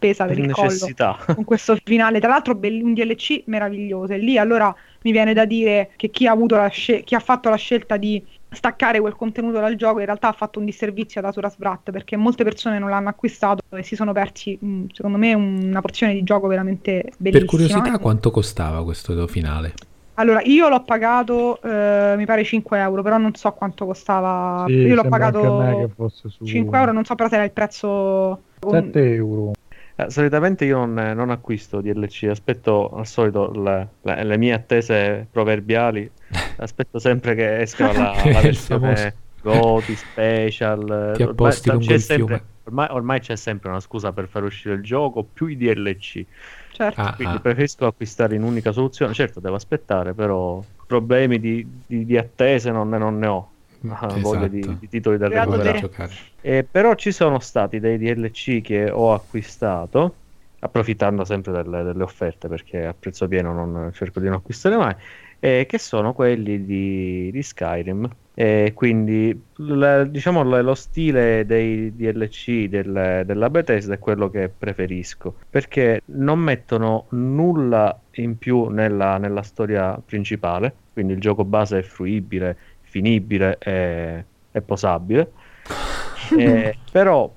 appesa 0.00 0.24
per, 0.24 0.34
per 0.34 0.44
il 0.44 0.50
necessità. 0.56 1.16
collo 1.18 1.34
con 1.36 1.44
questo 1.44 1.76
finale. 1.84 2.18
Tra 2.18 2.30
l'altro 2.30 2.58
un 2.58 2.94
DLC 2.94 3.42
meraviglioso. 3.46 4.14
E 4.14 4.18
lì 4.18 4.38
allora 4.38 4.74
mi 5.02 5.12
viene 5.12 5.34
da 5.34 5.44
dire 5.44 5.90
che 5.96 6.08
chi 6.08 6.26
ha, 6.26 6.36
scel- 6.68 7.04
chi 7.04 7.14
ha 7.14 7.20
fatto 7.20 7.50
la 7.50 7.56
scelta 7.56 7.96
di 7.96 8.24
staccare 8.52 8.98
quel 8.98 9.14
contenuto 9.14 9.60
dal 9.60 9.76
gioco 9.76 10.00
in 10.00 10.06
realtà 10.06 10.26
ha 10.26 10.32
fatto 10.32 10.58
un 10.58 10.64
disservizio 10.64 11.20
ad 11.20 11.26
Asuras 11.26 11.54
Brat 11.56 11.92
perché 11.92 12.16
molte 12.16 12.42
persone 12.42 12.80
non 12.80 12.90
l'hanno 12.90 13.08
acquistato 13.08 13.62
e 13.68 13.84
si 13.84 13.94
sono 13.94 14.12
persi 14.12 14.58
secondo 14.92 15.18
me 15.18 15.34
una 15.34 15.80
porzione 15.80 16.14
di 16.14 16.24
gioco 16.24 16.48
veramente 16.48 17.12
bellissima. 17.16 17.30
Per 17.30 17.44
curiosità 17.44 17.98
quanto 17.98 18.32
costava 18.32 18.82
questo 18.82 19.26
finale? 19.28 19.74
Allora, 20.14 20.42
io 20.42 20.68
l'ho 20.68 20.82
pagato, 20.82 21.62
eh, 21.62 22.14
mi 22.14 22.26
pare 22.26 22.44
5 22.44 22.78
euro, 22.78 23.00
però 23.00 23.16
non 23.16 23.34
so 23.34 23.52
quanto 23.52 23.86
costava. 23.86 24.64
Sì, 24.66 24.74
io 24.74 24.94
l'ho 24.94 25.08
pagato 25.08 25.90
su... 26.18 26.44
5 26.44 26.78
euro, 26.78 26.92
non 26.92 27.04
so 27.06 27.14
però 27.14 27.26
se 27.30 27.36
era 27.36 27.44
il 27.44 27.52
prezzo... 27.52 28.42
7 28.60 29.14
euro. 29.14 29.52
Eh, 30.06 30.10
solitamente 30.10 30.64
io 30.64 30.84
non, 30.84 31.12
non, 31.14 31.30
acquisto 31.30 31.80
DLC, 31.80 32.28
aspetto 32.30 32.90
al 32.90 33.06
solito 33.06 33.52
la, 33.52 33.86
la, 34.02 34.22
le 34.22 34.36
mie 34.36 34.52
attese 34.52 35.26
proverbiali, 35.30 36.10
aspetto 36.56 36.98
sempre 36.98 37.34
che 37.34 37.60
esca 37.60 37.92
la, 37.92 38.14
la 38.24 38.40
versione 38.40 39.14
Goti, 39.42 39.94
Special. 39.94 41.12
Ti 41.16 41.22
apposti 41.22 41.68
ormai, 41.68 41.84
lungo 41.86 41.94
il 41.94 42.00
sempre, 42.00 42.44
ormai, 42.64 42.88
ormai, 42.90 43.20
c'è 43.20 43.36
sempre 43.36 43.70
una 43.70 43.80
scusa 43.80 44.12
per 44.12 44.28
far 44.28 44.44
uscire 44.44 44.74
il 44.74 44.82
gioco, 44.82 45.22
più 45.24 45.46
i 45.46 45.56
DLC. 45.56 46.24
Certo. 46.72 47.00
Ah, 47.00 47.14
Quindi 47.14 47.36
ah. 47.36 47.40
preferisco 47.40 47.86
acquistare 47.86 48.34
in 48.34 48.42
unica 48.42 48.72
soluzione. 48.72 49.12
Certo, 49.12 49.40
devo 49.40 49.56
aspettare, 49.56 50.14
però 50.14 50.62
problemi 50.86 51.38
di, 51.38 51.66
di, 51.86 52.04
di 52.04 52.16
attese 52.16 52.70
non, 52.70 52.88
non 52.88 53.18
ne 53.18 53.26
ho 53.26 53.49
esatto. 53.82 54.20
voglia 54.20 54.48
di, 54.48 54.60
di, 54.78 54.88
titoli 54.88 55.18
da 55.18 55.28
recuperare. 55.28 56.10
Eh, 56.40 56.66
però 56.68 56.94
ci 56.94 57.12
sono 57.12 57.38
stati 57.38 57.80
dei 57.80 57.98
DLC 57.98 58.60
che 58.60 58.90
ho 58.90 59.12
acquistato, 59.12 60.14
approfittando 60.60 61.24
sempre 61.24 61.52
delle, 61.52 61.82
delle, 61.82 62.02
offerte 62.02 62.48
perché 62.48 62.86
a 62.86 62.94
prezzo 62.98 63.28
pieno 63.28 63.52
non, 63.52 63.90
cerco 63.92 64.20
di 64.20 64.26
non 64.26 64.36
acquistare 64.36 64.76
mai, 64.76 64.94
eh, 65.38 65.66
che 65.68 65.78
sono 65.78 66.12
quelli 66.12 66.64
di, 66.64 67.30
di 67.30 67.42
Skyrim. 67.42 68.08
E 68.32 68.72
quindi 68.74 69.38
l, 69.56 70.04
diciamo 70.08 70.42
l, 70.42 70.62
lo 70.62 70.74
stile 70.74 71.44
dei 71.44 71.94
DLC 71.94 72.68
del, 72.68 73.22
della 73.26 73.50
Bethesda 73.50 73.94
è 73.94 73.98
quello 73.98 74.30
che 74.30 74.48
preferisco 74.48 75.34
perché 75.50 76.00
non 76.06 76.38
mettono 76.38 77.06
nulla 77.10 78.00
in 78.12 78.38
più 78.38 78.68
nella, 78.68 79.18
nella 79.18 79.42
storia 79.42 80.00
principale, 80.02 80.72
quindi 80.92 81.12
il 81.12 81.20
gioco 81.20 81.44
base 81.44 81.80
è 81.80 81.82
fruibile 81.82 82.56
finibile 82.90 83.56
e, 83.58 84.24
e 84.50 84.60
posabile. 84.60 85.30
eh, 86.36 86.76
però 86.90 87.32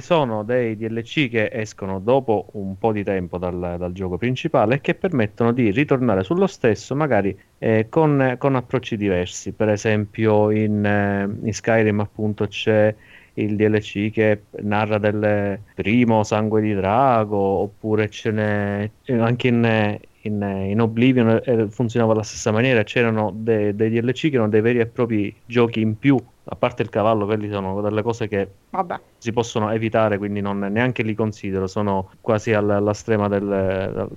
sono 0.00 0.42
dei 0.42 0.76
DLC 0.76 1.28
che 1.28 1.50
escono 1.52 2.00
dopo 2.00 2.48
un 2.52 2.76
po' 2.78 2.90
di 2.90 3.04
tempo 3.04 3.38
dal, 3.38 3.76
dal 3.78 3.92
gioco 3.92 4.16
principale 4.16 4.76
e 4.76 4.80
che 4.80 4.94
permettono 4.94 5.52
di 5.52 5.70
ritornare 5.70 6.24
sullo 6.24 6.46
stesso, 6.46 6.96
magari 6.96 7.36
eh, 7.58 7.86
con, 7.88 8.36
con, 8.38 8.56
approcci 8.56 8.96
diversi. 8.96 9.52
Per 9.52 9.68
esempio, 9.68 10.50
in, 10.50 10.84
eh, 10.84 11.46
in, 11.46 11.52
Skyrim, 11.52 12.00
appunto, 12.00 12.46
c'è 12.46 12.94
il 13.34 13.56
DLC 13.56 14.10
che 14.10 14.42
narra 14.62 14.98
del 14.98 15.58
primo 15.74 16.24
sangue 16.24 16.60
di 16.60 16.74
drago, 16.74 17.36
oppure 17.36 18.08
ce 18.08 18.30
n'è 18.30 18.90
anche 19.18 19.48
in, 19.48 19.98
in, 20.24 20.42
in 20.42 20.80
Oblivion 20.80 21.40
eh, 21.44 21.68
funzionava 21.68 22.12
alla 22.12 22.22
stessa 22.22 22.50
maniera, 22.50 22.82
c'erano 22.82 23.30
dei, 23.34 23.74
dei 23.74 23.90
DLC 23.90 24.28
che 24.28 24.34
erano 24.34 24.48
dei 24.48 24.60
veri 24.60 24.80
e 24.80 24.86
propri 24.86 25.34
giochi 25.44 25.80
in 25.80 25.98
più, 25.98 26.18
a 26.44 26.56
parte 26.56 26.82
il 26.82 26.88
cavallo, 26.88 27.26
quelli 27.26 27.50
sono 27.50 27.80
delle 27.80 28.02
cose 28.02 28.28
che 28.28 28.48
Vabbè. 28.70 29.00
si 29.18 29.32
possono 29.32 29.70
evitare, 29.70 30.18
quindi 30.18 30.40
non, 30.40 30.58
neanche 30.58 31.02
li 31.02 31.14
considero, 31.14 31.66
sono 31.66 32.10
quasi 32.20 32.52
alla, 32.52 32.76
alla 32.76 32.94
strema 32.94 33.28
delle, 33.28 34.08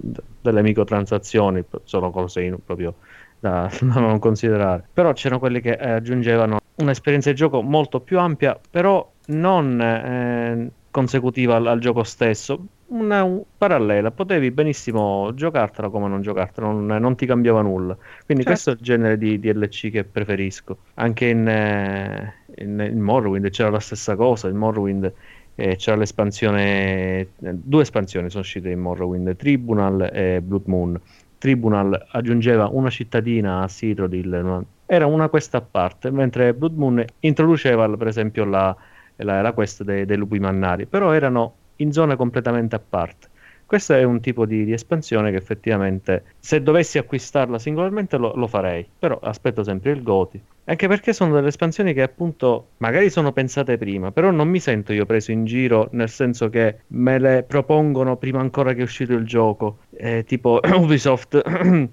delle 0.42 0.62
microtransazioni, 0.62 1.64
sono 1.84 2.12
cose 2.12 2.42
in, 2.42 2.58
proprio 2.66 2.96
da, 3.40 3.70
da, 3.82 4.00
non 4.00 4.20
considerare. 4.20 4.86
Però 4.94 5.12
c'erano 5.14 5.40
quelli 5.40 5.60
che 5.62 5.72
eh, 5.72 5.92
aggiungevano 5.92 6.60
un'esperienza 6.76 7.30
di 7.30 7.36
gioco 7.36 7.62
molto 7.62 8.00
più 8.00 8.20
ampia, 8.20 8.58
però 8.70 9.10
non 9.28 9.82
eh, 9.82 10.72
consecutiva 10.98 11.58
al, 11.58 11.68
al, 11.68 11.80
gioco 11.80 12.02
stesso, 12.02 12.60
una, 12.88 13.24
un, 13.24 13.44
parallela, 13.56 14.10
potevi 14.10 14.50
benissimo 14.50 15.32
giocartela 15.36 15.90
come 15.90 16.08
non 16.08 16.24
giocartela, 16.24 16.72
non, 16.72 16.88
non 16.88 17.16
ti 17.16 17.28
cambiava 17.28 17.62
nulla. 17.62 17.96
Quindi 18.26 18.44
certo. 18.44 18.50
questo 18.50 18.70
è 18.72 18.74
il 18.74 18.80
genere 18.82 19.18
di 19.20 19.40
DLC 19.40 19.92
che 19.92 20.04
preferisco. 20.06 20.78
Anche 20.96 21.28
in, 21.28 21.48
eh, 21.48 22.34
in, 22.56 22.84
in 22.92 23.00
Morrowind 23.00 23.48
c'era 23.52 23.70
la 23.70 23.80
stessa 23.80 24.16
cosa, 24.16 24.48
in 24.48 24.56
Morrowind 24.56 25.14
eh, 25.54 25.76
c'era 25.76 25.98
l'espansione, 25.98 27.20
eh, 27.20 27.28
due 27.38 27.84
espansioni 27.84 28.32
sono 28.32 28.42
uscite 28.42 28.72
in 28.72 28.80
Morrowind, 28.80 29.36
Tribunal 29.36 30.10
e 30.12 30.42
Blood 30.42 30.66
Moon. 30.66 31.00
Tribunal 31.38 32.08
aggiungeva 32.10 32.70
una 32.72 32.90
cittadina 32.90 33.62
a 33.62 33.68
Citrodil, 33.68 34.66
era 34.88 35.06
una 35.06 35.30
questa 35.30 35.60
a 35.60 35.62
parte, 35.62 36.10
mentre 36.10 36.56
Blood 36.56 36.76
Moon 36.76 37.06
introduceva 37.20 37.88
per 37.96 38.08
esempio 38.08 38.46
la, 38.46 38.76
la, 39.18 39.42
la 39.42 39.52
quest 39.52 39.84
dei, 39.84 40.06
dei 40.06 40.18
lupi 40.18 40.40
mannari, 40.40 40.86
però 40.86 41.12
erano 41.12 41.54
in 41.78 41.92
zone 41.92 42.16
completamente 42.16 42.76
a 42.76 42.82
parte. 42.88 43.28
Questo 43.68 43.94
è 43.94 44.04
un 44.04 44.22
tipo 44.22 44.46
di, 44.46 44.64
di, 44.64 44.72
espansione 44.72 45.30
che 45.30 45.36
effettivamente, 45.36 46.24
se 46.40 46.64
dovessi 46.64 46.98
acquistarla 46.98 47.60
singolarmente, 47.60 48.16
lo, 48.16 48.34
lo, 48.34 48.48
farei. 48.48 48.88
Però 48.98 49.20
aspetto 49.22 49.62
sempre 49.62 49.92
il 49.92 50.04
Goti. 50.04 50.42
Anche 50.64 50.88
perché 50.88 51.12
sono 51.12 51.34
delle 51.34 51.50
espansioni 51.50 51.94
che 51.94 52.02
appunto 52.02 52.68
magari 52.78 53.10
sono 53.10 53.34
pensate 53.34 53.78
prima, 53.78 54.14
però 54.14 54.32
non 54.32 54.48
mi 54.48 54.62
sento 54.62 54.94
io 54.94 55.06
preso 55.06 55.32
in 55.32 55.44
giro, 55.44 55.90
nel 55.92 56.08
senso 56.08 56.50
che 56.50 56.78
me 56.88 57.20
le 57.20 57.44
propongono 57.46 58.16
prima 58.16 58.40
ancora 58.40 58.72
che 58.72 58.80
è 58.80 58.84
uscito 58.84 59.12
il 59.14 59.26
gioco. 59.26 59.80
Eh, 59.98 60.24
tipo 60.26 60.62
Ubisoft, 60.74 61.36
eh, 61.44 61.90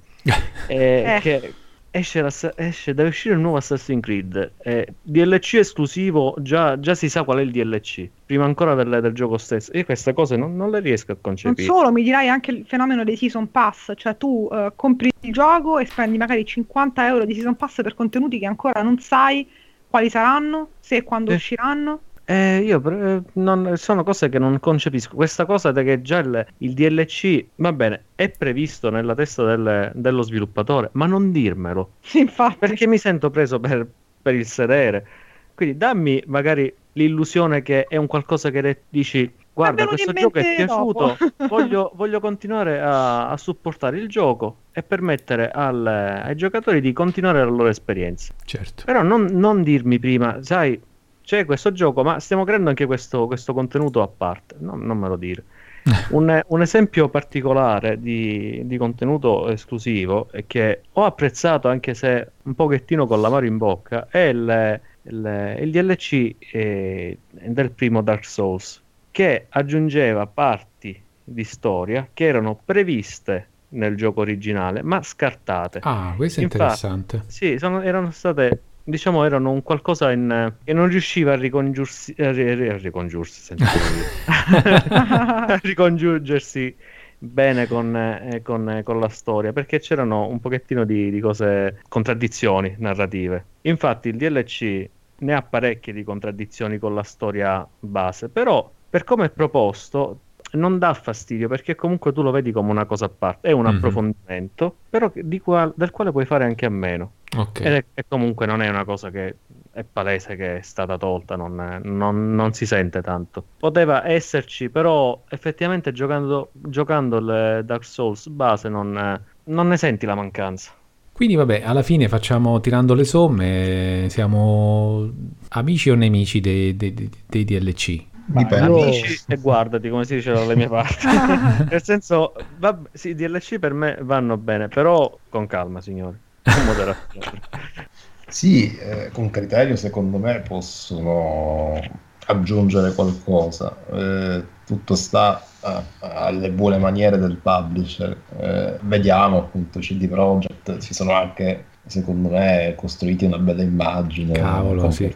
eh. 0.69 1.19
che 1.21 1.53
esce, 1.97 2.53
esce, 2.57 2.93
deve 2.93 3.11
uscire 3.11 3.35
il 3.35 3.41
nuovo 3.41 3.59
Assassin's 3.59 4.03
Creed. 4.03 4.53
Eh, 4.59 4.95
DLC 5.01 5.55
esclusivo, 5.55 6.35
già, 6.41 6.79
già, 6.81 6.95
si 6.95 7.09
sa 7.09 7.23
qual 7.23 7.39
è 7.39 7.43
il 7.43 7.53
DLC, 7.53 8.09
prima 8.27 8.45
ancora 8.45 8.75
del, 8.75 9.01
del 9.01 9.13
gioco 9.13 9.39
stesso. 9.39 9.71
Io 9.75 9.85
queste 9.85 10.13
cose 10.13 10.37
non, 10.37 10.57
non, 10.57 10.71
le 10.71 10.81
riesco 10.81 11.13
a 11.13 11.17
concepire. 11.21 11.67
Non 11.67 11.77
solo, 11.77 11.93
mi 11.93 12.03
dirai 12.03 12.29
anche 12.29 12.51
il 12.51 12.65
fenomeno 12.67 13.05
dei 13.05 13.17
Season 13.17 13.49
Pass, 13.51 13.93
cioè 13.95 14.17
tu 14.17 14.49
uh, 14.51 14.73
compri 14.75 15.13
il 15.21 15.33
gioco 15.33 15.79
e 15.79 15.87
spendi 15.87 16.19
magari 16.19 16.45
50 16.45 17.07
euro 17.07 17.25
di 17.25 17.35
Season 17.35 17.55
Pass 17.55 17.81
per 17.83 17.95
contenuti 17.95 18.41
che 18.41 18.47
ancora 18.47 18.83
non 18.83 18.99
sai 18.99 19.49
quali 19.89 20.11
saranno, 20.11 20.71
se 20.81 20.97
e 20.97 21.03
quando 21.05 21.31
eh. 21.31 21.37
usciranno. 21.37 22.01
Eh, 22.27 22.61
io 22.61 22.83
eh, 22.91 23.23
non, 23.35 23.77
sono 23.77 24.03
cose 24.03 24.29
che 24.29 24.39
non 24.39 24.59
concepisco. 24.59 25.15
Questa 25.15 25.45
cosa 25.45 25.73
che 25.73 26.01
già 26.01 26.19
il, 26.19 26.47
il, 26.59 26.73
DLC, 26.73 27.45
va 27.57 27.73
bene, 27.73 28.05
è 28.15 28.31
previsto 28.31 28.89
nella 28.91 29.15
testa 29.15 29.45
del, 29.45 29.93
dello 29.95 30.23
sviluppatore, 30.23 30.89
ma 30.93 31.07
non 31.07 31.33
dirmelo. 31.33 31.97
Infatti. 32.15 32.57
Perché 32.59 32.87
mi 32.87 32.99
sento 32.99 33.31
preso 33.31 33.61
per, 33.61 33.87
per, 34.23 34.35
il 34.35 34.47
sedere. 34.47 35.07
Quindi 35.55 35.77
dammi 35.77 36.23
magari 36.27 36.73
l'illusione 36.93 37.63
che 37.63 37.85
è 37.85 37.97
un 37.97 38.07
qualcosa 38.07 38.51
che 38.51 38.83
dici, 38.89 39.31
guarda, 39.53 39.87
questo 39.87 40.13
gioco 40.13 40.39
è 40.39 40.57
piaciuto, 40.57 41.17
voglio, 41.49 41.93
voglio, 41.95 42.21
continuare 42.21 42.81
a, 42.81 43.29
a, 43.29 43.37
supportare 43.37 43.99
il 43.99 44.09
gioco 44.09 44.57
e 44.73 44.83
permettere 44.83 45.51
al, 45.51 45.87
ai 45.87 46.35
giocatori 46.35 46.81
di 46.81 46.93
continuare 46.93 47.39
la 47.39 47.45
loro 47.51 47.69
esperienza. 47.69 48.33
Certo. 48.45 48.85
Però 48.85 49.03
non, 49.03 49.27
non 49.31 49.63
dirmi 49.63 50.01
prima, 50.01 50.43
sai 50.43 50.81
c'è 51.25 51.45
questo 51.45 51.73
gioco, 51.73 52.03
ma 52.03 52.21
stiamo 52.21 52.45
creando 52.45 52.69
anche 52.69 52.87
questo, 52.87 53.27
questo 53.27 53.53
contenuto 53.55 54.03
a 54.03 54.09
parte. 54.09 54.57
No, 54.59 54.77
non 54.77 54.99
me 54.99 55.09
lo 55.09 55.17
dire. 55.17 55.45
un, 56.11 56.41
un, 56.47 56.63
esempio 56.63 57.09
particolare 57.09 58.01
di, 58.01 58.63
di, 58.65 58.77
contenuto 58.79 59.51
esclusivo 59.51 60.31
che 60.47 60.81
ho 60.93 61.05
apprezzato 61.05 61.69
anche 61.69 61.93
se 61.93 62.31
un 62.45 62.55
pochettino 62.55 63.07
con 63.07 63.21
l'amaro 63.21 63.45
in 63.45 63.59
bocca 63.59 64.07
è 64.09 64.21
il, 64.21 64.81
il, 65.03 65.57
il 65.61 65.71
DLC 65.71 66.37
eh, 66.53 67.19
del 67.29 67.71
primo 67.71 68.01
Dark 68.01 68.25
Souls 68.25 68.83
che 69.11 69.45
aggiungeva 69.51 70.27
parti 70.27 70.99
di 71.23 71.45
storia 71.45 72.09
che 72.15 72.25
erano 72.25 72.59
previste 72.65 73.49
nel 73.75 73.95
gioco 73.95 74.21
originale 74.21 74.83
ma 74.83 75.03
scartate. 75.03 75.81
Ah, 75.83 76.15
questo 76.17 76.41
è 76.41 76.45
Infatti, 76.45 76.63
interessante. 76.63 77.23
Sì, 77.27 77.59
sono, 77.59 77.83
erano 77.83 78.11
state 78.11 78.61
diciamo 78.85 79.25
erano 79.25 79.51
un 79.51 79.63
qualcosa 79.63 80.13
in, 80.13 80.53
che 80.63 80.73
non 80.75 80.89
riusciva 80.89 81.33
a 81.33 81.37
ricongiursi 81.37 82.15
a, 82.19 82.31
ri, 82.31 82.69
a 82.69 82.77
ricongiursi 82.77 83.55
a 84.29 85.59
ricongiungersi 85.63 86.77
bene 87.19 87.67
con, 87.67 87.97
eh, 87.97 88.43
con, 88.43 88.83
con, 88.85 89.01
la 89.01 89.09
storia 89.09 89.53
perché 89.55 89.81
c'erano 89.81 90.29
un 90.29 90.41
pochettino 90.41 90.85
di, 90.85 91.11
di, 91.11 91.21
cose 91.21 91.81
contraddizioni 91.89 92.75
narrative. 92.79 93.45
Infatti 93.63 94.11
il 94.11 94.17
DLC 94.17 94.89
ne 95.17 95.33
ha 95.33 95.43
parecchie 95.43 95.95
di 95.95 96.05
contraddizioni 96.05 96.79
con 96.79 96.95
la 96.95 97.03
storia 97.03 97.67
base 97.81 98.29
però 98.29 98.71
per 98.91 99.05
come 99.05 99.27
è 99.27 99.31
proposto 99.31 100.19
non 100.55 100.79
dà 100.79 100.95
fastidio 100.95 101.49
perché 101.49 101.75
comunque 101.75 102.13
tu 102.13 102.23
lo 102.23 102.31
vedi 102.31 102.53
come 102.53 102.71
una 102.71 102.85
cosa 102.85 103.07
a 103.07 103.11
parte, 103.11 103.49
è 103.49 103.53
un 103.53 103.65
mm-hmm. 103.65 103.77
approfondimento, 103.77 104.77
però 104.89 105.13
qual- 105.43 105.73
del 105.77 105.91
quale 105.91 106.11
puoi 106.11 106.25
fare 106.25 106.45
anche 106.45 106.67
a 106.67 106.71
meno. 106.71 107.13
Okay. 107.37 107.67
È, 107.67 107.85
e 107.95 108.05
comunque 108.07 108.47
non 108.47 108.63
è 108.63 108.69
una 108.69 108.85
cosa 108.85 109.11
che 109.11 109.37
è 109.73 109.83
palese 109.83 110.37
che 110.37 110.59
è 110.59 110.63
stata 110.63 110.97
tolta, 110.97 111.35
non, 111.35 111.81
non, 111.83 112.35
non 112.35 112.53
si 112.53 112.65
sente 112.65 113.03
tanto. 113.03 113.45
Poteva 113.59 114.07
esserci, 114.07 114.71
però 114.71 115.23
effettivamente 115.29 115.93
giocando, 115.93 116.51
giocando 116.53 117.17
il 117.19 117.65
Dark 117.65 117.85
Souls 117.85 118.29
base 118.29 118.69
non, 118.69 119.21
non 119.45 119.69
ne 119.69 119.77
senti 119.77 120.07
la 120.07 120.15
mancanza. 120.15 120.73
Quindi 121.13 121.35
vabbè, 121.35 121.63
alla 121.65 121.83
fine 121.83 122.09
facciamo 122.09 122.61
tirando 122.61 122.95
le 122.95 123.05
somme, 123.05 124.07
siamo 124.09 125.09
amici 125.51 125.91
o 125.91 125.95
nemici 125.95 126.41
dei, 126.41 126.77
dei, 126.77 127.11
dei 127.27 127.45
DLC? 127.45 128.05
Dipende. 128.27 128.83
Amici 128.83 129.23
e 129.29 129.37
guardati 129.37 129.89
come 129.89 130.05
si 130.05 130.15
dice 130.15 130.33
dalle 130.33 130.57
mie 130.57 130.69
parti. 130.69 131.07
Nel 131.69 131.83
senso, 131.83 132.35
va, 132.59 132.79
sì, 132.93 133.15
DLC 133.15 133.59
per 133.59 133.75
me 133.75 133.99
vanno 134.01 134.37
bene, 134.37 134.69
però 134.69 135.17
con 135.29 135.47
calma, 135.47 135.81
signori. 135.81 136.19
Con 136.43 136.65
moderazione. 136.65 137.41
sì, 138.29 138.77
eh, 138.77 139.11
con 139.13 139.31
criterio 139.31 139.77
secondo 139.77 140.19
me 140.19 140.41
possono 140.41 141.81
aggiungere 142.27 142.95
qualcosa. 142.95 143.77
Eh, 143.93 144.45
tutto 144.65 144.95
sta 144.95 145.45
a, 145.61 145.83
alle 145.99 146.51
buone 146.51 146.79
maniere 146.79 147.19
del 147.19 147.37
publisher. 147.37 148.17
Eh, 148.39 148.79
vediamo 148.81 149.39
appunto 149.39 149.81
CD 149.81 150.09
Projekt, 150.09 150.79
ci 150.79 150.95
sono 150.95 151.13
anche 151.13 151.67
secondo 151.87 152.31
me 152.31 152.73
costruiti 152.77 153.27
una 153.27 153.39
bella 153.39 153.63
immagine. 153.63 154.33
Cavolo, 154.33 154.91
sì. 154.91 155.15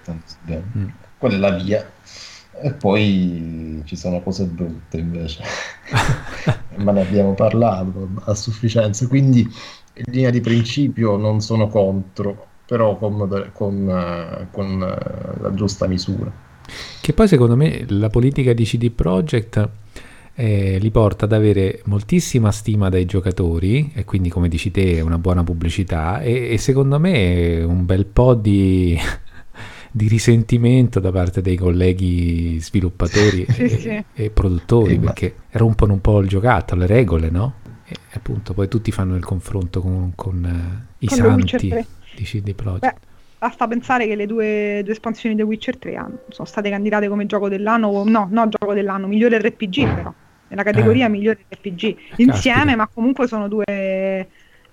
Mm. 0.51 0.89
Quella 1.17 1.35
è 1.35 1.39
la 1.39 1.51
via 1.51 1.87
e 2.61 2.73
poi 2.73 3.83
ci 3.85 3.97
sono 3.97 4.21
cose 4.21 4.45
brutte 4.45 4.99
invece, 4.99 5.43
ma 6.77 6.93
ne 6.93 7.01
abbiamo 7.03 7.35
parlato 7.35 8.09
a 8.25 8.35
sufficienza, 8.35 9.07
quindi 9.07 9.41
in 9.41 10.13
linea 10.13 10.31
di 10.31 10.41
principio 10.41 11.17
non 11.17 11.41
sono 11.41 11.69
contro, 11.69 12.47
però 12.67 12.97
con, 12.97 13.51
con, 13.53 14.49
con 14.51 14.79
la 14.79 15.55
giusta 15.55 15.87
misura. 15.87 16.31
Che 17.01 17.13
poi 17.13 17.29
secondo 17.29 17.57
me 17.57 17.85
la 17.89 18.09
politica 18.09 18.53
di 18.53 18.65
CD 18.65 18.91
Projekt 18.91 19.69
eh, 20.35 20.79
li 20.79 20.91
porta 20.91 21.25
ad 21.25 21.33
avere 21.33 21.81
moltissima 21.87 22.53
stima 22.53 22.89
dai 22.89 23.07
giocatori 23.07 23.91
e 23.95 24.05
quindi 24.05 24.29
come 24.29 24.49
dici 24.49 24.71
te 24.71 25.01
una 25.01 25.19
buona 25.19 25.43
pubblicità 25.43 26.21
e, 26.21 26.53
e 26.53 26.59
secondo 26.59 27.01
me 27.01 27.61
un 27.65 27.85
bel 27.85 28.07
po' 28.07 28.35
di 28.35 28.97
di 29.91 30.09
risentimento 30.09 31.01
da 31.01 31.11
parte 31.11 31.41
dei 31.41 31.57
colleghi 31.57 32.59
sviluppatori 32.61 33.47
sì, 33.51 33.63
e, 33.63 33.69
sì. 33.69 34.05
e, 34.15 34.31
produttori 34.31 34.95
sì, 34.95 34.99
perché 34.99 35.35
ma... 35.37 35.59
rompono 35.59 35.93
un 35.95 36.01
po' 36.01 36.21
il 36.21 36.29
giocattolo, 36.29 36.83
le 36.83 36.87
regole, 36.87 37.31
no? 37.31 37.55
E 37.87 37.97
appunto 38.13 38.53
poi 38.53 38.69
tutti 38.69 38.93
fanno 38.93 39.17
il 39.17 39.25
confronto 39.25 39.81
con, 39.81 40.13
con 40.15 40.45
uh, 40.45 40.95
i 40.99 41.07
con 41.07 41.17
santi 41.17 41.87
di 42.15 42.23
CD 42.23 42.55
Projekt. 42.55 42.81
Beh, 42.81 42.95
basta 43.39 43.67
pensare 43.67 44.07
che 44.07 44.15
le 44.15 44.27
due, 44.27 44.83
due 44.83 44.93
espansioni 44.93 45.35
di 45.35 45.41
The 45.41 45.47
Witcher 45.47 45.79
3 45.79 45.97
hanno, 45.97 46.19
sono 46.29 46.47
state 46.47 46.69
candidate 46.69 47.09
come 47.09 47.25
gioco 47.27 47.49
dell'anno, 47.49 48.05
no, 48.05 48.29
no 48.31 48.49
gioco 48.49 48.75
dell'anno, 48.75 49.07
migliore 49.07 49.39
RPG 49.39 49.95
però, 49.95 50.13
nella 50.49 50.63
categoria 50.63 51.07
eh. 51.07 51.09
migliore 51.09 51.45
RPG, 51.49 51.97
insieme 52.17 52.57
Caspita. 52.57 52.77
ma 52.77 52.89
comunque 52.93 53.27
sono 53.27 53.49
due 53.49 53.65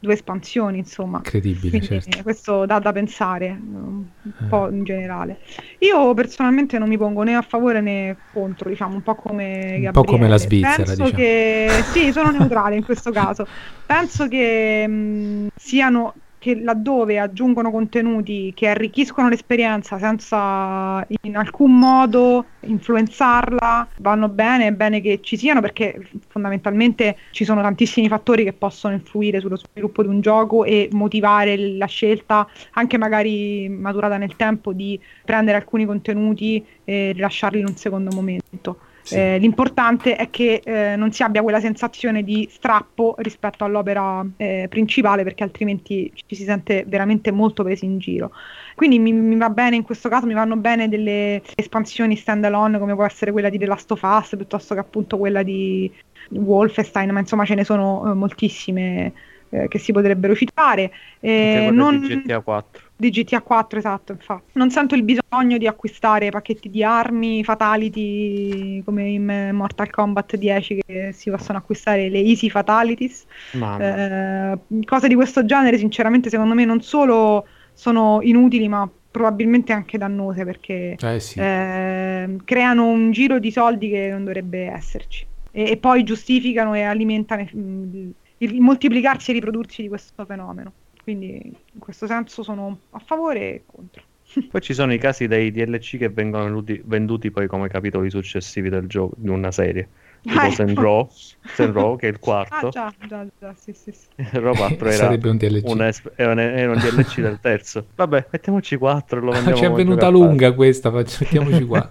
due 0.05 0.13
espansioni, 0.13 0.77
insomma. 0.77 1.17
Incredibile, 1.17 1.69
Quindi, 1.69 1.87
certo. 1.87 2.23
Questo 2.23 2.65
dà 2.65 2.79
da 2.79 2.91
pensare 2.91 3.47
un 3.49 4.05
eh. 4.23 4.45
po' 4.47 4.69
in 4.69 4.83
generale. 4.83 5.39
Io 5.79 6.13
personalmente 6.13 6.77
non 6.77 6.87
mi 6.87 6.97
pongo 6.97 7.23
né 7.23 7.35
a 7.35 7.41
favore 7.41 7.81
né 7.81 8.15
contro, 8.31 8.69
diciamo, 8.69 8.95
un 8.95 9.01
po' 9.01 9.15
come 9.15 9.79
Gabriele. 9.81 9.87
Un 9.87 9.91
po' 9.93 10.03
come 10.03 10.27
la 10.27 10.37
Svizzera, 10.37 10.75
Penso 10.75 11.03
diciamo. 11.03 11.09
che 11.09 11.69
sì, 11.91 12.11
sono 12.11 12.31
neutrale 12.31 12.75
in 12.75 12.85
questo 12.85 13.11
caso. 13.11 13.45
Penso 13.85 14.27
che 14.27 14.87
mh, 14.87 15.47
siano 15.55 16.13
che 16.45 16.61
laddove 16.61 17.17
aggiungono 17.17 17.71
contenuti 17.71 18.53
che 18.55 18.67
arricchiscono 18.67 19.29
l'esperienza 19.29 19.97
senza 19.97 21.03
in 21.21 21.35
alcun 21.37 21.75
modo 21.75 22.45
influenzarla, 22.59 23.87
vanno 23.97 24.29
bene, 24.29 24.67
è 24.67 24.71
bene 24.71 25.01
che 25.01 25.21
ci 25.23 25.37
siano 25.37 25.59
perché 25.59 26.07
fondamentalmente 26.27 27.17
ci 27.31 27.45
sono 27.45 27.63
tantissimi 27.63 28.07
fattori 28.07 28.43
che 28.43 28.53
possono 28.53 28.93
influire 28.93 29.39
sullo 29.39 29.57
sviluppo 29.57 30.03
di 30.03 30.07
un 30.07 30.21
gioco 30.21 30.65
e 30.65 30.87
motivare 30.91 31.57
la 31.57 31.87
scelta, 31.87 32.47
anche 32.73 32.99
magari 32.99 33.67
maturata 33.67 34.17
nel 34.17 34.35
tempo, 34.35 34.71
di 34.71 34.99
prendere 35.23 35.57
alcuni 35.57 35.87
contenuti 35.87 36.63
e 36.83 37.11
rilasciarli 37.13 37.57
in 37.57 37.65
un 37.69 37.75
secondo 37.75 38.13
momento. 38.13 38.84
Sì. 39.05 39.17
Eh, 39.17 39.37
l'importante 39.37 40.15
è 40.15 40.31
che 40.31 40.61
eh, 40.65 40.95
non 40.95 41.11
si 41.11 41.21
abbia 41.21 41.43
quella 41.43 41.59
sensazione 41.59 42.23
di 42.23 42.47
strappo 42.49 43.13
rispetto 43.19 43.63
all'opera 43.63 44.25
eh, 44.37 44.65
principale 44.67 45.21
perché 45.21 45.43
altrimenti 45.43 46.11
ci 46.15 46.35
si 46.35 46.43
sente 46.43 46.85
veramente 46.87 47.29
molto 47.29 47.63
presi 47.63 47.85
in 47.85 47.99
giro. 47.99 48.31
Quindi 48.73 48.97
mi, 48.97 49.13
mi, 49.13 49.35
va 49.35 49.51
bene 49.51 49.75
in 49.75 49.83
questo 49.83 50.09
caso, 50.09 50.25
mi 50.25 50.33
vanno 50.33 50.55
bene 50.55 50.89
delle 50.89 51.43
espansioni 51.53 52.15
stand 52.15 52.45
alone 52.45 52.79
come 52.79 52.95
può 52.95 53.05
essere 53.05 53.31
quella 53.31 53.49
di 53.49 53.59
The 53.59 53.67
Last 53.67 53.91
of 53.91 54.01
Us 54.01 54.33
piuttosto 54.35 54.73
che 54.73 54.79
appunto 54.79 55.19
quella 55.19 55.43
di 55.43 55.91
Wolfenstein, 56.29 57.11
ma 57.11 57.19
insomma 57.19 57.45
ce 57.45 57.53
ne 57.53 57.63
sono 57.63 58.09
eh, 58.09 58.13
moltissime 58.15 59.13
eh, 59.49 59.67
che 59.67 59.77
si 59.77 59.91
potrebbero 59.91 60.33
citare. 60.33 60.91
Eh, 61.19 61.69
non... 61.71 61.99
GTA 61.99 62.39
4 62.39 62.84
di 62.97 63.09
GTA 63.09 63.41
4, 63.41 63.79
esatto, 63.79 64.11
infatti. 64.13 64.51
Non 64.53 64.69
sento 64.69 64.95
il 64.95 65.03
bisogno 65.03 65.57
di 65.57 65.67
acquistare 65.67 66.29
pacchetti 66.29 66.69
di 66.69 66.83
armi, 66.83 67.43
fatality 67.43 68.81
come 68.83 69.09
in 69.09 69.49
Mortal 69.53 69.89
Kombat 69.89 70.37
10 70.37 70.81
che 70.85 71.11
si 71.13 71.29
possono 71.29 71.57
acquistare 71.57 72.09
le 72.09 72.19
easy 72.19 72.49
fatalities. 72.49 73.25
Eh, 73.51 74.57
cose 74.85 75.07
di 75.07 75.15
questo 75.15 75.43
genere, 75.45 75.77
sinceramente, 75.77 76.29
secondo 76.29 76.53
me 76.53 76.63
non 76.63 76.81
solo 76.81 77.45
sono 77.73 78.19
inutili, 78.21 78.69
ma 78.69 78.89
probabilmente 79.11 79.73
anche 79.73 79.97
dannose 79.97 80.43
perché 80.43 80.97
eh 80.99 81.19
sì. 81.19 81.39
eh, 81.39 82.37
creano 82.43 82.87
un 82.87 83.11
giro 83.11 83.39
di 83.39 83.51
soldi 83.51 83.89
che 83.89 84.09
non 84.09 84.23
dovrebbe 84.23 84.71
esserci. 84.71 85.25
E, 85.51 85.71
e 85.71 85.77
poi 85.77 86.03
giustificano 86.03 86.73
e 86.73 86.81
alimentano 86.83 87.41
il, 87.41 88.13
il 88.37 88.61
moltiplicarsi 88.61 89.31
e 89.31 89.33
riprodursi 89.33 89.81
di 89.81 89.87
questo 89.89 90.25
fenomeno 90.25 90.71
Quindi 91.05 91.39
in 91.73 91.79
questo 91.79 92.07
senso 92.07 92.41
sono 92.41 92.79
a 92.89 92.99
favore 92.99 93.39
e 93.39 93.63
contro. 93.67 94.01
Poi 94.49 94.59
ci 94.61 94.73
sono 94.73 94.91
i 94.91 94.97
casi 94.97 95.27
dei 95.27 95.51
DLC 95.51 95.97
che 95.97 96.09
vengono 96.09 96.45
venduti, 96.45 96.81
venduti 96.83 97.29
poi 97.29 97.45
come 97.47 97.67
capitoli 97.69 98.09
successivi 98.09 98.69
del 98.69 98.87
gioco, 98.87 99.13
di 99.17 99.29
una 99.29 99.51
serie. 99.51 99.87
Tipo 100.21 100.39
Ah, 100.39 100.49
Saint 100.49 100.71
ecco. 100.71 101.95
Che 101.97 102.07
è 102.07 102.09
il 102.09 102.17
quarto. 102.19 102.67
Ah 102.67 102.69
già, 102.71 102.93
già, 103.07 103.27
già, 103.39 103.53
sì, 103.55 103.73
sì, 103.73 103.91
sì. 103.91 104.07
Row 104.39 104.55
4 104.55 104.87
era 104.87 104.91
Sarebbe 104.95 105.29
un 105.29 105.37
DLC. 105.37 105.67
un, 105.69 105.83
es- 105.83 106.01
era 106.15 106.31
un- 106.31 106.39
era 106.39 106.71
un 106.71 106.79
DLC 106.79 107.21
del 107.21 107.39
terzo. 107.39 107.85
Vabbè, 107.95 108.25
mettiamoci 108.31 108.75
4 108.75 109.19
e 109.19 109.21
lo 109.21 109.31
vendiamo 109.31 109.57
Ci 109.57 109.63
è 109.65 109.71
venuta 109.71 110.07
lunga 110.09 110.51
questa, 110.53 110.89
mettiamoci 110.89 111.63
qua. 111.65 111.87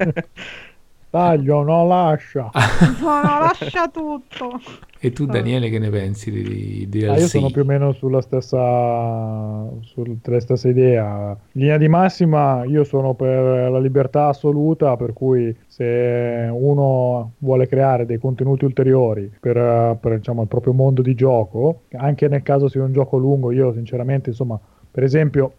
Taglio, 1.15 1.63
no, 1.63 1.87
lascia. 1.87 2.51
No, 3.01 3.23
no, 3.23 3.39
lascia 3.39 3.87
tutto. 3.89 4.61
E 4.99 5.13
tu 5.13 5.27
Daniele 5.27 5.71
che 5.71 5.79
ne 5.79 5.89
pensi 5.89 6.33
di, 6.33 6.87
di 6.89 7.05
Ah, 7.05 7.13
DLC? 7.13 7.21
io 7.21 7.27
sono 7.29 7.51
più 7.51 7.63
o 7.63 7.65
meno 7.65 7.93
sulla 7.93 8.21
stessa, 8.21 9.69
sulla 9.83 10.41
stessa 10.41 10.69
idea. 10.69 11.29
In 11.53 11.61
linea 11.61 11.79
di 11.79 11.87
massima, 11.87 12.65
io 12.65 12.83
sono 12.83 13.15
per 13.15 13.71
la 13.71 13.79
libertà 13.79 14.27
assoluta, 14.27 14.97
per 14.97 15.13
cui 15.13 15.57
se 15.69 16.49
uno 16.51 17.35
vuole 17.39 17.69
creare 17.69 18.07
dei 18.07 18.19
contenuti 18.19 18.65
ulteriori 18.65 19.31
per, 19.39 19.57
eh, 19.57 19.97
per, 20.01 20.17
diciamo, 20.17 20.43
il 20.43 20.49
proprio 20.49 20.73
mondo 20.73 21.01
di 21.01 21.15
gioco, 21.15 21.83
anche 21.93 22.27
nel 22.27 22.43
caso 22.43 22.67
sia 22.67 22.83
un 22.83 22.93
gioco 22.93 23.19
lungo, 23.19 23.53
io 23.53 23.73
sinceramente, 23.73 24.31
insomma, 24.31 24.59
per 24.91 25.05
esempio, 25.05 25.53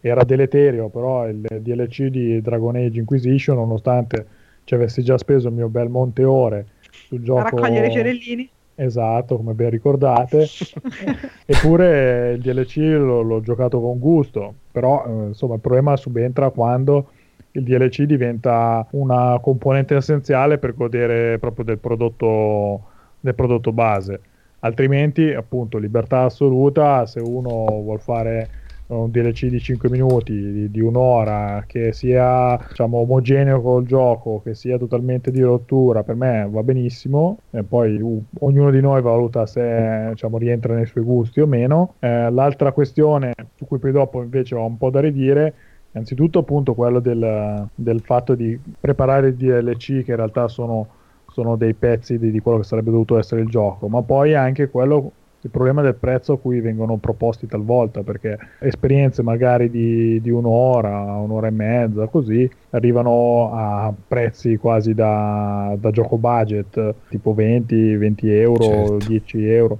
era 0.00 0.22
deleterio, 0.22 0.88
però 0.88 1.26
il 1.26 1.40
DLC 1.62 2.04
di 2.04 2.40
Dragon 2.40 2.76
Age 2.76 3.00
Inquisition, 3.00 3.56
nonostante 3.56 4.38
ci 4.70 4.76
avessi 4.76 5.02
già 5.02 5.18
speso 5.18 5.48
il 5.48 5.54
mio 5.54 5.68
bel 5.68 5.88
monte 5.88 6.22
ore 6.22 6.66
sul 7.08 7.18
A 7.22 7.24
gioco 7.24 7.42
raccogliere 7.42 7.88
i 7.88 7.90
cerellini. 7.90 8.48
Esatto, 8.76 9.36
come 9.36 9.52
ben 9.52 9.68
ricordate. 9.68 10.46
Eppure 11.44 12.34
il 12.34 12.40
DLC 12.40 12.76
l'ho, 12.76 13.20
l'ho 13.20 13.40
giocato 13.40 13.80
con 13.80 13.98
gusto, 13.98 14.54
però 14.70 15.04
eh, 15.04 15.26
insomma 15.26 15.54
il 15.54 15.60
problema 15.60 15.96
subentra 15.96 16.50
quando 16.50 17.08
il 17.50 17.64
DLC 17.64 18.02
diventa 18.02 18.86
una 18.92 19.40
componente 19.42 19.96
essenziale 19.96 20.58
per 20.58 20.76
godere 20.76 21.40
proprio 21.40 21.64
del 21.64 21.78
prodotto, 21.78 22.82
del 23.18 23.34
prodotto 23.34 23.72
base. 23.72 24.20
Altrimenti, 24.60 25.32
appunto, 25.32 25.78
libertà 25.78 26.22
assoluta, 26.22 27.06
se 27.06 27.18
uno 27.18 27.64
vuol 27.82 27.98
fare 27.98 28.48
un 28.96 29.10
DLC 29.10 29.46
di 29.46 29.60
5 29.60 29.88
minuti, 29.88 30.32
di, 30.32 30.70
di 30.70 30.80
un'ora, 30.80 31.64
che 31.66 31.92
sia 31.92 32.58
diciamo, 32.68 32.98
omogeneo 32.98 33.60
col 33.60 33.84
gioco, 33.84 34.40
che 34.42 34.54
sia 34.54 34.78
totalmente 34.78 35.30
di 35.30 35.40
rottura, 35.40 36.02
per 36.02 36.16
me 36.16 36.46
va 36.50 36.62
benissimo. 36.62 37.38
E 37.50 37.62
poi 37.62 38.00
uh, 38.00 38.22
ognuno 38.40 38.70
di 38.70 38.80
noi 38.80 39.00
valuta 39.00 39.46
se 39.46 40.08
diciamo, 40.10 40.38
rientra 40.38 40.74
nei 40.74 40.86
suoi 40.86 41.04
gusti 41.04 41.40
o 41.40 41.46
meno. 41.46 41.94
Eh, 42.00 42.30
l'altra 42.30 42.72
questione 42.72 43.32
su 43.54 43.66
cui 43.66 43.78
poi 43.78 43.92
dopo 43.92 44.22
invece 44.22 44.54
ho 44.54 44.64
un 44.64 44.76
po' 44.76 44.90
da 44.90 45.00
ridire. 45.00 45.54
Innanzitutto 45.92 46.40
appunto 46.40 46.74
quello 46.74 47.00
del, 47.00 47.66
del 47.74 48.00
fatto 48.00 48.34
di 48.34 48.58
preparare 48.78 49.28
i 49.28 49.36
DLC 49.36 50.04
che 50.04 50.10
in 50.10 50.16
realtà 50.16 50.46
sono, 50.46 50.86
sono 51.28 51.56
dei 51.56 51.74
pezzi 51.74 52.18
di, 52.18 52.30
di 52.30 52.38
quello 52.40 52.58
che 52.58 52.64
sarebbe 52.64 52.90
dovuto 52.90 53.18
essere 53.18 53.40
il 53.40 53.48
gioco, 53.48 53.88
ma 53.88 54.02
poi 54.02 54.34
anche 54.34 54.68
quello 54.68 55.12
il 55.42 55.50
problema 55.50 55.80
del 55.80 55.94
prezzo 55.94 56.34
a 56.34 56.38
cui 56.38 56.60
vengono 56.60 56.96
proposti 56.96 57.46
talvolta, 57.46 58.02
perché 58.02 58.38
esperienze 58.58 59.22
magari 59.22 59.70
di, 59.70 60.20
di 60.20 60.30
un'ora, 60.30 61.14
un'ora 61.16 61.46
e 61.46 61.50
mezza, 61.50 62.06
così, 62.08 62.48
arrivano 62.70 63.50
a 63.52 63.92
prezzi 64.06 64.56
quasi 64.58 64.92
da, 64.92 65.74
da 65.78 65.90
gioco 65.90 66.18
budget, 66.18 66.94
tipo 67.08 67.32
20, 67.32 67.96
20 67.96 68.30
euro, 68.30 68.64
Certo. 68.64 68.96
10 69.06 69.46
euro. 69.48 69.78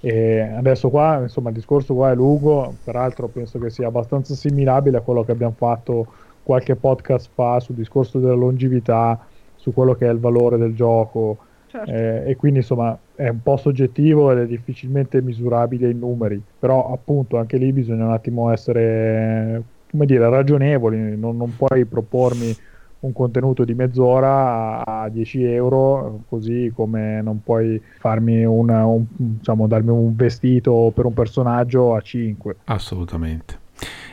E 0.00 0.40
adesso 0.40 0.90
qua, 0.90 1.20
insomma, 1.22 1.50
il 1.50 1.54
discorso 1.54 1.94
qua 1.94 2.10
è 2.10 2.14
lungo, 2.14 2.74
peraltro 2.82 3.28
penso 3.28 3.58
che 3.58 3.70
sia 3.70 3.86
abbastanza 3.86 4.34
similabile 4.34 4.98
a 4.98 5.00
quello 5.00 5.24
che 5.24 5.32
abbiamo 5.32 5.54
fatto 5.56 6.06
qualche 6.42 6.76
podcast 6.76 7.30
fa 7.32 7.60
sul 7.60 7.74
discorso 7.76 8.18
della 8.18 8.34
longevità, 8.34 9.26
su 9.54 9.72
quello 9.72 9.94
che 9.94 10.06
è 10.06 10.12
il 10.12 10.18
valore 10.20 10.58
del 10.58 10.74
gioco. 10.74 11.38
Certo. 11.76 11.90
Eh, 11.90 12.30
e 12.30 12.36
quindi 12.36 12.60
insomma 12.60 12.98
è 13.14 13.28
un 13.28 13.42
po' 13.42 13.58
soggettivo 13.58 14.30
ed 14.32 14.38
è 14.38 14.46
difficilmente 14.46 15.20
misurabile 15.20 15.90
in 15.90 15.98
numeri, 15.98 16.40
però 16.58 16.90
appunto 16.92 17.36
anche 17.36 17.58
lì 17.58 17.70
bisogna 17.72 18.06
un 18.06 18.12
attimo 18.12 18.50
essere, 18.50 19.62
come 19.90 20.06
dire, 20.06 20.28
ragionevoli, 20.28 21.18
non, 21.18 21.36
non 21.36 21.54
puoi 21.54 21.84
propormi 21.84 22.56
un 22.98 23.12
contenuto 23.12 23.64
di 23.64 23.74
mezz'ora 23.74 24.82
a, 24.84 25.02
a 25.02 25.08
10 25.10 25.44
euro, 25.44 26.22
così 26.28 26.72
come 26.74 27.20
non 27.20 27.42
puoi 27.42 27.80
farmi 27.98 28.42
una- 28.44 28.86
un, 28.86 29.04
diciamo, 29.08 29.66
darmi 29.66 29.90
un 29.90 30.16
vestito 30.16 30.90
per 30.94 31.04
un 31.04 31.12
personaggio 31.12 31.94
a 31.94 32.00
5. 32.00 32.56
Assolutamente. 32.64 33.58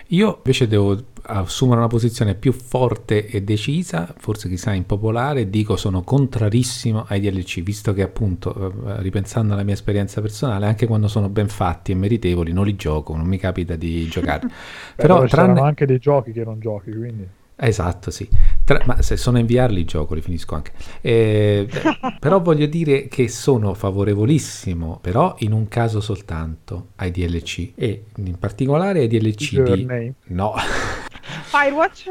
Io 0.08 0.36
invece 0.38 0.68
devo 0.68 0.98
assumere 1.26 1.80
una 1.80 1.88
posizione 1.88 2.36
più 2.36 2.52
forte 2.52 3.28
e 3.28 3.42
decisa, 3.44 4.14
forse 4.18 4.50
chissà 4.50 4.74
impopolare, 4.74 5.50
dico 5.50 5.76
sono 5.76 6.02
contrarissimo 6.04 7.06
ai 7.08 7.20
DLC, 7.22 7.62
visto 7.62 7.94
che 7.94 8.02
appunto, 8.02 8.54
eh, 8.88 9.02
ripensando 9.02 9.54
alla 9.54 9.64
mia 9.64 9.74
esperienza 9.74 10.22
personale, 10.22 10.66
anche 10.66 10.86
quando 10.86 11.08
sono 11.08 11.30
ben 11.30 11.48
fatti 11.48 11.92
e 11.92 11.96
meritevoli 11.96 12.52
non 12.52 12.66
li 12.66 12.76
gioco, 12.76 13.16
non 13.16 13.28
mi 13.28 13.38
capita 13.38 13.76
di 13.76 14.08
giocare. 14.08 14.48
Però, 14.96 15.16
Però 15.16 15.24
ci 15.24 15.30
saranno 15.30 15.54
tranne... 15.54 15.68
anche 15.70 15.86
dei 15.86 16.00
giochi 16.00 16.32
che 16.32 16.44
non 16.44 16.60
giochi, 16.60 16.92
quindi... 16.92 17.28
Esatto, 17.56 18.12
sì. 18.12 18.28
Tra- 18.74 18.84
ma 18.86 19.02
se 19.02 19.18
sono 19.18 19.38
in 19.38 19.46
VR 19.46 19.70
li 19.70 19.86
gioco, 19.86 20.14
li 20.14 20.22
finisco 20.22 20.56
anche. 20.56 20.72
Eh, 21.02 21.68
però 22.20 22.42
voglio 22.42 22.66
dire 22.66 23.08
che 23.08 23.28
sono 23.28 23.74
favorevolissimo, 23.74 25.00
però 25.02 25.36
in 25.40 25.52
un 25.52 25.68
caso 25.68 26.02
soltanto 26.02 26.90
ai 26.96 27.12
DLC 27.12 27.72
e 27.76 28.06
in 28.18 28.38
particolare 28.40 29.02
ai 29.02 29.08
DLC 29.08 29.62
di... 29.62 30.14
No, 30.28 30.54
Firewatch? 31.42 32.06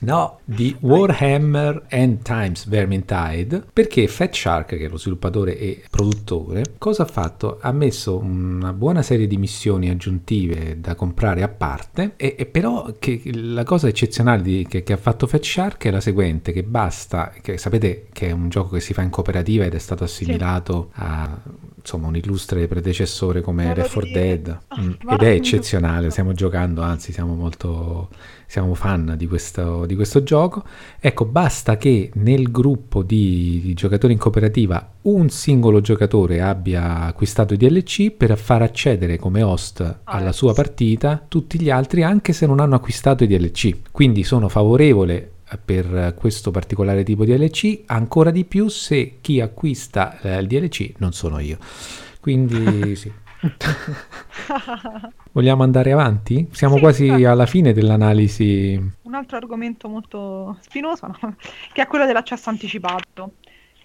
no, 0.00 0.40
di 0.44 0.76
Warhammer 0.80 1.84
End 1.88 2.22
Times 2.22 2.66
Vermintide, 2.68 3.64
perché 3.72 4.06
Fat 4.08 4.34
Shark, 4.34 4.76
che 4.76 4.84
è 4.84 4.88
lo 4.88 4.98
sviluppatore 4.98 5.58
e 5.58 5.82
produttore, 5.90 6.74
cosa 6.78 7.04
ha 7.04 7.06
fatto? 7.06 7.58
Ha 7.60 7.72
messo 7.72 8.16
una 8.18 8.72
buona 8.72 9.02
serie 9.02 9.26
di 9.26 9.36
missioni 9.36 9.90
aggiuntive 9.90 10.80
da 10.80 10.94
comprare 10.94 11.42
a 11.42 11.48
parte, 11.48 12.14
e, 12.16 12.34
e 12.38 12.46
però 12.46 12.94
che 12.98 13.20
la 13.32 13.64
cosa 13.64 13.88
eccezionale 13.88 14.42
di- 14.42 14.66
che, 14.68 14.82
che 14.82 14.92
ha 14.92 14.98
fatto 14.98 15.26
Fat 15.26 15.44
Shark 15.44 15.84
è 15.86 15.90
la 15.90 16.00
seguente, 16.00 16.52
che 16.52 16.62
basta, 16.62 17.32
che 17.40 17.58
sapete 17.58 18.06
che 18.12 18.28
è 18.28 18.32
un 18.32 18.48
gioco 18.48 18.74
che 18.74 18.80
si 18.80 18.92
fa 18.92 19.02
in 19.02 19.10
cooperativa 19.10 19.64
ed 19.64 19.74
è 19.74 19.78
stato 19.78 20.04
assimilato 20.04 20.90
a 20.94 21.38
insomma 21.86 22.08
un 22.08 22.16
illustre 22.16 22.66
predecessore 22.66 23.40
come 23.40 23.64
Left 23.64 23.92
4 23.92 24.00
dire. 24.02 24.20
Dead 24.20 24.58
Mm, 24.78 24.92
ed 25.10 25.22
è 25.22 25.30
eccezionale, 25.30 26.10
stiamo 26.10 26.34
giocando, 26.34 26.82
anzi 26.82 27.10
siamo 27.10 27.34
molto 27.34 28.10
siamo 28.46 28.74
fan 28.74 29.14
di 29.16 29.26
questo, 29.26 29.86
di 29.86 29.94
questo 29.94 30.22
gioco. 30.22 30.64
Ecco, 31.00 31.24
basta 31.24 31.76
che 31.76 32.10
nel 32.14 32.50
gruppo 32.50 33.02
di, 33.02 33.60
di 33.62 33.74
giocatori 33.74 34.12
in 34.12 34.18
cooperativa 34.18 34.92
un 35.02 35.28
singolo 35.30 35.80
giocatore 35.80 36.42
abbia 36.42 37.04
acquistato 37.04 37.54
i 37.54 37.56
DLC 37.56 38.10
per 38.10 38.36
far 38.36 38.62
accedere 38.62 39.18
come 39.18 39.42
host 39.42 40.00
alla 40.04 40.32
sua 40.32 40.52
partita 40.52 41.24
tutti 41.26 41.60
gli 41.60 41.70
altri, 41.70 42.02
anche 42.02 42.32
se 42.32 42.46
non 42.46 42.60
hanno 42.60 42.74
acquistato 42.74 43.24
i 43.24 43.26
DLC. 43.26 43.76
Quindi 43.90 44.22
sono 44.22 44.48
favorevole 44.48 45.30
per 45.64 46.14
questo 46.16 46.50
particolare 46.50 47.04
tipo 47.04 47.24
di 47.24 47.34
DLC, 47.36 47.82
ancora 47.86 48.30
di 48.30 48.44
più 48.44 48.68
se 48.68 49.18
chi 49.20 49.40
acquista 49.40 50.18
eh, 50.20 50.38
il 50.38 50.46
DLC 50.46 50.94
non 50.98 51.12
sono 51.12 51.38
io. 51.38 51.58
Quindi 52.20 52.94
sì. 52.96 53.12
Vogliamo 55.32 55.62
andare 55.62 55.92
avanti? 55.92 56.48
Siamo 56.52 56.78
Sì, 56.78 56.80
quasi 56.80 57.06
certo. 57.06 57.28
alla 57.28 57.46
fine 57.46 57.72
dell'analisi. 57.72 58.92
un 59.02 59.14
altro 59.14 59.36
argomento 59.36 59.88
molto 59.88 60.58
spinoso, 60.60 61.06
no? 61.06 61.18
che 61.72 61.82
è 61.82 61.86
quello 61.86 62.06
dell'accesso 62.06 62.50
anticipato, 62.50 63.34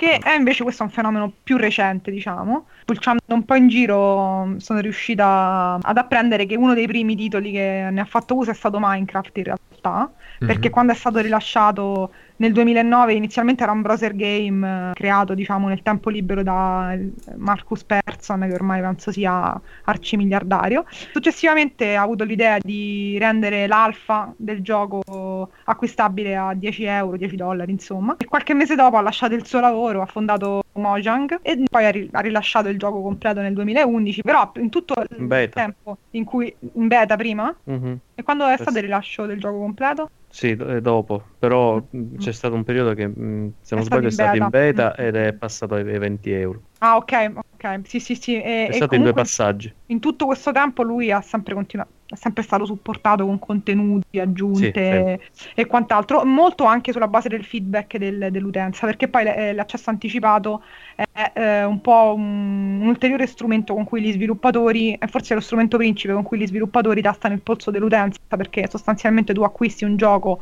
che 0.01 0.17
è 0.17 0.33
invece 0.33 0.63
questo 0.63 0.81
è 0.81 0.85
un 0.87 0.91
fenomeno 0.91 1.31
più 1.43 1.57
recente, 1.57 2.09
diciamo. 2.09 2.65
Pulciando 2.85 3.21
un 3.27 3.45
po' 3.45 3.53
in 3.53 3.67
giro 3.67 4.55
sono 4.57 4.79
riuscita 4.79 5.77
ad 5.79 5.97
apprendere 5.97 6.47
che 6.47 6.55
uno 6.55 6.73
dei 6.73 6.87
primi 6.87 7.15
titoli 7.15 7.51
che 7.51 7.87
ne 7.91 8.01
ha 8.01 8.05
fatto 8.05 8.35
uso 8.35 8.49
è 8.49 8.55
stato 8.55 8.79
Minecraft 8.81 9.37
in 9.37 9.43
realtà, 9.43 10.11
perché 10.39 10.67
Mhm. 10.67 10.73
quando 10.73 10.91
è 10.93 10.95
stato 10.95 11.19
rilasciato 11.19 12.11
nel 12.41 12.53
2009 12.53 13.13
inizialmente 13.13 13.61
era 13.61 13.72
un 13.72 13.84
browser 13.84 14.15
game 14.15 14.89
eh, 14.89 14.93
creato 14.93 15.35
diciamo 15.35 15.68
nel 15.68 15.84
tempo 15.84 16.09
libero 16.09 16.41
da 16.41 16.91
il- 16.93 17.13
Marcus 17.35 17.84
Persson 17.84 18.45
che 18.47 18.53
ormai 18.53 18.81
penso 18.81 19.11
sia 19.11 19.59
arcimiliardario. 19.84 20.85
Successivamente 21.13 21.95
ha 21.95 22.01
avuto 22.01 22.23
l'idea 22.23 22.57
di 22.59 23.15
rendere 23.19 23.68
l'alfa 23.68 24.34
del 24.35 24.61
gioco 24.63 25.49
acquistabile 25.65 26.35
a 26.35 26.53
10 26.55 26.84
euro 26.85 27.15
10 27.15 27.35
dollari 27.35 27.72
insomma. 27.72 28.15
E 28.18 28.26
qualche 28.26 28.55
mese 28.55 28.73
dopo 28.73 28.97
ha 28.97 29.01
lasciato 29.01 29.35
il 29.35 29.45
suo 29.45 29.59
lavoro 29.59 30.01
ha 30.01 30.07
fondato 30.07 30.63
Mojang 30.73 31.39
e 31.41 31.64
poi 31.69 31.85
ha, 31.85 31.89
ri- 31.89 32.10
ha 32.11 32.19
rilasciato 32.22 32.69
il 32.69 32.77
gioco 32.77 33.02
completo 33.02 33.41
nel 33.41 33.53
2011 33.53 34.22
però 34.22 34.52
in 34.56 34.69
tutto 34.69 34.93
il 35.18 35.26
beta. 35.26 35.61
tempo 35.61 35.98
in 36.11 36.23
cui 36.23 36.53
in 36.76 36.88
beta 36.88 37.15
prima 37.15 37.53
Mhm. 37.65 37.98
e 38.15 38.23
quando 38.23 38.48
è 38.48 38.56
stato 38.57 38.77
il 38.77 38.84
rilascio 38.84 39.26
del 39.26 39.39
gioco 39.39 39.60
completo? 39.60 40.07
Sì, 40.30 40.52
eh, 40.52 40.80
dopo, 40.81 41.23
però 41.38 41.76
mh, 41.89 42.15
c'è 42.18 42.31
stato 42.31 42.56
un 42.56 42.64
periodo 42.64 42.93
che 42.93 43.06
mh, 43.07 43.56
se 43.61 43.76
non 43.76 43.84
È 43.84 43.85
stato 43.85 43.85
sbaglio 43.85 44.03
è 44.03 44.06
in 44.07 44.11
stato 44.11 44.38
in 44.38 44.49
beta. 44.49 44.93
beta 44.93 45.02
Mm. 45.02 45.06
ed 45.06 45.15
è 45.15 45.34
passato 45.34 45.76
ai 45.76 45.89
ai 45.91 45.99
20 45.99 46.31
euro. 46.31 46.61
Ah, 46.83 46.95
ok, 46.97 47.33
ok, 47.53 47.81
sì, 47.87 47.99
sì, 47.99 48.15
sì. 48.15 48.41
E, 48.41 48.67
È 48.67 48.71
e 48.71 48.73
stato 48.73 48.95
in 48.95 49.03
due 49.03 49.13
comunque 49.13 49.13
passaggi. 49.13 49.71
in 49.87 49.99
tutto 49.99 50.25
questo 50.25 50.51
tempo 50.51 50.81
lui 50.83 51.11
ha 51.11 51.21
sempre 51.21 51.53
continuato, 51.53 51.91
è 52.07 52.15
sempre 52.15 52.41
stato 52.43 52.65
supportato 52.65 53.23
con 53.25 53.37
contenuti, 53.37 54.19
aggiunte 54.19 55.19
e 55.53 55.65
quant'altro, 55.67 56.25
molto 56.25 56.63
anche 56.63 56.91
sulla 56.91 57.07
base 57.07 57.29
del 57.29 57.43
feedback 57.45 57.97
del- 57.97 58.29
dell'utenza, 58.31 58.87
perché 58.87 59.09
poi 59.09 59.25
eh, 59.27 59.53
l'accesso 59.53 59.91
anticipato 59.91 60.63
è 60.95 61.31
eh, 61.35 61.63
un 61.65 61.81
po' 61.81 62.13
un, 62.15 62.79
un 62.81 62.87
ulteriore 62.87 63.27
strumento 63.27 63.73
con 63.75 63.83
cui 63.85 64.01
gli 64.01 64.11
sviluppatori, 64.11 64.95
è 64.97 65.05
forse 65.07 65.35
lo 65.35 65.39
strumento 65.41 65.77
principe 65.77 66.13
con 66.13 66.23
cui 66.23 66.39
gli 66.39 66.47
sviluppatori 66.47 67.01
tastano 67.01 67.35
il 67.35 67.41
polso 67.41 67.69
dell'utenza, 67.69 68.19
perché 68.29 68.67
sostanzialmente 68.69 69.33
tu 69.33 69.43
acquisti 69.43 69.83
un 69.83 69.97
gioco 69.97 70.41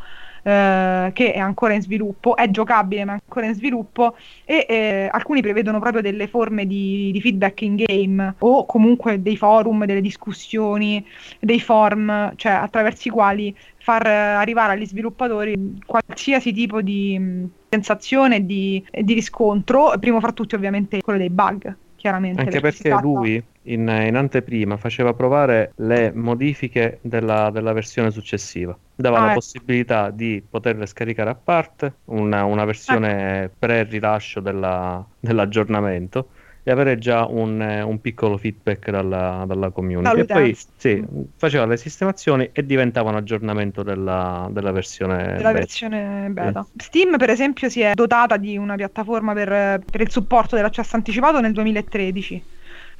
eh, 0.49 1.11
che 1.13 1.33
è 1.33 1.37
ancora 1.37 1.73
in 1.73 1.81
sviluppo, 1.81 2.35
è 2.35 2.49
giocabile 2.49 3.05
ma 3.05 3.11
è 3.11 3.19
ancora 3.23 3.45
in 3.45 3.53
sviluppo 3.53 4.15
e 4.45 4.65
eh, 4.67 5.09
alcuni 5.11 5.41
prevedono 5.41 5.79
proprio 5.79 6.01
delle 6.01 6.27
forme 6.27 6.65
di, 6.65 7.11
di 7.11 7.21
feedback 7.21 7.61
in 7.61 7.75
game 7.75 8.33
o 8.39 8.65
comunque 8.65 9.21
dei 9.21 9.37
forum, 9.37 9.85
delle 9.85 10.01
discussioni, 10.01 11.05
dei 11.39 11.59
form, 11.59 12.33
cioè 12.35 12.53
attraverso 12.53 13.09
i 13.09 13.11
quali 13.11 13.55
far 13.77 14.07
arrivare 14.07 14.73
agli 14.73 14.87
sviluppatori 14.87 15.79
qualsiasi 15.85 16.51
tipo 16.51 16.81
di 16.81 17.19
mh, 17.19 17.49
sensazione 17.69 18.37
e 18.37 18.45
di, 18.45 18.83
di 18.89 19.13
riscontro, 19.13 19.93
primo 19.99 20.19
fra 20.19 20.31
tutti 20.31 20.55
ovviamente 20.55 21.01
quello 21.01 21.19
dei 21.19 21.29
bug, 21.29 21.75
chiaramente. 21.95 22.41
Anche 22.41 22.59
perché 22.59 22.89
lui 23.01 23.43
in, 23.71 23.87
in 23.87 24.15
anteprima 24.15 24.77
faceva 24.77 25.13
provare 25.13 25.71
le 25.77 26.11
modifiche 26.13 26.99
della, 27.01 27.49
della 27.51 27.73
versione 27.73 28.11
successiva. 28.11 28.77
Dava 28.95 29.17
Ah, 29.17 29.19
la 29.21 29.25
ecco. 29.27 29.35
possibilità 29.35 30.09
di 30.11 30.43
poterle 30.47 30.85
scaricare 30.85 31.29
a 31.29 31.35
parte, 31.35 31.99
una, 32.05 32.43
una 32.45 32.65
versione 32.65 33.43
Ecco. 33.43 33.55
pre-rilascio 33.59 34.39
della- 34.39 35.05
dell'aggiornamento 35.19 36.29
e 36.63 36.71
avere 36.71 36.97
già 36.97 37.25
un, 37.25 37.61
eh, 37.61 37.81
un 37.81 37.99
piccolo 38.01 38.37
feedback 38.37 38.89
dalla, 38.91 39.45
dalla 39.47 39.69
community. 39.71 40.19
E 40.19 40.25
poi 40.25 40.55
sì, 40.75 41.03
faceva 41.37 41.65
le 41.65 41.77
sistemazioni 41.77 42.49
e 42.51 42.65
diventava 42.65 43.09
un 43.09 43.15
aggiornamento 43.15 43.81
della, 43.83 44.47
della 44.51 44.71
versione 44.71 45.35
della 45.35 45.51
beta. 45.51 45.51
versione 45.51 46.29
beta. 46.29 46.67
Steam, 46.75 47.17
per 47.17 47.29
esempio, 47.29 47.69
si 47.69 47.81
è 47.81 47.93
dotata 47.93 48.37
di 48.37 48.57
una 48.57 48.75
piattaforma 48.75 49.33
per, 49.33 49.83
per 49.89 50.01
il 50.01 50.11
supporto 50.11 50.55
dell'accesso 50.55 50.95
anticipato 50.95 51.39
nel 51.39 51.53
2013. 51.53 52.45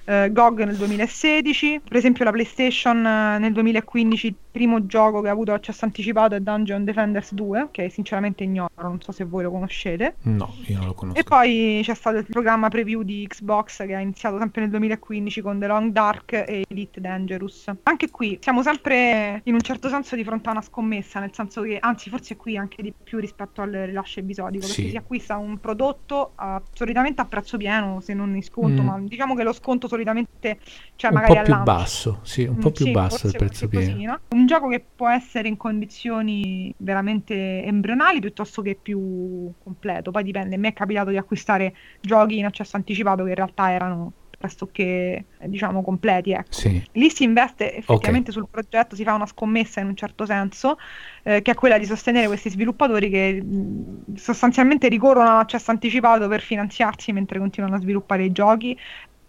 Eh, 0.10 0.32
GOG 0.32 0.64
nel 0.64 0.76
2016, 0.76 1.82
per 1.88 1.98
esempio 1.98 2.26
la 2.26 2.32
PlayStation 2.32 3.06
eh, 3.06 3.38
nel 3.38 3.54
2015 3.54 4.28
il 4.28 4.36
primo 4.52 4.86
gioco 4.86 5.22
che 5.22 5.30
ha 5.30 5.32
avuto 5.32 5.54
accesso 5.54 5.86
anticipato 5.86 6.36
è 6.36 6.40
Dungeon 6.40 6.84
Defenders 6.84 7.34
2, 7.34 7.68
che 7.72 7.90
sinceramente 7.90 8.44
ignoro, 8.44 8.70
non 8.82 9.00
so 9.02 9.12
se 9.12 9.24
voi 9.24 9.44
lo 9.44 9.52
conoscete. 9.52 10.16
No, 10.24 10.54
io 10.66 10.78
non 10.78 10.88
lo 10.88 10.94
conosco. 10.94 11.20
E 11.20 11.24
poi 11.24 11.82
c'è 11.84 11.94
stato 11.94 12.18
il 12.18 12.26
programma 12.26 12.68
preview 12.70 13.04
di 13.04 13.26
Xbox 13.28 13.86
che 13.86 13.94
ha 13.96 14.00
iniziato 14.00 14.38
sempre 14.40 14.62
nel 14.62 14.70
2015 14.72 15.42
con 15.42 15.60
The 15.60 15.68
Long 15.68 15.92
Dark 15.92 16.34
e 16.34 16.66
Elite 16.68 17.00
Dangerous. 17.00 17.72
Anche 17.84 18.10
qui 18.10 18.38
siamo 18.42 18.62
sempre 18.64 19.42
in 19.44 19.54
un 19.54 19.62
certo 19.62 19.88
senso 19.90 20.16
di 20.16 20.24
fronte 20.24 20.50
a 20.50 20.52
una 20.54 20.62
scommessa, 20.62 21.20
nel 21.20 21.32
senso 21.34 21.62
che, 21.62 21.78
anzi 21.80 22.10
forse 22.10 22.36
qui 22.36 22.58
anche 22.58 22.82
di 22.82 22.94
più 23.04 23.20
rispetto 23.20 23.62
al 23.62 23.72
rilascio 23.72 24.20
episodico, 24.20 24.66
perché 24.66 24.82
Sì. 24.84 24.90
si 24.90 24.98
acquista 24.98 25.38
un 25.38 25.60
prodotto 25.60 26.32
a- 26.36 26.62
solitamente 26.74 27.22
a 27.22 27.26
prezzo 27.26 27.58
pieno, 27.58 28.00
se 28.02 28.14
non 28.14 28.36
in 28.36 28.44
sconto, 28.44 28.82
Mm. 28.82 28.86
ma 28.86 29.00
diciamo 29.00 29.36
che 29.36 29.44
lo 29.44 29.54
sconto 29.54 29.88
solitamente 29.88 30.60
c'è 30.96 31.08
un 31.08 31.14
magari 31.14 31.34
po' 31.36 31.42
più 31.44 31.54
lancio. 31.54 31.72
basso, 31.72 32.20
sì, 32.24 32.44
un 32.44 32.58
po' 32.58 32.70
Mm, 32.70 32.74
più 32.74 32.86
sì, 32.86 32.92
basso 32.92 33.28
del 33.28 33.36
prezzo 33.38 33.68
pieno. 33.68 33.86
cosina. 33.92 34.20
Un 34.40 34.46
gioco 34.46 34.70
che 34.70 34.88
può 34.96 35.10
essere 35.10 35.50
in 35.50 35.58
condizioni 35.58 36.74
veramente 36.78 37.62
embrionali 37.64 38.22
piuttosto 38.22 38.62
che 38.62 38.80
più 38.82 39.54
completo. 39.58 40.12
Poi 40.12 40.24
dipende. 40.24 40.56
Me 40.58 40.70
è 40.70 40.74
capitato 40.74 41.10
di 41.10 41.18
acquistare 41.18 41.74
giochi 42.00 42.38
in 42.38 42.46
accesso 42.46 42.78
anticipato 42.78 43.24
che 43.24 43.30
in 43.32 43.36
realtà 43.36 43.72
erano 43.72 44.14
pressoché, 44.38 45.26
diciamo, 45.46 45.82
completi. 45.84 46.32
Ecco. 46.32 46.54
Sì, 46.54 46.82
Lì 46.94 47.10
si 47.10 47.26
investe 47.26 47.76
effettivamente 47.76 48.32
sul 48.32 48.48
progetto, 48.50 48.96
si 48.96 49.04
fa 49.04 49.14
una 49.14 49.26
scommessa 49.26 49.82
in 49.82 49.88
un 49.88 49.96
certo 49.98 50.26
senso, 50.26 50.78
eh, 51.24 51.42
che 51.42 51.52
è 51.52 51.56
quella 51.56 51.78
di 51.78 51.86
sostenere 51.86 52.28
questi 52.28 52.50
sviluppatori 52.50 53.10
che 53.10 53.44
mh, 53.44 54.14
sostanzialmente 54.16 54.88
ricorrono 54.88 55.30
all'accesso 55.32 55.72
anticipato 55.72 56.30
per 56.30 56.40
finanziarsi 56.40 57.12
mentre 57.12 57.40
continuano 57.40 57.76
a 57.76 57.80
sviluppare 57.80 58.24
i 58.24 58.32
giochi. 58.32 58.78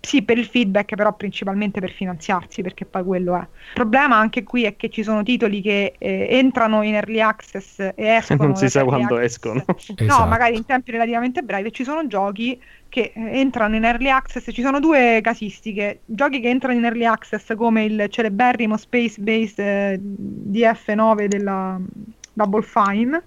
Sì, 0.03 0.23
per 0.23 0.39
il 0.39 0.47
feedback, 0.47 0.95
però 0.95 1.15
principalmente 1.15 1.79
per 1.81 1.93
finanziarsi, 1.93 2.63
perché 2.63 2.87
poi 2.87 3.05
quello 3.05 3.37
è. 3.37 3.41
Il 3.41 3.49
problema 3.75 4.17
anche 4.17 4.43
qui 4.43 4.65
è 4.65 4.75
che 4.75 4.89
ci 4.89 5.03
sono 5.03 5.23
titoli 5.23 5.61
che 5.61 5.95
eh, 5.99 6.27
entrano 6.31 6.83
in 6.83 6.95
early 6.95 7.21
access 7.21 7.79
e 7.79 7.93
escono 7.97 8.45
Non 8.47 8.57
si 8.57 8.69
sa 8.71 8.85
quando 8.85 9.17
access. 9.17 9.33
escono. 9.33 9.65
No, 9.67 9.75
Esatto. 9.97 10.27
magari 10.27 10.57
in 10.57 10.65
tempi 10.65 10.91
relativamente 10.91 11.43
brevi 11.43 11.71
ci 11.73 11.85
sono 11.85 12.07
giochi 12.07 12.61
che 12.89 13.13
eh, 13.15 13.39
entrano 13.39 13.77
in 13.77 13.85
early 13.85 14.09
access, 14.09 14.51
ci 14.53 14.63
sono 14.63 14.81
due 14.81 15.21
casistiche, 15.23 16.01
giochi 16.07 16.41
che 16.41 16.49
entrano 16.49 16.79
in 16.79 16.85
early 16.85 17.05
access 17.05 17.55
come 17.55 17.85
il 17.85 18.07
celeberrimo 18.09 18.77
Space 18.79 19.21
Based 19.21 19.59
eh, 19.59 20.01
DF9 20.01 21.27
della 21.27 21.79
Double 22.33 22.63
Fine 22.63 23.23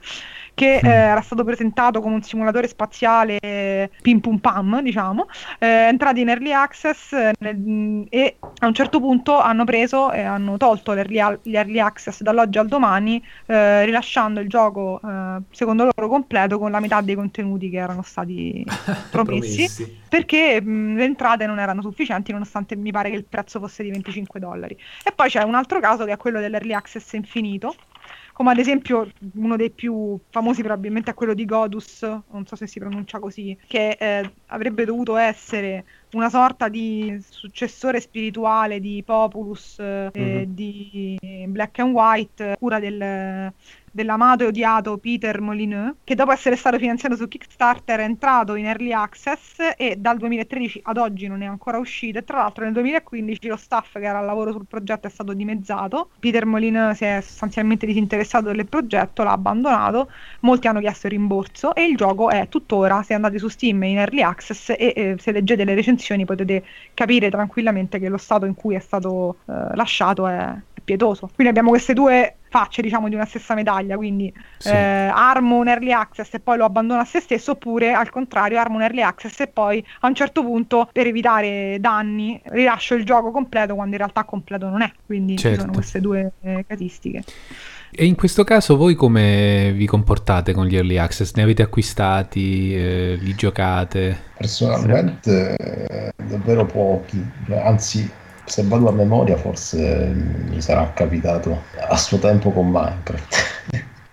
che 0.53 0.79
Mm. 0.83 0.87
eh, 0.87 0.91
era 0.91 1.21
stato 1.21 1.43
presentato 1.43 1.99
come 2.01 2.15
un 2.15 2.21
simulatore 2.21 2.67
spaziale 2.67 3.89
pim 4.01 4.19
pum 4.19 4.37
pam, 4.37 4.81
diciamo, 4.81 5.25
eh, 5.59 5.67
entrati 5.67 6.21
in 6.21 6.29
early 6.29 6.51
access 6.51 7.11
eh, 7.13 7.33
nel- 7.39 8.05
e 8.09 8.37
a 8.59 8.67
un 8.67 8.73
certo 8.73 8.99
punto 8.99 9.39
hanno 9.39 9.63
preso 9.65 10.11
e 10.11 10.21
hanno 10.21 10.57
tolto 10.57 10.95
gli 10.95 11.17
early 11.17 11.79
access 11.79 12.21
dall'oggi 12.21 12.57
al 12.57 12.67
domani, 12.67 13.23
eh, 13.47 13.85
rilasciando 13.85 14.39
il 14.39 14.47
gioco 14.49 14.99
eh, 15.03 15.37
secondo 15.51 15.83
loro 15.85 16.07
completo 16.07 16.59
con 16.59 16.71
la 16.71 16.79
metà 16.79 17.01
dei 17.01 17.15
contenuti 17.15 17.69
che 17.69 17.77
erano 17.77 18.01
stati 18.03 18.63
promessi 19.09 20.01
perché 20.07 20.61
mh, 20.61 20.95
le 20.95 21.03
entrate 21.03 21.45
non 21.47 21.59
erano 21.59 21.81
sufficienti 21.81 22.31
nonostante 22.31 22.75
mi 22.75 22.91
pare 22.91 23.09
che 23.09 23.15
il 23.15 23.25
prezzo 23.25 23.59
fosse 23.59 23.83
di 23.83 23.89
25 23.89 24.39
dollari. 24.39 24.77
E 25.03 25.11
poi 25.15 25.29
c'è 25.29 25.41
un 25.43 25.55
altro 25.55 25.79
caso 25.79 26.05
che 26.05 26.11
è 26.11 26.17
quello 26.17 26.39
dell'early 26.39 26.73
access 26.73 27.13
infinito, 27.13 27.73
come 28.33 28.51
ad 28.51 28.57
esempio 28.57 29.07
uno 29.35 29.55
dei 29.55 29.71
più 29.71 30.19
famosi 30.29 30.61
probabilmente 30.61 31.11
è 31.11 31.13
quello 31.13 31.33
di 31.33 31.45
Godus, 31.45 32.01
non 32.01 32.45
so 32.45 32.55
se 32.57 32.67
si 32.67 32.79
pronuncia 32.79 33.19
così, 33.19 33.57
che 33.67 33.91
eh, 33.99 34.33
avrebbe 34.47 34.85
dovuto 34.85 35.15
essere 35.15 35.85
una 36.11 36.29
sorta 36.29 36.67
di 36.67 37.15
successore 37.21 38.01
spirituale 38.01 38.79
di 38.81 39.01
Populus 39.05 39.77
eh, 39.79 40.11
Mhm. 40.15 40.53
di 40.53 41.17
Black 41.47 41.79
and 41.79 41.93
White, 41.93 42.55
cura 42.59 42.79
del, 42.79 43.53
dell'amato 43.93 44.43
e 44.43 44.47
odiato 44.47 44.97
Peter 44.97 45.39
Molyneux, 45.39 45.97
che 46.03 46.15
dopo 46.15 46.31
essere 46.31 46.55
stato 46.55 46.79
finanziato 46.79 47.15
su 47.15 47.27
Kickstarter 47.27 47.99
è 47.99 48.03
entrato 48.03 48.55
in 48.55 48.65
early 48.65 48.91
access 48.91 49.57
e 49.77 49.95
dal 49.97 50.17
2013 50.17 50.81
ad 50.83 50.97
oggi 50.97 51.27
non 51.27 51.43
è 51.43 51.45
ancora 51.45 51.77
uscito. 51.77 52.17
E 52.17 52.23
tra 52.23 52.37
l'altro 52.37 52.63
nel 52.63 52.73
2015 52.73 53.47
lo 53.47 53.55
staff 53.55 53.93
che 53.93 54.05
era 54.05 54.17
al 54.17 54.25
lavoro 54.25 54.51
sul 54.51 54.65
progetto 54.67 55.07
è 55.07 55.09
stato 55.11 55.33
dimezzato, 55.33 56.09
Peter 56.19 56.45
Molyneux 56.45 56.97
si 56.97 57.05
è 57.05 57.21
sostanzialmente 57.21 57.85
disinteressato 57.85 58.51
del 58.51 58.65
progetto, 58.65 59.21
l'ha 59.21 59.31
abbandonato, 59.31 60.09
molti 60.39 60.67
hanno 60.67 60.79
chiesto 60.79 61.05
il 61.05 61.13
rimborso 61.13 61.75
e 61.75 61.85
il 61.85 61.95
gioco 61.95 62.29
è 62.31 62.47
tuttora, 62.49 63.03
se 63.03 63.13
andate 63.13 63.37
su 63.37 63.47
Steam 63.47 63.83
in 63.83 63.99
early 63.99 64.23
access 64.23 64.69
e 64.69 64.93
eh, 64.95 65.15
se 65.19 65.31
leggete 65.31 65.63
le 65.63 65.75
recensioni 65.75 66.25
potete 66.25 66.63
capire 66.95 67.29
tranquillamente 67.29 67.99
che 67.99 68.09
lo 68.09 68.17
stato 68.17 68.45
in 68.45 68.55
cui 68.55 68.73
è 68.73 68.79
stato 68.79 69.37
eh, 69.45 69.75
lasciato 69.75 70.27
è, 70.27 70.55
pietoso. 70.83 71.27
Quindi 71.33 71.47
abbiamo 71.49 71.69
queste 71.69 71.93
due 71.93 72.35
facce, 72.49 72.83
diciamo, 72.83 73.09
di 73.09 73.15
una 73.15 73.25
stessa 73.25 73.55
medaglia, 73.55 73.95
quindi 73.95 74.31
Sì. 74.59 74.69
eh, 74.69 75.09
armo 75.11 75.57
un 75.57 75.67
early 75.67 75.91
access 75.91 76.33
e 76.35 76.39
poi 76.39 76.57
lo 76.57 76.65
abbandono 76.65 76.99
a 76.99 77.05
se 77.05 77.19
stesso, 77.19 77.51
oppure 77.51 77.93
al 77.93 78.09
contrario, 78.11 78.59
armo 78.59 78.75
un 78.75 78.83
early 78.83 79.01
access 79.01 79.39
e 79.39 79.47
poi 79.47 79.83
a 80.01 80.07
un 80.07 80.13
certo 80.13 80.43
punto, 80.43 80.87
per 80.91 81.07
evitare 81.07 81.77
danni, 81.79 82.39
rilascio 82.45 82.93
il 82.93 83.05
gioco 83.05 83.31
completo 83.31 83.73
quando 83.73 83.93
in 83.93 83.97
realtà 83.97 84.23
completo 84.23 84.69
non 84.69 84.81
è. 84.83 84.91
Quindi 85.05 85.35
ci 85.35 85.43
Certo. 85.43 85.61
sono 85.61 85.71
queste 85.73 85.99
due 85.99 86.31
eh, 86.41 86.63
casistiche. 86.67 87.23
E 87.95 88.05
in 88.05 88.15
questo 88.15 88.43
caso 88.43 88.75
voi 88.75 88.95
come 88.95 89.71
vi 89.75 89.85
comportate 89.85 90.53
con 90.53 90.65
gli 90.65 90.75
early 90.75 90.97
access? 90.97 91.33
Ne 91.35 91.43
avete 91.43 91.61
acquistati? 91.61 92.75
eh, 92.75 93.17
li 93.19 93.35
giocate? 93.35 94.31
Personalmente 94.37 95.55
eh, 95.55 96.11
davvero 96.23 96.65
pochi, 96.65 97.23
Cioè, 97.47 97.57
anzi 97.59 98.09
se 98.45 98.63
vado 98.63 98.87
a 98.89 98.91
memoria 98.91 99.37
forse 99.37 100.13
mi 100.15 100.61
sarà 100.61 100.91
capitato 100.93 101.63
a 101.89 101.97
suo 101.97 102.19
tempo 102.19 102.51
con 102.51 102.69
Minecraft. 102.69 103.35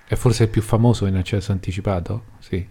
È 0.05 0.15
forse 0.15 0.43
il 0.43 0.49
più 0.51 0.61
famoso 0.61 1.07
in 1.07 1.17
accesso 1.17 1.53
anticipato? 1.53 2.33
Sì. 2.39 2.69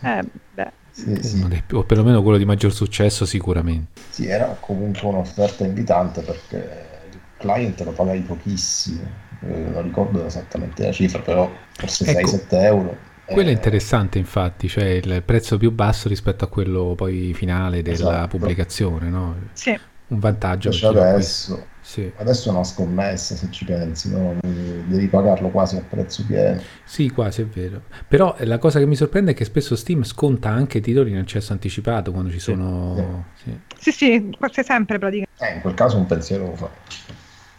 Eh, 0.00 0.22
beh, 0.54 0.72
Sì, 0.90 1.22
sì. 1.22 1.62
O 1.72 1.84
perlomeno 1.84 2.22
quello 2.22 2.38
di 2.38 2.44
maggior 2.44 2.72
successo 2.72 3.26
sicuramente. 3.26 3.92
Sì, 4.08 4.26
era 4.26 4.56
comunque 4.60 5.08
un'offerta 5.08 5.64
invitante 5.64 6.22
perché 6.22 7.00
il 7.10 7.20
client 7.36 7.80
lo 7.82 7.92
pagavi 7.92 8.20
pochissimo, 8.22 9.02
eh, 9.40 9.46
non 9.68 9.82
ricordo 9.82 10.24
esattamente 10.24 10.84
la 10.84 10.92
cifra, 10.92 11.20
però 11.20 11.66
forse 11.76 12.04
Ecco, 12.04 12.10
6-7 12.10 12.62
euro. 12.64 13.04
Quello 13.28 13.50
è 13.50 13.52
Eh, 13.52 13.52
interessante 13.52 14.18
infatti, 14.18 14.68
cioè 14.68 14.84
il 14.84 15.22
prezzo 15.24 15.58
più 15.58 15.70
basso 15.72 16.08
rispetto 16.08 16.44
a 16.44 16.48
quello 16.48 16.94
poi 16.94 17.34
finale 17.34 17.82
della 17.82 18.26
Esatto. 18.28 18.28
pubblicazione, 18.28 19.08
no? 19.10 19.50
sì. 19.52 19.78
Un 20.08 20.18
vantaggio. 20.18 20.68
Adesso, 20.68 21.66
sì. 21.80 22.10
adesso 22.16 22.48
è 22.48 22.52
una 22.52 22.64
scommessa 22.64 23.34
se 23.34 23.48
ci 23.50 23.64
pensi, 23.64 24.10
no? 24.10 24.36
devi 24.40 25.08
pagarlo 25.08 25.48
quasi 25.48 25.76
a 25.76 25.82
prezzo 25.88 26.24
pieno. 26.26 26.60
Sì, 26.84 27.10
quasi 27.10 27.42
è 27.42 27.46
vero. 27.46 27.82
Però 28.06 28.36
la 28.40 28.58
cosa 28.58 28.78
che 28.78 28.86
mi 28.86 28.96
sorprende 28.96 29.32
è 29.32 29.34
che 29.34 29.44
spesso 29.44 29.74
Steam 29.74 30.02
sconta 30.04 30.50
anche 30.50 30.80
titoli 30.80 31.10
in 31.10 31.18
accesso 31.18 31.52
anticipato 31.52 32.12
quando 32.12 32.30
ci 32.30 32.38
sono... 32.38 33.24
Sì, 33.42 33.58
sì, 33.78 33.92
sì, 33.92 34.36
sì 34.50 34.62
sempre 34.62 34.98
praticamente. 34.98 35.44
Eh, 35.44 35.54
in 35.54 35.60
quel 35.60 35.74
caso 35.74 35.96
un 35.96 36.06
pensiero 36.06 36.46
lo 36.46 36.54
fa. 36.54 36.70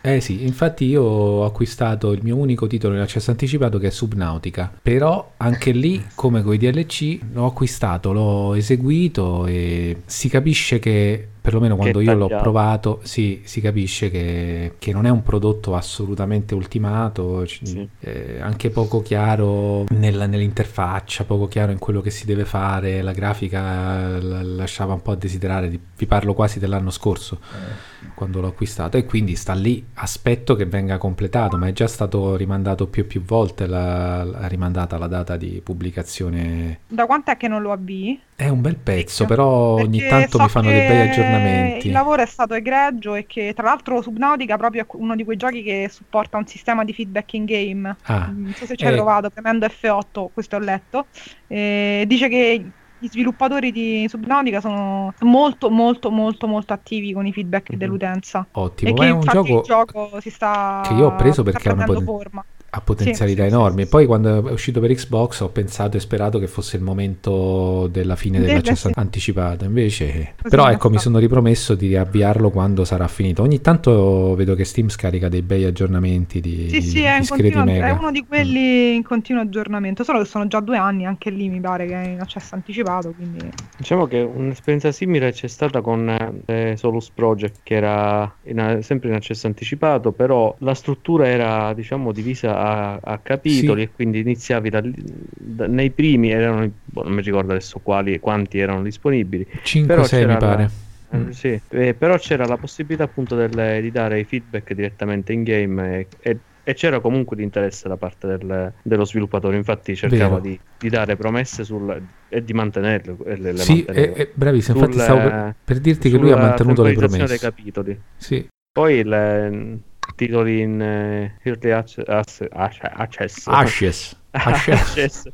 Eh 0.07 0.21
sì, 0.21 0.45
infatti 0.45 0.85
io 0.85 1.01
ho 1.01 1.43
acquistato 1.43 2.13
il 2.13 2.21
mio 2.23 2.37
unico 2.37 2.65
titolo 2.65 2.95
in 2.95 3.01
accesso 3.01 3.29
anticipato 3.31 3.77
che 3.77 3.87
è 3.87 3.89
Subnautica, 3.89 4.71
però 4.81 5.33
anche 5.35 5.71
lì 5.71 6.01
come 6.15 6.43
con 6.43 6.53
i 6.53 6.57
DLC 6.57 7.19
l'ho 7.33 7.45
acquistato, 7.45 8.13
l'ho 8.13 8.53
eseguito 8.53 9.45
e 9.47 10.03
si 10.05 10.29
capisce 10.29 10.79
che 10.79 11.27
perlomeno 11.47 11.77
quando 11.77 12.01
io 12.01 12.13
l'ho 12.13 12.27
provato, 12.27 12.99
sì, 13.03 13.41
si 13.45 13.61
capisce 13.61 14.11
che, 14.11 14.73
che, 14.77 14.91
non 14.91 15.05
è 15.05 15.09
un 15.09 15.23
prodotto 15.23 15.75
assolutamente 15.75 16.53
ultimato, 16.53 17.45
sì. 17.45 17.87
eh, 18.01 18.39
anche 18.41 18.69
poco 18.69 19.01
chiaro 19.01 19.85
nella, 19.91 20.25
nell'interfaccia, 20.25 21.23
poco 21.23 21.47
chiaro 21.47 21.71
in 21.71 21.79
quello 21.79 22.01
che 22.01 22.09
si 22.09 22.25
deve 22.25 22.43
fare, 22.43 23.01
la 23.01 23.13
grafica 23.13 24.19
lasciava 24.19 24.91
un 24.91 25.01
po' 25.01 25.11
a 25.11 25.15
desiderare, 25.15 25.69
vi 25.69 26.05
parlo 26.05 26.33
quasi 26.33 26.59
dell'anno 26.59 26.91
scorso. 26.91 27.39
Eh 27.41 27.96
quando 28.13 28.41
l'ho 28.41 28.47
acquistato 28.47 28.97
e 28.97 29.05
quindi 29.05 29.35
sta 29.35 29.53
lì, 29.53 29.85
aspetto 29.95 30.55
che 30.55 30.65
venga 30.65 30.97
completato, 30.97 31.57
ma 31.57 31.67
è 31.67 31.73
già 31.73 31.87
stato 31.87 32.35
rimandato 32.35 32.87
più 32.87 33.03
e 33.03 33.05
più 33.05 33.21
volte 33.23 33.67
la, 33.67 34.23
la 34.23 34.47
rimandata 34.47 34.97
la 34.97 35.07
data 35.07 35.37
di 35.37 35.61
pubblicazione. 35.63 36.79
Da 36.87 37.05
quant'è 37.05 37.37
che 37.37 37.47
non 37.47 37.61
lo 37.61 37.71
avvii? 37.71 38.21
È 38.35 38.47
un 38.49 38.61
bel 38.61 38.77
pezzo, 38.77 39.25
però 39.25 39.75
Perché 39.75 39.89
ogni 39.89 40.07
tanto 40.07 40.37
so 40.37 40.43
mi 40.43 40.49
fanno 40.49 40.69
dei 40.69 40.87
bei 40.87 41.09
aggiornamenti. 41.09 41.87
Il 41.87 41.93
lavoro 41.93 42.21
è 42.21 42.25
stato 42.27 42.53
egregio 42.53 43.15
e 43.15 43.25
che 43.25 43.53
tra 43.55 43.65
l'altro 43.65 44.01
Subnautica 44.01 44.57
proprio 44.57 44.83
è 44.83 44.85
uno 44.91 45.15
di 45.15 45.23
quei 45.23 45.37
giochi 45.37 45.63
che 45.63 45.89
supporta 45.91 46.37
un 46.37 46.45
sistema 46.45 46.83
di 46.83 46.93
feedback 46.93 47.33
in 47.33 47.45
game. 47.45 47.95
Ah, 48.03 48.31
non 48.31 48.53
so 48.53 48.65
se 48.65 48.75
ci 48.75 48.85
hai 48.85 48.93
eh, 48.93 48.95
provato, 48.95 49.29
premendo 49.31 49.65
F8, 49.65 50.27
questo 50.33 50.57
ho 50.57 50.59
letto. 50.59 51.07
Eh, 51.47 52.03
dice 52.07 52.29
che 52.29 52.63
gli 52.99 53.07
sviluppatori 53.07 53.71
di 53.71 54.05
Subnautica 54.07 54.59
sono 54.59 55.13
molto 55.21 55.69
molto 55.69 56.09
molto 56.09 56.47
molto 56.47 56.73
attivi 56.73 57.13
con 57.13 57.25
i 57.25 57.33
feedback 57.33 57.69
mm-hmm. 57.69 57.79
dell'utenza. 57.79 58.47
Ottimo. 58.51 58.91
E 58.91 58.93
che 58.93 59.05
è 59.05 59.09
un 59.09 59.21
gioco, 59.21 59.61
gioco 59.61 60.19
si 60.19 60.29
sta 60.29 60.81
che 60.85 60.93
io 60.93 61.07
ho 61.07 61.15
preso 61.15 61.43
perché 61.43 61.69
hanno 61.69 61.85
pot- 61.85 62.03
forma 62.03 62.43
ha 62.69 62.81
potenzialità 62.81 63.43
sì, 63.43 63.47
enormi. 63.47 63.79
Sì, 63.79 63.83
sì, 63.85 63.89
Poi 63.89 64.05
quando 64.05 64.47
è 64.47 64.51
uscito 64.51 64.79
per 64.79 64.93
Xbox 64.93 65.39
ho 65.39 65.49
pensato 65.49 65.97
e 65.97 65.99
sperato 65.99 66.37
che 66.37 66.47
fosse 66.47 66.75
il 66.75 66.83
momento 66.83 67.87
della 67.87 68.15
fine 68.15 68.39
dell'accesso 68.39 68.89
anticipato. 68.93 69.63
Invece, 69.63 70.33
Così 70.35 70.49
però 70.49 70.69
ecco, 70.69 70.89
mi 70.89 70.99
sono 70.99 71.19
ripromesso 71.19 71.75
di 71.75 71.95
avviarlo 71.95 72.49
quando 72.49 72.83
sarà 72.83 73.07
finito. 73.07 73.41
Ogni 73.41 73.61
tanto 73.61 74.35
vedo 74.35 74.53
che 74.55 74.65
Steam 74.65 74.89
scarica 74.89 75.29
dei 75.29 75.41
bei 75.41 75.63
aggiornamenti 75.63 76.41
di, 76.41 76.67
sì, 76.69 76.81
sì, 76.81 77.01
è, 77.01 77.21
continuo, 77.25 77.63
è, 77.65 77.91
uno 77.91 78.11
di 78.11 78.25
quelli 78.27 78.91
mm. 78.91 78.95
in 78.95 79.03
continuo 79.03 79.41
aggiornamento. 79.41 80.03
Solo 80.03 80.19
che 80.19 80.25
sono 80.25 80.47
già 80.47 80.59
due 80.59 80.77
anni, 80.77 81.05
anche 81.05 81.29
lì 81.29 81.47
mi 81.47 81.61
pare 81.61 81.85
che 81.85 81.93
è 81.93 82.07
in 82.07 82.19
accesso 82.19 82.55
anticipato. 82.55 83.11
Quindi... 83.11 83.49
Diciamo 83.77 84.07
che 84.07 84.19
un'esperienza 84.19 84.91
simile 84.91 85.31
c'è 85.31 85.47
stata 85.47 85.79
con 85.81 86.41
eh, 86.45 86.73
Solus 86.75 87.09
Project, 87.11 87.59
che 87.63 87.75
era 87.75 88.31
in, 88.43 88.79
sempre 88.81 89.09
in 89.09 89.15
accesso 89.15 89.47
anticipato, 89.47 90.11
però 90.11 90.53
la 90.59 90.73
struttura 90.73 91.27
era 91.27 91.73
diciamo 91.73 92.11
divisa 92.11 92.56
a, 92.57 92.99
a 93.01 93.19
capitoli 93.19 93.81
sì. 93.81 93.87
e 93.87 93.91
quindi 93.93 94.19
iniziavi 94.19 94.69
da, 94.69 94.81
da, 94.83 95.67
nei 95.67 95.91
primi 95.91 96.31
erano 96.31 96.69
boh, 96.85 97.03
non 97.03 97.13
mi 97.13 97.21
ricordo 97.21 97.51
adesso 97.51 97.79
quali 97.79 98.19
quanti 98.19 98.57
erano 98.59 98.81
disponibili 98.81 99.45
5-6 99.63 100.27
mi 100.27 100.37
pare 100.37 100.63
la, 100.63 100.69
eh, 101.09 101.17
mm. 101.17 101.29
sì, 101.29 101.61
eh, 101.69 101.93
però 101.93 102.17
c'era 102.17 102.45
la 102.45 102.57
possibilità 102.57 103.03
appunto 103.03 103.35
del, 103.35 103.81
di 103.81 103.91
dare 103.91 104.19
i 104.19 104.23
feedback 104.25 104.73
direttamente 104.73 105.31
in 105.31 105.43
game 105.43 105.99
e, 105.99 106.07
e, 106.19 106.37
e 106.63 106.73
c'era 106.73 106.99
comunque 106.99 107.37
l'interesse 107.37 107.87
da 107.87 107.95
parte 107.95 108.27
del, 108.27 108.73
dello 108.81 109.05
sviluppatore 109.05 109.55
infatti 109.55 109.95
cercava 109.95 110.39
di, 110.39 110.59
di, 110.77 110.89
dare 110.89 111.15
promesse 111.15 111.63
sul, 111.63 112.01
e 112.27 112.43
di 112.43 112.53
mantenerle 112.53 113.15
le, 113.37 113.51
le 113.53 113.57
sì, 113.57 113.83
è, 113.83 114.11
è 114.11 114.29
bravissimo 114.33 114.79
infatti 114.79 114.99
stavo 114.99 115.19
per, 115.21 115.55
per 115.63 115.79
dirti 115.79 116.09
che 116.09 116.17
lui 116.17 116.31
ha 116.31 116.37
mantenuto 116.37 116.83
le 116.83 116.93
promesse 116.93 117.25
dei 117.25 117.39
capitoli 117.39 117.97
sì. 118.17 118.45
poi 118.69 119.03
le, 119.03 119.79
titoli 120.15 120.61
in 120.61 120.79
uh, 120.79 121.47
Early 121.47 121.71
Access. 121.71 122.07
Access. 122.07 122.47
access. 122.51 124.15
access. 124.31 125.27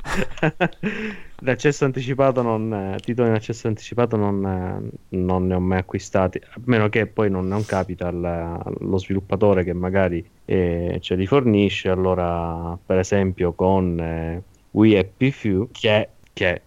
L'accesso 1.44 1.84
anticipato 1.84 2.40
non, 2.40 2.72
eh, 2.72 2.98
titoli 3.00 3.28
in 3.28 3.34
accesso 3.34 3.66
anticipato 3.66 4.16
non, 4.16 4.46
eh, 4.46 5.16
non, 5.16 5.46
ne 5.46 5.54
ho 5.54 5.60
mai 5.60 5.78
acquistati, 5.78 6.40
a 6.42 6.60
meno 6.64 6.88
che 6.88 7.06
poi 7.06 7.28
non, 7.28 7.46
non 7.46 7.66
capita 7.66 8.08
al, 8.08 8.24
allo 8.24 8.98
sviluppatore 8.98 9.62
che 9.62 9.74
magari 9.74 10.26
eh, 10.44 10.98
ce 11.00 11.14
li 11.16 11.26
fornisce. 11.26 11.90
Allora, 11.90 12.78
per 12.84 12.98
esempio, 12.98 13.52
con 13.52 14.00
eh, 14.00 14.42
We 14.70 14.98
Happy 14.98 15.30
Few, 15.30 15.68
che, 15.70 16.08
che 16.32 16.62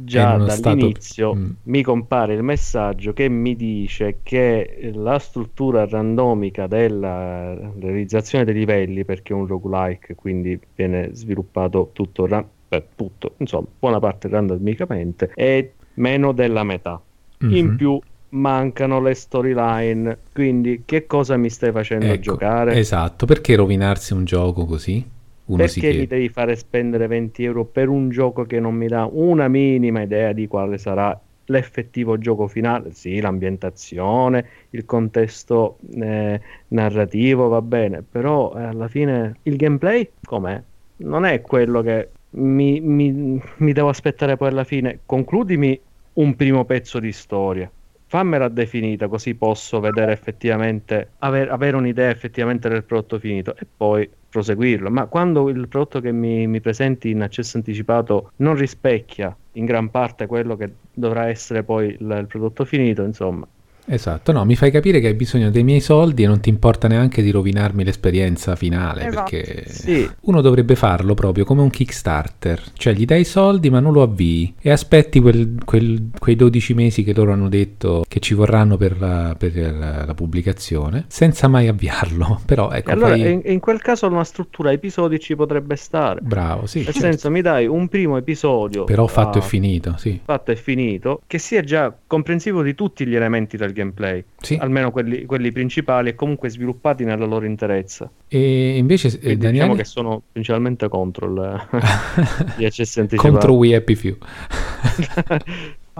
già 0.00 0.36
dall'inizio 0.36 1.30
stato... 1.32 1.34
mm. 1.34 1.50
mi 1.64 1.82
compare 1.82 2.34
il 2.34 2.42
messaggio 2.44 3.12
che 3.12 3.28
mi 3.28 3.56
dice 3.56 4.20
che 4.22 4.92
la 4.94 5.18
struttura 5.18 5.86
randomica 5.86 6.68
della 6.68 7.54
realizzazione 7.78 8.44
dei 8.44 8.54
livelli, 8.54 9.04
perché 9.04 9.32
è 9.32 9.36
un 9.36 9.46
roguelike, 9.46 10.14
quindi 10.14 10.58
viene 10.74 11.10
sviluppato 11.12 11.90
tutto, 11.92 12.26
ra- 12.26 12.46
beh, 12.68 12.84
tutto 12.94 13.34
insomma, 13.38 13.66
buona 13.78 13.98
parte 13.98 14.28
randomicamente, 14.28 15.32
è 15.34 15.68
meno 15.94 16.32
della 16.32 16.62
metà. 16.62 17.00
Mm-hmm. 17.44 17.56
In 17.56 17.76
più 17.76 18.00
mancano 18.30 19.00
le 19.00 19.14
storyline, 19.14 20.18
quindi 20.32 20.82
che 20.84 21.06
cosa 21.06 21.36
mi 21.36 21.50
stai 21.50 21.72
facendo 21.72 22.06
ecco, 22.06 22.20
giocare? 22.20 22.78
Esatto, 22.78 23.26
perché 23.26 23.56
rovinarsi 23.56 24.12
un 24.12 24.24
gioco 24.24 24.64
così? 24.64 25.04
Uno 25.48 25.64
Perché 25.64 25.94
mi 25.94 26.06
devi 26.06 26.28
fare 26.28 26.56
spendere 26.56 27.06
20 27.06 27.44
euro 27.44 27.64
per 27.64 27.88
un 27.88 28.10
gioco 28.10 28.44
che 28.44 28.60
non 28.60 28.74
mi 28.74 28.86
dà 28.86 29.08
una 29.10 29.48
minima 29.48 30.02
idea 30.02 30.32
di 30.32 30.46
quale 30.46 30.76
sarà 30.76 31.18
l'effettivo 31.46 32.18
gioco 32.18 32.48
finale? 32.48 32.92
Sì, 32.92 33.18
l'ambientazione, 33.18 34.46
il 34.70 34.84
contesto 34.84 35.78
eh, 35.94 36.38
narrativo 36.68 37.48
va 37.48 37.62
bene, 37.62 38.02
però 38.02 38.54
eh, 38.56 38.62
alla 38.62 38.88
fine 38.88 39.36
il 39.44 39.56
gameplay 39.56 40.10
com'è? 40.22 40.62
Non 40.96 41.24
è 41.24 41.40
quello 41.40 41.80
che 41.80 42.10
mi, 42.30 42.80
mi, 42.80 43.40
mi 43.56 43.72
devo 43.72 43.88
aspettare 43.88 44.36
poi 44.36 44.48
alla 44.48 44.64
fine. 44.64 45.00
Concludimi 45.06 45.80
un 46.14 46.36
primo 46.36 46.66
pezzo 46.66 46.98
di 46.98 47.12
storia 47.12 47.70
fammela 48.08 48.48
definita 48.48 49.06
così 49.06 49.34
posso 49.34 49.80
vedere 49.80 50.12
effettivamente 50.12 51.10
aver, 51.18 51.50
avere 51.50 51.76
un'idea 51.76 52.08
effettivamente 52.08 52.68
del 52.70 52.82
prodotto 52.82 53.18
finito 53.18 53.54
e 53.54 53.66
poi 53.76 54.08
proseguirlo. 54.28 54.90
Ma 54.90 55.06
quando 55.06 55.48
il 55.48 55.68
prodotto 55.68 56.00
che 56.00 56.12
mi, 56.12 56.46
mi 56.46 56.60
presenti 56.60 57.10
in 57.10 57.22
accesso 57.22 57.56
anticipato 57.56 58.32
non 58.36 58.54
rispecchia 58.54 59.36
in 59.52 59.64
gran 59.64 59.90
parte 59.90 60.26
quello 60.26 60.56
che 60.56 60.72
dovrà 60.92 61.28
essere 61.28 61.62
poi 61.62 61.96
il, 61.98 62.16
il 62.20 62.26
prodotto 62.26 62.64
finito 62.64 63.02
insomma 63.02 63.46
Esatto, 63.88 64.32
no, 64.32 64.44
mi 64.44 64.54
fai 64.54 64.70
capire 64.70 65.00
che 65.00 65.08
hai 65.08 65.14
bisogno 65.14 65.50
dei 65.50 65.64
miei 65.64 65.80
soldi 65.80 66.22
e 66.22 66.26
non 66.26 66.40
ti 66.40 66.50
importa 66.50 66.88
neanche 66.88 67.22
di 67.22 67.30
rovinarmi 67.30 67.84
l'esperienza 67.84 68.54
finale, 68.54 69.06
esatto. 69.06 69.30
perché 69.30 69.64
sì. 69.68 70.08
uno 70.22 70.40
dovrebbe 70.40 70.74
farlo 70.74 71.14
proprio 71.14 71.44
come 71.44 71.62
un 71.62 71.70
Kickstarter, 71.70 72.62
cioè 72.74 72.92
gli 72.92 73.04
dai 73.04 73.20
i 73.20 73.24
soldi 73.24 73.70
ma 73.70 73.80
non 73.80 73.92
lo 73.92 74.02
avvii 74.02 74.54
e 74.60 74.70
aspetti 74.70 75.20
quel, 75.20 75.56
quel, 75.64 76.10
quei 76.18 76.36
12 76.36 76.74
mesi 76.74 77.02
che 77.02 77.14
loro 77.14 77.32
hanno 77.32 77.48
detto 77.48 78.04
che 78.06 78.20
ci 78.20 78.34
vorranno 78.34 78.76
per 78.76 78.98
la, 78.98 79.34
per 79.38 79.56
la, 79.56 80.04
la 80.04 80.14
pubblicazione, 80.14 81.04
senza 81.08 81.48
mai 81.48 81.68
avviarlo, 81.68 82.40
però 82.46 82.70
ecco... 82.70 82.90
allora 82.90 83.16
fai... 83.16 83.32
in, 83.32 83.40
in, 83.44 83.60
quel 83.60 83.80
caso 83.80 84.06
una 84.06 84.24
struttura 84.24 84.70
episodi 84.70 85.18
ci 85.18 85.34
potrebbe 85.34 85.76
stare. 85.76 86.20
Bravo, 86.20 86.66
sì. 86.66 86.78
Nel 86.78 86.86
certo. 86.86 87.00
senso 87.00 87.30
mi 87.30 87.40
dai 87.40 87.66
un 87.66 87.88
primo 87.88 88.16
episodio... 88.16 88.84
Però 88.84 89.06
fatto 89.06 89.38
uh, 89.38 89.40
e 89.40 89.44
finito, 89.44 89.94
sì. 89.96 90.20
Fatto 90.22 90.50
e 90.50 90.56
finito, 90.56 91.22
che 91.26 91.38
sia 91.38 91.62
già 91.62 91.94
comprensivo 92.06 92.62
di 92.62 92.74
tutti 92.74 93.06
gli 93.06 93.14
elementi 93.14 93.56
del 93.56 93.72
gameplay, 93.78 94.24
sì. 94.40 94.56
almeno 94.60 94.90
quelli, 94.90 95.24
quelli, 95.24 95.52
principali 95.52 96.10
e 96.10 96.14
comunque 96.14 96.48
sviluppati 96.48 97.04
nella 97.04 97.24
loro 97.24 97.46
interezza. 97.46 98.10
E 98.28 98.76
invece 98.76 99.08
eh, 99.20 99.36
Daniele... 99.36 99.52
diciamo 99.52 99.74
che 99.74 99.84
sono 99.84 100.22
principalmente 100.32 100.88
contro 100.88 101.26
il, 101.26 101.68
gli 102.58 102.64
accessi 102.64 103.00
anticipati. 103.00 103.30
contro 103.30 103.54
We 103.54 103.74
Happy 103.74 103.94
Few. 103.94 104.16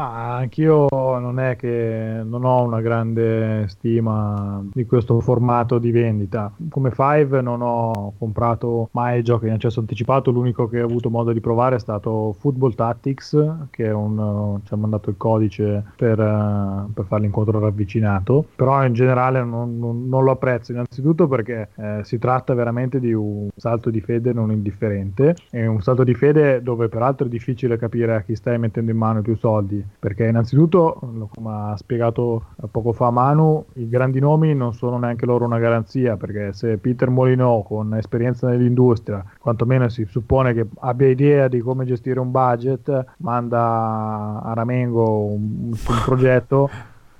Ah, 0.00 0.36
anch'io 0.36 0.86
non 0.92 1.40
è 1.40 1.56
che 1.56 2.20
non 2.24 2.44
ho 2.44 2.62
una 2.62 2.80
grande 2.80 3.66
stima 3.66 4.64
di 4.72 4.86
questo 4.86 5.18
formato 5.18 5.80
di 5.80 5.90
vendita. 5.90 6.52
Come 6.68 6.92
Five 6.92 7.40
non 7.40 7.62
ho 7.62 8.14
comprato 8.16 8.90
mai 8.92 9.24
giochi 9.24 9.46
in 9.46 9.54
accesso 9.54 9.80
anticipato, 9.80 10.30
l'unico 10.30 10.68
che 10.68 10.80
ho 10.80 10.84
avuto 10.84 11.10
modo 11.10 11.32
di 11.32 11.40
provare 11.40 11.74
è 11.74 11.78
stato 11.80 12.32
Football 12.38 12.76
Tactics, 12.76 13.66
che 13.70 13.90
un, 13.90 14.60
ci 14.62 14.72
ha 14.72 14.76
mandato 14.76 15.10
il 15.10 15.16
codice 15.16 15.82
per, 15.96 16.14
per 16.14 17.04
fare 17.04 17.22
l'incontro 17.22 17.58
ravvicinato, 17.58 18.46
però 18.54 18.84
in 18.84 18.92
generale 18.92 19.42
non, 19.42 19.80
non, 19.80 20.08
non 20.08 20.22
lo 20.22 20.30
apprezzo, 20.30 20.70
innanzitutto 20.70 21.26
perché 21.26 21.70
eh, 21.74 22.00
si 22.04 22.20
tratta 22.20 22.54
veramente 22.54 23.00
di 23.00 23.12
un 23.12 23.48
salto 23.56 23.90
di 23.90 24.00
fede 24.00 24.32
non 24.32 24.52
indifferente, 24.52 25.34
è 25.50 25.66
un 25.66 25.82
salto 25.82 26.04
di 26.04 26.14
fede 26.14 26.62
dove 26.62 26.88
peraltro 26.88 27.26
è 27.26 27.28
difficile 27.28 27.76
capire 27.76 28.14
a 28.14 28.20
chi 28.20 28.36
stai 28.36 28.60
mettendo 28.60 28.92
in 28.92 28.96
mano 28.96 29.18
i 29.18 29.22
più 29.22 29.36
soldi 29.36 29.86
perché 29.98 30.26
innanzitutto, 30.26 30.98
come 31.34 31.50
ha 31.50 31.76
spiegato 31.76 32.46
poco 32.70 32.92
fa 32.92 33.10
Manu, 33.10 33.64
i 33.74 33.88
grandi 33.88 34.20
nomi 34.20 34.54
non 34.54 34.72
sono 34.74 34.98
neanche 34.98 35.26
loro 35.26 35.44
una 35.44 35.58
garanzia, 35.58 36.16
perché 36.16 36.52
se 36.52 36.78
Peter 36.78 37.10
Molino 37.10 37.62
con 37.66 37.94
esperienza 37.94 38.48
nell'industria, 38.48 39.24
quantomeno 39.38 39.88
si 39.88 40.04
suppone 40.04 40.52
che 40.54 40.66
abbia 40.80 41.08
idea 41.08 41.48
di 41.48 41.60
come 41.60 41.84
gestire 41.84 42.20
un 42.20 42.30
budget, 42.30 43.04
manda 43.18 44.42
a 44.42 44.52
Ramengo 44.54 45.24
un, 45.24 45.70
un 45.70 45.74
progetto 46.04 46.70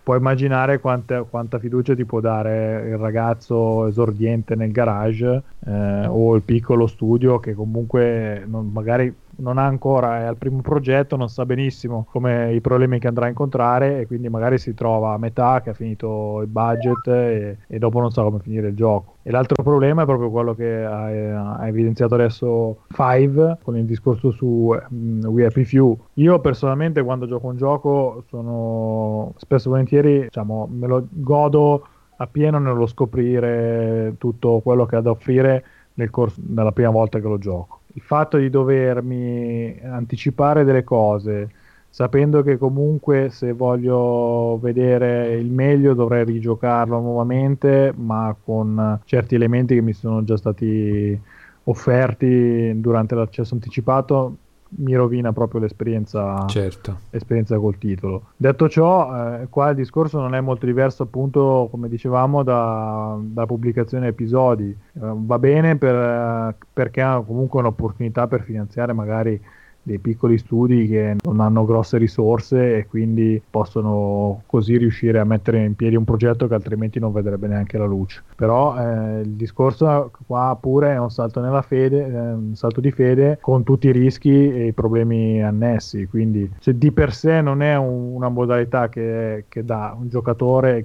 puoi 0.08 0.20
immaginare 0.20 0.80
quanta, 0.80 1.24
quanta, 1.24 1.58
fiducia 1.58 1.94
ti 1.94 2.06
può 2.06 2.20
dare 2.20 2.88
il 2.88 2.96
ragazzo 2.96 3.86
esordiente 3.88 4.54
nel 4.54 4.72
garage 4.72 5.42
eh, 5.66 6.06
o 6.06 6.34
il 6.34 6.40
piccolo 6.40 6.86
studio 6.86 7.38
che 7.38 7.52
comunque 7.52 8.42
non, 8.46 8.70
magari 8.72 9.14
non 9.39 9.59
ha 9.59 9.65
ancora, 9.65 10.20
è 10.20 10.24
al 10.24 10.36
primo 10.36 10.60
progetto, 10.60 11.16
non 11.16 11.28
sa 11.28 11.44
benissimo 11.44 12.06
come 12.10 12.55
i 12.55 12.60
problemi 12.60 12.98
che 12.98 13.09
andrà 13.09 13.27
a 13.27 13.28
incontrare 13.28 14.01
e 14.01 14.06
quindi 14.06 14.28
magari 14.28 14.59
si 14.59 14.74
trova 14.74 15.12
a 15.12 15.19
metà 15.19 15.60
che 15.62 15.70
ha 15.70 15.74
finito 15.74 16.40
il 16.43 16.48
budget 16.48 17.06
e, 17.09 17.59
e 17.66 17.78
dopo 17.78 18.01
non 18.01 18.10
sa 18.10 18.23
come 18.23 18.40
finire 18.40 18.69
il 18.69 18.74
gioco. 18.74 19.16
E 19.23 19.31
l'altro 19.31 19.62
problema 19.62 20.02
è 20.02 20.06
proprio 20.06 20.31
quello 20.31 20.55
che 20.55 20.85
ha, 20.85 21.56
ha 21.56 21.69
evidenziato 21.69 22.15
adesso 22.15 22.78
Five 22.89 23.59
con 23.62 23.77
il 23.77 23.85
discorso 23.85 24.31
su 24.31 24.74
um, 24.90 25.24
We 25.27 25.44
Happy 25.44 25.65
Few. 25.65 25.97
Io 26.15 26.40
personalmente 26.40 27.02
quando 27.02 27.27
gioco 27.27 27.47
un 27.47 27.56
gioco 27.56 28.24
sono 28.28 29.35
spesso 29.36 29.69
e 29.69 29.70
volentieri, 29.70 30.20
diciamo, 30.23 30.69
me 30.70 30.86
lo 30.86 31.06
godo 31.10 31.86
appieno 32.16 32.59
nello 32.59 32.86
scoprire 32.86 34.15
tutto 34.19 34.60
quello 34.60 34.86
che 34.86 34.97
ha 34.97 35.01
da 35.01 35.10
offrire 35.10 35.65
nel 35.94 36.10
corso 36.10 36.40
della 36.43 36.73
prima 36.73 36.90
volta 36.90 37.20
che 37.20 37.28
lo 37.28 37.39
gioco 37.39 37.77
il 37.98 38.04
fatto 38.04 38.36
di 38.38 38.48
dovermi 38.48 39.76
anticipare 39.82 40.62
delle 40.64 40.84
cose, 40.84 41.50
sapendo 41.90 42.42
che 42.42 42.56
comunque 42.56 43.28
se 43.30 43.52
voglio 43.52 44.58
vedere 44.60 45.34
il 45.34 45.50
meglio 45.50 45.94
dovrei 45.94 46.24
rigiocarlo 46.24 47.00
nuovamente, 47.00 47.92
ma 47.96 48.34
con 48.42 49.00
certi 49.04 49.34
elementi 49.34 49.74
che 49.74 49.82
mi 49.82 49.92
sono 49.92 50.22
già 50.22 50.36
stati 50.36 51.20
offerti 51.64 52.80
durante 52.80 53.14
l'accesso 53.16 53.54
anticipato, 53.54 54.36
mi 54.70 54.94
rovina 54.94 55.32
proprio 55.32 55.60
l'esperienza, 55.60 56.44
certo. 56.46 56.98
l'esperienza 57.10 57.58
col 57.58 57.78
titolo. 57.78 58.26
Detto 58.36 58.68
ciò, 58.68 59.40
eh, 59.40 59.46
qua 59.48 59.70
il 59.70 59.76
discorso 59.76 60.20
non 60.20 60.34
è 60.34 60.40
molto 60.40 60.66
diverso, 60.66 61.04
appunto, 61.04 61.68
come 61.70 61.88
dicevamo, 61.88 62.42
da, 62.42 63.16
da 63.20 63.46
pubblicazione 63.46 64.08
episodi. 64.08 64.68
Eh, 64.70 64.76
va 65.00 65.38
bene 65.38 65.76
per, 65.76 66.54
perché 66.72 67.00
ha 67.00 67.22
comunque 67.26 67.60
un'opportunità 67.60 68.26
per 68.26 68.42
finanziare 68.42 68.92
magari 68.92 69.40
dei 69.82 69.98
piccoli 69.98 70.36
studi 70.36 70.86
che 70.86 71.16
non 71.22 71.40
hanno 71.40 71.64
grosse 71.64 71.96
risorse 71.96 72.76
e 72.76 72.86
quindi 72.86 73.40
possono 73.48 74.42
così 74.46 74.76
riuscire 74.76 75.18
a 75.18 75.24
mettere 75.24 75.64
in 75.64 75.74
piedi 75.74 75.96
un 75.96 76.05
progetto 76.05 76.46
che 76.46 76.55
altrimenti 76.55 76.98
non 76.98 77.12
vedrebbe 77.12 77.46
neanche 77.46 77.78
la 77.78 77.86
luce. 77.86 78.22
Però 78.36 78.76
eh, 78.76 79.20
il 79.20 79.30
discorso 79.30 80.10
qua 80.26 80.56
pure 80.60 80.92
è 80.92 80.98
un 80.98 81.10
salto 81.10 81.40
nella 81.40 81.62
fede, 81.62 82.06
eh, 82.06 82.32
un 82.32 82.55
salto 82.55 82.80
di 82.80 82.90
fede 82.90 83.38
con 83.40 83.64
tutti 83.64 83.88
i 83.88 83.92
rischi 83.92 84.30
e 84.30 84.66
i 84.66 84.72
problemi 84.72 85.42
annessi, 85.42 86.06
quindi 86.06 86.50
se 86.60 86.76
di 86.76 86.92
per 86.92 87.12
sé 87.14 87.40
non 87.40 87.62
è 87.62 87.76
un, 87.76 88.14
una 88.14 88.28
modalità 88.28 88.88
che, 88.88 89.44
che 89.48 89.64
da 89.64 89.96
un 89.98 90.09
giocatore, 90.09 90.84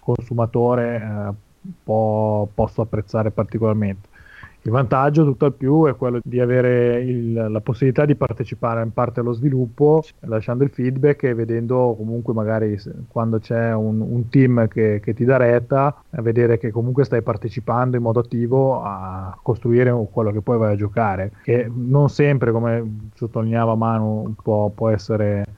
consumatore 0.00 0.96
eh, 0.96 1.34
può, 1.84 2.48
posso 2.52 2.80
apprezzare 2.80 3.30
particolarmente 3.30 4.08
il 4.68 4.74
vantaggio, 4.74 5.24
tutto 5.24 5.46
al 5.46 5.54
più, 5.54 5.86
è 5.86 5.96
quello 5.96 6.20
di 6.22 6.40
avere 6.40 7.00
il, 7.00 7.32
la 7.32 7.60
possibilità 7.60 8.04
di 8.04 8.14
partecipare 8.14 8.82
in 8.82 8.92
parte 8.92 9.20
allo 9.20 9.32
sviluppo, 9.32 10.02
lasciando 10.20 10.62
il 10.62 10.70
feedback 10.70 11.24
e 11.24 11.34
vedendo 11.34 11.94
comunque 11.96 12.34
magari 12.34 12.78
quando 13.08 13.38
c'è 13.38 13.74
un, 13.74 14.00
un 14.00 14.28
team 14.28 14.68
che, 14.68 15.00
che, 15.02 15.14
ti 15.14 15.24
dà 15.24 15.38
retta, 15.38 16.02
vedere 16.10 16.58
che 16.58 16.70
comunque 16.70 17.04
stai 17.04 17.22
partecipando 17.22 17.96
in 17.96 18.02
modo 18.02 18.20
attivo 18.20 18.82
a 18.82 19.36
costruire 19.42 19.90
quello 20.12 20.30
che 20.30 20.42
poi 20.42 20.58
vai 20.58 20.74
a 20.74 20.76
giocare, 20.76 21.32
che 21.42 21.70
non 21.74 22.08
sempre, 22.10 22.52
come 22.52 23.08
sottolineava 23.14 23.74
Manu, 23.74 24.34
può, 24.42 24.68
può 24.68 24.90
essere 24.90 25.44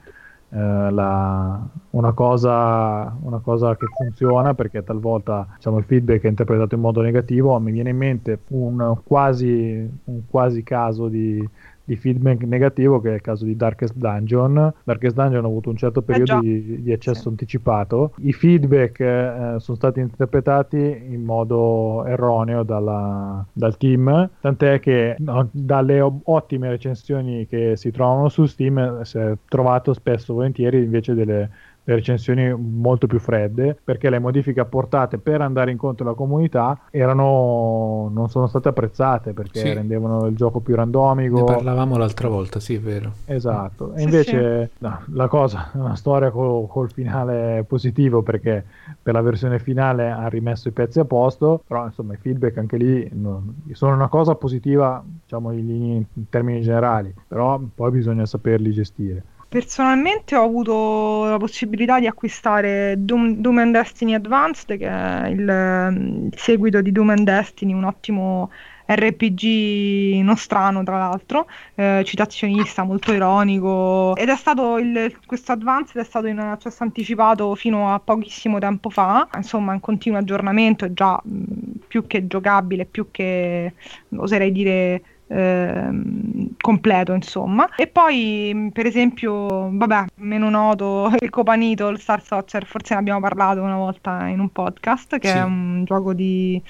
la, 0.57 1.65
una, 1.91 2.11
cosa, 2.11 3.15
una, 3.21 3.39
cosa, 3.39 3.75
che 3.77 3.85
funziona 3.87 4.53
perché 4.53 4.83
talvolta 4.83 5.47
diciamo, 5.55 5.77
il 5.77 5.85
feedback 5.85 6.23
è 6.23 6.27
interpretato 6.27 6.75
in 6.75 6.81
modo 6.81 7.01
negativo. 7.01 7.57
Mi 7.59 7.71
viene 7.71 7.91
in 7.91 7.97
mente 7.97 8.39
un 8.49 8.97
quasi, 9.03 9.89
un 10.03 10.21
quasi 10.29 10.63
caso 10.63 11.07
di, 11.07 11.47
di 11.91 11.97
feedback 11.97 12.43
negativo 12.43 13.01
che 13.01 13.11
è 13.11 13.13
il 13.15 13.21
caso 13.21 13.43
di 13.43 13.55
Darkest 13.57 13.95
Dungeon. 13.95 14.73
Darkest 14.83 15.13
Dungeon 15.15 15.43
ha 15.43 15.47
avuto 15.47 15.69
un 15.69 15.75
certo 15.75 15.99
eh, 15.99 16.03
periodo 16.03 16.37
eh 16.37 16.41
di, 16.41 16.81
di, 16.83 16.91
accesso 16.93 17.23
sì. 17.23 17.27
anticipato. 17.27 18.13
I 18.19 18.31
feedback 18.31 18.99
eh, 19.01 19.55
sono 19.57 19.77
stati 19.77 19.99
interpretati 19.99 20.77
in 20.77 21.23
modo 21.23 22.05
erroneo 22.05 22.63
dalla, 22.63 23.45
dal 23.51 23.75
team, 23.75 24.29
tant'è 24.39 24.79
che 24.79 25.15
no, 25.19 25.49
dalle 25.51 25.99
ottime 25.99 26.69
recensioni 26.69 27.45
che 27.45 27.75
si 27.75 27.91
trovano 27.91 28.29
su 28.29 28.45
Steam 28.45 29.01
si 29.01 29.17
è 29.17 29.35
trovato 29.47 29.93
spesso 29.93 30.33
volentieri 30.33 30.81
invece 30.81 31.13
delle 31.13 31.49
le 31.91 31.95
recensioni 31.95 32.53
molto 32.53 33.07
più 33.07 33.19
fredde 33.19 33.77
perché 33.83 34.09
le 34.09 34.19
modifiche 34.19 34.59
apportate 34.59 35.17
per 35.17 35.41
andare 35.41 35.71
incontro 35.71 36.05
alla 36.05 36.15
comunità 36.15 36.79
erano, 36.89 38.09
non 38.11 38.29
sono 38.29 38.47
state 38.47 38.69
apprezzate 38.69 39.33
perché 39.33 39.59
sì. 39.59 39.73
rendevano 39.73 40.25
il 40.27 40.35
gioco 40.35 40.59
più 40.59 40.75
randomico. 40.75 41.37
Ne 41.37 41.43
parlavamo 41.43 41.97
l'altra 41.97 42.29
volta, 42.29 42.59
sì, 42.59 42.75
è 42.75 42.79
vero. 42.79 43.11
Esatto, 43.25 43.93
e 43.93 43.99
sì, 43.99 44.03
invece 44.03 44.71
sì. 44.73 44.85
No, 44.85 45.01
la 45.13 45.27
cosa 45.27 45.71
è 45.73 45.77
una 45.77 45.95
storia 45.95 46.31
col, 46.31 46.67
col 46.67 46.91
finale 46.91 47.63
positivo 47.67 48.21
perché 48.21 48.63
per 49.01 49.13
la 49.13 49.21
versione 49.21 49.59
finale 49.59 50.09
ha 50.09 50.27
rimesso 50.27 50.69
i 50.69 50.71
pezzi 50.71 50.99
a 50.99 51.05
posto, 51.05 51.61
però 51.67 51.85
insomma 51.85 52.13
i 52.13 52.17
feedback 52.17 52.57
anche 52.57 52.77
lì 52.77 53.09
non, 53.13 53.63
sono 53.71 53.93
una 53.93 54.07
cosa 54.07 54.35
positiva 54.35 55.03
diciamo 55.23 55.51
in, 55.51 55.69
in 55.69 56.29
termini 56.29 56.61
generali, 56.61 57.13
però 57.27 57.59
poi 57.73 57.91
bisogna 57.91 58.25
saperli 58.25 58.71
gestire. 58.71 59.23
Personalmente 59.51 60.37
ho 60.37 60.45
avuto 60.45 61.25
la 61.25 61.35
possibilità 61.35 61.99
di 61.99 62.07
acquistare 62.07 62.95
Doom, 62.97 63.35
Doom 63.35 63.57
and 63.57 63.73
Destiny 63.73 64.13
Advanced, 64.13 64.77
che 64.77 64.87
è 64.87 65.27
il, 65.27 65.41
il, 65.41 66.33
seguito 66.37 66.79
di 66.79 66.93
Doom 66.93 67.09
and 67.09 67.23
Destiny, 67.25 67.73
un 67.73 67.83
ottimo 67.83 68.49
RPG 68.85 70.21
nostrano 70.23 70.83
tra 70.83 70.97
l'altro, 70.99 71.47
eh, 71.75 72.01
citazionista, 72.05 72.83
molto 72.83 73.11
ironico. 73.11 74.15
Ed 74.15 74.29
è 74.29 74.37
stato 74.37 74.77
il, 74.77 75.17
questo 75.25 75.51
Advanced 75.51 76.01
è 76.01 76.05
stato 76.05 76.27
in 76.27 76.39
accesso 76.39 76.83
anticipato 76.83 77.53
fino 77.55 77.93
a 77.93 77.99
pochissimo 77.99 78.57
tempo 78.57 78.89
fa, 78.89 79.27
insomma 79.35 79.73
in 79.73 79.81
continuo 79.81 80.17
aggiornamento, 80.17 80.85
è 80.85 80.93
già 80.93 81.19
mh, 81.21 81.87
più 81.89 82.07
che 82.07 82.25
giocabile, 82.25 82.85
più 82.85 83.07
che 83.11 83.73
oserei 84.15 84.53
dire 84.53 85.01
Ehm, 85.33 86.55
completo 86.59 87.13
insomma 87.13 87.69
e 87.75 87.87
poi 87.87 88.69
per 88.73 88.85
esempio 88.85 89.69
vabbè 89.71 90.05
meno 90.15 90.49
noto 90.49 91.09
il 91.19 91.29
Copanito 91.29 91.87
il 91.87 91.99
Star 91.99 92.21
Soccer 92.21 92.65
forse 92.65 92.93
ne 92.93 92.99
abbiamo 92.99 93.21
parlato 93.21 93.61
una 93.61 93.77
volta 93.77 94.27
in 94.27 94.39
un 94.39 94.49
podcast 94.49 95.19
che 95.19 95.29
sì. 95.29 95.37
è 95.37 95.41
un 95.43 95.83
gioco 95.85 96.13
di 96.13 96.61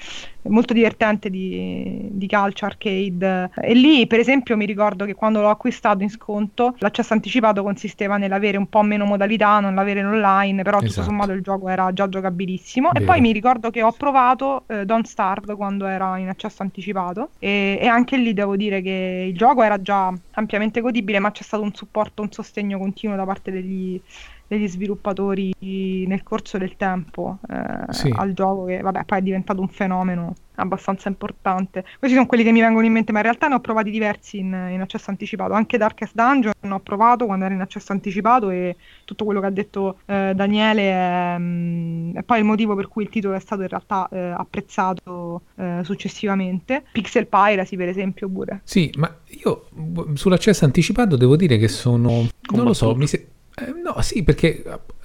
molto 0.44 0.72
divertente 0.72 1.30
di, 1.30 2.08
di, 2.10 2.26
calcio 2.26 2.64
arcade 2.64 3.50
e 3.54 3.74
lì 3.74 4.06
per 4.06 4.18
esempio 4.18 4.56
mi 4.56 4.66
ricordo 4.66 5.04
che 5.04 5.14
quando 5.14 5.40
l'ho 5.40 5.50
acquistato 5.50 6.02
in 6.02 6.10
sconto 6.10 6.74
l'accesso 6.78 7.12
anticipato 7.12 7.62
consisteva 7.62 8.16
nell'avere 8.16 8.56
un 8.56 8.68
po' 8.68 8.82
meno 8.82 9.04
modalità 9.04 9.60
non 9.60 9.74
l'avere 9.74 10.04
online 10.04 10.62
però 10.62 10.78
esatto. 10.78 10.92
tutto 10.92 11.04
sommato 11.04 11.32
il 11.32 11.42
gioco 11.42 11.68
era 11.68 11.92
già 11.92 12.08
giocabilissimo 12.08 12.90
Vero. 12.92 13.04
e 13.04 13.06
poi 13.06 13.20
mi 13.20 13.32
ricordo 13.32 13.70
che 13.70 13.82
ho 13.82 13.92
provato 13.92 14.64
eh, 14.66 14.84
Don't 14.84 15.06
Starve 15.06 15.54
quando 15.54 15.86
era 15.86 16.18
in 16.18 16.28
accesso 16.28 16.62
anticipato 16.62 17.30
e, 17.38 17.78
e 17.80 17.86
anche 17.86 18.16
lì 18.16 18.32
devo 18.32 18.51
dire 18.56 18.82
che 18.82 19.26
il 19.28 19.36
gioco 19.36 19.62
era 19.62 19.80
già 19.80 20.12
ampiamente 20.32 20.80
godibile 20.80 21.18
ma 21.18 21.30
c'è 21.30 21.42
stato 21.42 21.62
un 21.62 21.74
supporto, 21.74 22.22
un 22.22 22.32
sostegno 22.32 22.78
continuo 22.78 23.16
da 23.16 23.24
parte 23.24 23.50
degli 23.50 24.00
degli 24.46 24.68
sviluppatori 24.68 25.54
nel 26.06 26.22
corso 26.22 26.58
del 26.58 26.76
tempo 26.76 27.38
eh, 27.48 27.90
sì. 27.92 28.12
al 28.14 28.34
gioco 28.34 28.64
che 28.64 28.82
vabbè 28.82 29.04
poi 29.04 29.18
è 29.18 29.22
diventato 29.22 29.62
un 29.62 29.68
fenomeno 29.68 30.34
abbastanza 30.56 31.08
importante. 31.08 31.84
Questi 31.98 32.16
sono 32.16 32.26
quelli 32.26 32.44
che 32.44 32.52
mi 32.52 32.60
vengono 32.60 32.86
in 32.86 32.92
mente, 32.92 33.12
ma 33.12 33.18
in 33.18 33.24
realtà 33.24 33.48
ne 33.48 33.54
ho 33.54 33.60
provati 33.60 33.90
diversi 33.90 34.38
in, 34.38 34.46
in 34.70 34.80
accesso 34.80 35.10
anticipato. 35.10 35.52
Anche 35.52 35.78
Darkest 35.78 36.14
Dungeon 36.14 36.52
ho 36.70 36.80
provato 36.80 37.26
quando 37.26 37.44
era 37.44 37.54
in 37.54 37.60
accesso 37.60 37.92
anticipato 37.92 38.50
e 38.50 38.76
tutto 39.04 39.24
quello 39.24 39.40
che 39.40 39.46
ha 39.46 39.50
detto 39.50 39.98
eh, 40.06 40.32
Daniele 40.34 40.82
è, 40.82 41.36
mm, 41.38 42.16
è, 42.16 42.22
poi 42.22 42.38
il 42.38 42.44
motivo 42.44 42.74
per 42.74 42.88
cui 42.88 43.04
il 43.04 43.08
titolo 43.08 43.34
è 43.34 43.40
stato 43.40 43.62
in 43.62 43.68
realtà 43.68 44.08
eh, 44.10 44.18
apprezzato 44.18 45.42
eh, 45.56 45.80
successivamente. 45.82 46.84
Pixel 46.92 47.26
Piracy, 47.26 47.76
per 47.76 47.88
esempio, 47.88 48.28
pure. 48.28 48.60
Sì, 48.64 48.92
ma 48.96 49.14
io 49.42 49.68
sull'accesso 50.14 50.64
anticipato 50.64 51.16
devo 51.16 51.36
dire 51.36 51.58
che 51.58 51.68
sono... 51.68 52.26
non 52.52 52.64
lo 52.64 52.72
so, 52.74 52.94
mi, 52.94 53.06
se- 53.06 53.28
Eh, 53.54 53.70
no, 53.84 54.00
sì, 54.00 54.22
perché 54.22 54.64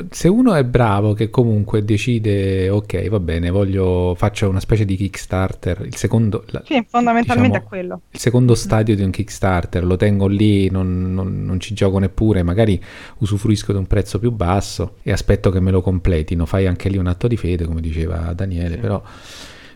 se 0.09 0.29
uno 0.29 0.53
è 0.53 0.63
bravo 0.63 1.11
che 1.13 1.29
comunque 1.29 1.83
decide, 1.83 2.69
ok, 2.69 3.09
va 3.09 3.19
bene, 3.19 3.49
voglio, 3.49 4.15
faccio 4.15 4.47
una 4.47 4.61
specie 4.61 4.85
di 4.85 4.95
Kickstarter, 4.95 5.81
il 5.85 5.95
secondo... 5.97 6.45
la- 6.47 6.63
Sì, 6.65 6.81
fondamentalmente 6.87 7.57
diciamo, 7.57 7.65
è 7.65 7.67
quello. 7.67 8.01
Il 8.09 8.19
secondo 8.19 8.55
stadio 8.55 8.95
di 8.95 9.01
un 9.03 9.11
Kickstarter, 9.11 9.83
lo 9.83 9.97
tengo 9.97 10.27
lì, 10.27 10.69
non, 10.69 11.13
non- 11.13 11.43
non 11.43 11.59
ci 11.59 11.73
gioco 11.73 11.99
neppure, 11.99 12.41
magari 12.41 12.81
usufruisco 13.17 13.73
di 13.73 13.79
un 13.79 13.85
prezzo 13.87 14.17
più 14.17 14.31
basso 14.31 14.95
e 15.03 15.11
aspetto 15.11 15.49
che 15.51 15.59
me 15.59 15.71
lo 15.71 15.81
completino. 15.81 16.45
Fai 16.45 16.67
anche 16.67 16.87
lì 16.87 16.95
un 16.97 17.07
atto 17.07 17.27
di 17.27 17.35
fede, 17.35 17.65
come 17.65 17.81
diceva 17.81 18.31
Daniele, 18.33 18.75
Sì. 18.75 18.79
però, 18.79 19.03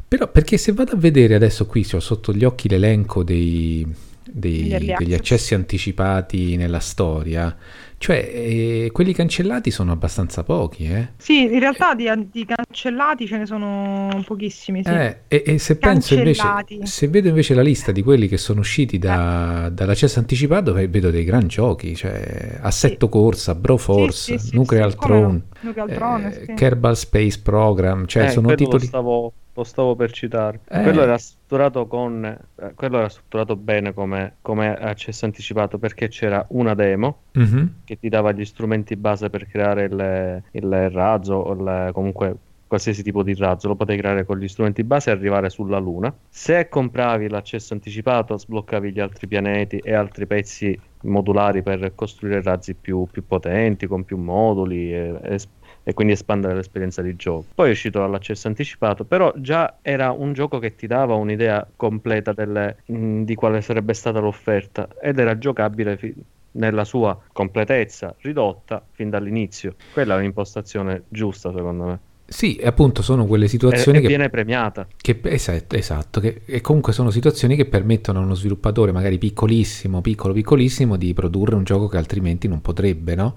però 0.07 0.30
perché 0.31 0.56
se 0.57 0.72
vado 0.72 0.93
a 0.93 0.98
vedere 0.98 1.35
adesso 1.35 1.65
qui, 1.65 1.85
ho 1.91 1.99
sotto 1.99 2.31
gli 2.34 2.45
occhi 2.45 2.69
l'elenco 2.69 3.22
dei, 3.22 3.85
dei- 4.23 4.69
degli 4.69 4.91
access. 4.91 5.14
accessi 5.18 5.53
anticipati 5.56 6.56
nella 6.56 6.80
storia, 6.80 7.53
cioè 8.02 8.18
eh, 8.34 8.90
quelli 8.91 9.14
cancellati 9.14 9.69
sono 9.69 9.91
abbastanza 9.91 10.41
pochi, 10.44 10.86
eh? 10.86 11.10
Sì, 11.18 11.44
in 11.44 11.60
realtà 11.60 11.94
di, 11.94 12.10
di 12.32 12.45
cancellati 12.45 13.28
ce 13.28 13.38
ne 13.38 13.45
sono 13.45 14.23
pochissimi, 14.26 14.82
sì. 14.84 14.90
Eh, 14.90 15.18
e, 15.28 15.44
e 15.45 15.60
se 15.60 15.78
penso 15.78 16.15
invece, 16.15 16.44
se 16.82 17.07
vedo 17.10 17.28
invece 17.28 17.53
la 17.53 17.61
lista 17.61 17.91
di 17.91 18.02
quelli 18.02 18.28
che 18.28 18.38
sono 18.38 18.61
usciti 18.61 18.98
da- 18.98 19.69
dall'accesso 19.72 20.18
anticipato, 20.18 20.73
ve- 20.73 20.88
vedo 20.88 21.11
dei 21.11 21.23
gran 21.23 21.48
giochi, 21.48 21.95
cioè 21.95 22.57
Assetto 22.61 23.07
Corsa, 23.07 23.53
Broforce, 23.53 24.11
Sì, 24.18 24.38
sì, 24.40 24.48
sì, 24.48 24.56
Nuclear 24.56 24.90
sì. 24.90 24.98
Throne, 24.98 25.41
Nuclear 25.60 25.91
Throne, 25.91 26.28
eh, 26.36 26.45
sì. 26.45 26.53
Kerbal 26.56 26.98
Space 26.98 27.40
Program, 27.44 28.07
cioè 28.07 28.23
Eh, 28.23 28.30
sono 28.30 28.56
titoli... 28.56 28.82
Lo 28.82 28.88
stavo, 28.88 29.34
lo 29.53 29.64
stavo 29.64 29.95
per 29.95 30.11
citare. 30.11 30.61
Eh. 30.69 30.82
Quello 30.82 31.02
era 31.02 31.18
strutturato 31.18 31.88
con. 31.88 32.23
eh, 32.26 32.73
quello 32.73 32.98
era 32.99 33.10
strutturato 33.10 33.56
bene 33.56 33.94
come, 33.94 34.38
come 34.41 34.73
accesso 34.76 35.26
anticipato 35.26 35.78
perché 35.78 36.07
c'era 36.07 36.45
una 36.52 36.73
demo 36.73 37.23
Mhm, 37.34 37.82
che 37.84 37.98
ti 37.98 38.10
dava 38.10 38.32
gli 38.32 38.45
strumenti 38.45 38.95
base 38.95 39.30
per 39.30 39.48
creare 39.48 39.84
il, 39.86 40.44
il 40.52 40.90
razzo 40.90 41.36
o 41.36 41.53
il- 41.53 41.91
comunque 41.94 42.36
qualsiasi 42.68 43.03
tipo 43.03 43.22
di 43.22 43.34
razzo 43.36 43.68
lo 43.68 43.76
potevi 43.76 43.99
creare 43.99 44.26
con 44.26 44.38
gli 44.40 44.48
strumenti 44.48 44.84
base 44.86 45.10
e 45.10 45.14
arrivare 45.14 45.49
sulla 45.49 45.78
Luna. 45.78 46.14
Se 46.30 46.69
compravi 46.69 47.28
l'accesso 47.28 47.73
anticipato, 47.73 48.38
sbloccavi 48.38 48.94
gli 48.94 48.99
altri 49.02 49.28
pianeti 49.28 49.78
e 49.80 49.94
altri 49.94 50.26
pezzi 50.26 50.80
modulari 51.03 51.64
per 51.64 51.94
costruire 51.95 52.41
razzi 52.41 52.76
più, 52.76 53.10
più 53.11 53.26
potenti, 53.26 53.88
con 53.88 54.06
più 54.06 54.18
moduli 54.18 54.94
e, 54.94 55.19
e- 55.22 55.40
e 55.84 55.94
quindi 55.94 56.14
espandere 56.14 56.56
l'esperienza 56.56 57.02
di 57.02 57.16
gioco. 57.16 57.45
Poi 57.56 57.70
è 57.70 57.72
uscito 57.72 58.03
all'accesso 58.03 58.48
anticipato, 58.48 59.06
però 59.06 59.32
già 59.38 59.80
era 59.82 60.12
un 60.12 60.34
gioco 60.34 60.60
che 60.60 60.76
ti 60.76 60.88
dava 60.88 61.16
un'idea 61.16 61.68
completa 61.76 62.34
delle- 62.34 62.84
mh, 62.86 63.24
di 63.24 63.36
quale 63.36 63.62
sarebbe 63.62 63.94
stata 63.94 64.20
l'offerta 64.20 64.88
ed 65.02 65.20
era 65.20 65.38
giocabile 65.38 65.98
fi- 65.98 66.14
nella 66.53 66.84
sua 66.84 67.18
completezza 67.32 68.14
ridotta 68.22 68.86
fin 68.91 69.10
dall'inizio. 69.10 69.76
Quella 69.94 70.16
è 70.16 70.18
un'impostazione 70.18 71.03
giusta, 71.08 71.52
secondo 71.53 71.84
me. 71.86 71.99
Sì, 72.34 72.56
e 72.56 72.66
appunto 72.66 73.02
sono 73.02 73.26
quelle 73.26 73.49
situazioni 73.49 73.98
e 73.98 74.02
che 74.02 74.08
viene 74.08 74.30
premiata. 74.30 74.88
Che, 74.95 75.20
esatto, 75.24 75.76
esatto, 75.76 76.22
che, 76.22 76.44
e 76.45 76.62
comunque 76.62 76.94
sono 76.94 77.10
situazioni 77.10 77.58
che 77.58 77.66
permettono 77.66 78.20
a 78.20 78.22
uno 78.22 78.36
sviluppatore 78.36 78.94
magari 78.94 79.18
piccolissimo, 79.18 79.99
piccolo, 79.99 80.34
piccolissimo 80.34 80.95
di 80.95 81.14
produrre 81.14 81.56
un 81.56 81.66
gioco 81.66 81.90
che 81.90 81.98
altrimenti 81.98 82.48
non 82.48 82.62
potrebbe, 82.62 83.16
no? 83.16 83.36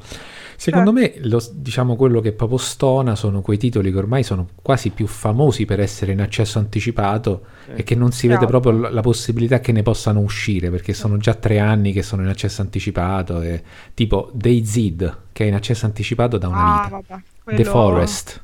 Secondo 0.57 0.93
me, 0.93 1.15
lo- 1.23 1.43
diciamo 1.55 1.97
quello 1.97 2.21
che 2.21 2.31
proprio 2.33 2.59
stona 2.59 3.17
sono 3.17 3.41
quei 3.41 3.59
titoli 3.59 3.91
che 3.91 3.99
ormai 3.99 4.23
sono 4.23 4.47
quasi 4.63 4.91
più 4.91 5.09
famosi 5.09 5.65
per 5.65 5.81
essere 5.81 6.13
in 6.13 6.21
accesso 6.21 6.61
anticipato 6.61 7.47
Eh, 7.67 7.81
e 7.81 7.83
che 7.83 7.97
non 7.97 8.13
si 8.13 8.29
vede 8.29 8.47
Bravo. 8.47 8.61
proprio 8.61 8.83
la, 8.83 8.91
la 8.91 9.01
possibilità 9.01 9.59
che 9.59 9.73
ne 9.73 9.83
possano 9.83 10.21
uscire 10.21 10.71
perché 10.71 10.93
sono 10.95 11.17
già 11.17 11.35
tre 11.35 11.59
anni 11.59 11.93
che 11.93 12.03
sono 12.05 12.23
in 12.23 12.29
accesso 12.29 12.63
anticipato, 12.63 13.41
e, 13.43 13.61
tipo 13.93 14.31
DayZ 14.33 15.17
che 15.33 15.45
è 15.45 15.49
in 15.49 15.55
accesso 15.55 15.85
anticipato 15.85 16.39
da 16.39 16.47
una 16.47 16.63
Ah, 16.63 16.83
vita, 16.85 16.89
vabbè. 16.91 17.23
The 17.47 17.55
quello- 17.55 17.71
Forest. 17.71 18.43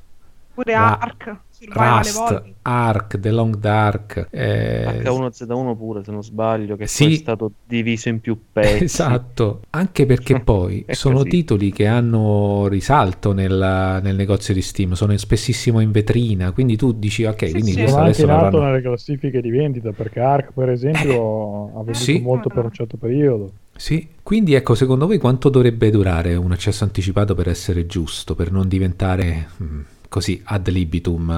Pure 0.63 0.73
Ra- 0.75 0.99
Ark, 0.99 1.37
Rust. 1.73 2.43
Ark, 2.63 3.19
The 3.21 3.31
Long 3.31 3.57
Dark. 3.57 4.29
eh, 4.31 5.01
H1Z1 5.03 5.77
pure, 5.77 6.05
se 6.05 6.11
non 6.11 6.23
sbaglio, 6.23 6.77
che 6.77 6.87
Sì. 6.87 7.13
è 7.15 7.17
stato 7.17 7.53
diviso 7.67 8.09
in 8.09 8.21
più 8.21 8.39
pezzi. 8.53 8.85
Esatto, 8.85 9.63
anche 9.71 10.05
perché 10.07 10.41
poi 10.45 10.85
sono 10.91 11.17
così. 11.19 11.29
titoli 11.29 11.71
che 11.73 11.87
hanno 11.87 12.67
risalto 12.69 13.33
nel, 13.33 14.01
nel 14.03 14.17
negozio 14.17 14.53
di 14.53 14.61
Steam, 14.63 14.93
sono 14.93 15.17
spessissimo 15.17 15.81
in 15.81 15.91
vetrina, 15.93 16.53
quindi 16.53 16.77
tu 16.77 16.93
dici 16.93 17.25
ok, 17.25 17.47
Sì, 17.47 17.51
quindi 17.53 17.71
sì. 17.73 17.79
questo 17.81 17.99
adesso 18.01 18.23
in 18.25 18.31
alto 18.31 18.43
l'avranno... 18.45 18.65
nelle 18.67 18.83
classifiche 18.83 19.41
di 19.41 19.51
vendita 19.51 19.93
perché 19.93 20.21
Ark, 20.21 20.53
per 20.53 20.69
esempio, 20.71 21.65
ha 21.69 21.83
venduto 21.85 21.95
Sì. 21.95 22.21
molto 22.21 22.49
per 22.51 22.65
un 22.65 22.73
certo 22.73 22.97
periodo. 22.99 23.51
Sì, 23.77 24.07
quindi 24.23 24.53
ecco, 24.55 24.75
secondo 24.75 25.07
voi 25.07 25.17
quanto 25.19 25.49
dovrebbe 25.49 25.91
durare 25.91 26.35
un 26.35 26.53
accesso 26.53 26.85
anticipato 26.85 27.35
per 27.35 27.49
essere 27.49 27.87
giusto, 27.87 28.35
per 28.35 28.53
non 28.53 28.69
diventare 28.69 29.49
mm, 29.63 29.81
così 30.11 30.43
ad 30.45 30.69
libitum 30.69 31.31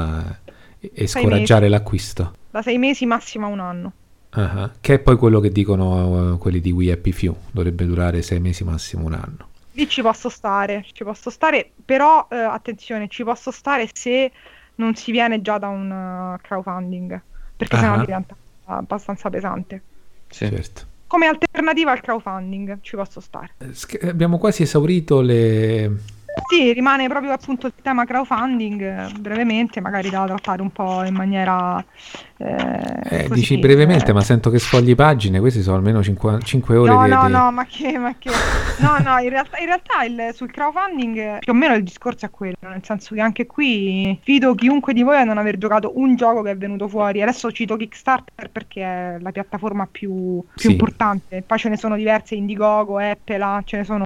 eh, 0.81 0.89
e, 0.93 1.07
Sei 1.07 1.23
scoraggiare 1.23 1.69
mesi. 1.69 1.73
l'acquisto? 1.73 2.35
Da 2.51 2.63
sei 2.63 2.79
mesi 2.79 3.07
massimo 3.07 3.47
a 3.47 3.51
un 3.51 3.61
anno. 3.61 3.93
Ah, 4.31 4.71
Che 4.81 4.95
è 4.95 4.99
poi 4.99 5.17
quello 5.17 5.39
che 5.41 5.51
dicono 5.51 6.35
eh, 6.35 6.39
quelli 6.39 6.61
di 6.61 6.73
Wii 6.73 6.91
Happy 6.91 7.13
Few, 7.13 7.37
dovrebbe 7.53 7.85
durare 7.87 8.23
sei 8.23 8.41
mesi 8.41 8.65
massimo 8.65 9.05
un 9.07 9.13
anno. 9.13 9.49
Lì 9.75 9.89
ci 9.89 10.03
posso 10.03 10.29
stare, 10.29 10.85
ci 10.93 11.05
posso 11.05 11.31
stare, 11.31 11.71
però 11.85 12.27
eh, 12.31 12.37
attenzione, 12.37 13.09
ci 13.09 13.23
posso 13.25 13.51
stare 13.51 13.89
se 13.93 14.33
non 14.77 14.95
si 14.95 15.13
viene 15.13 15.41
già 15.43 15.59
da 15.59 15.69
un 15.69 15.91
uh, 15.91 16.41
crowdfunding, 16.43 17.21
perché 17.57 17.77
Ah. 17.77 17.79
sennò 17.79 17.99
diventa 18.05 18.35
abbastanza 18.65 19.29
pesante. 19.31 19.83
Sì. 20.29 20.47
Certo. 20.49 20.83
Come 21.07 21.27
alternativa 21.27 21.93
al 21.93 22.01
crowdfunding 22.01 22.79
ci 22.81 22.97
posso 22.97 23.21
stare. 23.21 23.51
Eh, 23.59 23.75
sch- 23.75 24.03
Abbiamo 24.05 24.39
quasi 24.39 24.63
esaurito 24.63 25.21
le, 25.21 25.91
Sì, 26.35 26.73
rimane 26.73 27.09
proprio 27.09 27.33
appunto 27.33 27.67
il 27.67 27.75
tema 27.83 28.05
crowdfunding, 28.05 28.81
eh, 29.07 29.11
brevemente, 29.11 29.81
magari 29.81 30.09
da 30.09 30.27
trattare 30.27 30.63
un 30.63 30.71
po' 30.73 31.03
in 31.05 31.15
maniera... 31.15 31.85
Eh, 32.45 33.29
così, 33.29 33.41
dici 33.41 33.59
brevemente, 33.59 34.11
eh. 34.11 34.15
ma 34.15 34.21
sento 34.21 34.51
che 34.51 34.59
sfogli 34.59 34.95
pagine, 34.95 35.39
questi 35.41 35.63
sono 35.63 35.77
almeno 35.77 36.03
5, 36.03 36.77
ore 36.77 36.91
No, 36.93 37.05
di, 37.05 37.11
no, 37.11 37.27
di- 37.27 37.33
no, 37.33 37.51
ma 37.53 37.65
che, 37.67 37.99
ma 37.99 38.15
che... 38.19 38.31
No, 38.79 38.97
no, 39.05 39.19
in 39.19 39.29
realtà, 39.29 39.59
in 39.59 39.67
realtà 39.67 40.03
il- 40.05 40.31
sul 40.35 40.51
crowdfunding 40.51 41.17
eh, 41.17 41.37
più 41.41 41.53
o 41.53 41.55
meno 41.55 41.75
il 41.75 41.83
discorso 41.85 42.27
è 42.27 42.31
quello, 42.31 42.57
nel 42.63 42.81
senso 42.83 43.15
che 43.15 43.21
anche 43.21 43.47
qui 43.47 44.19
fido 44.23 44.55
chiunque 44.55 44.93
di 44.93 45.03
voi 45.03 45.17
a 45.17 45.25
non 45.25 45.39
aver 45.39 45.59
giocato 45.59 45.93
un 45.99 46.17
gioco 46.17 46.43
che 46.43 46.51
è 46.51 46.57
venuto 46.57 46.89
fuori. 46.89 47.23
Adesso 47.23 47.51
cito 47.53 47.77
Kickstarter 47.77 48.51
perché 48.51 48.83
è 48.83 49.17
la 49.21 49.31
piattaforma 49.31 49.87
più, 49.91 50.41
più 50.41 50.49
Sì. 50.57 50.71
importante. 50.73 51.43
Poi 51.47 51.59
ce 51.59 51.69
ne 51.69 51.77
sono 51.77 51.97
diverse, 51.97 52.35
Indiegogo, 52.35 52.99
Apple, 52.99 53.63
ce 53.65 53.77
ne 53.79 53.85
sono 53.85 54.05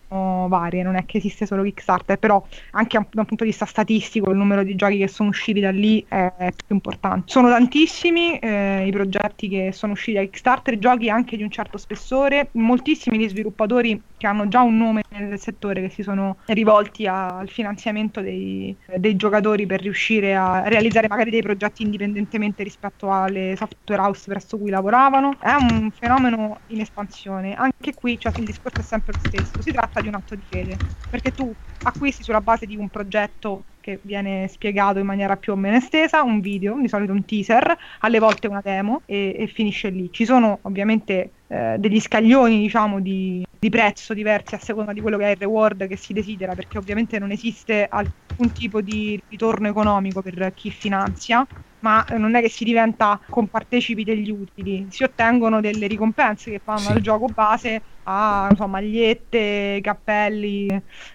varie, 0.48 0.82
non 0.82 0.96
è 0.96 1.04
che 1.06 1.18
esiste 1.18 1.46
solo 1.46 1.62
Kickstarter, 1.62 2.18
però 2.18 2.44
anche 2.72 2.98
da 3.10 3.20
un 3.20 3.26
punto 3.26 3.44
di 3.44 3.50
vista 3.50 3.64
statistico 3.66 4.30
il 4.30 4.36
numero 4.36 4.62
di 4.62 4.74
giochi 4.74 4.98
che 4.98 5.08
sono 5.08 5.28
usciti 5.30 5.60
da 5.60 5.70
lì 5.70 6.04
è 6.08 6.32
più 6.38 6.74
importante. 6.74 7.24
Sono 7.26 7.48
tantissimi 7.48 8.25
eh, 8.38 8.86
i 8.86 8.90
progetti 8.90 9.48
che 9.48 9.72
sono 9.72 9.92
usciti 9.92 10.16
da 10.18 10.24
Kickstarter, 10.24 10.78
giochi 10.78 11.08
anche 11.08 11.36
di 11.36 11.42
un 11.42 11.50
certo 11.50 11.78
spessore, 11.78 12.50
moltissimi 12.54 13.18
gli 13.18 13.28
sviluppatori 13.28 14.02
che 14.16 14.26
hanno 14.26 14.48
già 14.48 14.62
un 14.62 14.76
nome 14.76 15.02
nel 15.10 15.38
settore 15.38 15.80
che 15.82 15.88
si 15.90 16.02
sono 16.02 16.38
rivolti 16.46 17.06
a- 17.06 17.38
al 17.38 17.48
finanziamento 17.48 18.20
dei, 18.20 18.76
dei 18.98 19.16
giocatori 19.16 19.66
per 19.66 19.80
riuscire 19.80 20.34
a 20.34 20.66
realizzare 20.68 21.08
magari 21.08 21.30
dei 21.30 21.42
progetti 21.42 21.82
indipendentemente 21.82 22.62
rispetto 22.62 23.10
alle 23.12 23.54
software 23.56 24.00
house 24.02 24.24
presso 24.30 24.58
cui 24.58 24.70
lavoravano. 24.70 25.36
È 25.40 25.52
un 25.52 25.90
fenomeno 25.92 26.62
in 26.66 26.80
espansione. 26.80 27.54
Anche 27.54 27.94
qui 27.94 28.18
cioè, 28.18 28.32
il 28.36 28.44
discorso 28.46 28.80
è 28.80 28.84
sempre 28.84 29.12
lo 29.12 29.18
stesso, 29.18 29.62
si 29.62 29.70
tratta 29.72 30.00
di 30.00 30.08
un 30.08 30.14
atto 30.14 30.34
di 30.34 30.44
fede, 30.44 30.80
perché 31.08 31.32
tu 31.32 31.54
acquisti 31.82 32.22
sulla 32.22 32.40
base 32.40 32.66
di 32.66 32.76
un 32.76 32.88
progetto 32.90 33.66
che 33.86 34.00
viene 34.02 34.48
spiegato 34.48 34.98
in 34.98 35.06
maniera 35.06 35.36
più 35.36 35.52
o 35.52 35.56
meno 35.56 35.76
estesa, 35.76 36.24
un 36.24 36.40
video, 36.40 36.76
di 36.76 36.88
solito 36.88 37.12
un 37.12 37.24
teaser, 37.24 37.76
alle 38.00 38.18
volte 38.18 38.48
una 38.48 38.60
demo 38.60 39.02
e, 39.06 39.36
e 39.38 39.46
finisce 39.46 39.90
lì. 39.90 40.10
Ci 40.10 40.24
sono 40.24 40.58
ovviamente 40.62 41.30
eh, 41.48 41.76
degli 41.78 42.00
scaglioni, 42.00 42.58
diciamo, 42.60 43.00
di, 43.00 43.42
di 43.58 43.68
prezzo 43.68 44.14
diversi 44.14 44.54
a 44.54 44.58
seconda 44.58 44.92
di 44.92 45.00
quello 45.00 45.18
che 45.18 45.26
è 45.26 45.30
il 45.30 45.36
reward 45.36 45.86
che 45.86 45.96
si 45.96 46.12
desidera, 46.12 46.54
perché 46.54 46.78
ovviamente 46.78 47.18
non 47.18 47.30
esiste 47.30 47.86
alcun 47.88 48.52
tipo 48.52 48.80
di 48.82 49.18
ritorno 49.28 49.68
economico 49.68 50.22
per 50.22 50.52
chi 50.54 50.70
finanzia, 50.70 51.46
ma 51.80 52.04
eh, 52.06 52.18
non 52.18 52.34
è 52.34 52.40
che 52.40 52.48
si 52.48 52.64
diventa 52.64 53.20
compartecipi 53.28 54.02
degli 54.04 54.30
utili, 54.30 54.86
si 54.90 55.02
ottengono 55.04 55.60
delle 55.60 55.86
ricompense 55.86 56.50
che 56.50 56.60
vanno 56.64 56.86
Sì. 56.86 56.92
dal 56.92 57.00
gioco 57.00 57.28
base 57.28 57.82
a 58.08 58.44
non 58.46 58.56
so, 58.56 58.66
magliette, 58.68 59.80
cappelli, 59.82 60.68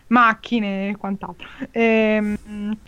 macchine 0.07 0.89
e 0.89 0.95
quant'altro. 0.97 1.47
Ehm, 1.71 2.35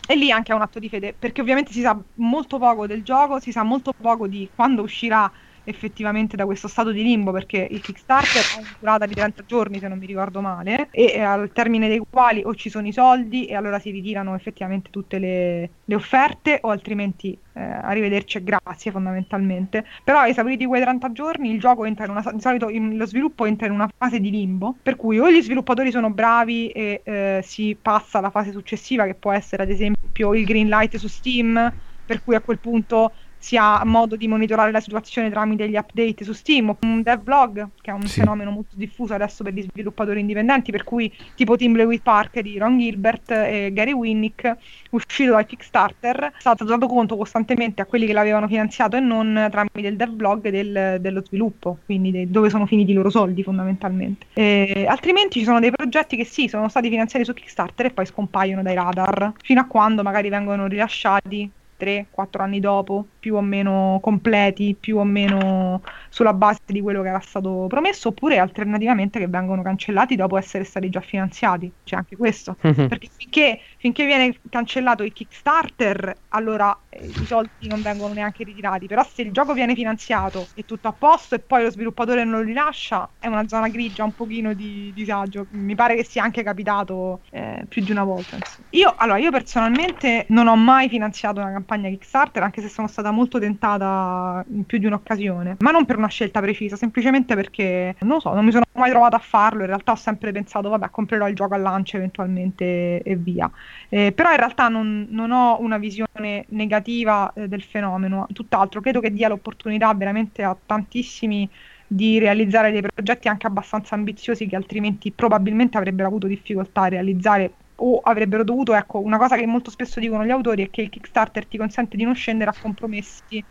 E, 0.06 0.16
lì 0.16 0.32
anche 0.32 0.52
è 0.52 0.56
un 0.56 0.62
atto 0.62 0.80
di 0.80 0.90
fede, 0.90 1.14
perché 1.14 1.42
ovviamente 1.42 1.72
si 1.72 1.82
sa 1.82 2.00
molto 2.16 2.58
poco 2.58 2.86
del 2.88 3.04
gioco, 3.04 3.40
si 3.40 3.52
sa 3.52 3.64
molto 3.64 3.92
poco 4.00 4.28
di 4.28 4.52
quando 4.54 4.82
uscirà 4.84 5.32
effettivamente 5.64 6.36
da 6.36 6.46
questo 6.46 6.68
stato 6.68 6.92
di 6.92 7.04
limbo 7.04 7.32
perché 7.32 7.68
il 7.70 7.82
Kickstarter 7.82 8.44
ha 8.54 8.60
una 8.60 8.76
durata 8.78 9.06
di 9.06 9.14
30 9.14 9.46
giorni 9.46 9.80
se 9.80 9.88
non 9.88 9.98
mi 9.98 10.06
ricordo 10.06 10.42
male 10.42 10.90
e 10.92 11.20
al 11.20 11.52
termine 11.52 11.88
dei 11.88 12.02
quali 12.10 12.42
o 12.46 12.54
ci 12.56 12.70
sono 12.70 12.88
i 12.88 12.92
soldi 12.92 13.46
e 13.46 13.56
allora 13.56 13.80
si 13.80 13.92
ritirano 13.92 14.36
effettivamente 14.36 14.90
tutte 14.90 15.20
le, 15.20 15.70
le 15.84 15.96
offerte 15.96 16.60
o 16.62 16.70
altrimenti 16.70 17.38
eh, 17.54 17.62
arrivederci 17.62 18.38
e 18.38 18.44
grazie 18.44 18.92
fondamentalmente. 18.92 19.86
Però 20.04 20.26
esauriti 20.26 20.66
quei 20.66 20.82
30 20.82 21.12
giorni 21.12 21.52
il 21.52 21.60
gioco 21.60 21.86
entra 21.86 22.06
in 22.06 22.12
una 22.12 22.24
di 22.32 22.42
solito 22.42 22.70
in, 22.70 22.98
lo 22.98 23.06
sviluppo 23.06 23.46
entra 23.46 23.68
in 23.68 23.74
una 23.74 23.90
fase 23.96 24.20
di 24.20 24.30
limbo 24.30 24.78
per 24.82 24.96
cui 24.96 25.20
o 25.20 25.32
gli 25.32 25.42
sviluppatori 25.42 25.92
sono 25.92 26.10
bravi 26.12 26.70
e 26.70 27.02
eh, 27.04 27.42
si 27.44 27.78
passa 27.80 28.18
alla 28.18 28.32
fase 28.32 28.52
successiva 28.52 29.06
che 29.06 29.16
può 29.16 29.32
essere 29.32 29.64
ad 29.64 29.70
esempio 29.70 30.34
il 30.34 30.46
green 30.46 30.68
light 30.68 30.96
su 30.98 31.08
Steam 31.08 31.72
per 32.06 32.22
cui 32.22 32.36
a 32.36 32.42
quel 32.42 32.60
punto 32.60 33.14
si 33.44 33.58
ha 33.58 33.84
modo 33.84 34.16
di 34.16 34.30
monitorare 34.30 34.72
la 34.72 34.80
situazione 34.80 35.30
tramite 35.30 35.68
gli 35.68 35.76
update 35.76 36.24
su 36.24 36.32
Steam, 36.32 36.74
un 36.84 37.02
devlog, 37.02 37.68
che 37.82 37.92
è 37.92 37.94
un 37.94 38.04
sì. 38.04 38.22
fenomeno 38.22 38.52
molto 38.52 38.78
diffuso 38.78 39.14
adesso 39.14 39.44
per 39.44 39.52
gli 39.52 39.64
sviluppatori 39.64 40.22
indipendenti, 40.22 40.72
per 40.72 40.86
cui 40.86 41.14
tipo 41.36 41.58
Team 41.58 41.76
Lewis 41.76 42.00
Park 42.00 42.40
di 42.40 42.58
Ron 42.58 42.80
Gilbert 42.80 43.32
e 43.32 43.72
Gary 43.74 43.92
Winnick, 43.92 44.56
uscito 44.92 45.32
dal 45.32 45.46
Kickstarter, 45.46 46.24
è 46.24 46.40
stato 46.40 46.64
dato 46.64 46.88
conto 46.88 47.18
costantemente 47.18 47.82
a 47.82 47.86
quelli 47.86 48.06
che 48.06 48.14
l'avevano 48.14 48.48
finanziato 48.48 48.96
e 48.96 49.02
non 49.02 49.50
tramite 49.52 49.90
il 49.90 49.98
devlog 49.98 50.48
del, 50.48 51.00
dello 51.02 51.22
sviluppo, 51.26 51.80
quindi 51.84 52.12
de, 52.12 52.32
dove 52.32 52.50
sono 52.50 52.66
finiti 52.66 52.92
i 52.92 52.94
loro 52.94 53.10
soldi 53.10 53.44
fondamentalmente. 53.44 54.28
E, 54.32 54.86
altrimenti 54.88 55.40
ci 55.40 55.46
sono 55.46 55.60
dei 55.60 55.72
progetti 55.72 56.16
che 56.16 56.24
sì, 56.24 56.48
sono 56.48 56.70
stati 56.70 56.88
finanziati 56.88 57.26
su 57.26 57.34
Kickstarter 57.34 57.88
e 57.88 57.92
poi 57.92 58.06
scompaiono 58.06 58.62
dai 58.62 58.76
radar, 58.76 59.34
fino 59.44 59.60
a 59.60 59.66
quando 59.66 60.02
magari 60.02 60.30
vengono 60.30 60.68
rilasciati 60.68 61.52
3-4 61.84 62.42
anni 62.42 62.60
dopo, 62.60 63.06
più 63.20 63.36
o 63.36 63.42
meno 63.42 64.00
completi, 64.02 64.76
più 64.80 64.98
o 64.98 65.04
meno 65.04 65.82
sulla 66.14 66.34
base 66.34 66.60
di 66.66 66.80
quello 66.80 67.02
che 67.02 67.10
era 67.10 67.20
stato 67.20 67.66
promesso, 67.68 68.10
oppure 68.10 68.38
alternativamente 68.38 69.20
che 69.20 69.28
vengono 69.28 69.62
cancellati 69.62 70.16
dopo 70.16 70.38
essere 70.38 70.64
stati 70.64 70.90
già 70.90 71.02
finanziati. 71.02 71.72
C'è 71.84 71.96
anche 71.96 72.16
questo. 72.16 72.56
Mm-hmm. 72.66 72.88
Perché 72.88 73.10
finché, 73.16 73.60
finché, 73.78 74.06
viene 74.06 74.38
cancellato 74.50 75.04
il 75.04 75.12
Kickstarter, 75.12 76.16
allora 76.30 76.78
eh, 76.90 77.06
i 77.06 77.26
soldi 77.26 77.68
non 77.68 77.82
vengono 77.82 78.14
neanche 78.14 78.44
ritirati. 78.44 78.88
Però 78.88 79.04
se 79.04 79.24
il 79.24 79.32
gioco 79.32 79.54
viene 79.54 79.74
finanziato 79.76 80.48
e 80.54 80.66
tutto 80.66 80.88
a 80.88 80.94
posto 80.94 81.36
e 81.36 81.40
poi 81.40 81.64
lo 81.64 81.72
sviluppatore 81.72 82.24
non 82.24 82.40
lo 82.40 82.42
rilascia, 82.42 83.10
è 83.20 83.28
una 83.28 83.48
zona 83.48 83.68
grigia, 83.70 84.04
un 84.04 84.16
pochino 84.16 84.54
di 84.54 84.92
disagio. 84.94 85.48
Mi 85.52 85.76
pare 85.76 85.96
che 85.96 86.04
sia 86.04 86.24
anche 86.24 86.44
capitato 86.44 87.22
eh, 87.32 87.66
più 87.68 87.84
di 87.84 87.92
una 87.92 88.04
volta. 88.04 88.38
Io, 88.72 88.94
allora, 88.96 89.18
io 89.18 89.32
personalmente 89.32 90.26
non 90.30 90.48
ho 90.48 90.56
mai 90.56 90.90
finanziato 90.90 91.40
una 91.40 91.52
campagna 91.52 91.74
campagna 91.74 91.90
Kickstarter, 91.90 92.44
anche 92.44 92.62
se 92.62 92.70
sono 92.70 92.88
stata 92.88 93.12
molto 93.12 93.40
tentata 93.40 94.44
in 94.50 94.66
più 94.66 94.78
di 94.78 94.86
un'occasione, 94.86 95.58
ma 95.60 95.72
non 95.72 95.86
per 95.86 95.98
una 96.04 96.12
scelta 96.12 96.42
precisa, 96.42 96.76
semplicemente 96.76 97.36
perché 97.36 97.96
non 98.00 98.20
so, 98.20 98.34
non 98.34 98.46
mi 98.46 98.52
sono 98.52 98.66
mai 98.74 98.90
trovata 98.90 99.16
a 99.16 99.20
farlo. 99.20 99.62
In 99.62 99.68
realtà 99.68 99.94
ho 99.94 99.96
sempre 99.96 100.32
pensato, 100.32 100.70
vabbè, 100.70 100.90
comprerò 100.90 101.28
il 101.28 101.36
gioco 101.36 101.54
al 101.54 101.62
lancio 101.62 101.98
eventualmente 101.98 103.02
e 103.02 103.16
via. 103.16 103.50
Eh, 103.90 104.12
però 104.12 104.32
in 104.32 104.38
realtà 104.38 104.68
non, 104.68 105.08
non, 105.10 105.32
ho 105.32 105.60
una 105.62 105.78
visione 105.78 106.46
negativa 106.50 107.32
eh, 107.34 107.48
del 107.48 107.64
fenomeno, 107.64 108.28
tutt'altro, 108.34 108.82
credo 108.82 109.00
che 109.00 109.12
dia 109.12 109.28
l'opportunità 109.30 109.94
veramente 109.94 110.44
a 110.44 110.56
tantissimi 110.66 111.50
di 111.86 112.18
realizzare 112.20 112.72
dei 112.72 112.82
progetti 112.82 113.28
anche 113.28 113.46
abbastanza 113.46 113.94
ambiziosi 113.96 114.48
che 114.48 114.56
altrimenti 114.56 115.12
probabilmente 115.12 115.78
avrebbero 115.78 116.08
avuto 116.08 116.28
difficoltà 116.28 116.84
a 116.84 116.88
realizzare 116.88 117.54
o 117.76 118.00
avrebbero 118.00 118.44
dovuto, 118.44 118.74
ecco, 118.74 119.00
una 119.00 119.18
cosa 119.18 119.36
che 119.36 119.46
molto 119.46 119.70
spesso 119.70 120.00
dicono 120.00 120.26
gli 120.26 120.30
autori 120.30 120.64
è 120.64 120.70
che 120.70 120.82
il 120.82 120.90
Kickstarter 120.90 121.46
ti 121.46 121.58
consente 121.58 121.98
di 121.98 122.04
non 122.04 122.16
scendere 122.16 122.52
a 122.52 122.56
compromessi 122.60 123.44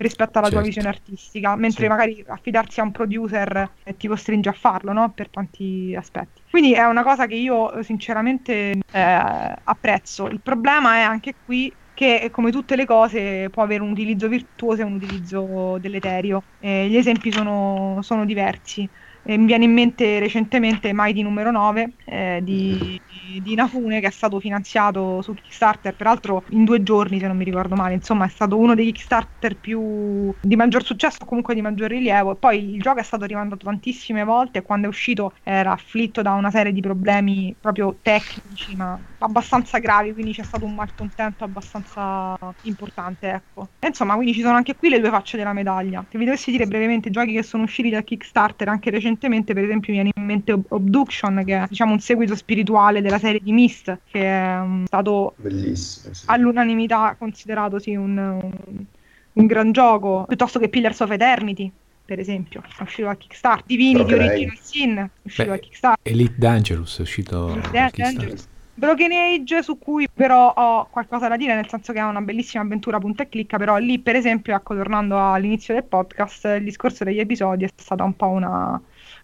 rispetto 0.00 0.38
alla 0.38 0.48
certo. 0.48 0.54
tua 0.56 0.62
visione 0.62 0.88
artistica, 0.88 1.56
mentre 1.56 1.82
sì. 1.82 1.88
magari 1.88 2.24
affidarsi 2.26 2.80
a 2.80 2.84
un 2.84 2.90
producer 2.90 3.70
eh, 3.82 3.96
ti 3.96 4.08
costringe 4.08 4.48
a 4.48 4.52
farlo, 4.52 4.92
no? 4.92 5.10
Per 5.10 5.28
tanti 5.28 5.94
aspetti. 5.96 6.40
Quindi 6.50 6.72
è 6.72 6.84
una 6.84 7.02
cosa 7.02 7.26
che 7.26 7.34
io 7.34 7.82
sinceramente 7.82 8.78
eh, 8.90 9.54
apprezzo. 9.64 10.26
Il 10.28 10.40
problema 10.40 10.96
è 10.96 11.00
anche 11.00 11.34
qui 11.44 11.72
che 11.92 12.30
come 12.32 12.50
tutte 12.50 12.76
le 12.76 12.86
cose 12.86 13.50
può 13.50 13.62
avere 13.62 13.82
un 13.82 13.90
utilizzo 13.90 14.26
virtuoso 14.26 14.80
e 14.80 14.84
un 14.84 14.94
utilizzo 14.94 15.76
deleterio. 15.78 16.42
Eh, 16.60 16.88
gli 16.88 16.96
esempi 16.96 17.30
sono, 17.30 17.98
sono 18.00 18.24
diversi. 18.24 18.88
Eh, 19.22 19.36
mi 19.36 19.44
viene 19.44 19.64
in 19.64 19.72
mente 19.72 20.18
recentemente 20.18 20.92
Mighty 20.94 21.20
numero 21.20 21.50
9 21.50 21.92
eh, 22.06 22.40
di, 22.42 22.98
di, 23.40 23.54
Nafune 23.54 24.00
che 24.00 24.06
è 24.06 24.10
stato 24.10 24.40
finanziato 24.40 25.22
su 25.22 25.34
Kickstarter, 25.34 25.94
peraltro 25.94 26.44
in 26.50 26.64
due 26.64 26.82
giorni 26.82 27.18
se 27.18 27.26
non 27.26 27.36
mi 27.36 27.44
ricordo 27.44 27.74
male, 27.74 27.94
insomma 27.94 28.24
è 28.24 28.28
stato 28.28 28.56
uno 28.56 28.74
dei 28.74 28.86
Kickstarter 28.86 29.58
più 29.58 30.34
di 30.40 30.56
maggior 30.56 30.84
successo 30.84 31.18
o 31.22 31.26
comunque 31.26 31.54
di 31.54 31.62
maggior 31.62 31.90
rilievo. 31.90 32.32
E 32.32 32.36
poi 32.36 32.74
il 32.74 32.80
gioco 32.80 33.00
è 33.00 33.02
stato 33.02 33.24
rimandato 33.24 33.64
tantissime 33.64 34.24
volte 34.24 34.58
e 34.58 34.62
quando 34.62 34.86
è 34.86 34.88
uscito 34.90 35.34
era 35.42 35.72
afflitto 35.72 36.22
da 36.22 36.32
una 36.32 36.50
serie 36.50 36.72
di 36.72 36.80
problemi 36.80 37.56
proprio 37.60 37.98
tecnici 38.02 38.74
ma 38.76 38.98
abbastanza 39.18 39.78
gravi, 39.78 40.12
quindi 40.12 40.32
c'è 40.32 40.42
stato 40.42 40.64
un 40.64 40.74
malcontento 40.74 41.44
abbastanza 41.44 42.36
importante. 42.62 43.28
Ecco. 43.30 43.70
E 43.78 43.88
insomma, 43.88 44.14
quindi 44.14 44.32
ci 44.34 44.40
sono 44.40 44.54
anche 44.56 44.76
qui 44.76 44.88
le 44.88 45.00
due 45.00 45.10
facce 45.10 45.36
della 45.36 45.52
medaglia. 45.52 46.04
Se 46.08 46.18
vi 46.18 46.24
dovessi 46.24 46.50
dire 46.50 46.66
brevemente 46.66 47.10
giochi 47.10 47.32
che 47.32 47.42
sono 47.42 47.64
usciti 47.64 47.90
da 47.90 48.02
Kickstarter 48.02 48.68
anche 48.68 48.90
recentemente 48.90 49.52
per 49.54 49.64
esempio, 49.64 49.92
mi 49.92 50.00
viene 50.00 50.10
in 50.16 50.24
mente 50.24 50.52
Ob- 50.52 50.66
Obduction, 50.72 51.42
che 51.44 51.62
è 51.62 51.66
diciamo, 51.68 51.92
un 51.92 52.00
seguito 52.00 52.34
spirituale 52.34 53.02
della 53.10 53.18
serie 53.18 53.40
di 53.42 53.52
Mist, 53.52 53.98
che 54.10 54.22
è 54.22 54.60
um, 54.60 54.84
stato 54.86 55.34
Bellissimo, 55.36 56.14
sì. 56.14 56.24
all'unanimità 56.26 57.16
considerato 57.18 57.78
sì, 57.80 57.94
un, 57.96 58.16
un, 58.16 58.84
un, 59.32 59.46
gran 59.46 59.72
gioco, 59.72 60.24
piuttosto 60.28 60.58
che 60.58 60.68
Pillars 60.68 61.00
of 61.00 61.10
Eternity. 61.10 61.70
Per 62.04 62.18
esempio, 62.18 62.62
è 62.62 62.82
uscito 62.82 63.08
a 63.08 63.14
Kickstarter. 63.14 63.66
Divini 63.66 64.04
di 64.04 64.14
Original 64.14 64.58
Sin 64.60 64.96
è 64.96 65.08
uscito 65.22 65.50
Beh, 65.50 65.54
a 65.54 65.58
Kickstarter. 65.58 66.12
Elite 66.12 66.34
Dangerous 66.36 66.98
è 66.98 67.02
uscito 67.02 67.52
a 67.52 67.90
Kickstarter. 67.90 68.48
Broken 68.74 69.12
Age 69.12 69.62
su 69.62 69.78
cui 69.78 70.08
però 70.12 70.52
ho 70.56 70.88
qualcosa 70.90 71.28
da 71.28 71.36
dire, 71.36 71.54
nel 71.54 71.68
senso 71.68 71.92
che 71.92 71.98
è 71.98 72.02
una 72.02 72.22
bellissima 72.22 72.62
avventura 72.62 72.98
punta 72.98 73.24
e 73.24 73.28
clicca, 73.28 73.58
però 73.58 73.76
lì 73.76 73.98
per 73.98 74.16
esempio, 74.16 74.54
ecco, 74.54 74.74
tornando 74.74 75.22
all'inizio 75.22 75.74
del 75.74 75.84
podcast, 75.84 76.46
il 76.56 76.64
discorso 76.64 77.04
degli 77.04 77.20
episodi 77.20 77.64
è 77.64 77.70
stata 77.76 78.02
un 78.04 78.16
po' 78.16 78.28
una, 78.28 78.80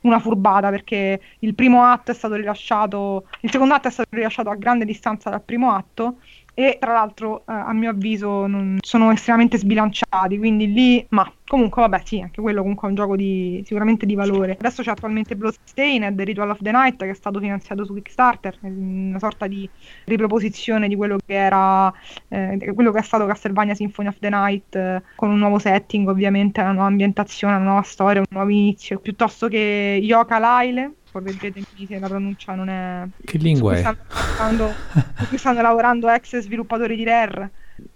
una 0.07 0.19
furbata 0.19 0.71
perché 0.71 1.21
il 1.41 1.55
primo 1.55 1.85
atto 1.85 2.11
è 2.11 2.15
stato 2.15 2.35
rilasciato, 2.35 3.29
il 3.41 3.51
secondo 3.51 3.75
atto 3.75 3.89
è 3.89 3.91
stato 3.91 4.09
rilasciato 4.13 4.51
a 4.51 4.55
grande 4.55 4.85
distanza 4.85 5.31
dal 5.31 5.43
primo 5.43 5.73
atto 5.73 6.19
e 6.59 6.79
tra 6.81 6.95
l'altro 6.95 7.41
eh, 7.41 7.53
a 7.53 7.75
mio 7.75 7.91
avviso 7.91 8.47
non, 8.47 8.79
sono 8.81 9.11
estremamente 9.13 9.59
sbilanciati, 9.59 10.39
quindi 10.39 10.73
lì, 10.73 11.07
ma 11.11 11.31
comunque 11.47 11.83
vabbè 11.83 12.01
sì, 12.03 12.19
anche 12.23 12.41
quello 12.41 12.63
comunque 12.63 12.89
è 12.89 12.91
un 12.91 12.97
gioco 12.97 13.15
di, 13.15 13.63
sicuramente 13.67 14.07
di 14.07 14.15
valore. 14.15 14.57
Adesso 14.59 14.83
c'è 14.83 14.93
attualmente 14.93 15.37
Bloodstained, 15.37 16.19
Ritual 16.19 16.49
of 16.49 16.63
the 16.63 16.71
Night 16.71 16.97
che 16.97 17.11
è 17.11 17.15
stato 17.15 17.41
finanziato 17.41 17.85
su 17.85 17.93
Kickstarter, 17.93 18.57
una 18.63 19.19
sorta 19.19 19.47
di 19.47 19.69
riproposizione 20.05 20.89
di 20.89 20.97
quello 20.97 21.19
che 21.25 21.35
era 21.35 21.93
eh, 22.29 22.73
quello 22.75 22.91
che 22.91 23.01
è 23.01 23.03
stato 23.03 23.27
Castlevania 23.27 23.75
Symphony 23.75 24.09
of 24.09 24.19
the 24.19 24.31
Night 24.31 24.75
eh, 24.77 25.03
con 25.15 25.29
un 25.29 25.39
nuovo 25.39 25.59
setting 25.59 26.09
ovviamente, 26.09 26.63
una 26.63 26.73
nuova 26.73 26.89
ambientazione, 26.89 27.57
una 27.57 27.65
nuova 27.65 27.83
storia, 27.83 28.21
un 28.21 28.27
nuovo 28.31 28.49
inizio, 28.49 28.99
piuttosto 28.99 29.49
che 29.49 30.01
Yoka 30.03 30.39
Laile 30.39 30.93
correggetemi 31.17 31.87
se 31.87 31.99
la 31.99 32.09
pronuncia 32.09 32.55
non 32.55 32.69
è... 32.69 33.07
Che 33.25 33.39
lingua 33.39 33.77
è? 33.77 33.97
Stanno 34.09 34.73
su 35.17 35.29
cui 35.29 35.39
stanno 35.39 35.63
lavorando 35.63 36.09
ex 36.09 36.39
sviluppatori 36.39 36.97
di 36.97 37.05
Rare, 37.05 37.51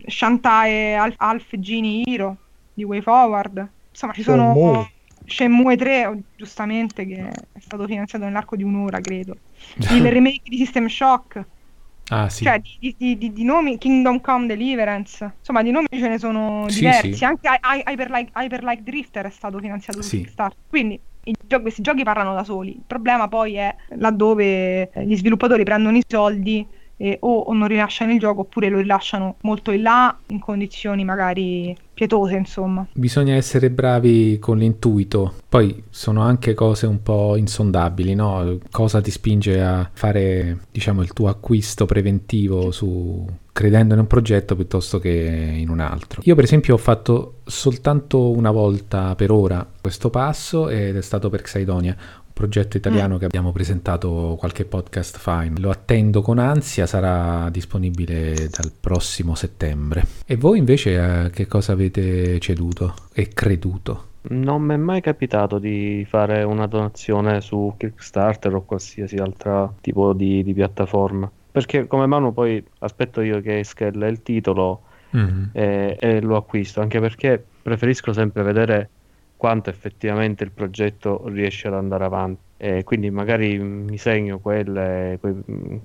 Shantae 0.06 0.94
Alf, 0.94 1.14
Alf 1.18 1.56
Genie 1.58 2.04
Hero 2.06 2.36
di 2.72 2.84
Way 2.84 3.02
Forward. 3.02 3.68
Insomma, 3.90 4.12
ci 4.12 4.22
sono... 4.22 4.52
Shenmue. 4.54 4.90
Shenmue 5.26 5.76
3, 5.76 6.22
giustamente, 6.36 7.06
che 7.06 7.28
è 7.28 7.60
stato 7.60 7.86
finanziato 7.86 8.24
nell'arco 8.24 8.56
di 8.56 8.64
un'ora, 8.64 9.00
credo. 9.00 9.36
Il 9.90 10.02
remake 10.10 10.40
di 10.44 10.56
System 10.56 10.88
Shock. 10.88 11.44
Ah, 12.08 12.28
sì. 12.28 12.42
Cioè, 12.42 12.60
di, 12.60 12.94
di, 12.98 13.16
di, 13.16 13.32
di, 13.32 13.44
nomi, 13.44 13.78
Kingdom 13.78 14.20
Come 14.20 14.46
Deliverance. 14.46 15.34
Insomma, 15.38 15.62
di 15.62 15.70
nomi 15.70 15.86
ce 15.88 16.08
ne 16.08 16.18
sono 16.18 16.68
sì, 16.68 16.80
diversi. 16.80 17.14
Sì. 17.14 17.24
Anche 17.24 17.48
Hyper 17.86 18.10
Like, 18.10 18.32
Hyper 18.34 18.64
like 18.64 18.82
Drifter 18.82 19.26
è 19.26 19.30
stato 19.30 19.60
finanziato 19.60 20.02
su 20.02 20.16
Kickstarter. 20.16 20.58
Quindi 20.68 20.98
giochi, 21.22 21.62
questi 21.62 21.82
giochi 21.82 22.02
parlano 22.02 22.34
da 22.34 22.44
soli. 22.44 22.76
Il 22.76 22.84
problema 22.86 23.28
poi 23.28 23.54
è 23.54 23.74
laddove 23.96 24.90
gli 25.04 25.16
sviluppatori 25.16 25.64
prendono 25.64 25.96
i 25.96 26.02
soldi 26.06 26.66
e 27.02 27.16
o, 27.20 27.50
non 27.54 27.66
rilasciano 27.66 28.12
il 28.12 28.18
gioco 28.18 28.42
oppure 28.42 28.68
lo 28.68 28.76
rilasciano 28.76 29.36
molto 29.40 29.70
in 29.70 29.80
là 29.80 30.14
in 30.26 30.38
condizioni 30.38 31.02
magari 31.02 31.74
pietose 31.94 32.36
insomma 32.36 32.86
bisogna 32.92 33.34
essere 33.34 33.70
bravi 33.70 34.38
con 34.38 34.58
l'intuito 34.58 35.36
poi 35.48 35.82
sono 35.88 36.20
anche 36.20 36.52
cose 36.52 36.84
un 36.84 37.02
po' 37.02 37.36
insondabili 37.36 38.14
no? 38.14 38.58
cosa 38.70 39.00
ti 39.00 39.10
spinge 39.10 39.62
a 39.62 39.88
fare 39.90 40.66
diciamo 40.70 41.00
il 41.00 41.14
tuo 41.14 41.28
acquisto 41.28 41.86
preventivo 41.86 42.70
su 42.70 43.26
credendo 43.52 43.92
in 43.92 44.00
un 44.00 44.06
progetto 44.06 44.56
piuttosto 44.56 44.98
che 44.98 45.10
in 45.10 45.68
un 45.68 45.80
altro. 45.80 46.22
Io 46.24 46.34
per 46.34 46.44
esempio 46.44 46.72
ho 46.72 46.78
fatto 46.78 47.40
soltanto 47.44 48.30
una 48.30 48.50
volta 48.50 49.14
per 49.14 49.30
ora 49.30 49.68
questo 49.80 50.08
passo 50.08 50.70
ed 50.70 50.96
è 50.96 51.02
stato 51.02 51.28
per 51.28 51.42
Xaidonia, 51.42 51.94
progetto 52.40 52.78
italiano 52.78 53.16
mm. 53.16 53.18
che 53.18 53.24
abbiamo 53.26 53.52
presentato 53.52 54.34
qualche 54.38 54.64
podcast 54.64 55.18
fa. 55.18 55.44
Lo 55.58 55.68
attendo 55.68 56.22
con 56.22 56.38
ansia, 56.38 56.86
sarà 56.86 57.50
disponibile 57.50 58.48
dal 58.48 58.72
prossimo 58.80 59.34
settembre. 59.34 60.04
E 60.24 60.36
voi 60.36 60.56
invece 60.56 60.98
a 60.98 61.28
che 61.28 61.46
cosa 61.46 61.72
avete 61.72 62.40
ceduto 62.40 62.94
e 63.12 63.28
creduto? 63.28 64.06
Non 64.22 64.62
mi 64.62 64.72
è 64.74 64.76
mai 64.78 65.02
capitato 65.02 65.58
di 65.58 66.06
fare 66.08 66.42
una 66.42 66.66
donazione 66.66 67.42
su 67.42 67.74
Kickstarter 67.76 68.54
o 68.54 68.62
qualsiasi 68.62 69.16
altro 69.16 69.74
tipo 69.82 70.14
di, 70.14 70.42
di 70.42 70.54
piattaforma. 70.54 71.30
Perché 71.52 71.86
come 71.86 72.06
Manu 72.06 72.32
poi 72.32 72.64
aspetto 72.78 73.20
io 73.20 73.42
che 73.42 73.58
esca 73.58 73.86
il 73.86 74.20
titolo 74.22 74.82
Mhm. 75.10 75.50
e, 75.52 75.96
e 75.98 76.20
lo 76.20 76.36
acquisto, 76.36 76.80
anche 76.80 77.00
perché 77.00 77.44
preferisco 77.62 78.12
sempre 78.12 78.44
vedere 78.44 78.88
quanto 79.40 79.70
effettivamente 79.70 80.44
il 80.44 80.52
progetto 80.52 81.26
riesce 81.28 81.66
ad 81.66 81.72
andare 81.72 82.04
avanti. 82.04 82.49
E 82.62 82.84
quindi 82.84 83.10
magari 83.10 83.58
mi 83.58 83.96
segno 83.96 84.38
quelle- 84.38 85.16
quei, 85.18 85.34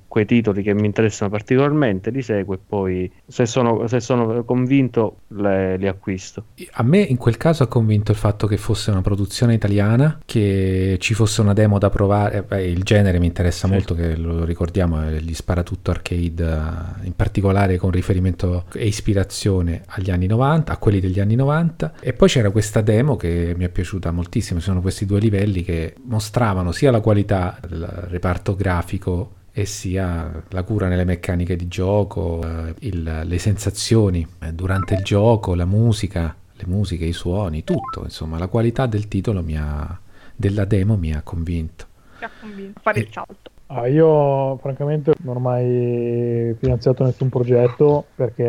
quei 0.08 0.26
titoli 0.26 0.62
che 0.62 0.74
mi 0.74 0.86
interessano 0.86 1.30
particolarmente, 1.32 2.10
li 2.10 2.22
seguo 2.22 2.56
e 2.56 2.60
poi 2.66 3.10
se 3.26 3.46
sono, 3.46 3.88
se 3.88 4.02
sono 4.02 4.44
convinto 4.44 5.20
le- 5.30 5.78
li 5.78 5.88
acquisto. 5.88 6.48
A 6.74 6.84
me 6.84 7.00
in 7.00 7.16
quel 7.16 7.38
caso 7.38 7.64
ha 7.64 7.68
convinto 7.68 8.12
il 8.12 8.18
fatto 8.18 8.46
che 8.46 8.58
fosse 8.58 8.92
una 8.92 9.02
produzione 9.02 9.54
italiana, 9.54 10.20
che 10.26 10.98
ci 11.00 11.14
fosse 11.14 11.40
una 11.40 11.54
demo 11.54 11.78
da 11.78 11.90
provare. 11.90 12.38
eh, 12.40 12.42
beh, 12.44 12.66
il 12.66 12.84
genere 12.84 13.20
mi 13.20 13.28
interessa 13.28 13.68
molto, 13.68 13.96
che 13.96 14.18
lo 14.18 14.44
ricordiamo, 14.44 15.02
è 15.02 15.20
gli 15.20 15.34
sparatutto 15.34 15.92
arcade, 15.92 16.44
eh, 16.44 17.06
in 17.06 17.14
particolare 17.16 17.78
con 17.78 17.92
riferimento 17.92 18.66
e 18.74 18.86
ispirazione 18.88 19.84
agli 19.88 20.10
anni 20.12 20.28
90, 20.28 20.74
a 20.74 20.78
quelli 20.78 21.00
degli 21.00 21.20
anni 21.20 21.36
90. 21.36 21.94
E 22.02 22.12
poi 22.14 22.28
c'era 22.28 22.50
questa 22.50 22.82
demo 22.82 23.16
che 23.16 23.54
mi 23.56 23.64
è 23.64 23.70
piaciuta 23.70 24.12
moltissimo. 24.12 24.60
Sono 24.60 24.82
questi 24.82 25.06
due 25.06 25.20
livelli 25.20 25.64
che 25.64 25.94
mostravano 26.04 26.65
sia 26.72 26.92
la 26.92 27.00
qualità 27.02 27.58
del 27.68 27.86
reparto 28.10 28.56
grafico 28.56 29.32
e 29.52 29.66
sia 29.66 30.44
la 30.50 30.64
cura 30.64 30.88
nelle 30.88 31.06
meccaniche 31.06 31.56
di 31.56 31.68
gioco, 31.68 32.42
eh, 32.44 32.74
il- 32.80 33.22
le 33.24 33.38
sensazioni 33.40 34.26
eh, 34.42 34.52
durante 34.54 34.96
il 34.96 35.04
gioco, 35.04 35.56
la 35.56 35.66
musica, 35.66 36.36
le 36.54 36.64
musiche, 36.68 37.06
i 37.06 37.14
suoni, 37.14 37.64
tutto, 37.64 38.04
insomma, 38.04 38.38
la 38.38 38.48
qualità 38.48 38.86
del 38.86 39.08
titolo 39.08 39.42
mi 39.42 39.58
ha, 39.58 39.98
della 40.36 40.66
demo 40.66 40.98
mi 40.98 41.14
ha 41.14 41.22
convinto. 41.22 41.86
Ti 42.18 42.24
ha 42.26 42.32
convinto 42.40 42.80
a 42.80 42.82
fare 42.82 43.00
E- 43.00 43.02
il 43.04 43.10
salto. 43.12 43.52
Ah, 43.68 43.88
io 43.88 44.58
francamente 44.58 45.14
non 45.24 45.38
ho 45.38 45.40
mai 45.40 46.54
finanziato 46.60 47.04
nessun 47.04 47.30
progetto 47.30 48.06
perché 48.14 48.44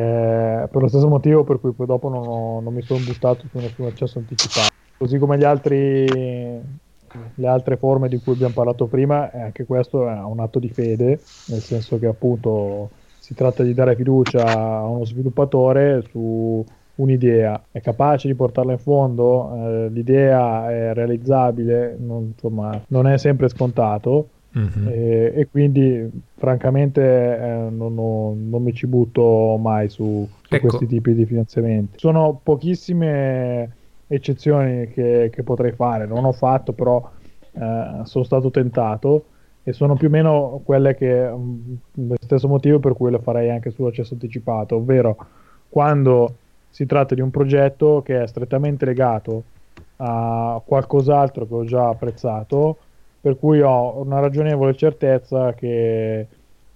per 0.70 0.82
lo 0.82 0.88
stesso 0.88 1.08
motivo 1.08 1.42
per 1.42 1.58
cui 1.58 1.72
poi 1.72 1.86
dopo 1.86 2.10
non, 2.10 2.26
ho- 2.26 2.60
non 2.60 2.74
mi 2.74 2.82
sono 2.82 3.00
buttato 3.02 3.46
su 3.50 3.58
nessun 3.58 3.86
accesso 3.86 4.18
anticipato. 4.18 4.68
Così 4.98 5.16
come 5.18 5.38
gli 5.38 5.44
altri, 5.44 6.04
le 7.34 7.46
altre 7.46 7.76
forme 7.76 8.08
di 8.08 8.18
cui 8.18 8.32
abbiamo 8.34 8.52
parlato 8.54 8.86
prima, 8.88 9.30
eh, 9.30 9.40
anche 9.40 9.64
questo 9.64 10.08
è 10.08 10.18
un 10.22 10.40
atto 10.40 10.58
di 10.58 10.68
fede, 10.70 11.28
nel 11.44 11.62
senso 11.62 11.98
che 11.98 12.06
appunto 12.06 12.90
si 13.18 13.34
tratta 13.34 13.62
di 13.62 13.74
dare 13.74 13.96
fiducia 13.96 14.44
a 14.78 14.86
uno 14.86 15.04
sviluppatore 15.04 16.02
su 16.02 16.64
un'idea, 16.94 17.68
è 17.70 17.80
capace 17.80 18.26
di 18.28 18.34
portarla 18.34 18.72
in 18.72 18.78
fondo, 18.78 19.84
eh, 19.86 19.90
l'idea 19.90 20.70
è 20.70 20.94
realizzabile, 20.94 21.96
non- 21.98 22.24
insomma, 22.34 22.82
non 22.88 23.06
è 23.06 23.18
sempre 23.18 23.48
scontato. 23.48 24.30
Mhm. 24.56 24.88
E, 24.88 25.32
e 25.36 25.48
quindi 25.50 26.08
francamente 26.34 27.02
eh, 27.02 27.68
non, 27.70 27.98
ho- 27.98 28.34
non 28.34 28.62
mi 28.62 28.72
ci 28.72 28.86
butto 28.86 29.58
mai 29.58 29.90
su, 29.90 30.26
su 30.42 30.54
Ecco. 30.54 30.68
questi 30.68 30.86
tipi 30.86 31.12
di 31.12 31.26
finanziamenti. 31.26 31.98
Sono 31.98 32.40
pochissime 32.42 33.76
eccezioni 34.06 34.88
che, 34.88 35.30
che 35.32 35.42
potrei 35.42 35.72
fare, 35.72 36.06
non 36.06 36.24
ho 36.24 36.32
fatto 36.32 36.72
però 36.72 37.10
eh, 37.52 38.00
sono 38.04 38.24
stato 38.24 38.50
tentato 38.50 39.24
e 39.62 39.72
sono 39.72 39.96
più 39.96 40.08
o 40.08 40.10
meno 40.10 40.60
quelle 40.64 40.94
che 40.94 41.28
mm, 41.28 41.74
lo 41.94 42.16
stesso 42.20 42.48
motivo 42.48 42.78
per 42.78 42.94
cui 42.94 43.10
le 43.10 43.18
farei 43.18 43.50
anche 43.50 43.70
sull'accesso 43.70 44.14
anticipato, 44.14 44.76
ovvero 44.76 45.16
quando 45.68 46.36
si 46.70 46.86
tratta 46.86 47.14
di 47.14 47.20
un 47.20 47.30
progetto 47.30 48.02
che 48.04 48.22
è 48.22 48.26
strettamente 48.26 48.84
legato 48.84 49.42
a 49.96 50.60
qualcos'altro 50.64 51.46
che 51.46 51.54
ho 51.54 51.64
già 51.64 51.88
apprezzato 51.88 52.76
per 53.20 53.38
cui 53.38 53.60
ho 53.60 54.00
una 54.00 54.20
ragionevole 54.20 54.76
certezza 54.76 55.52
che, 55.54 56.26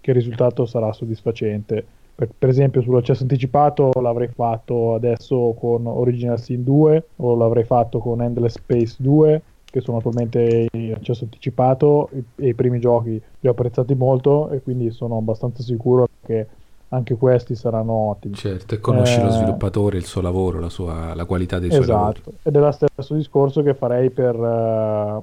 che 0.01 0.11
il 0.11 0.17
risultato 0.17 0.67
sarà 0.67 0.93
soddisfacente. 0.93 1.85
Per, 2.21 2.29
per 2.37 2.51
esempio, 2.51 2.83
sull'accesso 2.83 3.23
anticipato 3.23 3.91
l'avrei 3.99 4.29
fatto 4.29 4.93
adesso 4.93 5.57
con 5.59 5.87
Original 5.87 6.39
Sin 6.39 6.63
2 6.65 7.07
o 7.17 7.35
l'avrei 7.35 7.65
fatto 7.65 7.99
con 7.99 8.21
Endless 8.21 8.57
Space 8.57 8.97
2, 8.99 9.43
che 9.65 9.81
sono 9.81 9.97
attualmente 9.97 10.67
in 10.73 10.93
accesso 10.93 11.25
anticipato 11.25 12.11
e, 12.11 12.49
i 12.49 12.55
primi 12.55 12.79
giochi 12.79 13.13
li 13.13 13.49
ho 13.49 13.53
apprezzati 13.53 13.95
molto 13.95 14.51
e 14.51 14.61
quindi 14.61 14.91
sono 14.91 15.17
abbastanza 15.17 15.63
sicuro 15.63 16.09
che 16.27 16.47
anche 16.89 17.15
questi 17.15 17.55
saranno 17.55 17.93
ottimi. 17.93 18.35
Certo, 18.35 18.75
e 18.75 18.81
conosci 18.81 19.23
lo 19.23 19.29
Eh, 19.29 19.31
sviluppatore, 19.31 19.97
il 19.97 20.05
suo 20.05 20.21
lavoro, 20.21 20.59
la, 20.61 20.69
sua- 20.69 21.15
la 21.15 21.25
qualità 21.25 21.59
dei 21.59 21.71
suoi 21.71 21.87
lavori. 21.87 22.19
Esatto, 22.19 22.33
ed 22.43 22.55
è 22.55 22.59
lo 22.59 22.71
stesso 22.71 23.15
discorso 23.15 23.63
che 23.63 23.73
farei 23.73 24.11
per, 24.11 24.35
eh, 24.35 25.21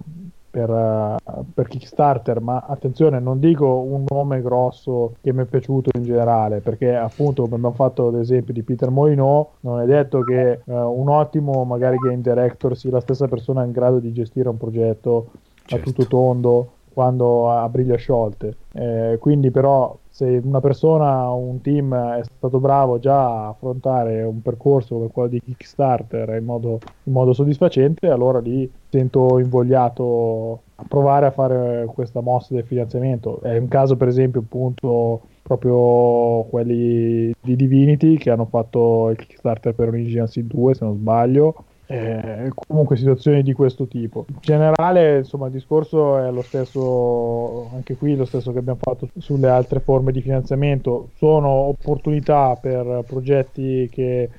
per, 0.49 0.69
eh, 0.69 1.15
per 1.53 1.67
Kickstarter, 1.67 2.41
ma 2.41 2.63
attenzione, 2.67 3.19
non 3.19 3.39
dico 3.39 3.79
un 3.79 4.05
nome 4.07 4.41
grosso 4.41 5.13
che 5.21 5.33
mi 5.33 5.43
è 5.43 5.45
piaciuto 5.45 5.91
in 5.95 6.03
generale, 6.03 6.59
perché 6.61 6.95
appunto 6.95 7.43
come 7.43 7.55
abbiamo 7.55 7.75
fatto 7.75 8.07
ad 8.07 8.15
esempio 8.15 8.53
di 8.53 8.63
Peter 8.63 8.89
Molyneux, 8.89 9.47
non 9.61 9.79
è 9.81 9.85
detto 9.85 10.21
che 10.21 10.51
eh, 10.51 10.61
un 10.65 11.09
ottimo 11.09 11.63
magari 11.63 11.97
game 11.97 12.21
director 12.21 12.75
sia 12.77 12.91
la 12.91 13.01
stessa 13.01 13.27
persona 13.27 13.63
in 13.63 13.71
grado 13.71 13.99
di 13.99 14.11
gestire 14.13 14.49
un 14.49 14.57
progetto 14.57 15.27
a 15.29 15.75
Certo. 15.75 15.91
tutto 15.91 16.07
tondo 16.07 16.71
quando 16.93 17.51
ha 17.51 17.67
briglie 17.69 17.97
sciolte. 17.97 18.55
Eh, 18.73 19.17
quindi 19.19 19.51
però 19.51 19.95
se 20.17 20.41
una 20.43 20.61
persona, 20.61 21.29
un 21.29 21.61
team 21.61 21.93
è 21.93 22.23
stato 22.23 22.59
bravo 22.59 22.97
già 22.97 23.43
a 23.43 23.47
affrontare 23.49 24.23
un 24.23 24.41
percorso 24.41 24.95
come 24.95 25.09
quello 25.09 25.29
di 25.29 25.39
Kickstarter 25.39 26.29
in 26.29 26.43
modo, 26.43 26.79
in 27.03 27.13
modo 27.13 27.33
soddisfacente, 27.33 28.07
allora 28.07 28.39
lì 28.39 28.67
sento 28.89 29.37
invogliato 29.37 30.61
a 30.73 30.85
provare 30.87 31.27
a 31.27 31.31
fare 31.31 31.85
questa 31.93 32.21
mossa 32.21 32.55
del 32.55 32.63
finanziamento. 32.63 33.41
È 33.41 33.57
un 33.57 33.67
caso 33.67 33.95
per 33.95 34.07
esempio 34.07 34.41
appunto 34.41 35.21
proprio 35.43 36.47
quelli 36.49 37.31
di 37.39 37.55
Divinity 37.55 38.17
che 38.17 38.31
hanno 38.31 38.45
fatto 38.45 39.09
il 39.11 39.17
Kickstarter 39.17 39.75
per 39.75 39.89
Original 39.89 40.27
Sin 40.27 40.47
2 40.47 40.73
se 40.73 40.83
non 40.83 40.95
sbaglio 40.95 41.63
eh, 41.87 42.51
comunque 42.53 42.97
situazioni 42.97 43.41
di 43.43 43.53
questo 43.53 43.87
tipo. 43.87 44.25
In 44.27 44.37
generale, 44.41 45.19
insomma, 45.19 45.47
il 45.47 45.53
discorso 45.53 46.17
è 46.17 46.29
lo 46.31 46.41
stesso, 46.41 47.69
anche 47.73 47.95
qui 47.95 48.15
lo 48.15 48.25
stesso 48.25 48.51
che 48.51 48.59
abbiamo 48.59 48.79
fatto 48.81 49.09
sulle 49.17 49.47
altre 49.47 49.79
forme 49.79 50.11
di 50.11 50.21
finanziamento. 50.21 51.09
Sono 51.15 51.47
opportunità 51.49 52.57
per 52.59 53.03
progetti 53.07 53.87
che 53.91 54.29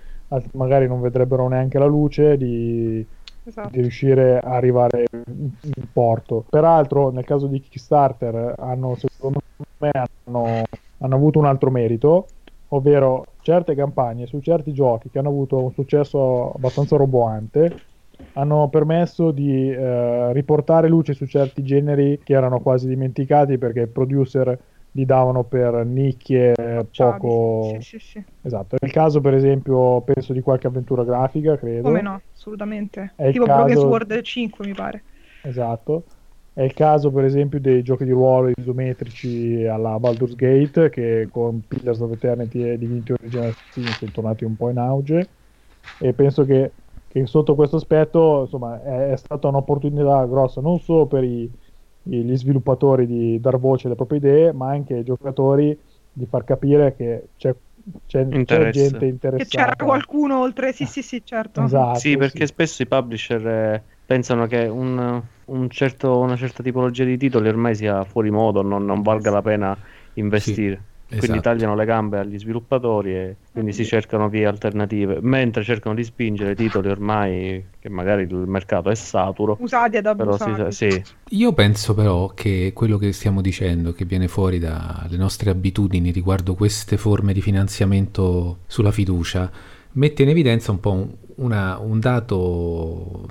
magari 0.53 0.87
non 0.87 1.01
vedrebbero 1.01 1.49
neanche 1.49 1.79
la 1.79 1.87
luce 1.87 2.37
di, 2.37 3.05
Esatto. 3.45 3.71
di 3.71 3.81
riuscire 3.81 4.39
a 4.39 4.55
arrivare 4.55 5.05
in 5.11 5.51
in 5.63 5.93
porto. 5.93 6.45
Peraltro, 6.49 7.11
nel 7.11 7.25
caso 7.25 7.47
di 7.47 7.61
Kickstarter, 7.61 8.55
hanno, 8.59 8.97
secondo 8.97 9.41
me, 9.79 9.91
hanno, 10.25 10.63
hanno 10.99 11.15
avuto 11.15 11.39
un 11.39 11.47
altro 11.47 11.71
merito, 11.71 12.27
ovvero 12.69 13.25
certe 13.49 13.75
campagne 13.75 14.27
su 14.27 14.41
certi 14.41 14.75
giochi 14.75 15.09
che 15.09 15.19
hanno 15.19 15.31
avuto 15.31 15.63
un 15.63 15.73
successo 15.73 16.53
abbastanza 16.53 16.97
roboante 16.99 17.73
hanno 18.33 18.69
permesso 18.69 19.31
di 19.31 19.71
eh, 19.71 20.33
riportare 20.35 20.87
luce 20.87 21.15
su 21.15 21.25
certi 21.25 21.63
generi 21.63 22.21
che 22.23 22.35
erano 22.35 22.61
quasi 22.61 22.87
dimenticati 22.87 23.57
perché 23.57 23.81
i 23.81 23.87
producer 23.87 24.59
li 24.91 25.07
davano 25.07 25.45
per 25.45 25.87
nicchie 25.87 26.53
poco 26.95 27.79
Sì, 27.81 27.99
sì, 27.99 27.99
sì. 27.99 28.25
esatto 28.43 28.77
è 28.79 28.85
il 28.85 28.93
caso 28.93 29.23
per 29.23 29.33
esempio 29.33 30.03
penso 30.03 30.35
di 30.35 30.43
qualche 30.43 30.67
avventura 30.67 31.03
grafica 31.05 31.57
credo 31.57 31.89
Come 31.89 32.03
no, 32.03 32.21
assolutamente. 32.35 33.15
È 33.17 33.31
Tipo 33.33 33.47
caso- 33.47 33.65
Broken 33.65 33.77
Sword 33.79 34.21
5 34.21 34.67
mi 34.67 34.75
pare. 34.75 35.05
Esatto. 35.41 36.05
È 36.59 36.63
il 36.63 36.73
caso, 36.73 37.13
per 37.13 37.25
esempio, 37.25 37.61
dei 37.61 37.83
giochi 37.83 38.05
di 38.05 38.11
ruolo 38.11 38.51
isometrici 38.59 39.65
alla 39.65 39.99
Baldur's 40.01 40.35
Gate, 40.35 40.89
che 40.91 41.29
con 41.31 41.65
Pillars 41.69 42.01
of 42.01 42.11
Eternity 42.13 42.63
e 42.69 42.77
Divinity 42.79 43.13
Original 43.13 43.55
Sin 43.69 43.95
sono 43.95 44.11
tornati 44.11 44.43
un 44.45 44.57
po' 44.57 44.69
in 44.69 44.79
auge. 44.79 45.35
E 45.97 46.15
penso 46.15 46.45
che, 46.45 46.75
che 47.07 47.27
sotto 47.27 47.55
questo 47.55 47.77
aspetto, 47.77 48.41
insomma, 48.43 48.83
è, 48.83 49.13
è 49.13 49.17
stata 49.17 49.47
un'opportunità 49.49 50.27
grossa 50.27 50.61
non 50.61 50.81
solo 50.81 51.07
per 51.07 51.23
i- 51.23 51.45
i- 51.45 52.25
gli 52.25 52.37
sviluppatori 52.37 53.07
di 53.07 53.39
dar 53.41 53.59
voce 53.59 53.87
alle 53.87 53.95
proprie 53.97 54.19
idee, 54.19 54.53
ma 54.53 54.69
anche 54.71 54.95
ai 54.95 55.05
giocatori 55.05 55.79
di 56.11 56.27
far 56.27 56.43
capire 56.43 56.97
che 56.97 57.31
c'è, 57.37 57.55
c'è, 58.05 58.27
c'è 58.45 58.69
gente 58.71 59.07
Che 59.07 59.11
interessata. 59.11 59.47
c'era 59.63 59.77
qualcuno 59.77 60.41
oltre. 60.41 60.73
Sì, 60.73 60.87
sì, 60.87 61.03
sì, 61.03 61.25
certo. 61.25 61.63
Esatto, 61.63 61.99
Sì, 62.01 62.17
perché 62.17 62.47
sì. 62.47 62.47
spesso 62.47 62.83
i 62.83 62.87
publisher 62.87 63.47
eh, 63.47 63.85
pensano 64.09 64.47
che 64.47 64.65
un, 64.67 65.23
un 65.45 65.71
certo- 65.71 66.19
una 66.19 66.37
certa 66.37 66.63
tipologia 66.63 67.05
di 67.05 67.17
titoli 67.19 67.49
ormai 67.49 67.75
sia 67.75 68.05
fuori 68.05 68.31
modo, 68.31 68.63
non, 68.63 68.85
non 68.85 69.03
valga 69.03 69.31
la 69.31 69.43
pena 69.43 69.79
investire. 70.15 70.85
Quindi 71.15 71.41
Esatto. 71.41 71.49
tagliano 71.49 71.75
le 71.75 71.85
gambe 71.85 72.19
agli 72.19 72.39
sviluppatori 72.39 73.13
e 73.15 73.37
quindi 73.53 73.73
si 73.73 73.85
cercano 73.85 74.29
vie 74.29 74.47
alternative, 74.47 75.19
mentre 75.21 75.65
cercano 75.65 75.95
di 75.97 76.05
spingere 76.05 76.55
titoli 76.55 76.89
ormai 76.91 77.67
che 77.81 77.89
magari 77.89 78.23
il 78.23 78.35
mercato 78.47 78.89
è 78.91 78.95
saturo, 78.95 79.57
Usati 79.61 80.01
però 80.15 80.37
abusati. 80.37 80.71
si, 80.71 80.71
sì, 80.71 81.05
Io 81.31 81.53
penso 81.53 81.95
però 81.95 82.29
che 82.29 82.73
quello 82.75 82.97
che 82.97 83.13
stiamo 83.13 83.41
dicendo, 83.41 83.93
che 83.93 84.05
viene 84.05 84.29
fuori 84.29 84.59
dalle 84.59 85.17
nostre 85.17 85.51
abitudini 85.51 86.11
riguardo 86.13 86.55
queste 86.55 86.97
forme 86.97 87.33
di 87.33 87.41
finanziamento 87.41 88.61
sulla 88.67 88.93
fiducia, 88.93 89.51
mette 89.93 90.23
in 90.23 90.29
evidenza 90.29 90.71
un 90.71 90.81
po' 90.81 90.93
un, 90.93 91.11
una, 91.39 91.79
un 91.79 92.01
dato 92.01 93.29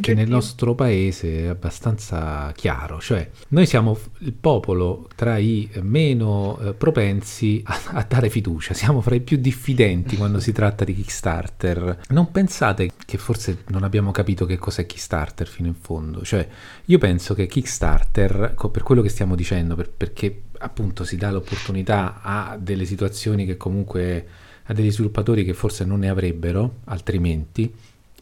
che 0.00 0.14
nel 0.14 0.28
nostro 0.28 0.74
paese 0.74 1.44
è 1.44 1.46
abbastanza 1.46 2.52
chiaro, 2.54 3.00
cioè 3.00 3.28
noi 3.48 3.66
siamo 3.66 3.98
il 4.18 4.32
popolo 4.32 5.08
tra 5.14 5.38
i 5.38 5.68
meno 5.82 6.58
eh, 6.58 6.74
propensi 6.74 7.62
a, 7.64 7.80
a, 7.92 8.06
dare 8.08 8.30
fiducia, 8.30 8.74
siamo 8.74 9.00
fra 9.00 9.14
i 9.14 9.20
più 9.20 9.36
diffidenti 9.36 10.16
quando 10.18 10.40
si 10.40 10.52
tratta 10.52 10.84
di 10.84 10.94
Kickstarter. 10.94 12.00
Non 12.08 12.30
pensate 12.30 12.90
che 13.04 13.18
forse 13.18 13.64
non 13.68 13.82
abbiamo 13.82 14.10
capito 14.10 14.46
che 14.46 14.56
cos'è 14.56 14.86
Kickstarter 14.86 15.46
fino 15.46 15.68
in 15.68 15.74
fondo? 15.74 16.22
Cioè 16.22 16.46
io 16.86 16.98
penso 16.98 17.34
che 17.34 17.46
Kickstarter, 17.46 18.54
per 18.70 18.82
quello 18.82 19.02
che 19.02 19.08
stiamo 19.08 19.34
dicendo, 19.34 19.74
per, 19.76 19.90
perché 19.90 20.42
appunto 20.58 21.04
si 21.04 21.16
dà 21.16 21.30
l'opportunità 21.30 22.20
a 22.22 22.56
delle 22.58 22.86
situazioni 22.86 23.44
che 23.44 23.56
comunque 23.56 24.26
a 24.66 24.72
degli 24.72 24.90
sviluppatori 24.90 25.44
che 25.44 25.54
forse 25.54 25.84
non 25.84 26.00
ne 26.00 26.08
avrebbero 26.08 26.76
altrimenti 26.84 27.72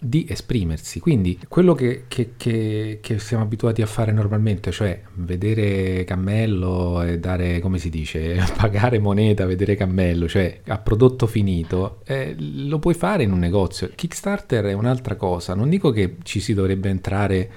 di 0.05 0.27
esprimersi. 0.29 1.01
Quindi 1.01 1.39
quello 1.49 1.75
che, 1.75 2.05
che, 2.09 2.33
che, 2.37 2.99
che, 3.01 3.19
siamo 3.19 3.43
abituati 3.43 3.81
a 3.81 3.87
fare 3.87 4.12
normalmente, 4.12 4.71
cioè 4.71 5.01
vedere 5.15 6.05
cammello 6.05 7.03
e 7.03 7.19
dare, 7.19 7.61
come 7.61 7.79
si 7.79 7.89
dice, 7.89 8.37
pagare 8.57 8.99
moneta, 8.99 9.47
vedere 9.47 9.77
cammello, 9.77 10.29
cioè 10.29 10.61
a 10.66 10.79
prodotto 10.79 11.27
finito, 11.27 12.01
eh, 12.05 12.35
lo 12.39 12.79
puoi 12.79 12.95
fare 12.95 13.23
in 13.23 13.33
un 13.33 13.39
negozio. 13.39 13.91
Kickstarter 13.95 14.66
è 14.66 14.73
un'altra 14.73 15.16
cosa, 15.16 15.55
non 15.55 15.69
dico 15.71 15.91
che 15.91 16.16
ci 16.23 16.41
si 16.41 16.53
dovrebbe 16.53 16.91
entrare 16.91 17.51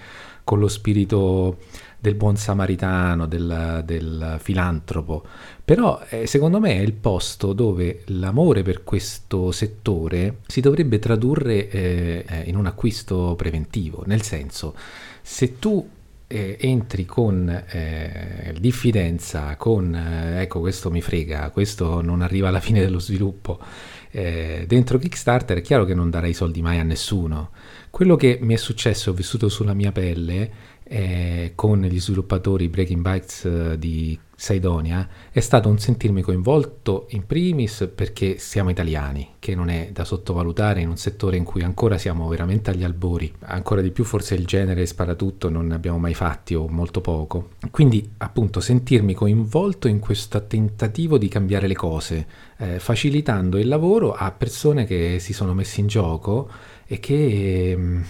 con 0.43 0.59
lo 0.59 0.69
spirito 0.69 1.57
del 1.99 2.15
buon 2.15 2.37
samaritano, 2.37 3.25
del, 3.25 3.81
del 3.83 4.37
filantropo, 4.39 5.25
però 5.67 6.01
eh, 6.07 6.27
secondo 6.27 6.61
me 6.61 6.75
è 6.75 6.79
il 6.79 6.93
posto 6.93 7.51
dove 7.51 8.03
l'amore 8.05 8.61
per 8.63 8.85
questo 8.85 9.51
settore 9.51 10.37
si 10.47 10.61
dovrebbe 10.61 10.97
tradurre 10.97 11.67
eh, 11.67 12.25
eh 12.25 12.43
in 12.45 12.55
un 12.55 12.67
acquisto 12.67 13.33
preventivo, 13.35 14.01
nel 14.05 14.21
senso 14.21 14.73
se 15.21 15.59
tu 15.59 15.85
eh, 16.25 16.55
entri 16.57 17.03
con 17.03 17.49
eh, 17.49 18.55
diffidenza, 18.61 19.57
con 19.57 19.93
eh, 19.93 20.41
ecco 20.41 20.61
questo 20.61 20.89
mi 20.89 21.01
frega, 21.01 21.49
questo 21.49 21.99
non 21.99 22.21
arriva 22.21 22.47
alla 22.47 22.61
fine 22.61 22.79
dello 22.79 22.99
sviluppo, 22.99 23.59
eh, 24.11 24.63
dentro 24.69 24.97
Kickstarter 24.97 25.57
è 25.57 25.61
chiaro 25.61 25.83
che 25.83 25.93
non 25.93 26.09
darai 26.09 26.33
soldi 26.33 26.61
mai 26.61 26.79
a 26.79 26.83
nessuno. 26.83 27.49
Quello 27.89 28.15
che 28.15 28.39
mi 28.41 28.53
è 28.53 28.57
successo, 28.57 29.11
ho 29.11 29.13
vissuto 29.13 29.49
sulla 29.49 29.73
mia 29.73 29.91
pelle, 29.91 30.75
eh, 30.89 31.51
con 31.55 31.81
gli 31.81 31.99
sviluppatori 31.99 32.69
Breaking 32.69 33.01
Bytes 33.01 33.45
eh, 33.45 33.77
di 33.77 34.17
Saidonia 34.39 35.07
è 35.31 35.39
stato 35.39 35.67
un 35.67 35.79
sentirmi 35.79 36.21
coinvolto 36.21 37.07
in 37.09 37.25
primis 37.25 37.89
perché 37.93 38.37
siamo 38.37 38.69
italiani, 38.69 39.29
che 39.39 39.55
non 39.55 39.69
è 39.69 39.89
da 39.91 40.05
sottovalutare 40.05 40.79
in 40.79 40.89
un 40.89 40.97
settore 40.97 41.37
in 41.37 41.43
cui 41.43 41.63
ancora 41.63 41.97
siamo 41.97 42.27
veramente 42.27 42.69
agli 42.69 42.83
albori, 42.83 43.33
ancora 43.39 43.81
di 43.81 43.89
più 43.89 44.03
forse 44.03 44.35
il 44.35 44.45
genere 44.45 44.85
sparatutto 44.85 45.49
non 45.49 45.65
ne 45.65 45.73
abbiamo 45.73 45.97
mai 45.97 46.13
fatti 46.13 46.53
o 46.53 46.67
molto 46.67 47.01
poco. 47.01 47.49
Quindi 47.71 48.11
appunto 48.17 48.59
sentirmi 48.59 49.15
coinvolto 49.15 49.87
in 49.87 49.97
questo 49.97 50.45
tentativo 50.45 51.17
di 51.17 51.27
cambiare 51.29 51.65
le 51.65 51.75
cose, 51.75 52.27
eh, 52.57 52.79
facilitando 52.79 53.57
il 53.57 53.67
lavoro 53.67 54.13
a 54.13 54.31
persone 54.31 54.85
che 54.85 55.17
si 55.19 55.33
sono 55.33 55.55
messe 55.55 55.81
in 55.81 55.87
gioco 55.87 56.47
e 56.87 56.99
che, 56.99 57.73
mm, 57.77 58.01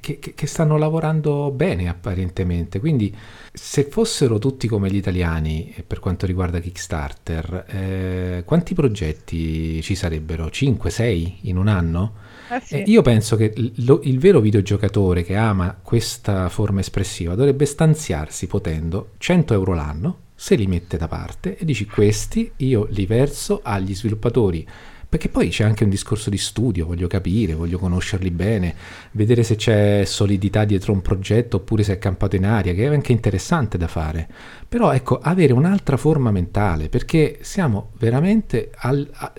che, 0.00 0.18
che, 0.18 0.46
stanno 0.46 0.76
lavorando 0.76 1.50
bene 1.50 1.88
apparentemente. 1.88 2.78
Quindi 2.78 3.14
se 3.52 3.84
fossero 3.84 4.38
tutti 4.38 4.68
come 4.68 4.90
gli 4.90 4.96
italiani 4.96 5.72
eh, 5.74 5.82
per 5.82 6.00
quanto 6.00 6.26
riguarda 6.26 6.60
Kickstarter, 6.60 7.64
eh, 7.66 8.42
quanti 8.44 8.74
progetti 8.74 9.80
ci 9.82 9.94
sarebbero? 9.94 10.50
5, 10.50 10.90
6 10.90 11.38
in 11.42 11.56
un 11.56 11.68
anno? 11.68 12.22
Eh 12.50 12.60
sì. 12.60 12.82
io 12.86 13.00
penso 13.00 13.36
che 13.36 13.54
lo, 13.76 14.00
il 14.04 14.18
vero 14.18 14.38
videogiocatore 14.40 15.24
che 15.24 15.34
ama 15.34 15.78
questa 15.80 16.50
forma 16.50 16.80
espressiva 16.80 17.34
dovrebbe 17.34 17.64
stanziarsi 17.64 18.46
potendo 18.46 19.12
100 19.16 19.54
euro 19.54 19.72
l'anno, 19.72 20.18
se 20.34 20.54
li 20.56 20.66
mette 20.66 20.98
da 20.98 21.08
parte 21.08 21.56
e 21.56 21.64
dici 21.64 21.86
questi 21.86 22.52
io 22.56 22.86
li 22.90 23.06
verso 23.06 23.60
agli 23.62 23.94
sviluppatori 23.94 24.66
perché 25.14 25.28
poi 25.28 25.48
c'è 25.48 25.62
anche 25.62 25.84
un 25.84 25.90
discorso 25.90 26.28
di 26.28 26.36
studio, 26.36 26.86
voglio 26.86 27.06
capire, 27.06 27.54
voglio 27.54 27.78
conoscerli 27.78 28.32
bene, 28.32 28.74
vedere 29.12 29.44
se 29.44 29.54
c'è 29.54 30.02
solidità 30.04 30.64
dietro 30.64 30.92
un 30.92 31.02
progetto 31.02 31.58
oppure 31.58 31.84
se 31.84 31.92
è 31.92 31.98
campato 32.00 32.34
in 32.34 32.44
aria, 32.44 32.74
che 32.74 32.82
è 32.82 32.92
anche 32.92 33.12
interessante 33.12 33.78
da 33.78 33.86
fare. 33.86 34.26
Però 34.68 34.90
ecco, 34.90 35.20
avere 35.22 35.52
un'altra 35.52 35.96
forma 35.96 36.32
mentale, 36.32 36.88
perché 36.88 37.38
siamo 37.42 37.92
veramente 37.98 38.72
al, 38.74 39.08
a, 39.12 39.32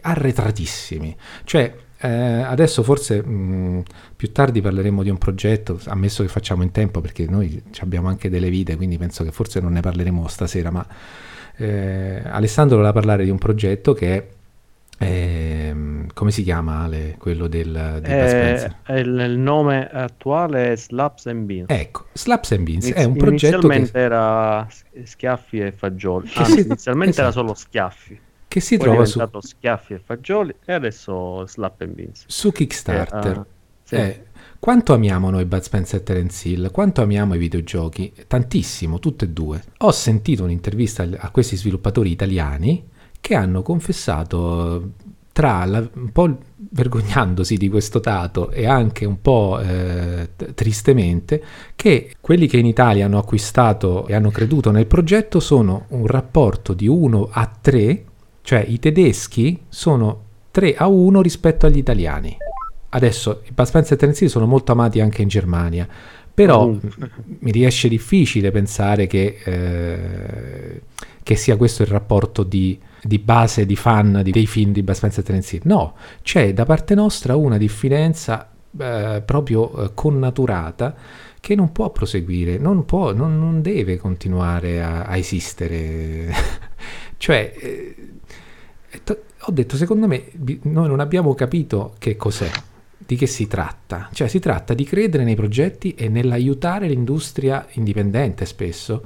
arretratissimi. 0.00 1.14
Cioè, 1.44 1.74
eh, 1.98 2.08
adesso 2.08 2.82
forse 2.82 3.22
mh, 3.22 3.82
più 4.16 4.32
tardi 4.32 4.62
parleremo 4.62 5.02
di 5.02 5.10
un 5.10 5.18
progetto, 5.18 5.78
ammesso 5.88 6.22
che 6.22 6.30
facciamo 6.30 6.62
in 6.62 6.70
tempo, 6.70 7.02
perché 7.02 7.26
noi 7.26 7.62
abbiamo 7.80 8.08
anche 8.08 8.30
delle 8.30 8.48
vite, 8.48 8.76
quindi 8.76 8.96
penso 8.96 9.24
che 9.24 9.30
forse 9.30 9.60
non 9.60 9.72
ne 9.72 9.82
parleremo 9.82 10.26
stasera, 10.26 10.70
ma 10.70 10.86
eh, 11.56 12.22
Alessandro 12.24 12.76
voleva 12.76 12.94
parlare 12.94 13.24
di 13.24 13.30
un 13.30 13.36
progetto 13.36 13.92
che 13.92 14.16
è 14.16 14.40
eh, 15.04 16.06
come 16.14 16.30
si 16.30 16.42
chiama 16.42 16.82
Ale, 16.82 17.16
quello 17.18 17.46
del, 17.46 18.00
di 18.02 18.10
eh, 18.10 18.70
il, 18.88 19.26
il, 19.28 19.38
nome 19.38 19.88
attuale 19.88 20.72
è 20.72 20.76
Slaps 20.76 21.26
and 21.26 21.44
Beans. 21.44 21.66
Ecco, 21.68 22.06
Slaps 22.12 22.52
and 22.52 22.64
Beans 22.64 22.84
Iniz- 22.84 22.96
è 22.96 23.04
un 23.04 23.16
progetto 23.16 23.56
inizialmente 23.56 23.92
che... 23.92 23.98
era 23.98 24.68
schiaffi 25.04 25.58
e 25.58 25.72
fagioli. 25.72 26.30
Anzi, 26.34 26.52
si... 26.52 26.60
inizialmente 26.66 27.10
esatto. 27.10 27.28
era 27.28 27.30
solo 27.32 27.54
schiaffi. 27.54 28.20
Che 28.48 28.60
si 28.60 28.76
Poi 28.76 28.86
trova 28.86 29.04
su 29.06 29.40
schiaffi 29.40 29.94
e 29.94 29.98
fagioli 29.98 30.54
e 30.64 30.72
adesso 30.74 31.46
Slap 31.46 31.80
and 31.80 31.94
Beans. 31.94 32.24
Su 32.26 32.52
Kickstarter. 32.52 33.36
Eh, 33.36 33.38
uh, 33.38 33.44
sì. 33.82 33.94
eh, 33.94 34.24
quanto 34.58 34.92
amiamo 34.92 35.30
noi 35.30 35.46
Bud 35.46 35.62
Spencer 35.62 36.00
e 36.00 36.02
Terence 36.02 36.48
Hill? 36.48 36.70
Quanto 36.70 37.00
amiamo 37.00 37.34
i 37.34 37.38
videogiochi? 37.38 38.12
Tantissimo, 38.26 38.98
tutte 38.98 39.24
e 39.24 39.28
due. 39.28 39.62
Ho 39.78 39.90
sentito 39.90 40.44
un'intervista 40.44 41.08
a 41.16 41.30
questi 41.30 41.56
sviluppatori 41.56 42.10
italiani 42.10 42.90
che 43.22 43.34
hanno 43.36 43.62
confessato 43.62 44.90
tra 45.32 45.64
la, 45.64 45.78
un 45.94 46.10
po' 46.10 46.36
vergognandosi 46.56 47.56
di 47.56 47.68
questo 47.68 48.00
dato 48.00 48.50
e 48.50 48.66
anche 48.66 49.04
un 49.04 49.20
po' 49.22 49.60
eh, 49.60 50.30
tristemente 50.54 51.42
che 51.76 52.14
quelli 52.20 52.46
che 52.46 52.58
in 52.58 52.66
Italia 52.66 53.06
hanno 53.06 53.18
acquistato 53.18 54.06
e 54.08 54.14
hanno 54.14 54.30
creduto 54.30 54.72
nel 54.72 54.86
progetto 54.86 55.38
sono 55.38 55.86
un 55.90 56.06
rapporto 56.06 56.74
di 56.74 56.88
1 56.88 57.28
a 57.30 57.50
3, 57.60 58.04
cioè 58.42 58.64
i 58.66 58.78
tedeschi 58.80 59.60
sono 59.68 60.24
3 60.50 60.74
a 60.74 60.86
1 60.88 61.22
rispetto 61.22 61.66
agli 61.66 61.78
italiani. 61.78 62.36
Adesso 62.90 63.42
i 63.46 63.52
Bud 63.52 63.66
Spencer 63.66 63.94
e 63.94 63.96
Terence 63.96 64.28
sono 64.28 64.46
molto 64.46 64.72
amati 64.72 65.00
anche 65.00 65.22
in 65.22 65.28
Germania, 65.28 65.88
però 66.34 66.64
oh. 66.64 66.80
mi 67.38 67.50
riesce 67.50 67.88
difficile 67.88 68.50
pensare 68.50 69.06
che, 69.06 69.38
eh, 69.44 70.82
che 71.22 71.36
sia 71.36 71.56
questo 71.56 71.82
il 71.82 71.88
rapporto 71.88 72.42
di 72.42 72.78
di 73.02 73.18
base 73.18 73.66
di 73.66 73.76
fan 73.76 74.20
di, 74.22 74.30
dei 74.30 74.46
film 74.46 74.72
di 74.72 74.82
Bud 74.82 74.94
Spencer 74.94 75.24
Terence. 75.24 75.60
No, 75.64 75.96
c'è 76.22 76.54
da 76.54 76.64
parte 76.64 76.94
nostra 76.94 77.34
una 77.36 77.58
diffidenza 77.58 78.50
eh, 78.78 79.22
proprio 79.24 79.84
eh, 79.84 79.90
connaturata 79.94 80.94
che 81.40 81.54
non 81.56 81.72
può 81.72 81.90
proseguire, 81.90 82.58
non, 82.58 82.84
può, 82.84 83.12
non, 83.12 83.38
non 83.38 83.60
deve 83.60 83.96
continuare 83.96 84.80
a, 84.80 85.02
a 85.02 85.16
esistere. 85.16 86.32
cioè, 87.16 87.52
eh, 87.58 87.96
ho 89.44 89.50
detto, 89.50 89.76
secondo 89.76 90.06
me 90.06 90.30
noi 90.62 90.86
non 90.86 91.00
abbiamo 91.00 91.34
capito 91.34 91.94
che 91.98 92.14
cos'è, 92.14 92.50
di 92.96 93.16
che 93.16 93.26
si 93.26 93.48
tratta. 93.48 94.08
Cioè, 94.12 94.28
si 94.28 94.38
tratta 94.38 94.74
di 94.74 94.84
credere 94.84 95.24
nei 95.24 95.34
progetti 95.34 95.96
e 95.96 96.08
nell'aiutare 96.08 96.86
l'industria 96.86 97.66
indipendente 97.72 98.44
spesso 98.46 99.02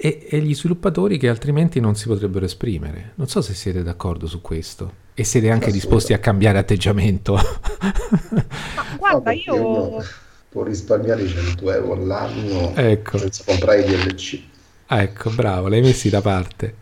e, 0.00 0.28
e, 0.30 0.38
gli 0.40 0.54
sviluppatori 0.54 1.18
che 1.18 1.28
altrimenti 1.28 1.80
non 1.80 1.96
si 1.96 2.06
potrebbero 2.06 2.44
esprimere. 2.44 3.12
Non 3.16 3.26
so 3.26 3.42
se 3.42 3.52
siete 3.52 3.82
d'accordo 3.82 4.28
su 4.28 4.40
questo 4.40 5.06
e 5.12 5.24
siete 5.24 5.50
anche 5.50 5.72
disposti 5.72 6.12
a 6.12 6.18
cambiare 6.18 6.58
atteggiamento. 6.58 7.34
Ma 7.34 8.96
guarda, 8.96 9.32
io... 9.32 10.04
Può 10.50 10.62
risparmiare 10.62 11.26
100 11.26 11.72
euro 11.72 11.92
all'anno 11.92 12.74
ecco. 12.74 13.18
senza 13.18 13.42
comprare 13.44 13.82
i 13.82 13.84
DLC. 13.84 14.40
Ah, 14.86 15.02
ecco, 15.02 15.30
bravo, 15.30 15.68
l'hai 15.68 15.82
messi 15.82 16.08
da 16.08 16.22
parte. 16.22 16.74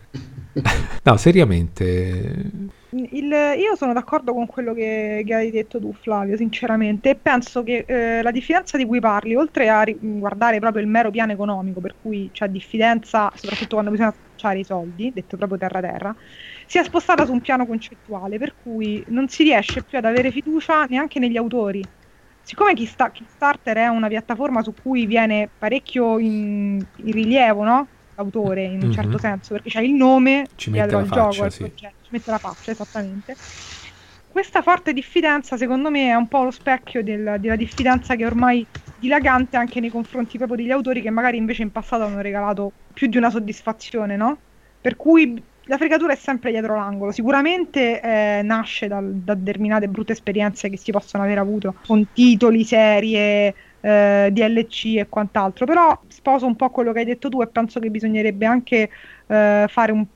no, 1.03 1.17
seriamente 1.17 2.49
il, 2.91 3.31
io 3.57 3.75
sono 3.75 3.91
d'accordo 3.91 4.33
con 4.33 4.45
quello 4.45 4.73
che, 4.73 5.23
che, 5.25 5.33
hai 5.33 5.51
detto 5.51 5.79
tu, 5.79 5.93
Flavio, 5.93 6.37
sinceramente, 6.37 7.09
e 7.09 7.15
penso 7.15 7.63
che 7.63 7.83
eh, 7.85 8.21
la 8.21 8.31
diffidenza 8.31 8.77
di 8.77 8.85
cui 8.85 8.99
parli, 8.99 9.35
oltre 9.35 9.69
a 9.69 9.83
guardare 9.99 10.59
proprio 10.59 10.81
il 10.81 10.87
mero 10.87 11.11
piano 11.11 11.33
economico, 11.33 11.81
per 11.81 11.95
cui 12.01 12.29
c'è 12.31 12.47
diffidenza, 12.47 13.31
soprattutto 13.35 13.75
quando 13.75 13.91
bisogna 13.91 14.13
spacciare 14.13 14.59
i 14.59 14.63
soldi, 14.63 15.11
detto 15.13 15.35
proprio 15.35 15.57
terra-terra, 15.57 16.15
sia 16.65 16.83
spostata 16.83 17.25
su 17.25 17.33
un 17.33 17.41
piano 17.41 17.65
concettuale, 17.65 18.37
per 18.37 18.53
cui 18.63 19.03
non 19.07 19.27
si 19.27 19.43
riesce 19.43 19.83
più 19.83 19.97
ad 19.97 20.05
avere 20.05 20.31
fiducia 20.31 20.85
neanche 20.85 21.19
negli 21.19 21.37
autori. 21.37 21.83
Siccome 22.41 22.73
Kickstarter 22.73 23.75
è 23.75 23.87
una 23.87 24.07
piattaforma 24.07 24.63
su 24.63 24.73
cui 24.81 25.05
viene 25.05 25.49
parecchio 25.57 26.17
in, 26.17 26.81
in 26.95 27.11
rilievo, 27.11 27.63
no? 27.63 27.87
l'autore 28.17 28.63
in 28.63 28.71
un 28.71 28.77
mm-hmm. 28.79 28.91
certo 28.91 29.17
senso, 29.17 29.53
perché 29.53 29.69
c'è 29.69 29.81
il 29.81 29.91
nome 29.91 30.47
ci 30.55 30.71
dietro 30.71 30.97
al 30.99 31.09
gioco, 31.09 31.43
al 31.43 31.51
sì. 31.51 31.71
Ci 32.07 32.13
mette 32.13 32.31
la 32.31 32.39
faccia 32.39 32.71
esattamente. 32.71 33.37
questa 34.27 34.61
forte 34.61 34.93
diffidenza, 34.93 35.57
secondo 35.57 35.89
me, 35.89 36.09
è 36.09 36.15
un 36.15 36.27
po' 36.27 36.43
lo 36.43 36.51
specchio 36.51 37.03
del, 37.03 37.37
della 37.39 37.55
diffidenza 37.55 38.15
che 38.15 38.25
ormai 38.25 38.67
dilagante 38.93 39.57
anche 39.57 39.79
nei 39.79 39.89
confronti 39.89 40.37
proprio 40.37 40.57
degli 40.57 40.71
autori 40.71 41.01
che 41.01 41.09
magari 41.09 41.37
invece 41.37 41.63
in 41.63 41.71
passato 41.71 42.03
hanno 42.03 42.21
regalato 42.21 42.75
più 42.93 43.07
di 43.07 43.17
una 43.17 43.29
soddisfazione, 43.29 44.15
no? 44.15 44.43
Per 44.79 44.95
cui 44.95 45.43
la 45.69 45.77
fregatura 45.77 46.13
è 46.13 46.15
sempre 46.15 46.51
dietro 46.51 46.75
l'angolo. 46.75 47.11
Sicuramente 47.11 48.01
eh, 48.01 48.41
nasce 48.43 48.87
dal, 48.87 49.15
da 49.21 49.33
determinate 49.35 49.89
brutte 49.89 50.13
esperienze 50.13 50.69
che 50.69 50.77
si 50.77 50.91
possono 50.91 51.23
aver 51.23 51.39
avuto 51.39 51.79
con 51.85 52.11
titoli, 52.11 52.63
serie, 52.63 53.53
eh, 53.81 54.29
DLC 54.31 54.95
e 54.97 55.07
quant'altro. 55.09 55.65
Però 55.65 56.03
sposo 56.07 56.45
un 56.45 56.55
po' 56.55 56.69
quello 56.69 56.91
che 56.93 56.99
hai 56.99 57.05
detto 57.05 57.29
tu 57.29 57.41
e 57.41 57.49
penso 57.49 57.79
che 57.79 57.89
bisognerebbe 57.89 58.45
anche 58.45 58.89
eh, 59.27 59.65
fare 59.67 59.91
un 59.91 60.07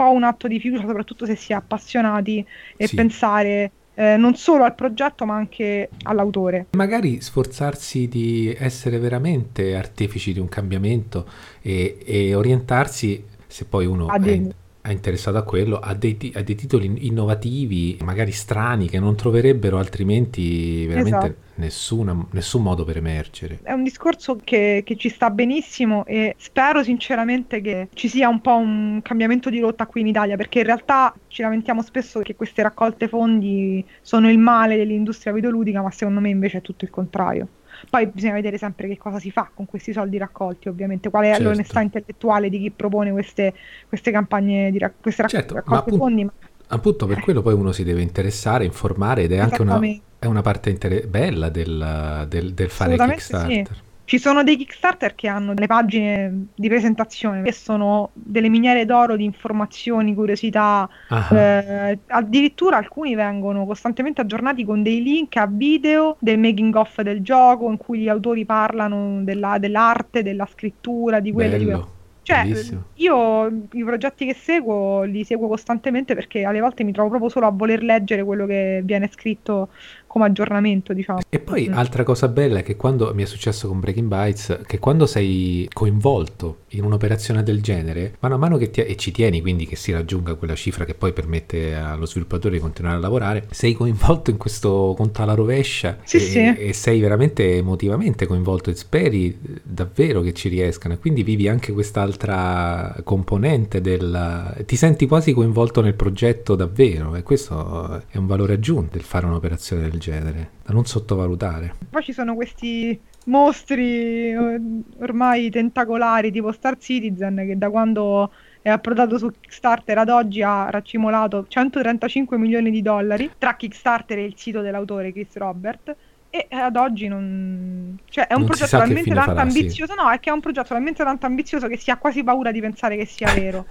po' 0.00 0.12
un 0.12 0.24
atto 0.24 0.48
di 0.48 0.58
fiducia, 0.58 0.86
soprattutto 0.86 1.26
se 1.26 1.36
si 1.36 1.52
è 1.52 1.56
appassionati 1.56 2.44
e 2.74 2.86
sì. 2.86 2.94
pensare 2.96 3.70
eh, 3.94 4.16
non 4.16 4.34
solo 4.34 4.64
al 4.64 4.74
progetto 4.74 5.26
ma 5.26 5.34
anche 5.34 5.90
all'autore. 6.04 6.66
Magari 6.70 7.20
sforzarsi 7.20 8.08
di 8.08 8.54
essere 8.58 8.98
veramente 8.98 9.76
artefici 9.76 10.32
di 10.32 10.38
un 10.38 10.48
cambiamento 10.48 11.26
e, 11.60 11.98
e 12.02 12.34
orientarsi, 12.34 13.22
se 13.46 13.66
poi 13.66 13.84
uno 13.84 14.08
è, 14.10 14.40
è 14.82 14.90
interessato 14.90 15.36
a 15.36 15.42
quello, 15.42 15.78
ha 15.78 15.94
dei, 15.94 16.32
ha 16.34 16.42
dei, 16.42 16.54
titoli 16.54 17.06
innovativi, 17.06 17.98
magari 18.02 18.32
strani, 18.32 18.88
che 18.88 18.98
non 18.98 19.14
troverebbero 19.14 19.78
altrimenti 19.78 20.86
veramente 20.86 21.26
esatto. 21.26 21.34
nessuna, 21.56 22.26
nessun 22.30 22.62
modo 22.62 22.84
per 22.84 22.96
emergere. 22.96 23.58
È 23.62 23.72
un 23.72 23.82
discorso 23.82 24.38
che, 24.42 24.82
che, 24.84 24.96
ci 24.96 25.10
sta 25.10 25.28
benissimo 25.30 26.06
e 26.06 26.34
spero 26.38 26.82
sinceramente 26.82 27.60
che 27.60 27.88
ci 27.92 28.08
sia 28.08 28.28
un 28.28 28.40
po' 28.40 28.56
un 28.56 29.00
cambiamento 29.02 29.50
di 29.50 29.60
rotta 29.60 29.86
qui 29.86 30.00
in 30.00 30.06
Italia, 30.06 30.36
perché 30.36 30.60
in 30.60 30.66
realtà 30.66 31.14
ci 31.28 31.42
lamentiamo 31.42 31.82
spesso 31.82 32.20
che 32.20 32.34
queste 32.34 32.62
raccolte 32.62 33.06
fondi 33.06 33.84
sono 34.00 34.30
il 34.30 34.38
male 34.38 34.76
dell'industria 34.76 35.32
videoludica, 35.32 35.82
ma 35.82 35.90
secondo 35.90 36.20
me 36.20 36.30
invece 36.30 36.58
è 36.58 36.62
tutto 36.62 36.84
il 36.84 36.90
contrario. 36.90 37.48
Poi 37.88 38.06
bisogna 38.06 38.34
vedere 38.34 38.58
sempre 38.58 38.88
che 38.88 38.98
cosa 38.98 39.18
si 39.18 39.30
fa 39.30 39.50
con 39.52 39.66
questi 39.66 39.92
soldi 39.92 40.18
raccolti, 40.18 40.68
ovviamente, 40.68 41.10
qual 41.10 41.24
è 41.24 41.30
certo. 41.32 41.44
l'onestà 41.44 41.80
intellettuale 41.80 42.48
di 42.48 42.58
chi 42.58 42.70
propone 42.70 43.10
queste, 43.10 43.54
queste 43.88 44.10
campagne 44.10 44.70
di 44.70 44.78
rac- 44.78 45.00
queste 45.00 45.22
rac- 45.22 45.30
certo, 45.32 45.54
raccolte 45.54 45.74
ma 45.74 45.78
appunto, 45.80 46.04
fondi. 46.04 46.24
Ma... 46.24 46.32
Appunto 46.68 47.06
per 47.06 47.20
quello 47.20 47.42
poi 47.42 47.54
uno 47.54 47.72
si 47.72 47.82
deve 47.82 48.02
interessare, 48.02 48.64
informare 48.64 49.22
ed 49.22 49.32
è 49.32 49.38
anche 49.38 49.62
una, 49.62 49.80
è 50.18 50.26
una 50.26 50.42
parte 50.42 50.70
inter- 50.70 51.06
bella 51.06 51.48
del, 51.48 52.26
del, 52.28 52.54
del 52.54 52.70
fare 52.70 52.96
Kickstarter. 52.96 53.66
Sì. 53.66 53.88
Ci 54.10 54.18
sono 54.18 54.42
dei 54.42 54.56
Kickstarter 54.56 55.14
che 55.14 55.28
hanno 55.28 55.54
delle 55.54 55.68
pagine 55.68 56.46
di 56.56 56.66
presentazione 56.66 57.42
che 57.42 57.52
sono 57.52 58.10
delle 58.12 58.48
miniere 58.48 58.84
d'oro 58.84 59.14
di 59.14 59.22
informazioni, 59.22 60.16
curiosità, 60.16 60.88
eh, 61.30 61.96
addirittura 62.08 62.78
alcuni 62.78 63.14
vengono 63.14 63.64
costantemente 63.66 64.20
aggiornati 64.20 64.64
con 64.64 64.82
dei 64.82 65.00
link 65.00 65.36
a 65.36 65.46
video 65.46 66.16
del 66.18 66.40
making 66.40 66.74
of 66.74 67.00
del 67.02 67.22
gioco 67.22 67.70
in 67.70 67.76
cui 67.76 68.00
gli 68.00 68.08
autori 68.08 68.44
parlano 68.44 69.22
della, 69.22 69.58
dell'arte, 69.58 70.24
della 70.24 70.48
scrittura, 70.52 71.20
di 71.20 71.30
quello, 71.30 71.50
Bello. 71.50 71.62
di 71.62 71.70
quello. 71.70 71.98
Cioè, 72.22 72.42
Bellissimo. 72.42 72.84
io 72.94 73.46
i 73.72 73.84
progetti 73.84 74.26
che 74.26 74.34
seguo 74.34 75.02
li 75.02 75.24
seguo 75.24 75.48
costantemente 75.48 76.14
perché 76.14 76.44
alle 76.44 76.60
volte 76.60 76.84
mi 76.84 76.92
trovo 76.92 77.08
proprio 77.08 77.30
solo 77.30 77.46
a 77.46 77.50
voler 77.50 77.82
leggere 77.82 78.22
quello 78.22 78.44
che 78.46 78.82
viene 78.84 79.08
scritto 79.12 79.68
come 80.10 80.24
aggiornamento, 80.24 80.92
diciamo. 80.92 81.20
E 81.28 81.38
poi 81.38 81.68
mm. 81.68 81.72
altra 81.74 82.02
cosa 82.02 82.26
bella 82.26 82.58
è 82.58 82.62
che 82.64 82.74
quando 82.74 83.14
mi 83.14 83.22
è 83.22 83.26
successo 83.26 83.68
con 83.68 83.78
Breaking 83.78 84.08
Bites, 84.08 84.62
che 84.66 84.80
quando 84.80 85.06
sei 85.06 85.68
coinvolto 85.72 86.62
in 86.70 86.82
un'operazione 86.82 87.44
del 87.44 87.62
genere, 87.62 88.16
mano 88.18 88.34
a 88.34 88.38
mano 88.38 88.56
che 88.56 88.70
ti, 88.70 88.80
e 88.80 88.96
ci 88.96 89.12
tieni 89.12 89.40
quindi 89.40 89.66
che 89.66 89.76
si 89.76 89.92
raggiunga 89.92 90.34
quella 90.34 90.56
cifra 90.56 90.84
che 90.84 90.94
poi 90.94 91.12
permette 91.12 91.76
allo 91.76 92.06
sviluppatore 92.06 92.56
di 92.56 92.60
continuare 92.60 92.96
a 92.96 93.00
lavorare, 93.00 93.46
sei 93.52 93.72
coinvolto 93.74 94.32
in 94.32 94.36
questo 94.36 94.94
conto 94.96 95.22
alla 95.22 95.34
rovescia 95.34 95.98
sì, 96.02 96.16
e, 96.16 96.20
sì. 96.20 96.54
e, 96.56 96.72
sei 96.72 96.98
veramente 96.98 97.58
emotivamente 97.58 98.26
coinvolto 98.26 98.70
e 98.70 98.74
speri 98.74 99.38
davvero 99.62 100.22
che 100.22 100.32
ci 100.32 100.48
riescano 100.48 100.94
e 100.94 100.98
quindi 100.98 101.22
vivi 101.22 101.46
anche 101.46 101.72
quest'altra 101.72 102.96
componente 103.04 103.80
del... 103.80 104.64
ti 104.66 104.74
senti 104.74 105.06
quasi 105.06 105.32
coinvolto 105.32 105.80
nel 105.80 105.94
progetto 105.94 106.56
davvero 106.56 107.14
e 107.14 107.22
questo 107.22 108.02
è 108.08 108.16
un 108.16 108.26
valore 108.26 108.54
aggiunto 108.54 108.96
del 108.96 109.02
fare 109.02 109.26
un'operazione 109.26 109.82
del 109.82 109.92
genere, 109.92 109.99
da 110.08 110.72
non 110.72 110.86
sottovalutare. 110.86 111.74
Poi 111.90 112.02
ci 112.02 112.12
sono 112.12 112.34
questi 112.34 112.98
mostri 113.26 114.30
eh, 114.30 114.60
ormai 114.98 115.50
tentacolari 115.50 116.30
tipo 116.30 116.52
Star 116.52 116.78
Citizen 116.78 117.42
che 117.46 117.58
da 117.58 117.68
quando 117.68 118.30
è 118.62 118.68
approdato 118.68 119.18
su 119.18 119.30
Kickstarter 119.30 119.98
ad 119.98 120.08
oggi 120.08 120.42
ha 120.42 120.68
raccimolato 120.70 121.46
135 121.48 122.38
milioni 122.38 122.70
di 122.70 122.82
dollari 122.82 123.30
tra 123.38 123.56
Kickstarter 123.56 124.18
e 124.18 124.24
il 124.24 124.34
sito 124.36 124.60
dell'autore 124.60 125.12
Chris 125.12 125.34
Robert 125.36 125.96
e 126.30 126.46
ad 126.50 126.76
oggi 126.76 127.08
non 127.08 127.98
cioè 128.08 128.28
è 128.28 128.34
un 128.34 128.40
non 128.40 128.48
progetto 128.48 128.78
talmente 128.78 129.12
tanto 129.12 129.30
farà, 129.30 129.40
ambizioso 129.42 129.92
sì. 129.92 129.98
no 129.98 130.10
è 130.10 130.20
che 130.20 130.30
è 130.30 130.32
un 130.32 130.40
progetto 130.40 130.68
talmente 130.68 131.02
tanto 131.02 131.26
ambizioso 131.26 131.66
che 131.66 131.76
si 131.76 131.90
ha 131.90 131.96
quasi 131.96 132.22
paura 132.22 132.52
di 132.52 132.60
pensare 132.60 132.96
che 132.96 133.04
sia 133.04 133.32
vero 133.34 133.66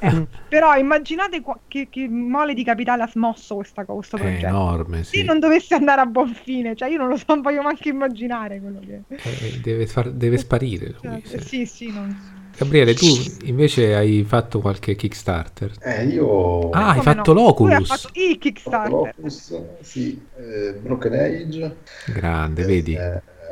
eh, 0.00 0.26
però 0.48 0.76
immaginate 0.76 1.40
qua- 1.40 1.58
che, 1.66 1.88
che, 1.90 2.08
mole 2.08 2.54
di 2.54 2.64
capitale 2.64 3.02
ha 3.02 3.08
smosso 3.08 3.56
questa, 3.56 3.84
questo 3.84 4.16
progetto. 4.16 4.46
È 4.46 4.48
enorme, 4.48 5.04
sì. 5.04 5.18
Se 5.18 5.22
non 5.24 5.38
dovesse 5.38 5.74
andare 5.74 6.00
a 6.00 6.06
buon 6.06 6.34
fine, 6.34 6.74
cioè 6.74 6.88
io 6.88 6.98
non 6.98 7.08
lo 7.08 7.16
so, 7.16 7.24
non 7.28 7.42
voglio 7.42 7.62
neanche 7.62 7.88
immaginare 7.88 8.60
quello 8.60 8.80
che... 8.80 9.02
Eh, 9.08 9.60
deve, 9.60 9.86
far, 9.86 10.10
deve, 10.10 10.38
sparire 10.38 10.94
lui. 11.00 11.22
Cioè, 11.24 11.40
sì, 11.40 11.66
sì, 11.66 11.92
non... 11.92 12.36
Gabriele, 12.56 12.94
tu 12.94 13.06
invece 13.44 13.94
hai 13.94 14.24
fatto 14.24 14.60
qualche 14.60 14.96
Kickstarter? 14.96 15.74
Eh, 15.80 16.06
io... 16.06 16.70
Ah, 16.70 16.90
hai 16.90 17.00
fatto 17.02 17.32
no? 17.32 17.42
l'Oculus. 17.42 17.74
Lui 17.74 17.82
ha 17.82 17.86
fatto 17.86 18.10
i 18.14 18.38
Kickstarter. 18.38 18.90
L'Oculus, 18.90 19.62
sì, 19.80 20.20
eh, 20.36 20.72
Broken 20.80 21.12
Age. 21.12 21.76
Grande, 22.06 22.64
vedi? 22.64 22.98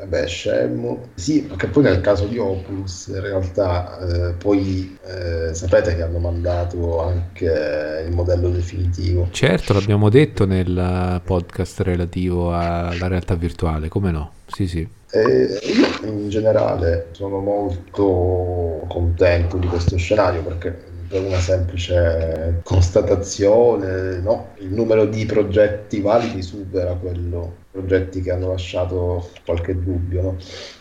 Eh, 0.00 0.06
beh, 0.06 0.26
scemo. 0.26 1.08
Sì, 1.14 1.42
perché 1.42 1.68
poi 1.68 1.84
nel 1.84 2.00
caso 2.00 2.26
di 2.26 2.38
Opus, 2.38 3.06
in 3.08 3.20
realtà, 3.20 3.98
eh, 3.98 4.32
poi 4.32 4.98
eh, 5.04 5.54
sapete 5.54 5.96
che 5.96 6.02
hanno 6.02 6.18
mandato 6.18 7.02
anche 7.02 8.04
il 8.06 8.14
modello 8.14 8.50
definitivo. 8.50 9.28
Certo, 9.30 9.72
l'abbiamo 9.72 10.08
detto 10.10 10.44
nel 10.44 11.20
podcast 11.24 11.80
relativo 11.80 12.52
alla 12.52 13.08
realtà 13.08 13.34
virtuale, 13.34 13.88
come 13.88 14.10
no? 14.10 14.32
Sì, 14.46 14.66
sì. 14.66 14.86
E 15.10 15.58
io 15.62 16.08
in 16.08 16.28
generale 16.28 17.08
sono 17.12 17.38
molto 17.38 18.84
contento 18.88 19.56
di 19.56 19.66
questo 19.66 19.96
scenario 19.96 20.42
perché 20.42 20.94
per 21.08 21.22
una 21.22 21.38
semplice 21.38 22.60
constatazione, 22.64 24.18
no? 24.18 24.48
il 24.58 24.72
numero 24.72 25.06
di 25.06 25.24
progetti 25.24 26.00
validi 26.00 26.42
supera 26.42 26.94
quello 26.94 27.64
progetti 27.76 28.22
che 28.22 28.30
hanno 28.30 28.48
lasciato 28.48 29.30
qualche 29.44 29.78
dubbio. 29.78 30.22
No? 30.22 30.36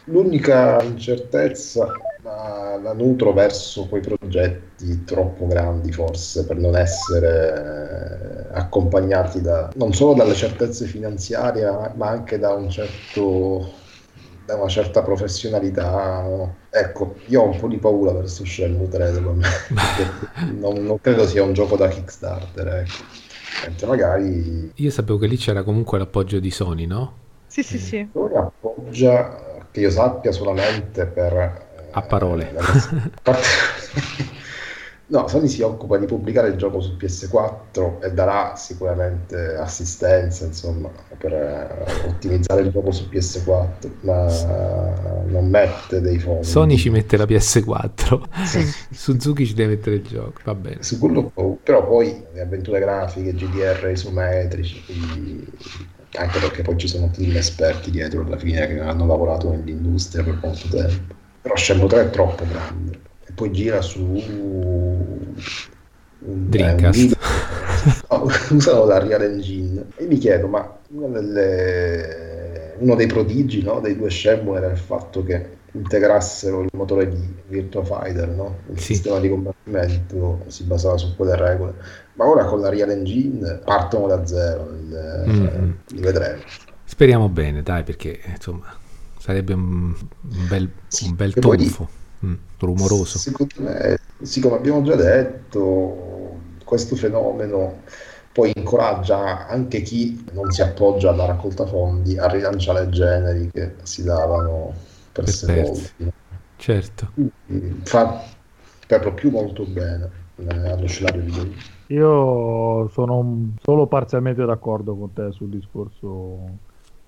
L'unica 0.06 0.82
incertezza 0.82 1.92
la, 2.24 2.80
la 2.82 2.94
nutro 2.94 3.34
verso 3.34 3.88
quei 3.88 4.02
progetti 4.02 5.04
troppo 5.04 5.46
grandi 5.46 5.92
forse 5.92 6.46
per 6.46 6.58
non 6.58 6.76
essere 6.76 8.50
eh, 8.52 8.58
accompagnati 8.58 9.42
da, 9.42 9.70
non 9.76 9.94
solo 9.94 10.14
dalle 10.14 10.34
certezze 10.34 10.86
finanziarie 10.86 11.70
ma 11.96 12.08
anche 12.08 12.40
da 12.40 12.54
un 12.54 12.70
certo 12.70 13.84
da 14.46 14.56
una 14.56 14.68
certa 14.68 15.02
professionalità. 15.02 16.24
Ecco, 16.70 17.16
io 17.26 17.42
ho 17.42 17.50
un 17.50 17.58
po' 17.58 17.68
di 17.68 17.78
paura 17.78 18.12
verso 18.12 18.46
Shenmue 18.46 18.88
3, 18.88 19.12
non, 20.54 20.86
non, 20.86 21.02
credo 21.02 21.26
sia 21.26 21.42
un 21.42 21.54
gioco 21.54 21.76
da 21.76 21.88
Kickstarter, 21.88 22.68
ecco. 22.68 23.25
Magari... 23.86 24.72
Io 24.76 24.92
sapevo 24.92 25.18
che 25.18 25.28
lì 25.28 25.38
c'era 25.38 25.64
comunque 25.64 25.98
l'appoggio 25.98 26.40
di 26.40 26.52
Sony, 26.52 26.86
no? 26.86 27.14
Sì, 27.48 27.64
sì, 27.64 27.78
sì. 27.78 28.08
Sony 28.12 28.36
appoggia, 28.36 29.68
che 29.72 29.80
io 29.80 29.90
sappia, 29.90 30.32
solamente 30.32 31.06
per... 31.06 31.64
A 31.92 32.02
parole. 32.02 32.54
Eh, 33.24 33.32
No, 35.08 35.28
Sony 35.28 35.48
si 35.48 35.62
occupa 35.62 35.98
di 35.98 36.08
pubblicare 36.08 36.48
il 36.48 36.56
gioco 36.56 36.82
su 36.82 36.96
PS4 37.00 38.02
e 38.02 38.12
darà 38.12 38.56
sicuramente 38.56 39.54
assistenza, 39.56 40.46
insomma, 40.46 40.90
per 41.16 41.32
eh, 41.32 42.08
ottimizzare 42.08 42.62
il 42.62 42.72
gioco 42.72 42.92
su 42.92 43.08
PS4, 43.12 43.90
ma 44.02 45.24
non 45.28 45.48
mette 45.48 46.02
dei 46.02 46.18
fondi. 46.18 46.44
Sony 46.44 46.76
ci 46.78 46.90
mette 46.90 47.18
la 47.18 47.26
PS4, 47.26 48.46
sì. 48.46 48.66
Suzuki 48.92 49.46
ci 49.46 49.54
deve 49.54 49.76
mettere 49.76 49.98
il 49.98 50.04
gioco, 50.04 50.42
va 50.44 50.56
bene. 50.56 50.82
Su 50.82 50.98
quello, 50.98 51.32
però 51.62 51.86
poi 51.86 52.26
le 52.34 52.42
avventure 52.42 52.80
grafiche, 52.80 53.36
GDR 53.36 53.88
isometrici, 53.92 54.86
quindi 54.86 55.48
anche 56.16 56.40
perché 56.40 56.64
poi 56.64 56.78
ci 56.78 56.88
sono 56.88 57.12
team 57.12 57.36
esperti 57.36 57.92
dietro 57.92 58.22
alla 58.22 58.38
fine 58.38 58.66
che 58.68 58.80
hanno 58.80 59.06
lavorato 59.06 59.52
nell'industria 59.52 60.24
per 60.24 60.40
molto 60.42 60.68
tempo. 60.68 61.14
Però 61.44 61.56
Shenmue 61.56 61.88
3 61.88 62.02
è 62.02 62.10
troppo 62.10 62.44
grande 62.48 63.14
poi 63.36 63.52
gira 63.52 63.82
su 63.82 64.02
un, 64.02 65.36
Dreamcast. 66.50 67.16
no, 68.10 68.28
usano 68.52 68.86
la 68.86 69.00
Real 69.00 69.22
Engine 69.22 69.92
e 69.96 70.06
mi 70.06 70.18
chiedo 70.18 70.48
ma 70.48 70.80
delle, 70.88 72.76
uno 72.80 72.96
dei 72.96 73.08
prodigi 73.08 73.62
no, 73.62 73.80
dei 73.80 73.96
due 73.96 74.10
Shenmue 74.10 74.58
era 74.58 74.72
il 74.72 74.78
fatto 74.78 75.24
che 75.24 75.54
integrassero 75.74 76.62
il 76.62 76.70
motore 76.74 77.10
di 77.10 77.36
Virtua 77.48 77.84
Fighter, 77.84 78.30
no? 78.30 78.60
il 78.72 78.80
Sì. 78.80 78.94
sistema 78.94 79.20
di 79.20 79.30
combattimento 79.30 80.44
si 80.48 80.64
basava 80.64 80.98
su 80.98 81.16
quelle 81.18 81.36
regole, 81.36 81.74
ma 82.14 82.26
ora 82.26 82.46
con 82.46 82.62
la 82.62 82.70
Real 82.70 82.90
Engine 82.92 83.60
partono 83.64 84.08
da 84.08 84.26
zero, 84.26 84.70
il- 84.72 85.26
Mm. 85.28 85.72
li 85.88 86.02
vedremo. 86.02 86.42
Speriamo 86.86 87.30
bene, 87.30 87.62
dai, 87.62 87.84
perché 87.84 88.22
insomma 88.26 88.74
sarebbe 89.20 89.54
un, 89.54 89.94
bel, 90.22 90.70
Sì, 90.88 91.08
un 91.08 91.16
bel 91.16 91.34
tonfo, 91.40 91.90
mm, 92.24 92.34
rumoroso. 92.60 93.18
Secondo 93.18 93.56
me, 93.58 93.98
sì, 94.22 94.40
come 94.40 94.56
abbiamo 94.56 94.82
già 94.84 94.96
detto, 94.96 96.40
questo 96.64 96.96
fenomeno 96.96 97.82
poi 98.36 98.52
incoraggia 98.54 99.48
anche 99.48 99.82
chi 99.82 100.26
non 100.34 100.52
si 100.52 100.62
appoggia 100.62 101.12
alla 101.12 101.26
raccolta 101.26 101.66
fondi 101.66 102.18
a 102.18 102.28
rilanciare 102.28 102.90
generi 102.90 103.50
che 103.50 103.76
si 103.84 104.04
davano 104.04 104.74
per 105.12 105.24
Per 105.24 105.34
sepolti. 105.34 106.12
Certo. 106.58 107.12
Quindi 107.14 107.80
Fa 107.84 108.24
per 108.86 109.06
lo 109.06 109.14
più 109.14 109.32
molto 109.32 109.66
bene 109.66 110.10
eh, 110.36 110.70
allo 110.70 110.88
scenario 110.88 111.22
video. 111.22 111.48
Io 111.88 112.90
sono 112.90 113.54
solo 113.62 113.88
parzialmente 113.88 114.44
d'accordo 114.44 114.96
con 114.96 115.14
te 115.14 115.32
sul 115.32 115.50
discorso 115.50 116.40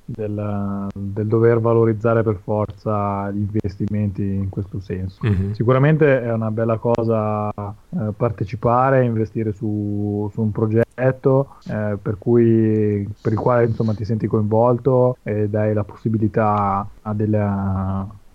del, 0.10 0.88
del 0.96 1.28
dover 1.28 1.60
valorizzare 1.60 2.24
per 2.24 2.40
forza 2.42 3.30
gli 3.32 3.40
investimenti 3.40 4.24
in 4.24 4.50
questo 4.50 4.80
senso. 4.80 5.20
Mhm. 5.22 5.52
Sicuramente 5.54 6.22
è 6.24 6.32
una 6.32 6.50
bella 6.50 6.78
cosa 6.78 7.50
eh, 7.50 8.14
partecipare, 8.16 9.04
investire 9.04 9.52
su, 9.52 10.30
su 10.32 10.42
un 10.42 10.52
progetto 10.52 11.56
eh, 11.70 11.98
per, 12.02 12.18
cui, 12.18 13.08
per 13.22 13.34
il 13.34 13.38
quale 13.38 13.66
insomma, 13.66 13.94
ti 13.94 14.06
senti 14.06 14.28
coinvolto 14.28 15.18
e 15.24 15.50
dai 15.50 15.74
la 15.74 15.84
possibilità 15.84 16.88
a, 17.02 17.14
delle- 17.14 17.40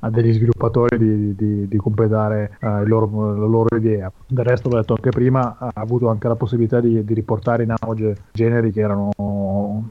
a 0.05 0.11
degli 0.11 0.33
sviluppatori 0.33 0.99
di, 0.99 1.35
di- 1.37 1.69
di 1.69 1.77
completare 1.77 2.59
il 2.61 2.89
loro- 2.89 3.35
la 3.37 3.47
loro 3.47 3.77
idea. 3.77 4.11
Del 4.27 4.45
resto, 4.45 4.69
l'ho 4.69 4.77
detto 4.77 4.95
anche 4.95 5.11
prima, 5.11 5.57
ha 5.59 5.71
avuto 5.75 6.09
anche 6.09 6.29
la 6.29 6.35
possibilità 6.35 6.81
di, 6.81 7.05
di 7.05 7.15
riportare 7.15 7.63
in 7.63 7.73
auge 7.81 8.17
generi 8.33 8.73
che 8.73 8.81
erano, 8.81 9.11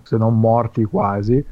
se 0.03 0.17
non 0.17 0.37
morti 0.39 0.83
quasi, 0.83 1.43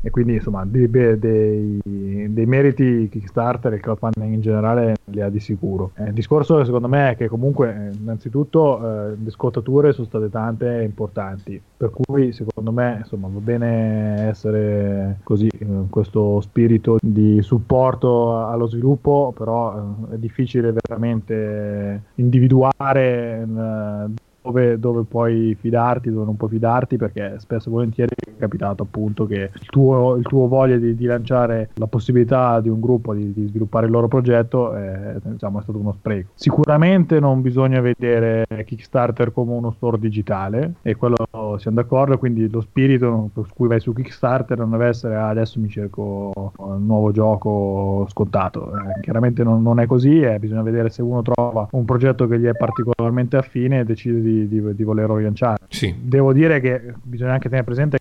e 0.00 0.10
quindi 0.10 0.34
insomma 0.34 0.64
dei, 0.64 0.88
dei- 0.88 1.80
dei 1.82 2.46
meriti 2.46 3.08
Kickstarter 3.10 3.72
e 3.72 3.80
crowdfunding 3.80 4.32
in 4.34 4.40
generale 4.40 4.96
li 5.04 5.20
ha 5.20 5.28
di 5.28 5.40
sicuro. 5.40 5.92
Eh, 5.96 6.08
il 6.08 6.12
discorso 6.12 6.64
secondo 6.64 6.88
me 6.88 7.10
è 7.10 7.16
che 7.16 7.28
comunque 7.28 7.90
eh, 7.90 7.96
innanzitutto 7.96 8.78
eh, 8.78 9.16
le 9.22 9.30
scottature 9.30 9.92
sono 9.92 10.06
state 10.06 10.30
tante 10.30 10.80
e 10.80 10.84
importanti, 10.84 11.60
per 11.76 11.90
cui 11.90 12.32
secondo 12.32 12.72
me 12.72 12.98
insomma 12.98 13.28
va 13.30 13.40
bene 13.40 14.28
essere 14.28 15.18
così, 15.24 15.48
eh, 15.48 15.66
questo 15.90 16.40
spirito 16.40 16.98
di 17.02 17.40
supporto 17.42 18.46
allo 18.46 18.66
sviluppo, 18.66 19.32
però 19.36 19.96
eh, 20.10 20.14
è 20.14 20.18
difficile 20.18 20.72
veramente 20.72 22.02
individuare 22.16 23.42
eh, 23.42 24.26
dove, 24.48 24.78
dove 24.78 25.02
puoi 25.02 25.54
fidarti, 25.58 26.10
dove 26.10 26.24
non 26.24 26.36
puoi 26.36 26.50
fidarti, 26.50 26.96
perché 26.96 27.34
spesso 27.38 27.68
e 27.68 27.72
volentieri 27.72 28.14
è 28.16 28.38
capitato 28.38 28.82
appunto 28.82 29.26
che 29.26 29.50
il 29.52 29.66
tuo, 29.66 30.16
il 30.16 30.24
tuo 30.24 30.48
voglia 30.48 30.76
di, 30.76 30.94
di 30.94 31.04
lanciare 31.04 31.70
la 31.74 31.86
possibilità 31.86 32.60
di 32.60 32.68
un 32.68 32.80
gruppo 32.80 33.14
di, 33.14 33.32
di 33.32 33.46
sviluppare 33.46 33.86
il 33.86 33.92
loro 33.92 34.08
progetto 34.08 34.74
è, 34.74 35.16
diciamo, 35.22 35.58
è 35.58 35.62
stato 35.62 35.78
uno 35.78 35.92
spreco. 35.92 36.30
Sicuramente 36.34 37.20
non 37.20 37.42
bisogna 37.42 37.80
vedere 37.80 38.46
Kickstarter 38.64 39.32
come 39.32 39.52
uno 39.52 39.70
store 39.72 39.98
digitale, 39.98 40.74
e 40.82 40.96
quello 40.96 41.16
siamo 41.58 41.76
d'accordo, 41.76 42.18
quindi 42.18 42.48
lo 42.48 42.60
spirito 42.60 43.30
per 43.32 43.44
cui 43.54 43.68
vai 43.68 43.80
su 43.80 43.92
Kickstarter 43.92 44.58
non 44.58 44.70
deve 44.70 44.86
essere 44.86 45.14
"Ah, 45.16 45.28
adesso 45.28 45.60
mi 45.60 45.68
cerco 45.68 46.52
un 46.56 46.86
nuovo 46.86 47.10
gioco 47.12 48.06
scontato. 48.08 48.72
Eh, 48.72 49.00
chiaramente 49.00 49.42
non, 49.42 49.62
non 49.62 49.80
è 49.80 49.86
così, 49.86 50.20
eh, 50.20 50.38
bisogna 50.38 50.62
vedere 50.62 50.88
se 50.90 51.02
uno 51.02 51.22
trova 51.22 51.68
un 51.72 51.84
progetto 51.84 52.26
che 52.26 52.38
gli 52.38 52.46
è 52.46 52.54
particolarmente 52.54 53.36
affine 53.36 53.80
e 53.80 53.84
decide 53.84 54.20
di, 54.20 54.37
di, 54.46 54.74
di 54.74 54.82
volerlo 54.84 55.16
rilanciare. 55.16 55.58
Sì, 55.68 55.94
Devo 55.98 56.32
dire 56.32 56.60
che 56.60 56.94
bisogna 57.02 57.32
anche 57.32 57.48
tenere 57.48 57.64
presente 57.64 57.98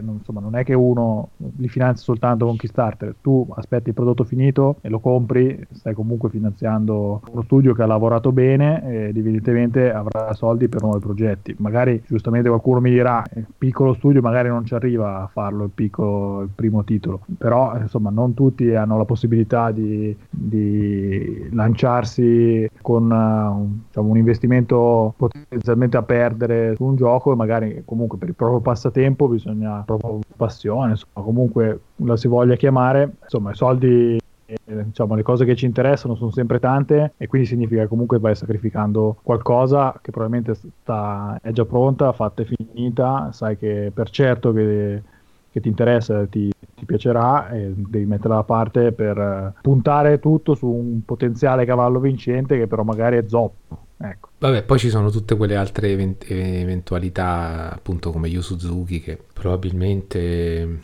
non, 0.00 0.16
insomma, 0.18 0.40
non 0.40 0.56
è 0.56 0.64
che 0.64 0.74
uno 0.74 1.30
li 1.56 1.68
finanzi 1.68 2.02
soltanto 2.02 2.46
con 2.46 2.56
Kickstarter, 2.56 3.14
tu 3.20 3.46
aspetti 3.54 3.90
il 3.90 3.94
prodotto 3.94 4.24
finito 4.24 4.76
e 4.80 4.88
lo 4.88 4.98
compri, 4.98 5.66
stai 5.72 5.94
comunque 5.94 6.30
finanziando 6.30 7.22
uno 7.30 7.42
studio 7.42 7.74
che 7.74 7.82
ha 7.82 7.86
lavorato 7.86 8.32
bene 8.32 9.08
ed 9.08 9.16
evidentemente 9.16 9.92
avrà 9.92 10.34
soldi 10.34 10.68
per 10.68 10.82
nuovi 10.82 10.98
progetti. 10.98 11.54
Magari 11.58 12.02
giustamente 12.06 12.48
qualcuno 12.48 12.80
mi 12.80 12.90
dirà, 12.90 13.22
il 13.34 13.46
piccolo 13.56 13.94
studio 13.94 14.20
magari 14.20 14.48
non 14.48 14.64
ci 14.64 14.74
arriva 14.74 15.22
a 15.22 15.26
farlo 15.28 15.64
il, 15.64 15.70
piccolo, 15.72 16.42
il 16.42 16.50
primo 16.54 16.82
titolo, 16.82 17.20
però 17.36 17.76
insomma 17.78 18.10
non 18.10 18.34
tutti 18.34 18.74
hanno 18.74 18.98
la 18.98 19.04
possibilità 19.04 19.70
di, 19.70 20.16
di 20.28 21.48
lanciarsi 21.52 22.68
con 22.82 23.10
un, 23.10 23.78
diciamo, 23.86 24.08
un 24.08 24.16
investimento 24.16 25.14
potenzialmente 25.16 25.96
a 25.96 26.02
perdere 26.02 26.74
su 26.74 26.84
un 26.84 26.96
gioco 26.96 27.32
e 27.32 27.36
magari 27.36 27.82
comunque 27.84 28.18
per 28.18 28.28
il 28.28 28.34
proprio 28.34 28.60
passatempo 28.60 29.28
bisogna 29.28 29.67
proprio 29.84 30.20
passione, 30.36 30.92
insomma 30.92 31.24
comunque 31.24 31.80
la 31.96 32.16
si 32.16 32.28
voglia 32.28 32.56
chiamare, 32.56 33.16
insomma 33.22 33.52
i 33.52 33.54
soldi 33.54 34.18
eh, 34.50 34.84
diciamo 34.84 35.14
le 35.14 35.22
cose 35.22 35.44
che 35.44 35.54
ci 35.54 35.66
interessano 35.66 36.14
sono 36.14 36.30
sempre 36.30 36.58
tante 36.58 37.12
e 37.18 37.26
quindi 37.26 37.46
significa 37.46 37.82
che 37.82 37.88
comunque 37.88 38.18
vai 38.18 38.34
sacrificando 38.34 39.18
qualcosa 39.22 39.98
che 40.00 40.10
probabilmente 40.10 40.54
sta, 40.54 41.38
è 41.42 41.50
già 41.52 41.66
pronta, 41.66 42.12
fatta 42.12 42.42
e 42.42 42.46
finita, 42.46 43.30
sai 43.32 43.58
che 43.58 43.90
per 43.92 44.08
certo 44.08 44.52
che, 44.52 45.02
che 45.50 45.60
ti 45.60 45.68
interessa, 45.68 46.26
ti, 46.26 46.50
ti 46.74 46.84
piacerà 46.86 47.50
e 47.50 47.74
devi 47.76 48.06
metterla 48.06 48.36
da 48.36 48.44
parte 48.44 48.92
per 48.92 49.18
eh, 49.18 49.52
puntare 49.60 50.18
tutto 50.18 50.54
su 50.54 50.66
un 50.66 51.04
potenziale 51.04 51.66
cavallo 51.66 52.00
vincente 52.00 52.56
che 52.56 52.66
però 52.66 52.84
magari 52.84 53.18
è 53.18 53.24
zoppo. 53.26 53.86
Ecco. 54.00 54.28
Vabbè, 54.38 54.62
poi 54.62 54.78
ci 54.78 54.90
sono 54.90 55.10
tutte 55.10 55.36
quelle 55.36 55.56
altre 55.56 55.90
event- 55.90 56.24
eventualità, 56.30 57.72
appunto 57.72 58.12
come 58.12 58.28
Yu 58.28 58.40
Suzuki, 58.40 59.00
che 59.00 59.18
probabilmente, 59.32 60.78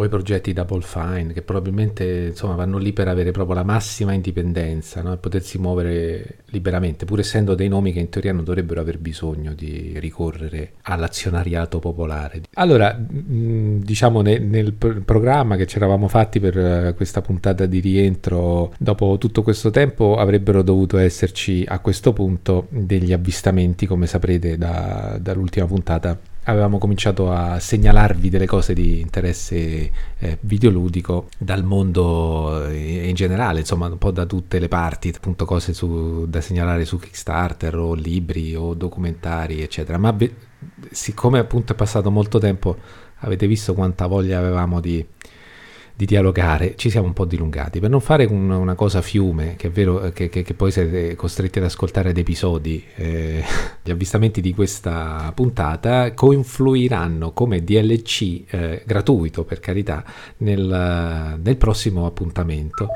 o 0.00 0.04
i 0.04 0.08
progetti 0.08 0.52
Double 0.52 0.80
Fine, 0.80 1.32
che 1.32 1.42
probabilmente 1.42 2.26
insomma 2.28 2.54
vanno 2.54 2.78
lì 2.78 2.92
per 2.92 3.08
avere 3.08 3.32
proprio 3.32 3.56
la 3.56 3.64
massima 3.64 4.12
indipendenza, 4.12 5.02
no? 5.02 5.16
potersi 5.16 5.58
muovere 5.58 6.44
liberamente, 6.50 7.04
pur 7.04 7.18
essendo 7.18 7.56
dei 7.56 7.66
nomi 7.66 7.92
che 7.92 7.98
in 7.98 8.08
teoria 8.08 8.32
non 8.32 8.44
dovrebbero 8.44 8.80
aver 8.80 8.98
bisogno 8.98 9.54
di 9.54 9.94
ricorrere 9.98 10.74
all'azionariato 10.82 11.80
popolare. 11.80 12.42
Allora, 12.54 12.94
mh, 12.94 13.80
diciamo 13.82 14.20
ne- 14.20 14.38
nel 14.38 14.72
pr- 14.72 15.00
programma 15.00 15.56
che 15.56 15.66
ci 15.66 15.78
eravamo 15.78 16.06
fatti 16.06 16.38
per 16.38 16.56
eh, 16.56 16.94
questa 16.94 17.20
puntata 17.20 17.66
di 17.66 17.80
rientro, 17.80 18.72
dopo 18.78 19.16
tutto 19.18 19.42
questo 19.42 19.70
tempo 19.70 20.14
avrebbero 20.16 20.62
dovuto 20.62 20.96
esserci 20.98 21.64
a 21.66 21.80
questo 21.80 22.12
punto 22.12 22.68
degli 22.70 23.12
avvistamenti, 23.12 23.84
come 23.86 24.06
saprete 24.06 24.56
da- 24.56 25.18
dall'ultima 25.20 25.66
puntata 25.66 26.16
avevamo 26.50 26.78
cominciato 26.78 27.30
a 27.30 27.58
segnalarvi 27.58 28.30
delle 28.30 28.46
cose 28.46 28.72
di 28.72 29.00
interesse 29.00 29.90
eh, 30.18 30.38
videoludico 30.40 31.28
dal 31.36 31.62
mondo 31.62 32.66
eh, 32.66 33.06
in 33.08 33.14
generale, 33.14 33.60
insomma 33.60 33.86
un 33.86 33.98
po' 33.98 34.10
da 34.10 34.24
tutte 34.24 34.58
le 34.58 34.68
parti, 34.68 35.12
appunto 35.14 35.44
cose 35.44 35.74
su- 35.74 36.26
da 36.26 36.40
segnalare 36.40 36.84
su 36.86 36.98
Kickstarter 36.98 37.76
o 37.76 37.92
libri 37.92 38.54
o 38.54 38.74
documentari 38.74 39.62
eccetera, 39.62 39.98
ma 39.98 40.12
be- 40.12 40.34
siccome 40.90 41.38
appunto 41.38 41.72
è 41.72 41.76
passato 41.76 42.10
molto 42.10 42.38
tempo 42.38 42.76
avete 43.22 43.46
visto 43.46 43.74
quanta 43.74 44.06
voglia 44.06 44.38
avevamo 44.38 44.80
di, 44.80 45.04
di 45.98 46.04
dialogare, 46.06 46.74
ci 46.76 46.90
siamo 46.90 47.08
un 47.08 47.12
po' 47.12 47.24
dilungati 47.24 47.80
per 47.80 47.90
non 47.90 47.98
fare 48.00 48.24
un- 48.24 48.50
una 48.50 48.76
cosa 48.76 49.02
fiume, 49.02 49.56
che 49.56 49.66
è 49.66 49.70
vero 49.72 50.00
eh, 50.04 50.12
che, 50.12 50.28
che- 50.28 50.42
che 50.44 50.54
poi 50.54 50.70
siete 50.70 51.16
costretti 51.16 51.58
ad 51.58 51.64
ascoltare 51.64 52.10
ad 52.10 52.16
episodi. 52.18 52.84
eh, 52.94 53.42
gli 53.82 53.90
avvistamenti 53.90 54.40
di 54.40 54.54
questa 54.54 55.32
puntata 55.34 56.12
confluiranno 56.14 57.32
come 57.32 57.64
DLC 57.64 58.42
eh, 58.48 58.82
gratuito, 58.86 59.42
per 59.42 59.58
carità, 59.58 60.04
nel, 60.38 61.40
nel 61.42 61.56
prossimo 61.56 62.06
appuntamento. 62.06 62.86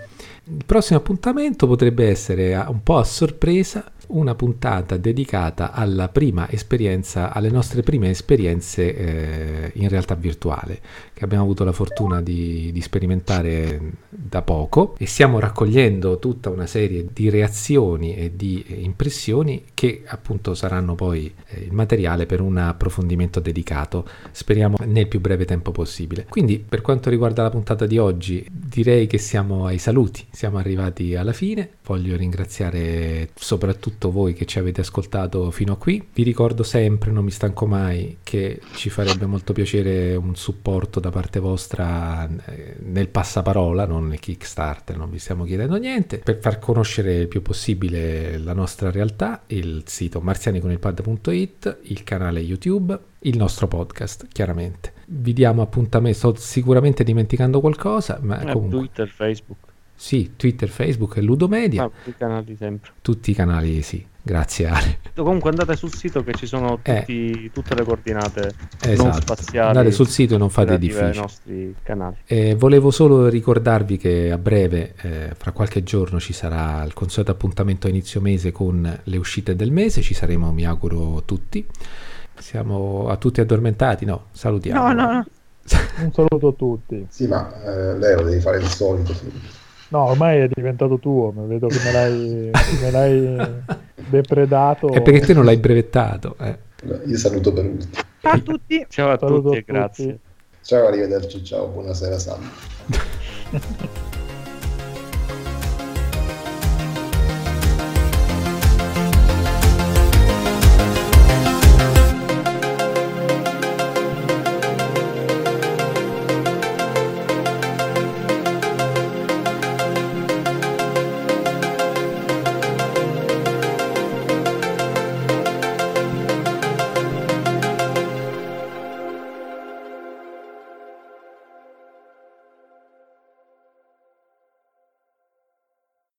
Il 0.45 0.62
prossimo 0.65 1.01
appuntamento 1.01 1.66
potrebbe 1.66 2.09
essere 2.09 2.55
a- 2.55 2.70
un 2.70 2.85
po' 2.85 2.99
a 2.99 3.05
sorpresa 3.05 3.85
una 4.13 4.35
puntata 4.35 4.97
dedicata 4.97 5.73
alla 5.73 6.09
prima 6.09 6.51
esperienza, 6.51 7.33
alle 7.33 7.51
nostre 7.51 7.83
prime 7.83 8.11
esperienze 8.11 8.95
eh, 8.95 9.71
in 9.75 9.89
realtà 9.89 10.15
virtuale, 10.15 10.81
che 11.13 11.25
abbiamo 11.25 11.45
avuto 11.45 11.65
la 11.65 11.73
fortuna 11.73 12.21
di, 12.21 12.71
di 12.73 12.81
sperimentare 12.81 13.81
da 14.09 14.43
poco 14.43 14.95
e 14.99 15.07
stiamo 15.07 15.39
raccogliendo 15.39 16.19
tutta 16.19 16.51
una 16.51 16.67
serie 16.67 17.07
di 17.13 17.31
reazioni 17.31 18.15
e 18.15 18.33
di 18.35 18.65
impressioni 18.83 19.65
che 19.75 20.03
appunto 20.07 20.55
saranno 20.55 20.95
poi 20.95 21.33
eh, 21.49 21.61
il 21.61 21.73
materiale 21.73 22.27
per 22.27 22.41
un 22.41 22.57
approfondimento 22.59 23.41
dedicato, 23.41 24.07
speriamo 24.31 24.77
nel 24.85 25.09
più 25.09 25.21
breve 25.21 25.45
tempo 25.45 25.71
possibile. 25.71 26.27
Quindi 26.29 26.59
per 26.59 26.81
quanto 26.81 27.11
riguarda 27.11 27.43
la 27.43 27.51
puntata 27.51 27.87
di 27.87 27.99
oggi 27.99 28.47
direi 28.51 29.07
che 29.07 29.19
siamo 29.19 29.67
ai 29.67 29.79
saluti, 29.79 30.25
siamo 30.31 30.59
arrivati 30.59 31.15
alla 31.15 31.33
fine, 31.33 31.69
voglio 31.85 32.17
ringraziare 32.17 33.31
soprattutto 33.35 34.02
soprattutto 34.03 34.11
voi 34.11 34.33
che 34.35 34.47
ci 34.47 34.59
avete 34.59 34.81
ascoltato 34.81 35.51
fino 35.51 35.74
a 35.74 35.77
qui. 35.77 36.05
Vi 36.12 36.23
ricordo 36.23 36.62
sempre, 36.65 37.11
non 37.12 37.24
mi 37.24 37.31
stanco 37.31 37.66
mai, 37.66 38.19
che 38.23 38.61
ci 38.74 38.91
farebbe 38.91 39.27
molto 39.27 39.53
piacere 39.53 40.16
un 40.16 40.35
supporto 40.35 40.99
da 40.99 41.11
parte 41.11 41.39
vostra 41.39 42.29
eh, 42.47 42.77
nel 42.81 43.09
passaparola, 43.09 43.87
non 43.87 44.09
nel 44.09 44.19
Kickstarter, 44.19 44.97
non 44.97 45.11
vi 45.11 45.19
stiamo 45.19 45.45
chiedendo 45.45 45.77
niente, 45.77 46.19
per 46.19 46.39
far 46.41 46.59
conoscere 46.59 47.15
il 47.15 47.29
più 47.29 47.43
possibile 47.43 48.39
la 48.39 48.55
nostra 48.55 48.91
realtà, 48.91 49.43
il 49.49 49.83
sito 49.87 50.20
marzianiconilpad.it, 50.20 51.79
il 51.83 52.03
canale 52.03 52.41
YouTube, 52.41 52.99
il 53.20 53.37
nostro 53.37 53.69
podcast, 53.69 54.27
chiaramente. 54.33 54.93
Vi 55.07 55.33
diamo 55.33 55.62
appuntamento, 55.62 56.16
sto 56.19 56.35
sicuramente 56.35 57.05
dimenticando 57.05 57.61
qualcosa, 57.61 58.19
ma 58.23 58.41
Eh, 58.41 58.53
comunque... 58.53 58.79
Twitter, 58.79 59.09
Facebook. 59.09 59.70
Sì, 60.03 60.33
Twitter, 60.35 60.69
Facebook 60.69 61.16
e 61.16 61.20
Ludomedia. 61.23 61.85
Ah, 61.85 61.91
i 62.07 62.15
canali 62.19 62.57
sempre. 62.57 62.91
Tutti 63.01 63.31
i 63.31 63.35
canali, 63.35 63.83
sì. 63.83 64.05
Grazie 64.20 64.66
Ale. 64.66 64.99
Comunque 65.15 65.51
andate 65.51 65.77
sul 65.77 65.95
sito 65.95 66.24
che 66.24 66.33
ci 66.35 66.45
sono 66.47 66.81
Eh. 66.83 66.99
tutti- 67.01 67.51
tutte 67.53 67.77
le 67.77 67.85
coordinate 67.85 68.53
non 68.83 68.93
Esatto. 68.93 69.20
spaziali. 69.20 69.69
Andate 69.69 69.93
sul 69.93 70.09
sito 70.09 70.35
e 70.35 70.39
non 70.39 70.51
fate 70.51 70.77
relative 70.77 71.05
ai 71.05 71.16
nostri 71.16 71.74
canali. 71.85 72.16
Eh, 72.27 72.57
volevo 72.57 72.91
solo 72.91 73.29
ricordarvi 73.29 73.97
che 73.97 74.33
a 74.33 74.39
breve, 74.39 74.95
eh, 75.03 75.35
fra 75.37 75.53
qualche 75.53 75.85
giorno, 75.85 76.19
ci 76.19 76.33
sarà 76.33 76.83
il 76.83 76.95
consueto 76.95 77.31
appuntamento 77.31 77.87
a 77.87 77.91
inizio 77.91 78.20
mese 78.20 78.51
con 78.51 79.01
le 79.05 79.16
uscite 79.16 79.55
del 79.55 79.70
mese. 79.70 80.03
Ci 80.03 80.15
saremo, 80.15 80.53
mi 80.53 80.66
auguro, 80.66 81.23
tutti. 81.24 81.65
Siamo 82.39 83.07
a 83.09 83.16
tutti 83.19 83.41
addormentati? 83.41 84.05
No, 84.05 84.24
salutiamo. 84.33 84.83
No, 84.89 84.93
no, 84.93 85.12
no. 85.12 85.27
Un 86.03 86.12
saluto 86.12 86.49
a 86.49 86.53
tutti. 86.55 87.07
Sì, 87.09 87.29
ma 87.29 87.53
eh, 87.62 87.97
Leo 87.99 88.23
devi 88.23 88.41
fare 88.41 88.59
il 88.59 88.66
solito. 88.66 89.15
sì. 89.15 89.31
No, 89.93 90.05
ormai 90.05 90.40
è 90.40 90.48
diventato 90.48 90.98
tuo, 90.98 91.32
ma 91.32 91.43
vedo 91.43 91.66
che 91.66 91.78
me 91.85 91.93
l'hai, 91.93 92.51
me 92.81 92.90
l'hai 92.90 93.62
depredato. 94.09 94.90
È 94.90 95.02
perché 95.02 95.20
te 95.20 95.35
non 95.35 95.44
l'hai 95.44 95.59
brevettato. 95.59 96.35
eh. 96.40 96.59
Io 97.05 97.19
saluto 97.19 97.52
per 97.52 97.66
ultimo. 97.66 97.93
Ciao 98.23 98.32
a 98.32 98.39
tutti. 98.39 98.86
Ciao 98.89 99.10
a 99.10 99.19
Saluto 99.19 99.43
tutti 99.51 99.59
e 99.59 99.64
grazie. 99.66 100.19
Ciao, 100.62 100.86
arrivederci, 100.86 101.44
ciao, 101.44 101.66
buonasera 101.66 102.19
Sam. 102.19 102.40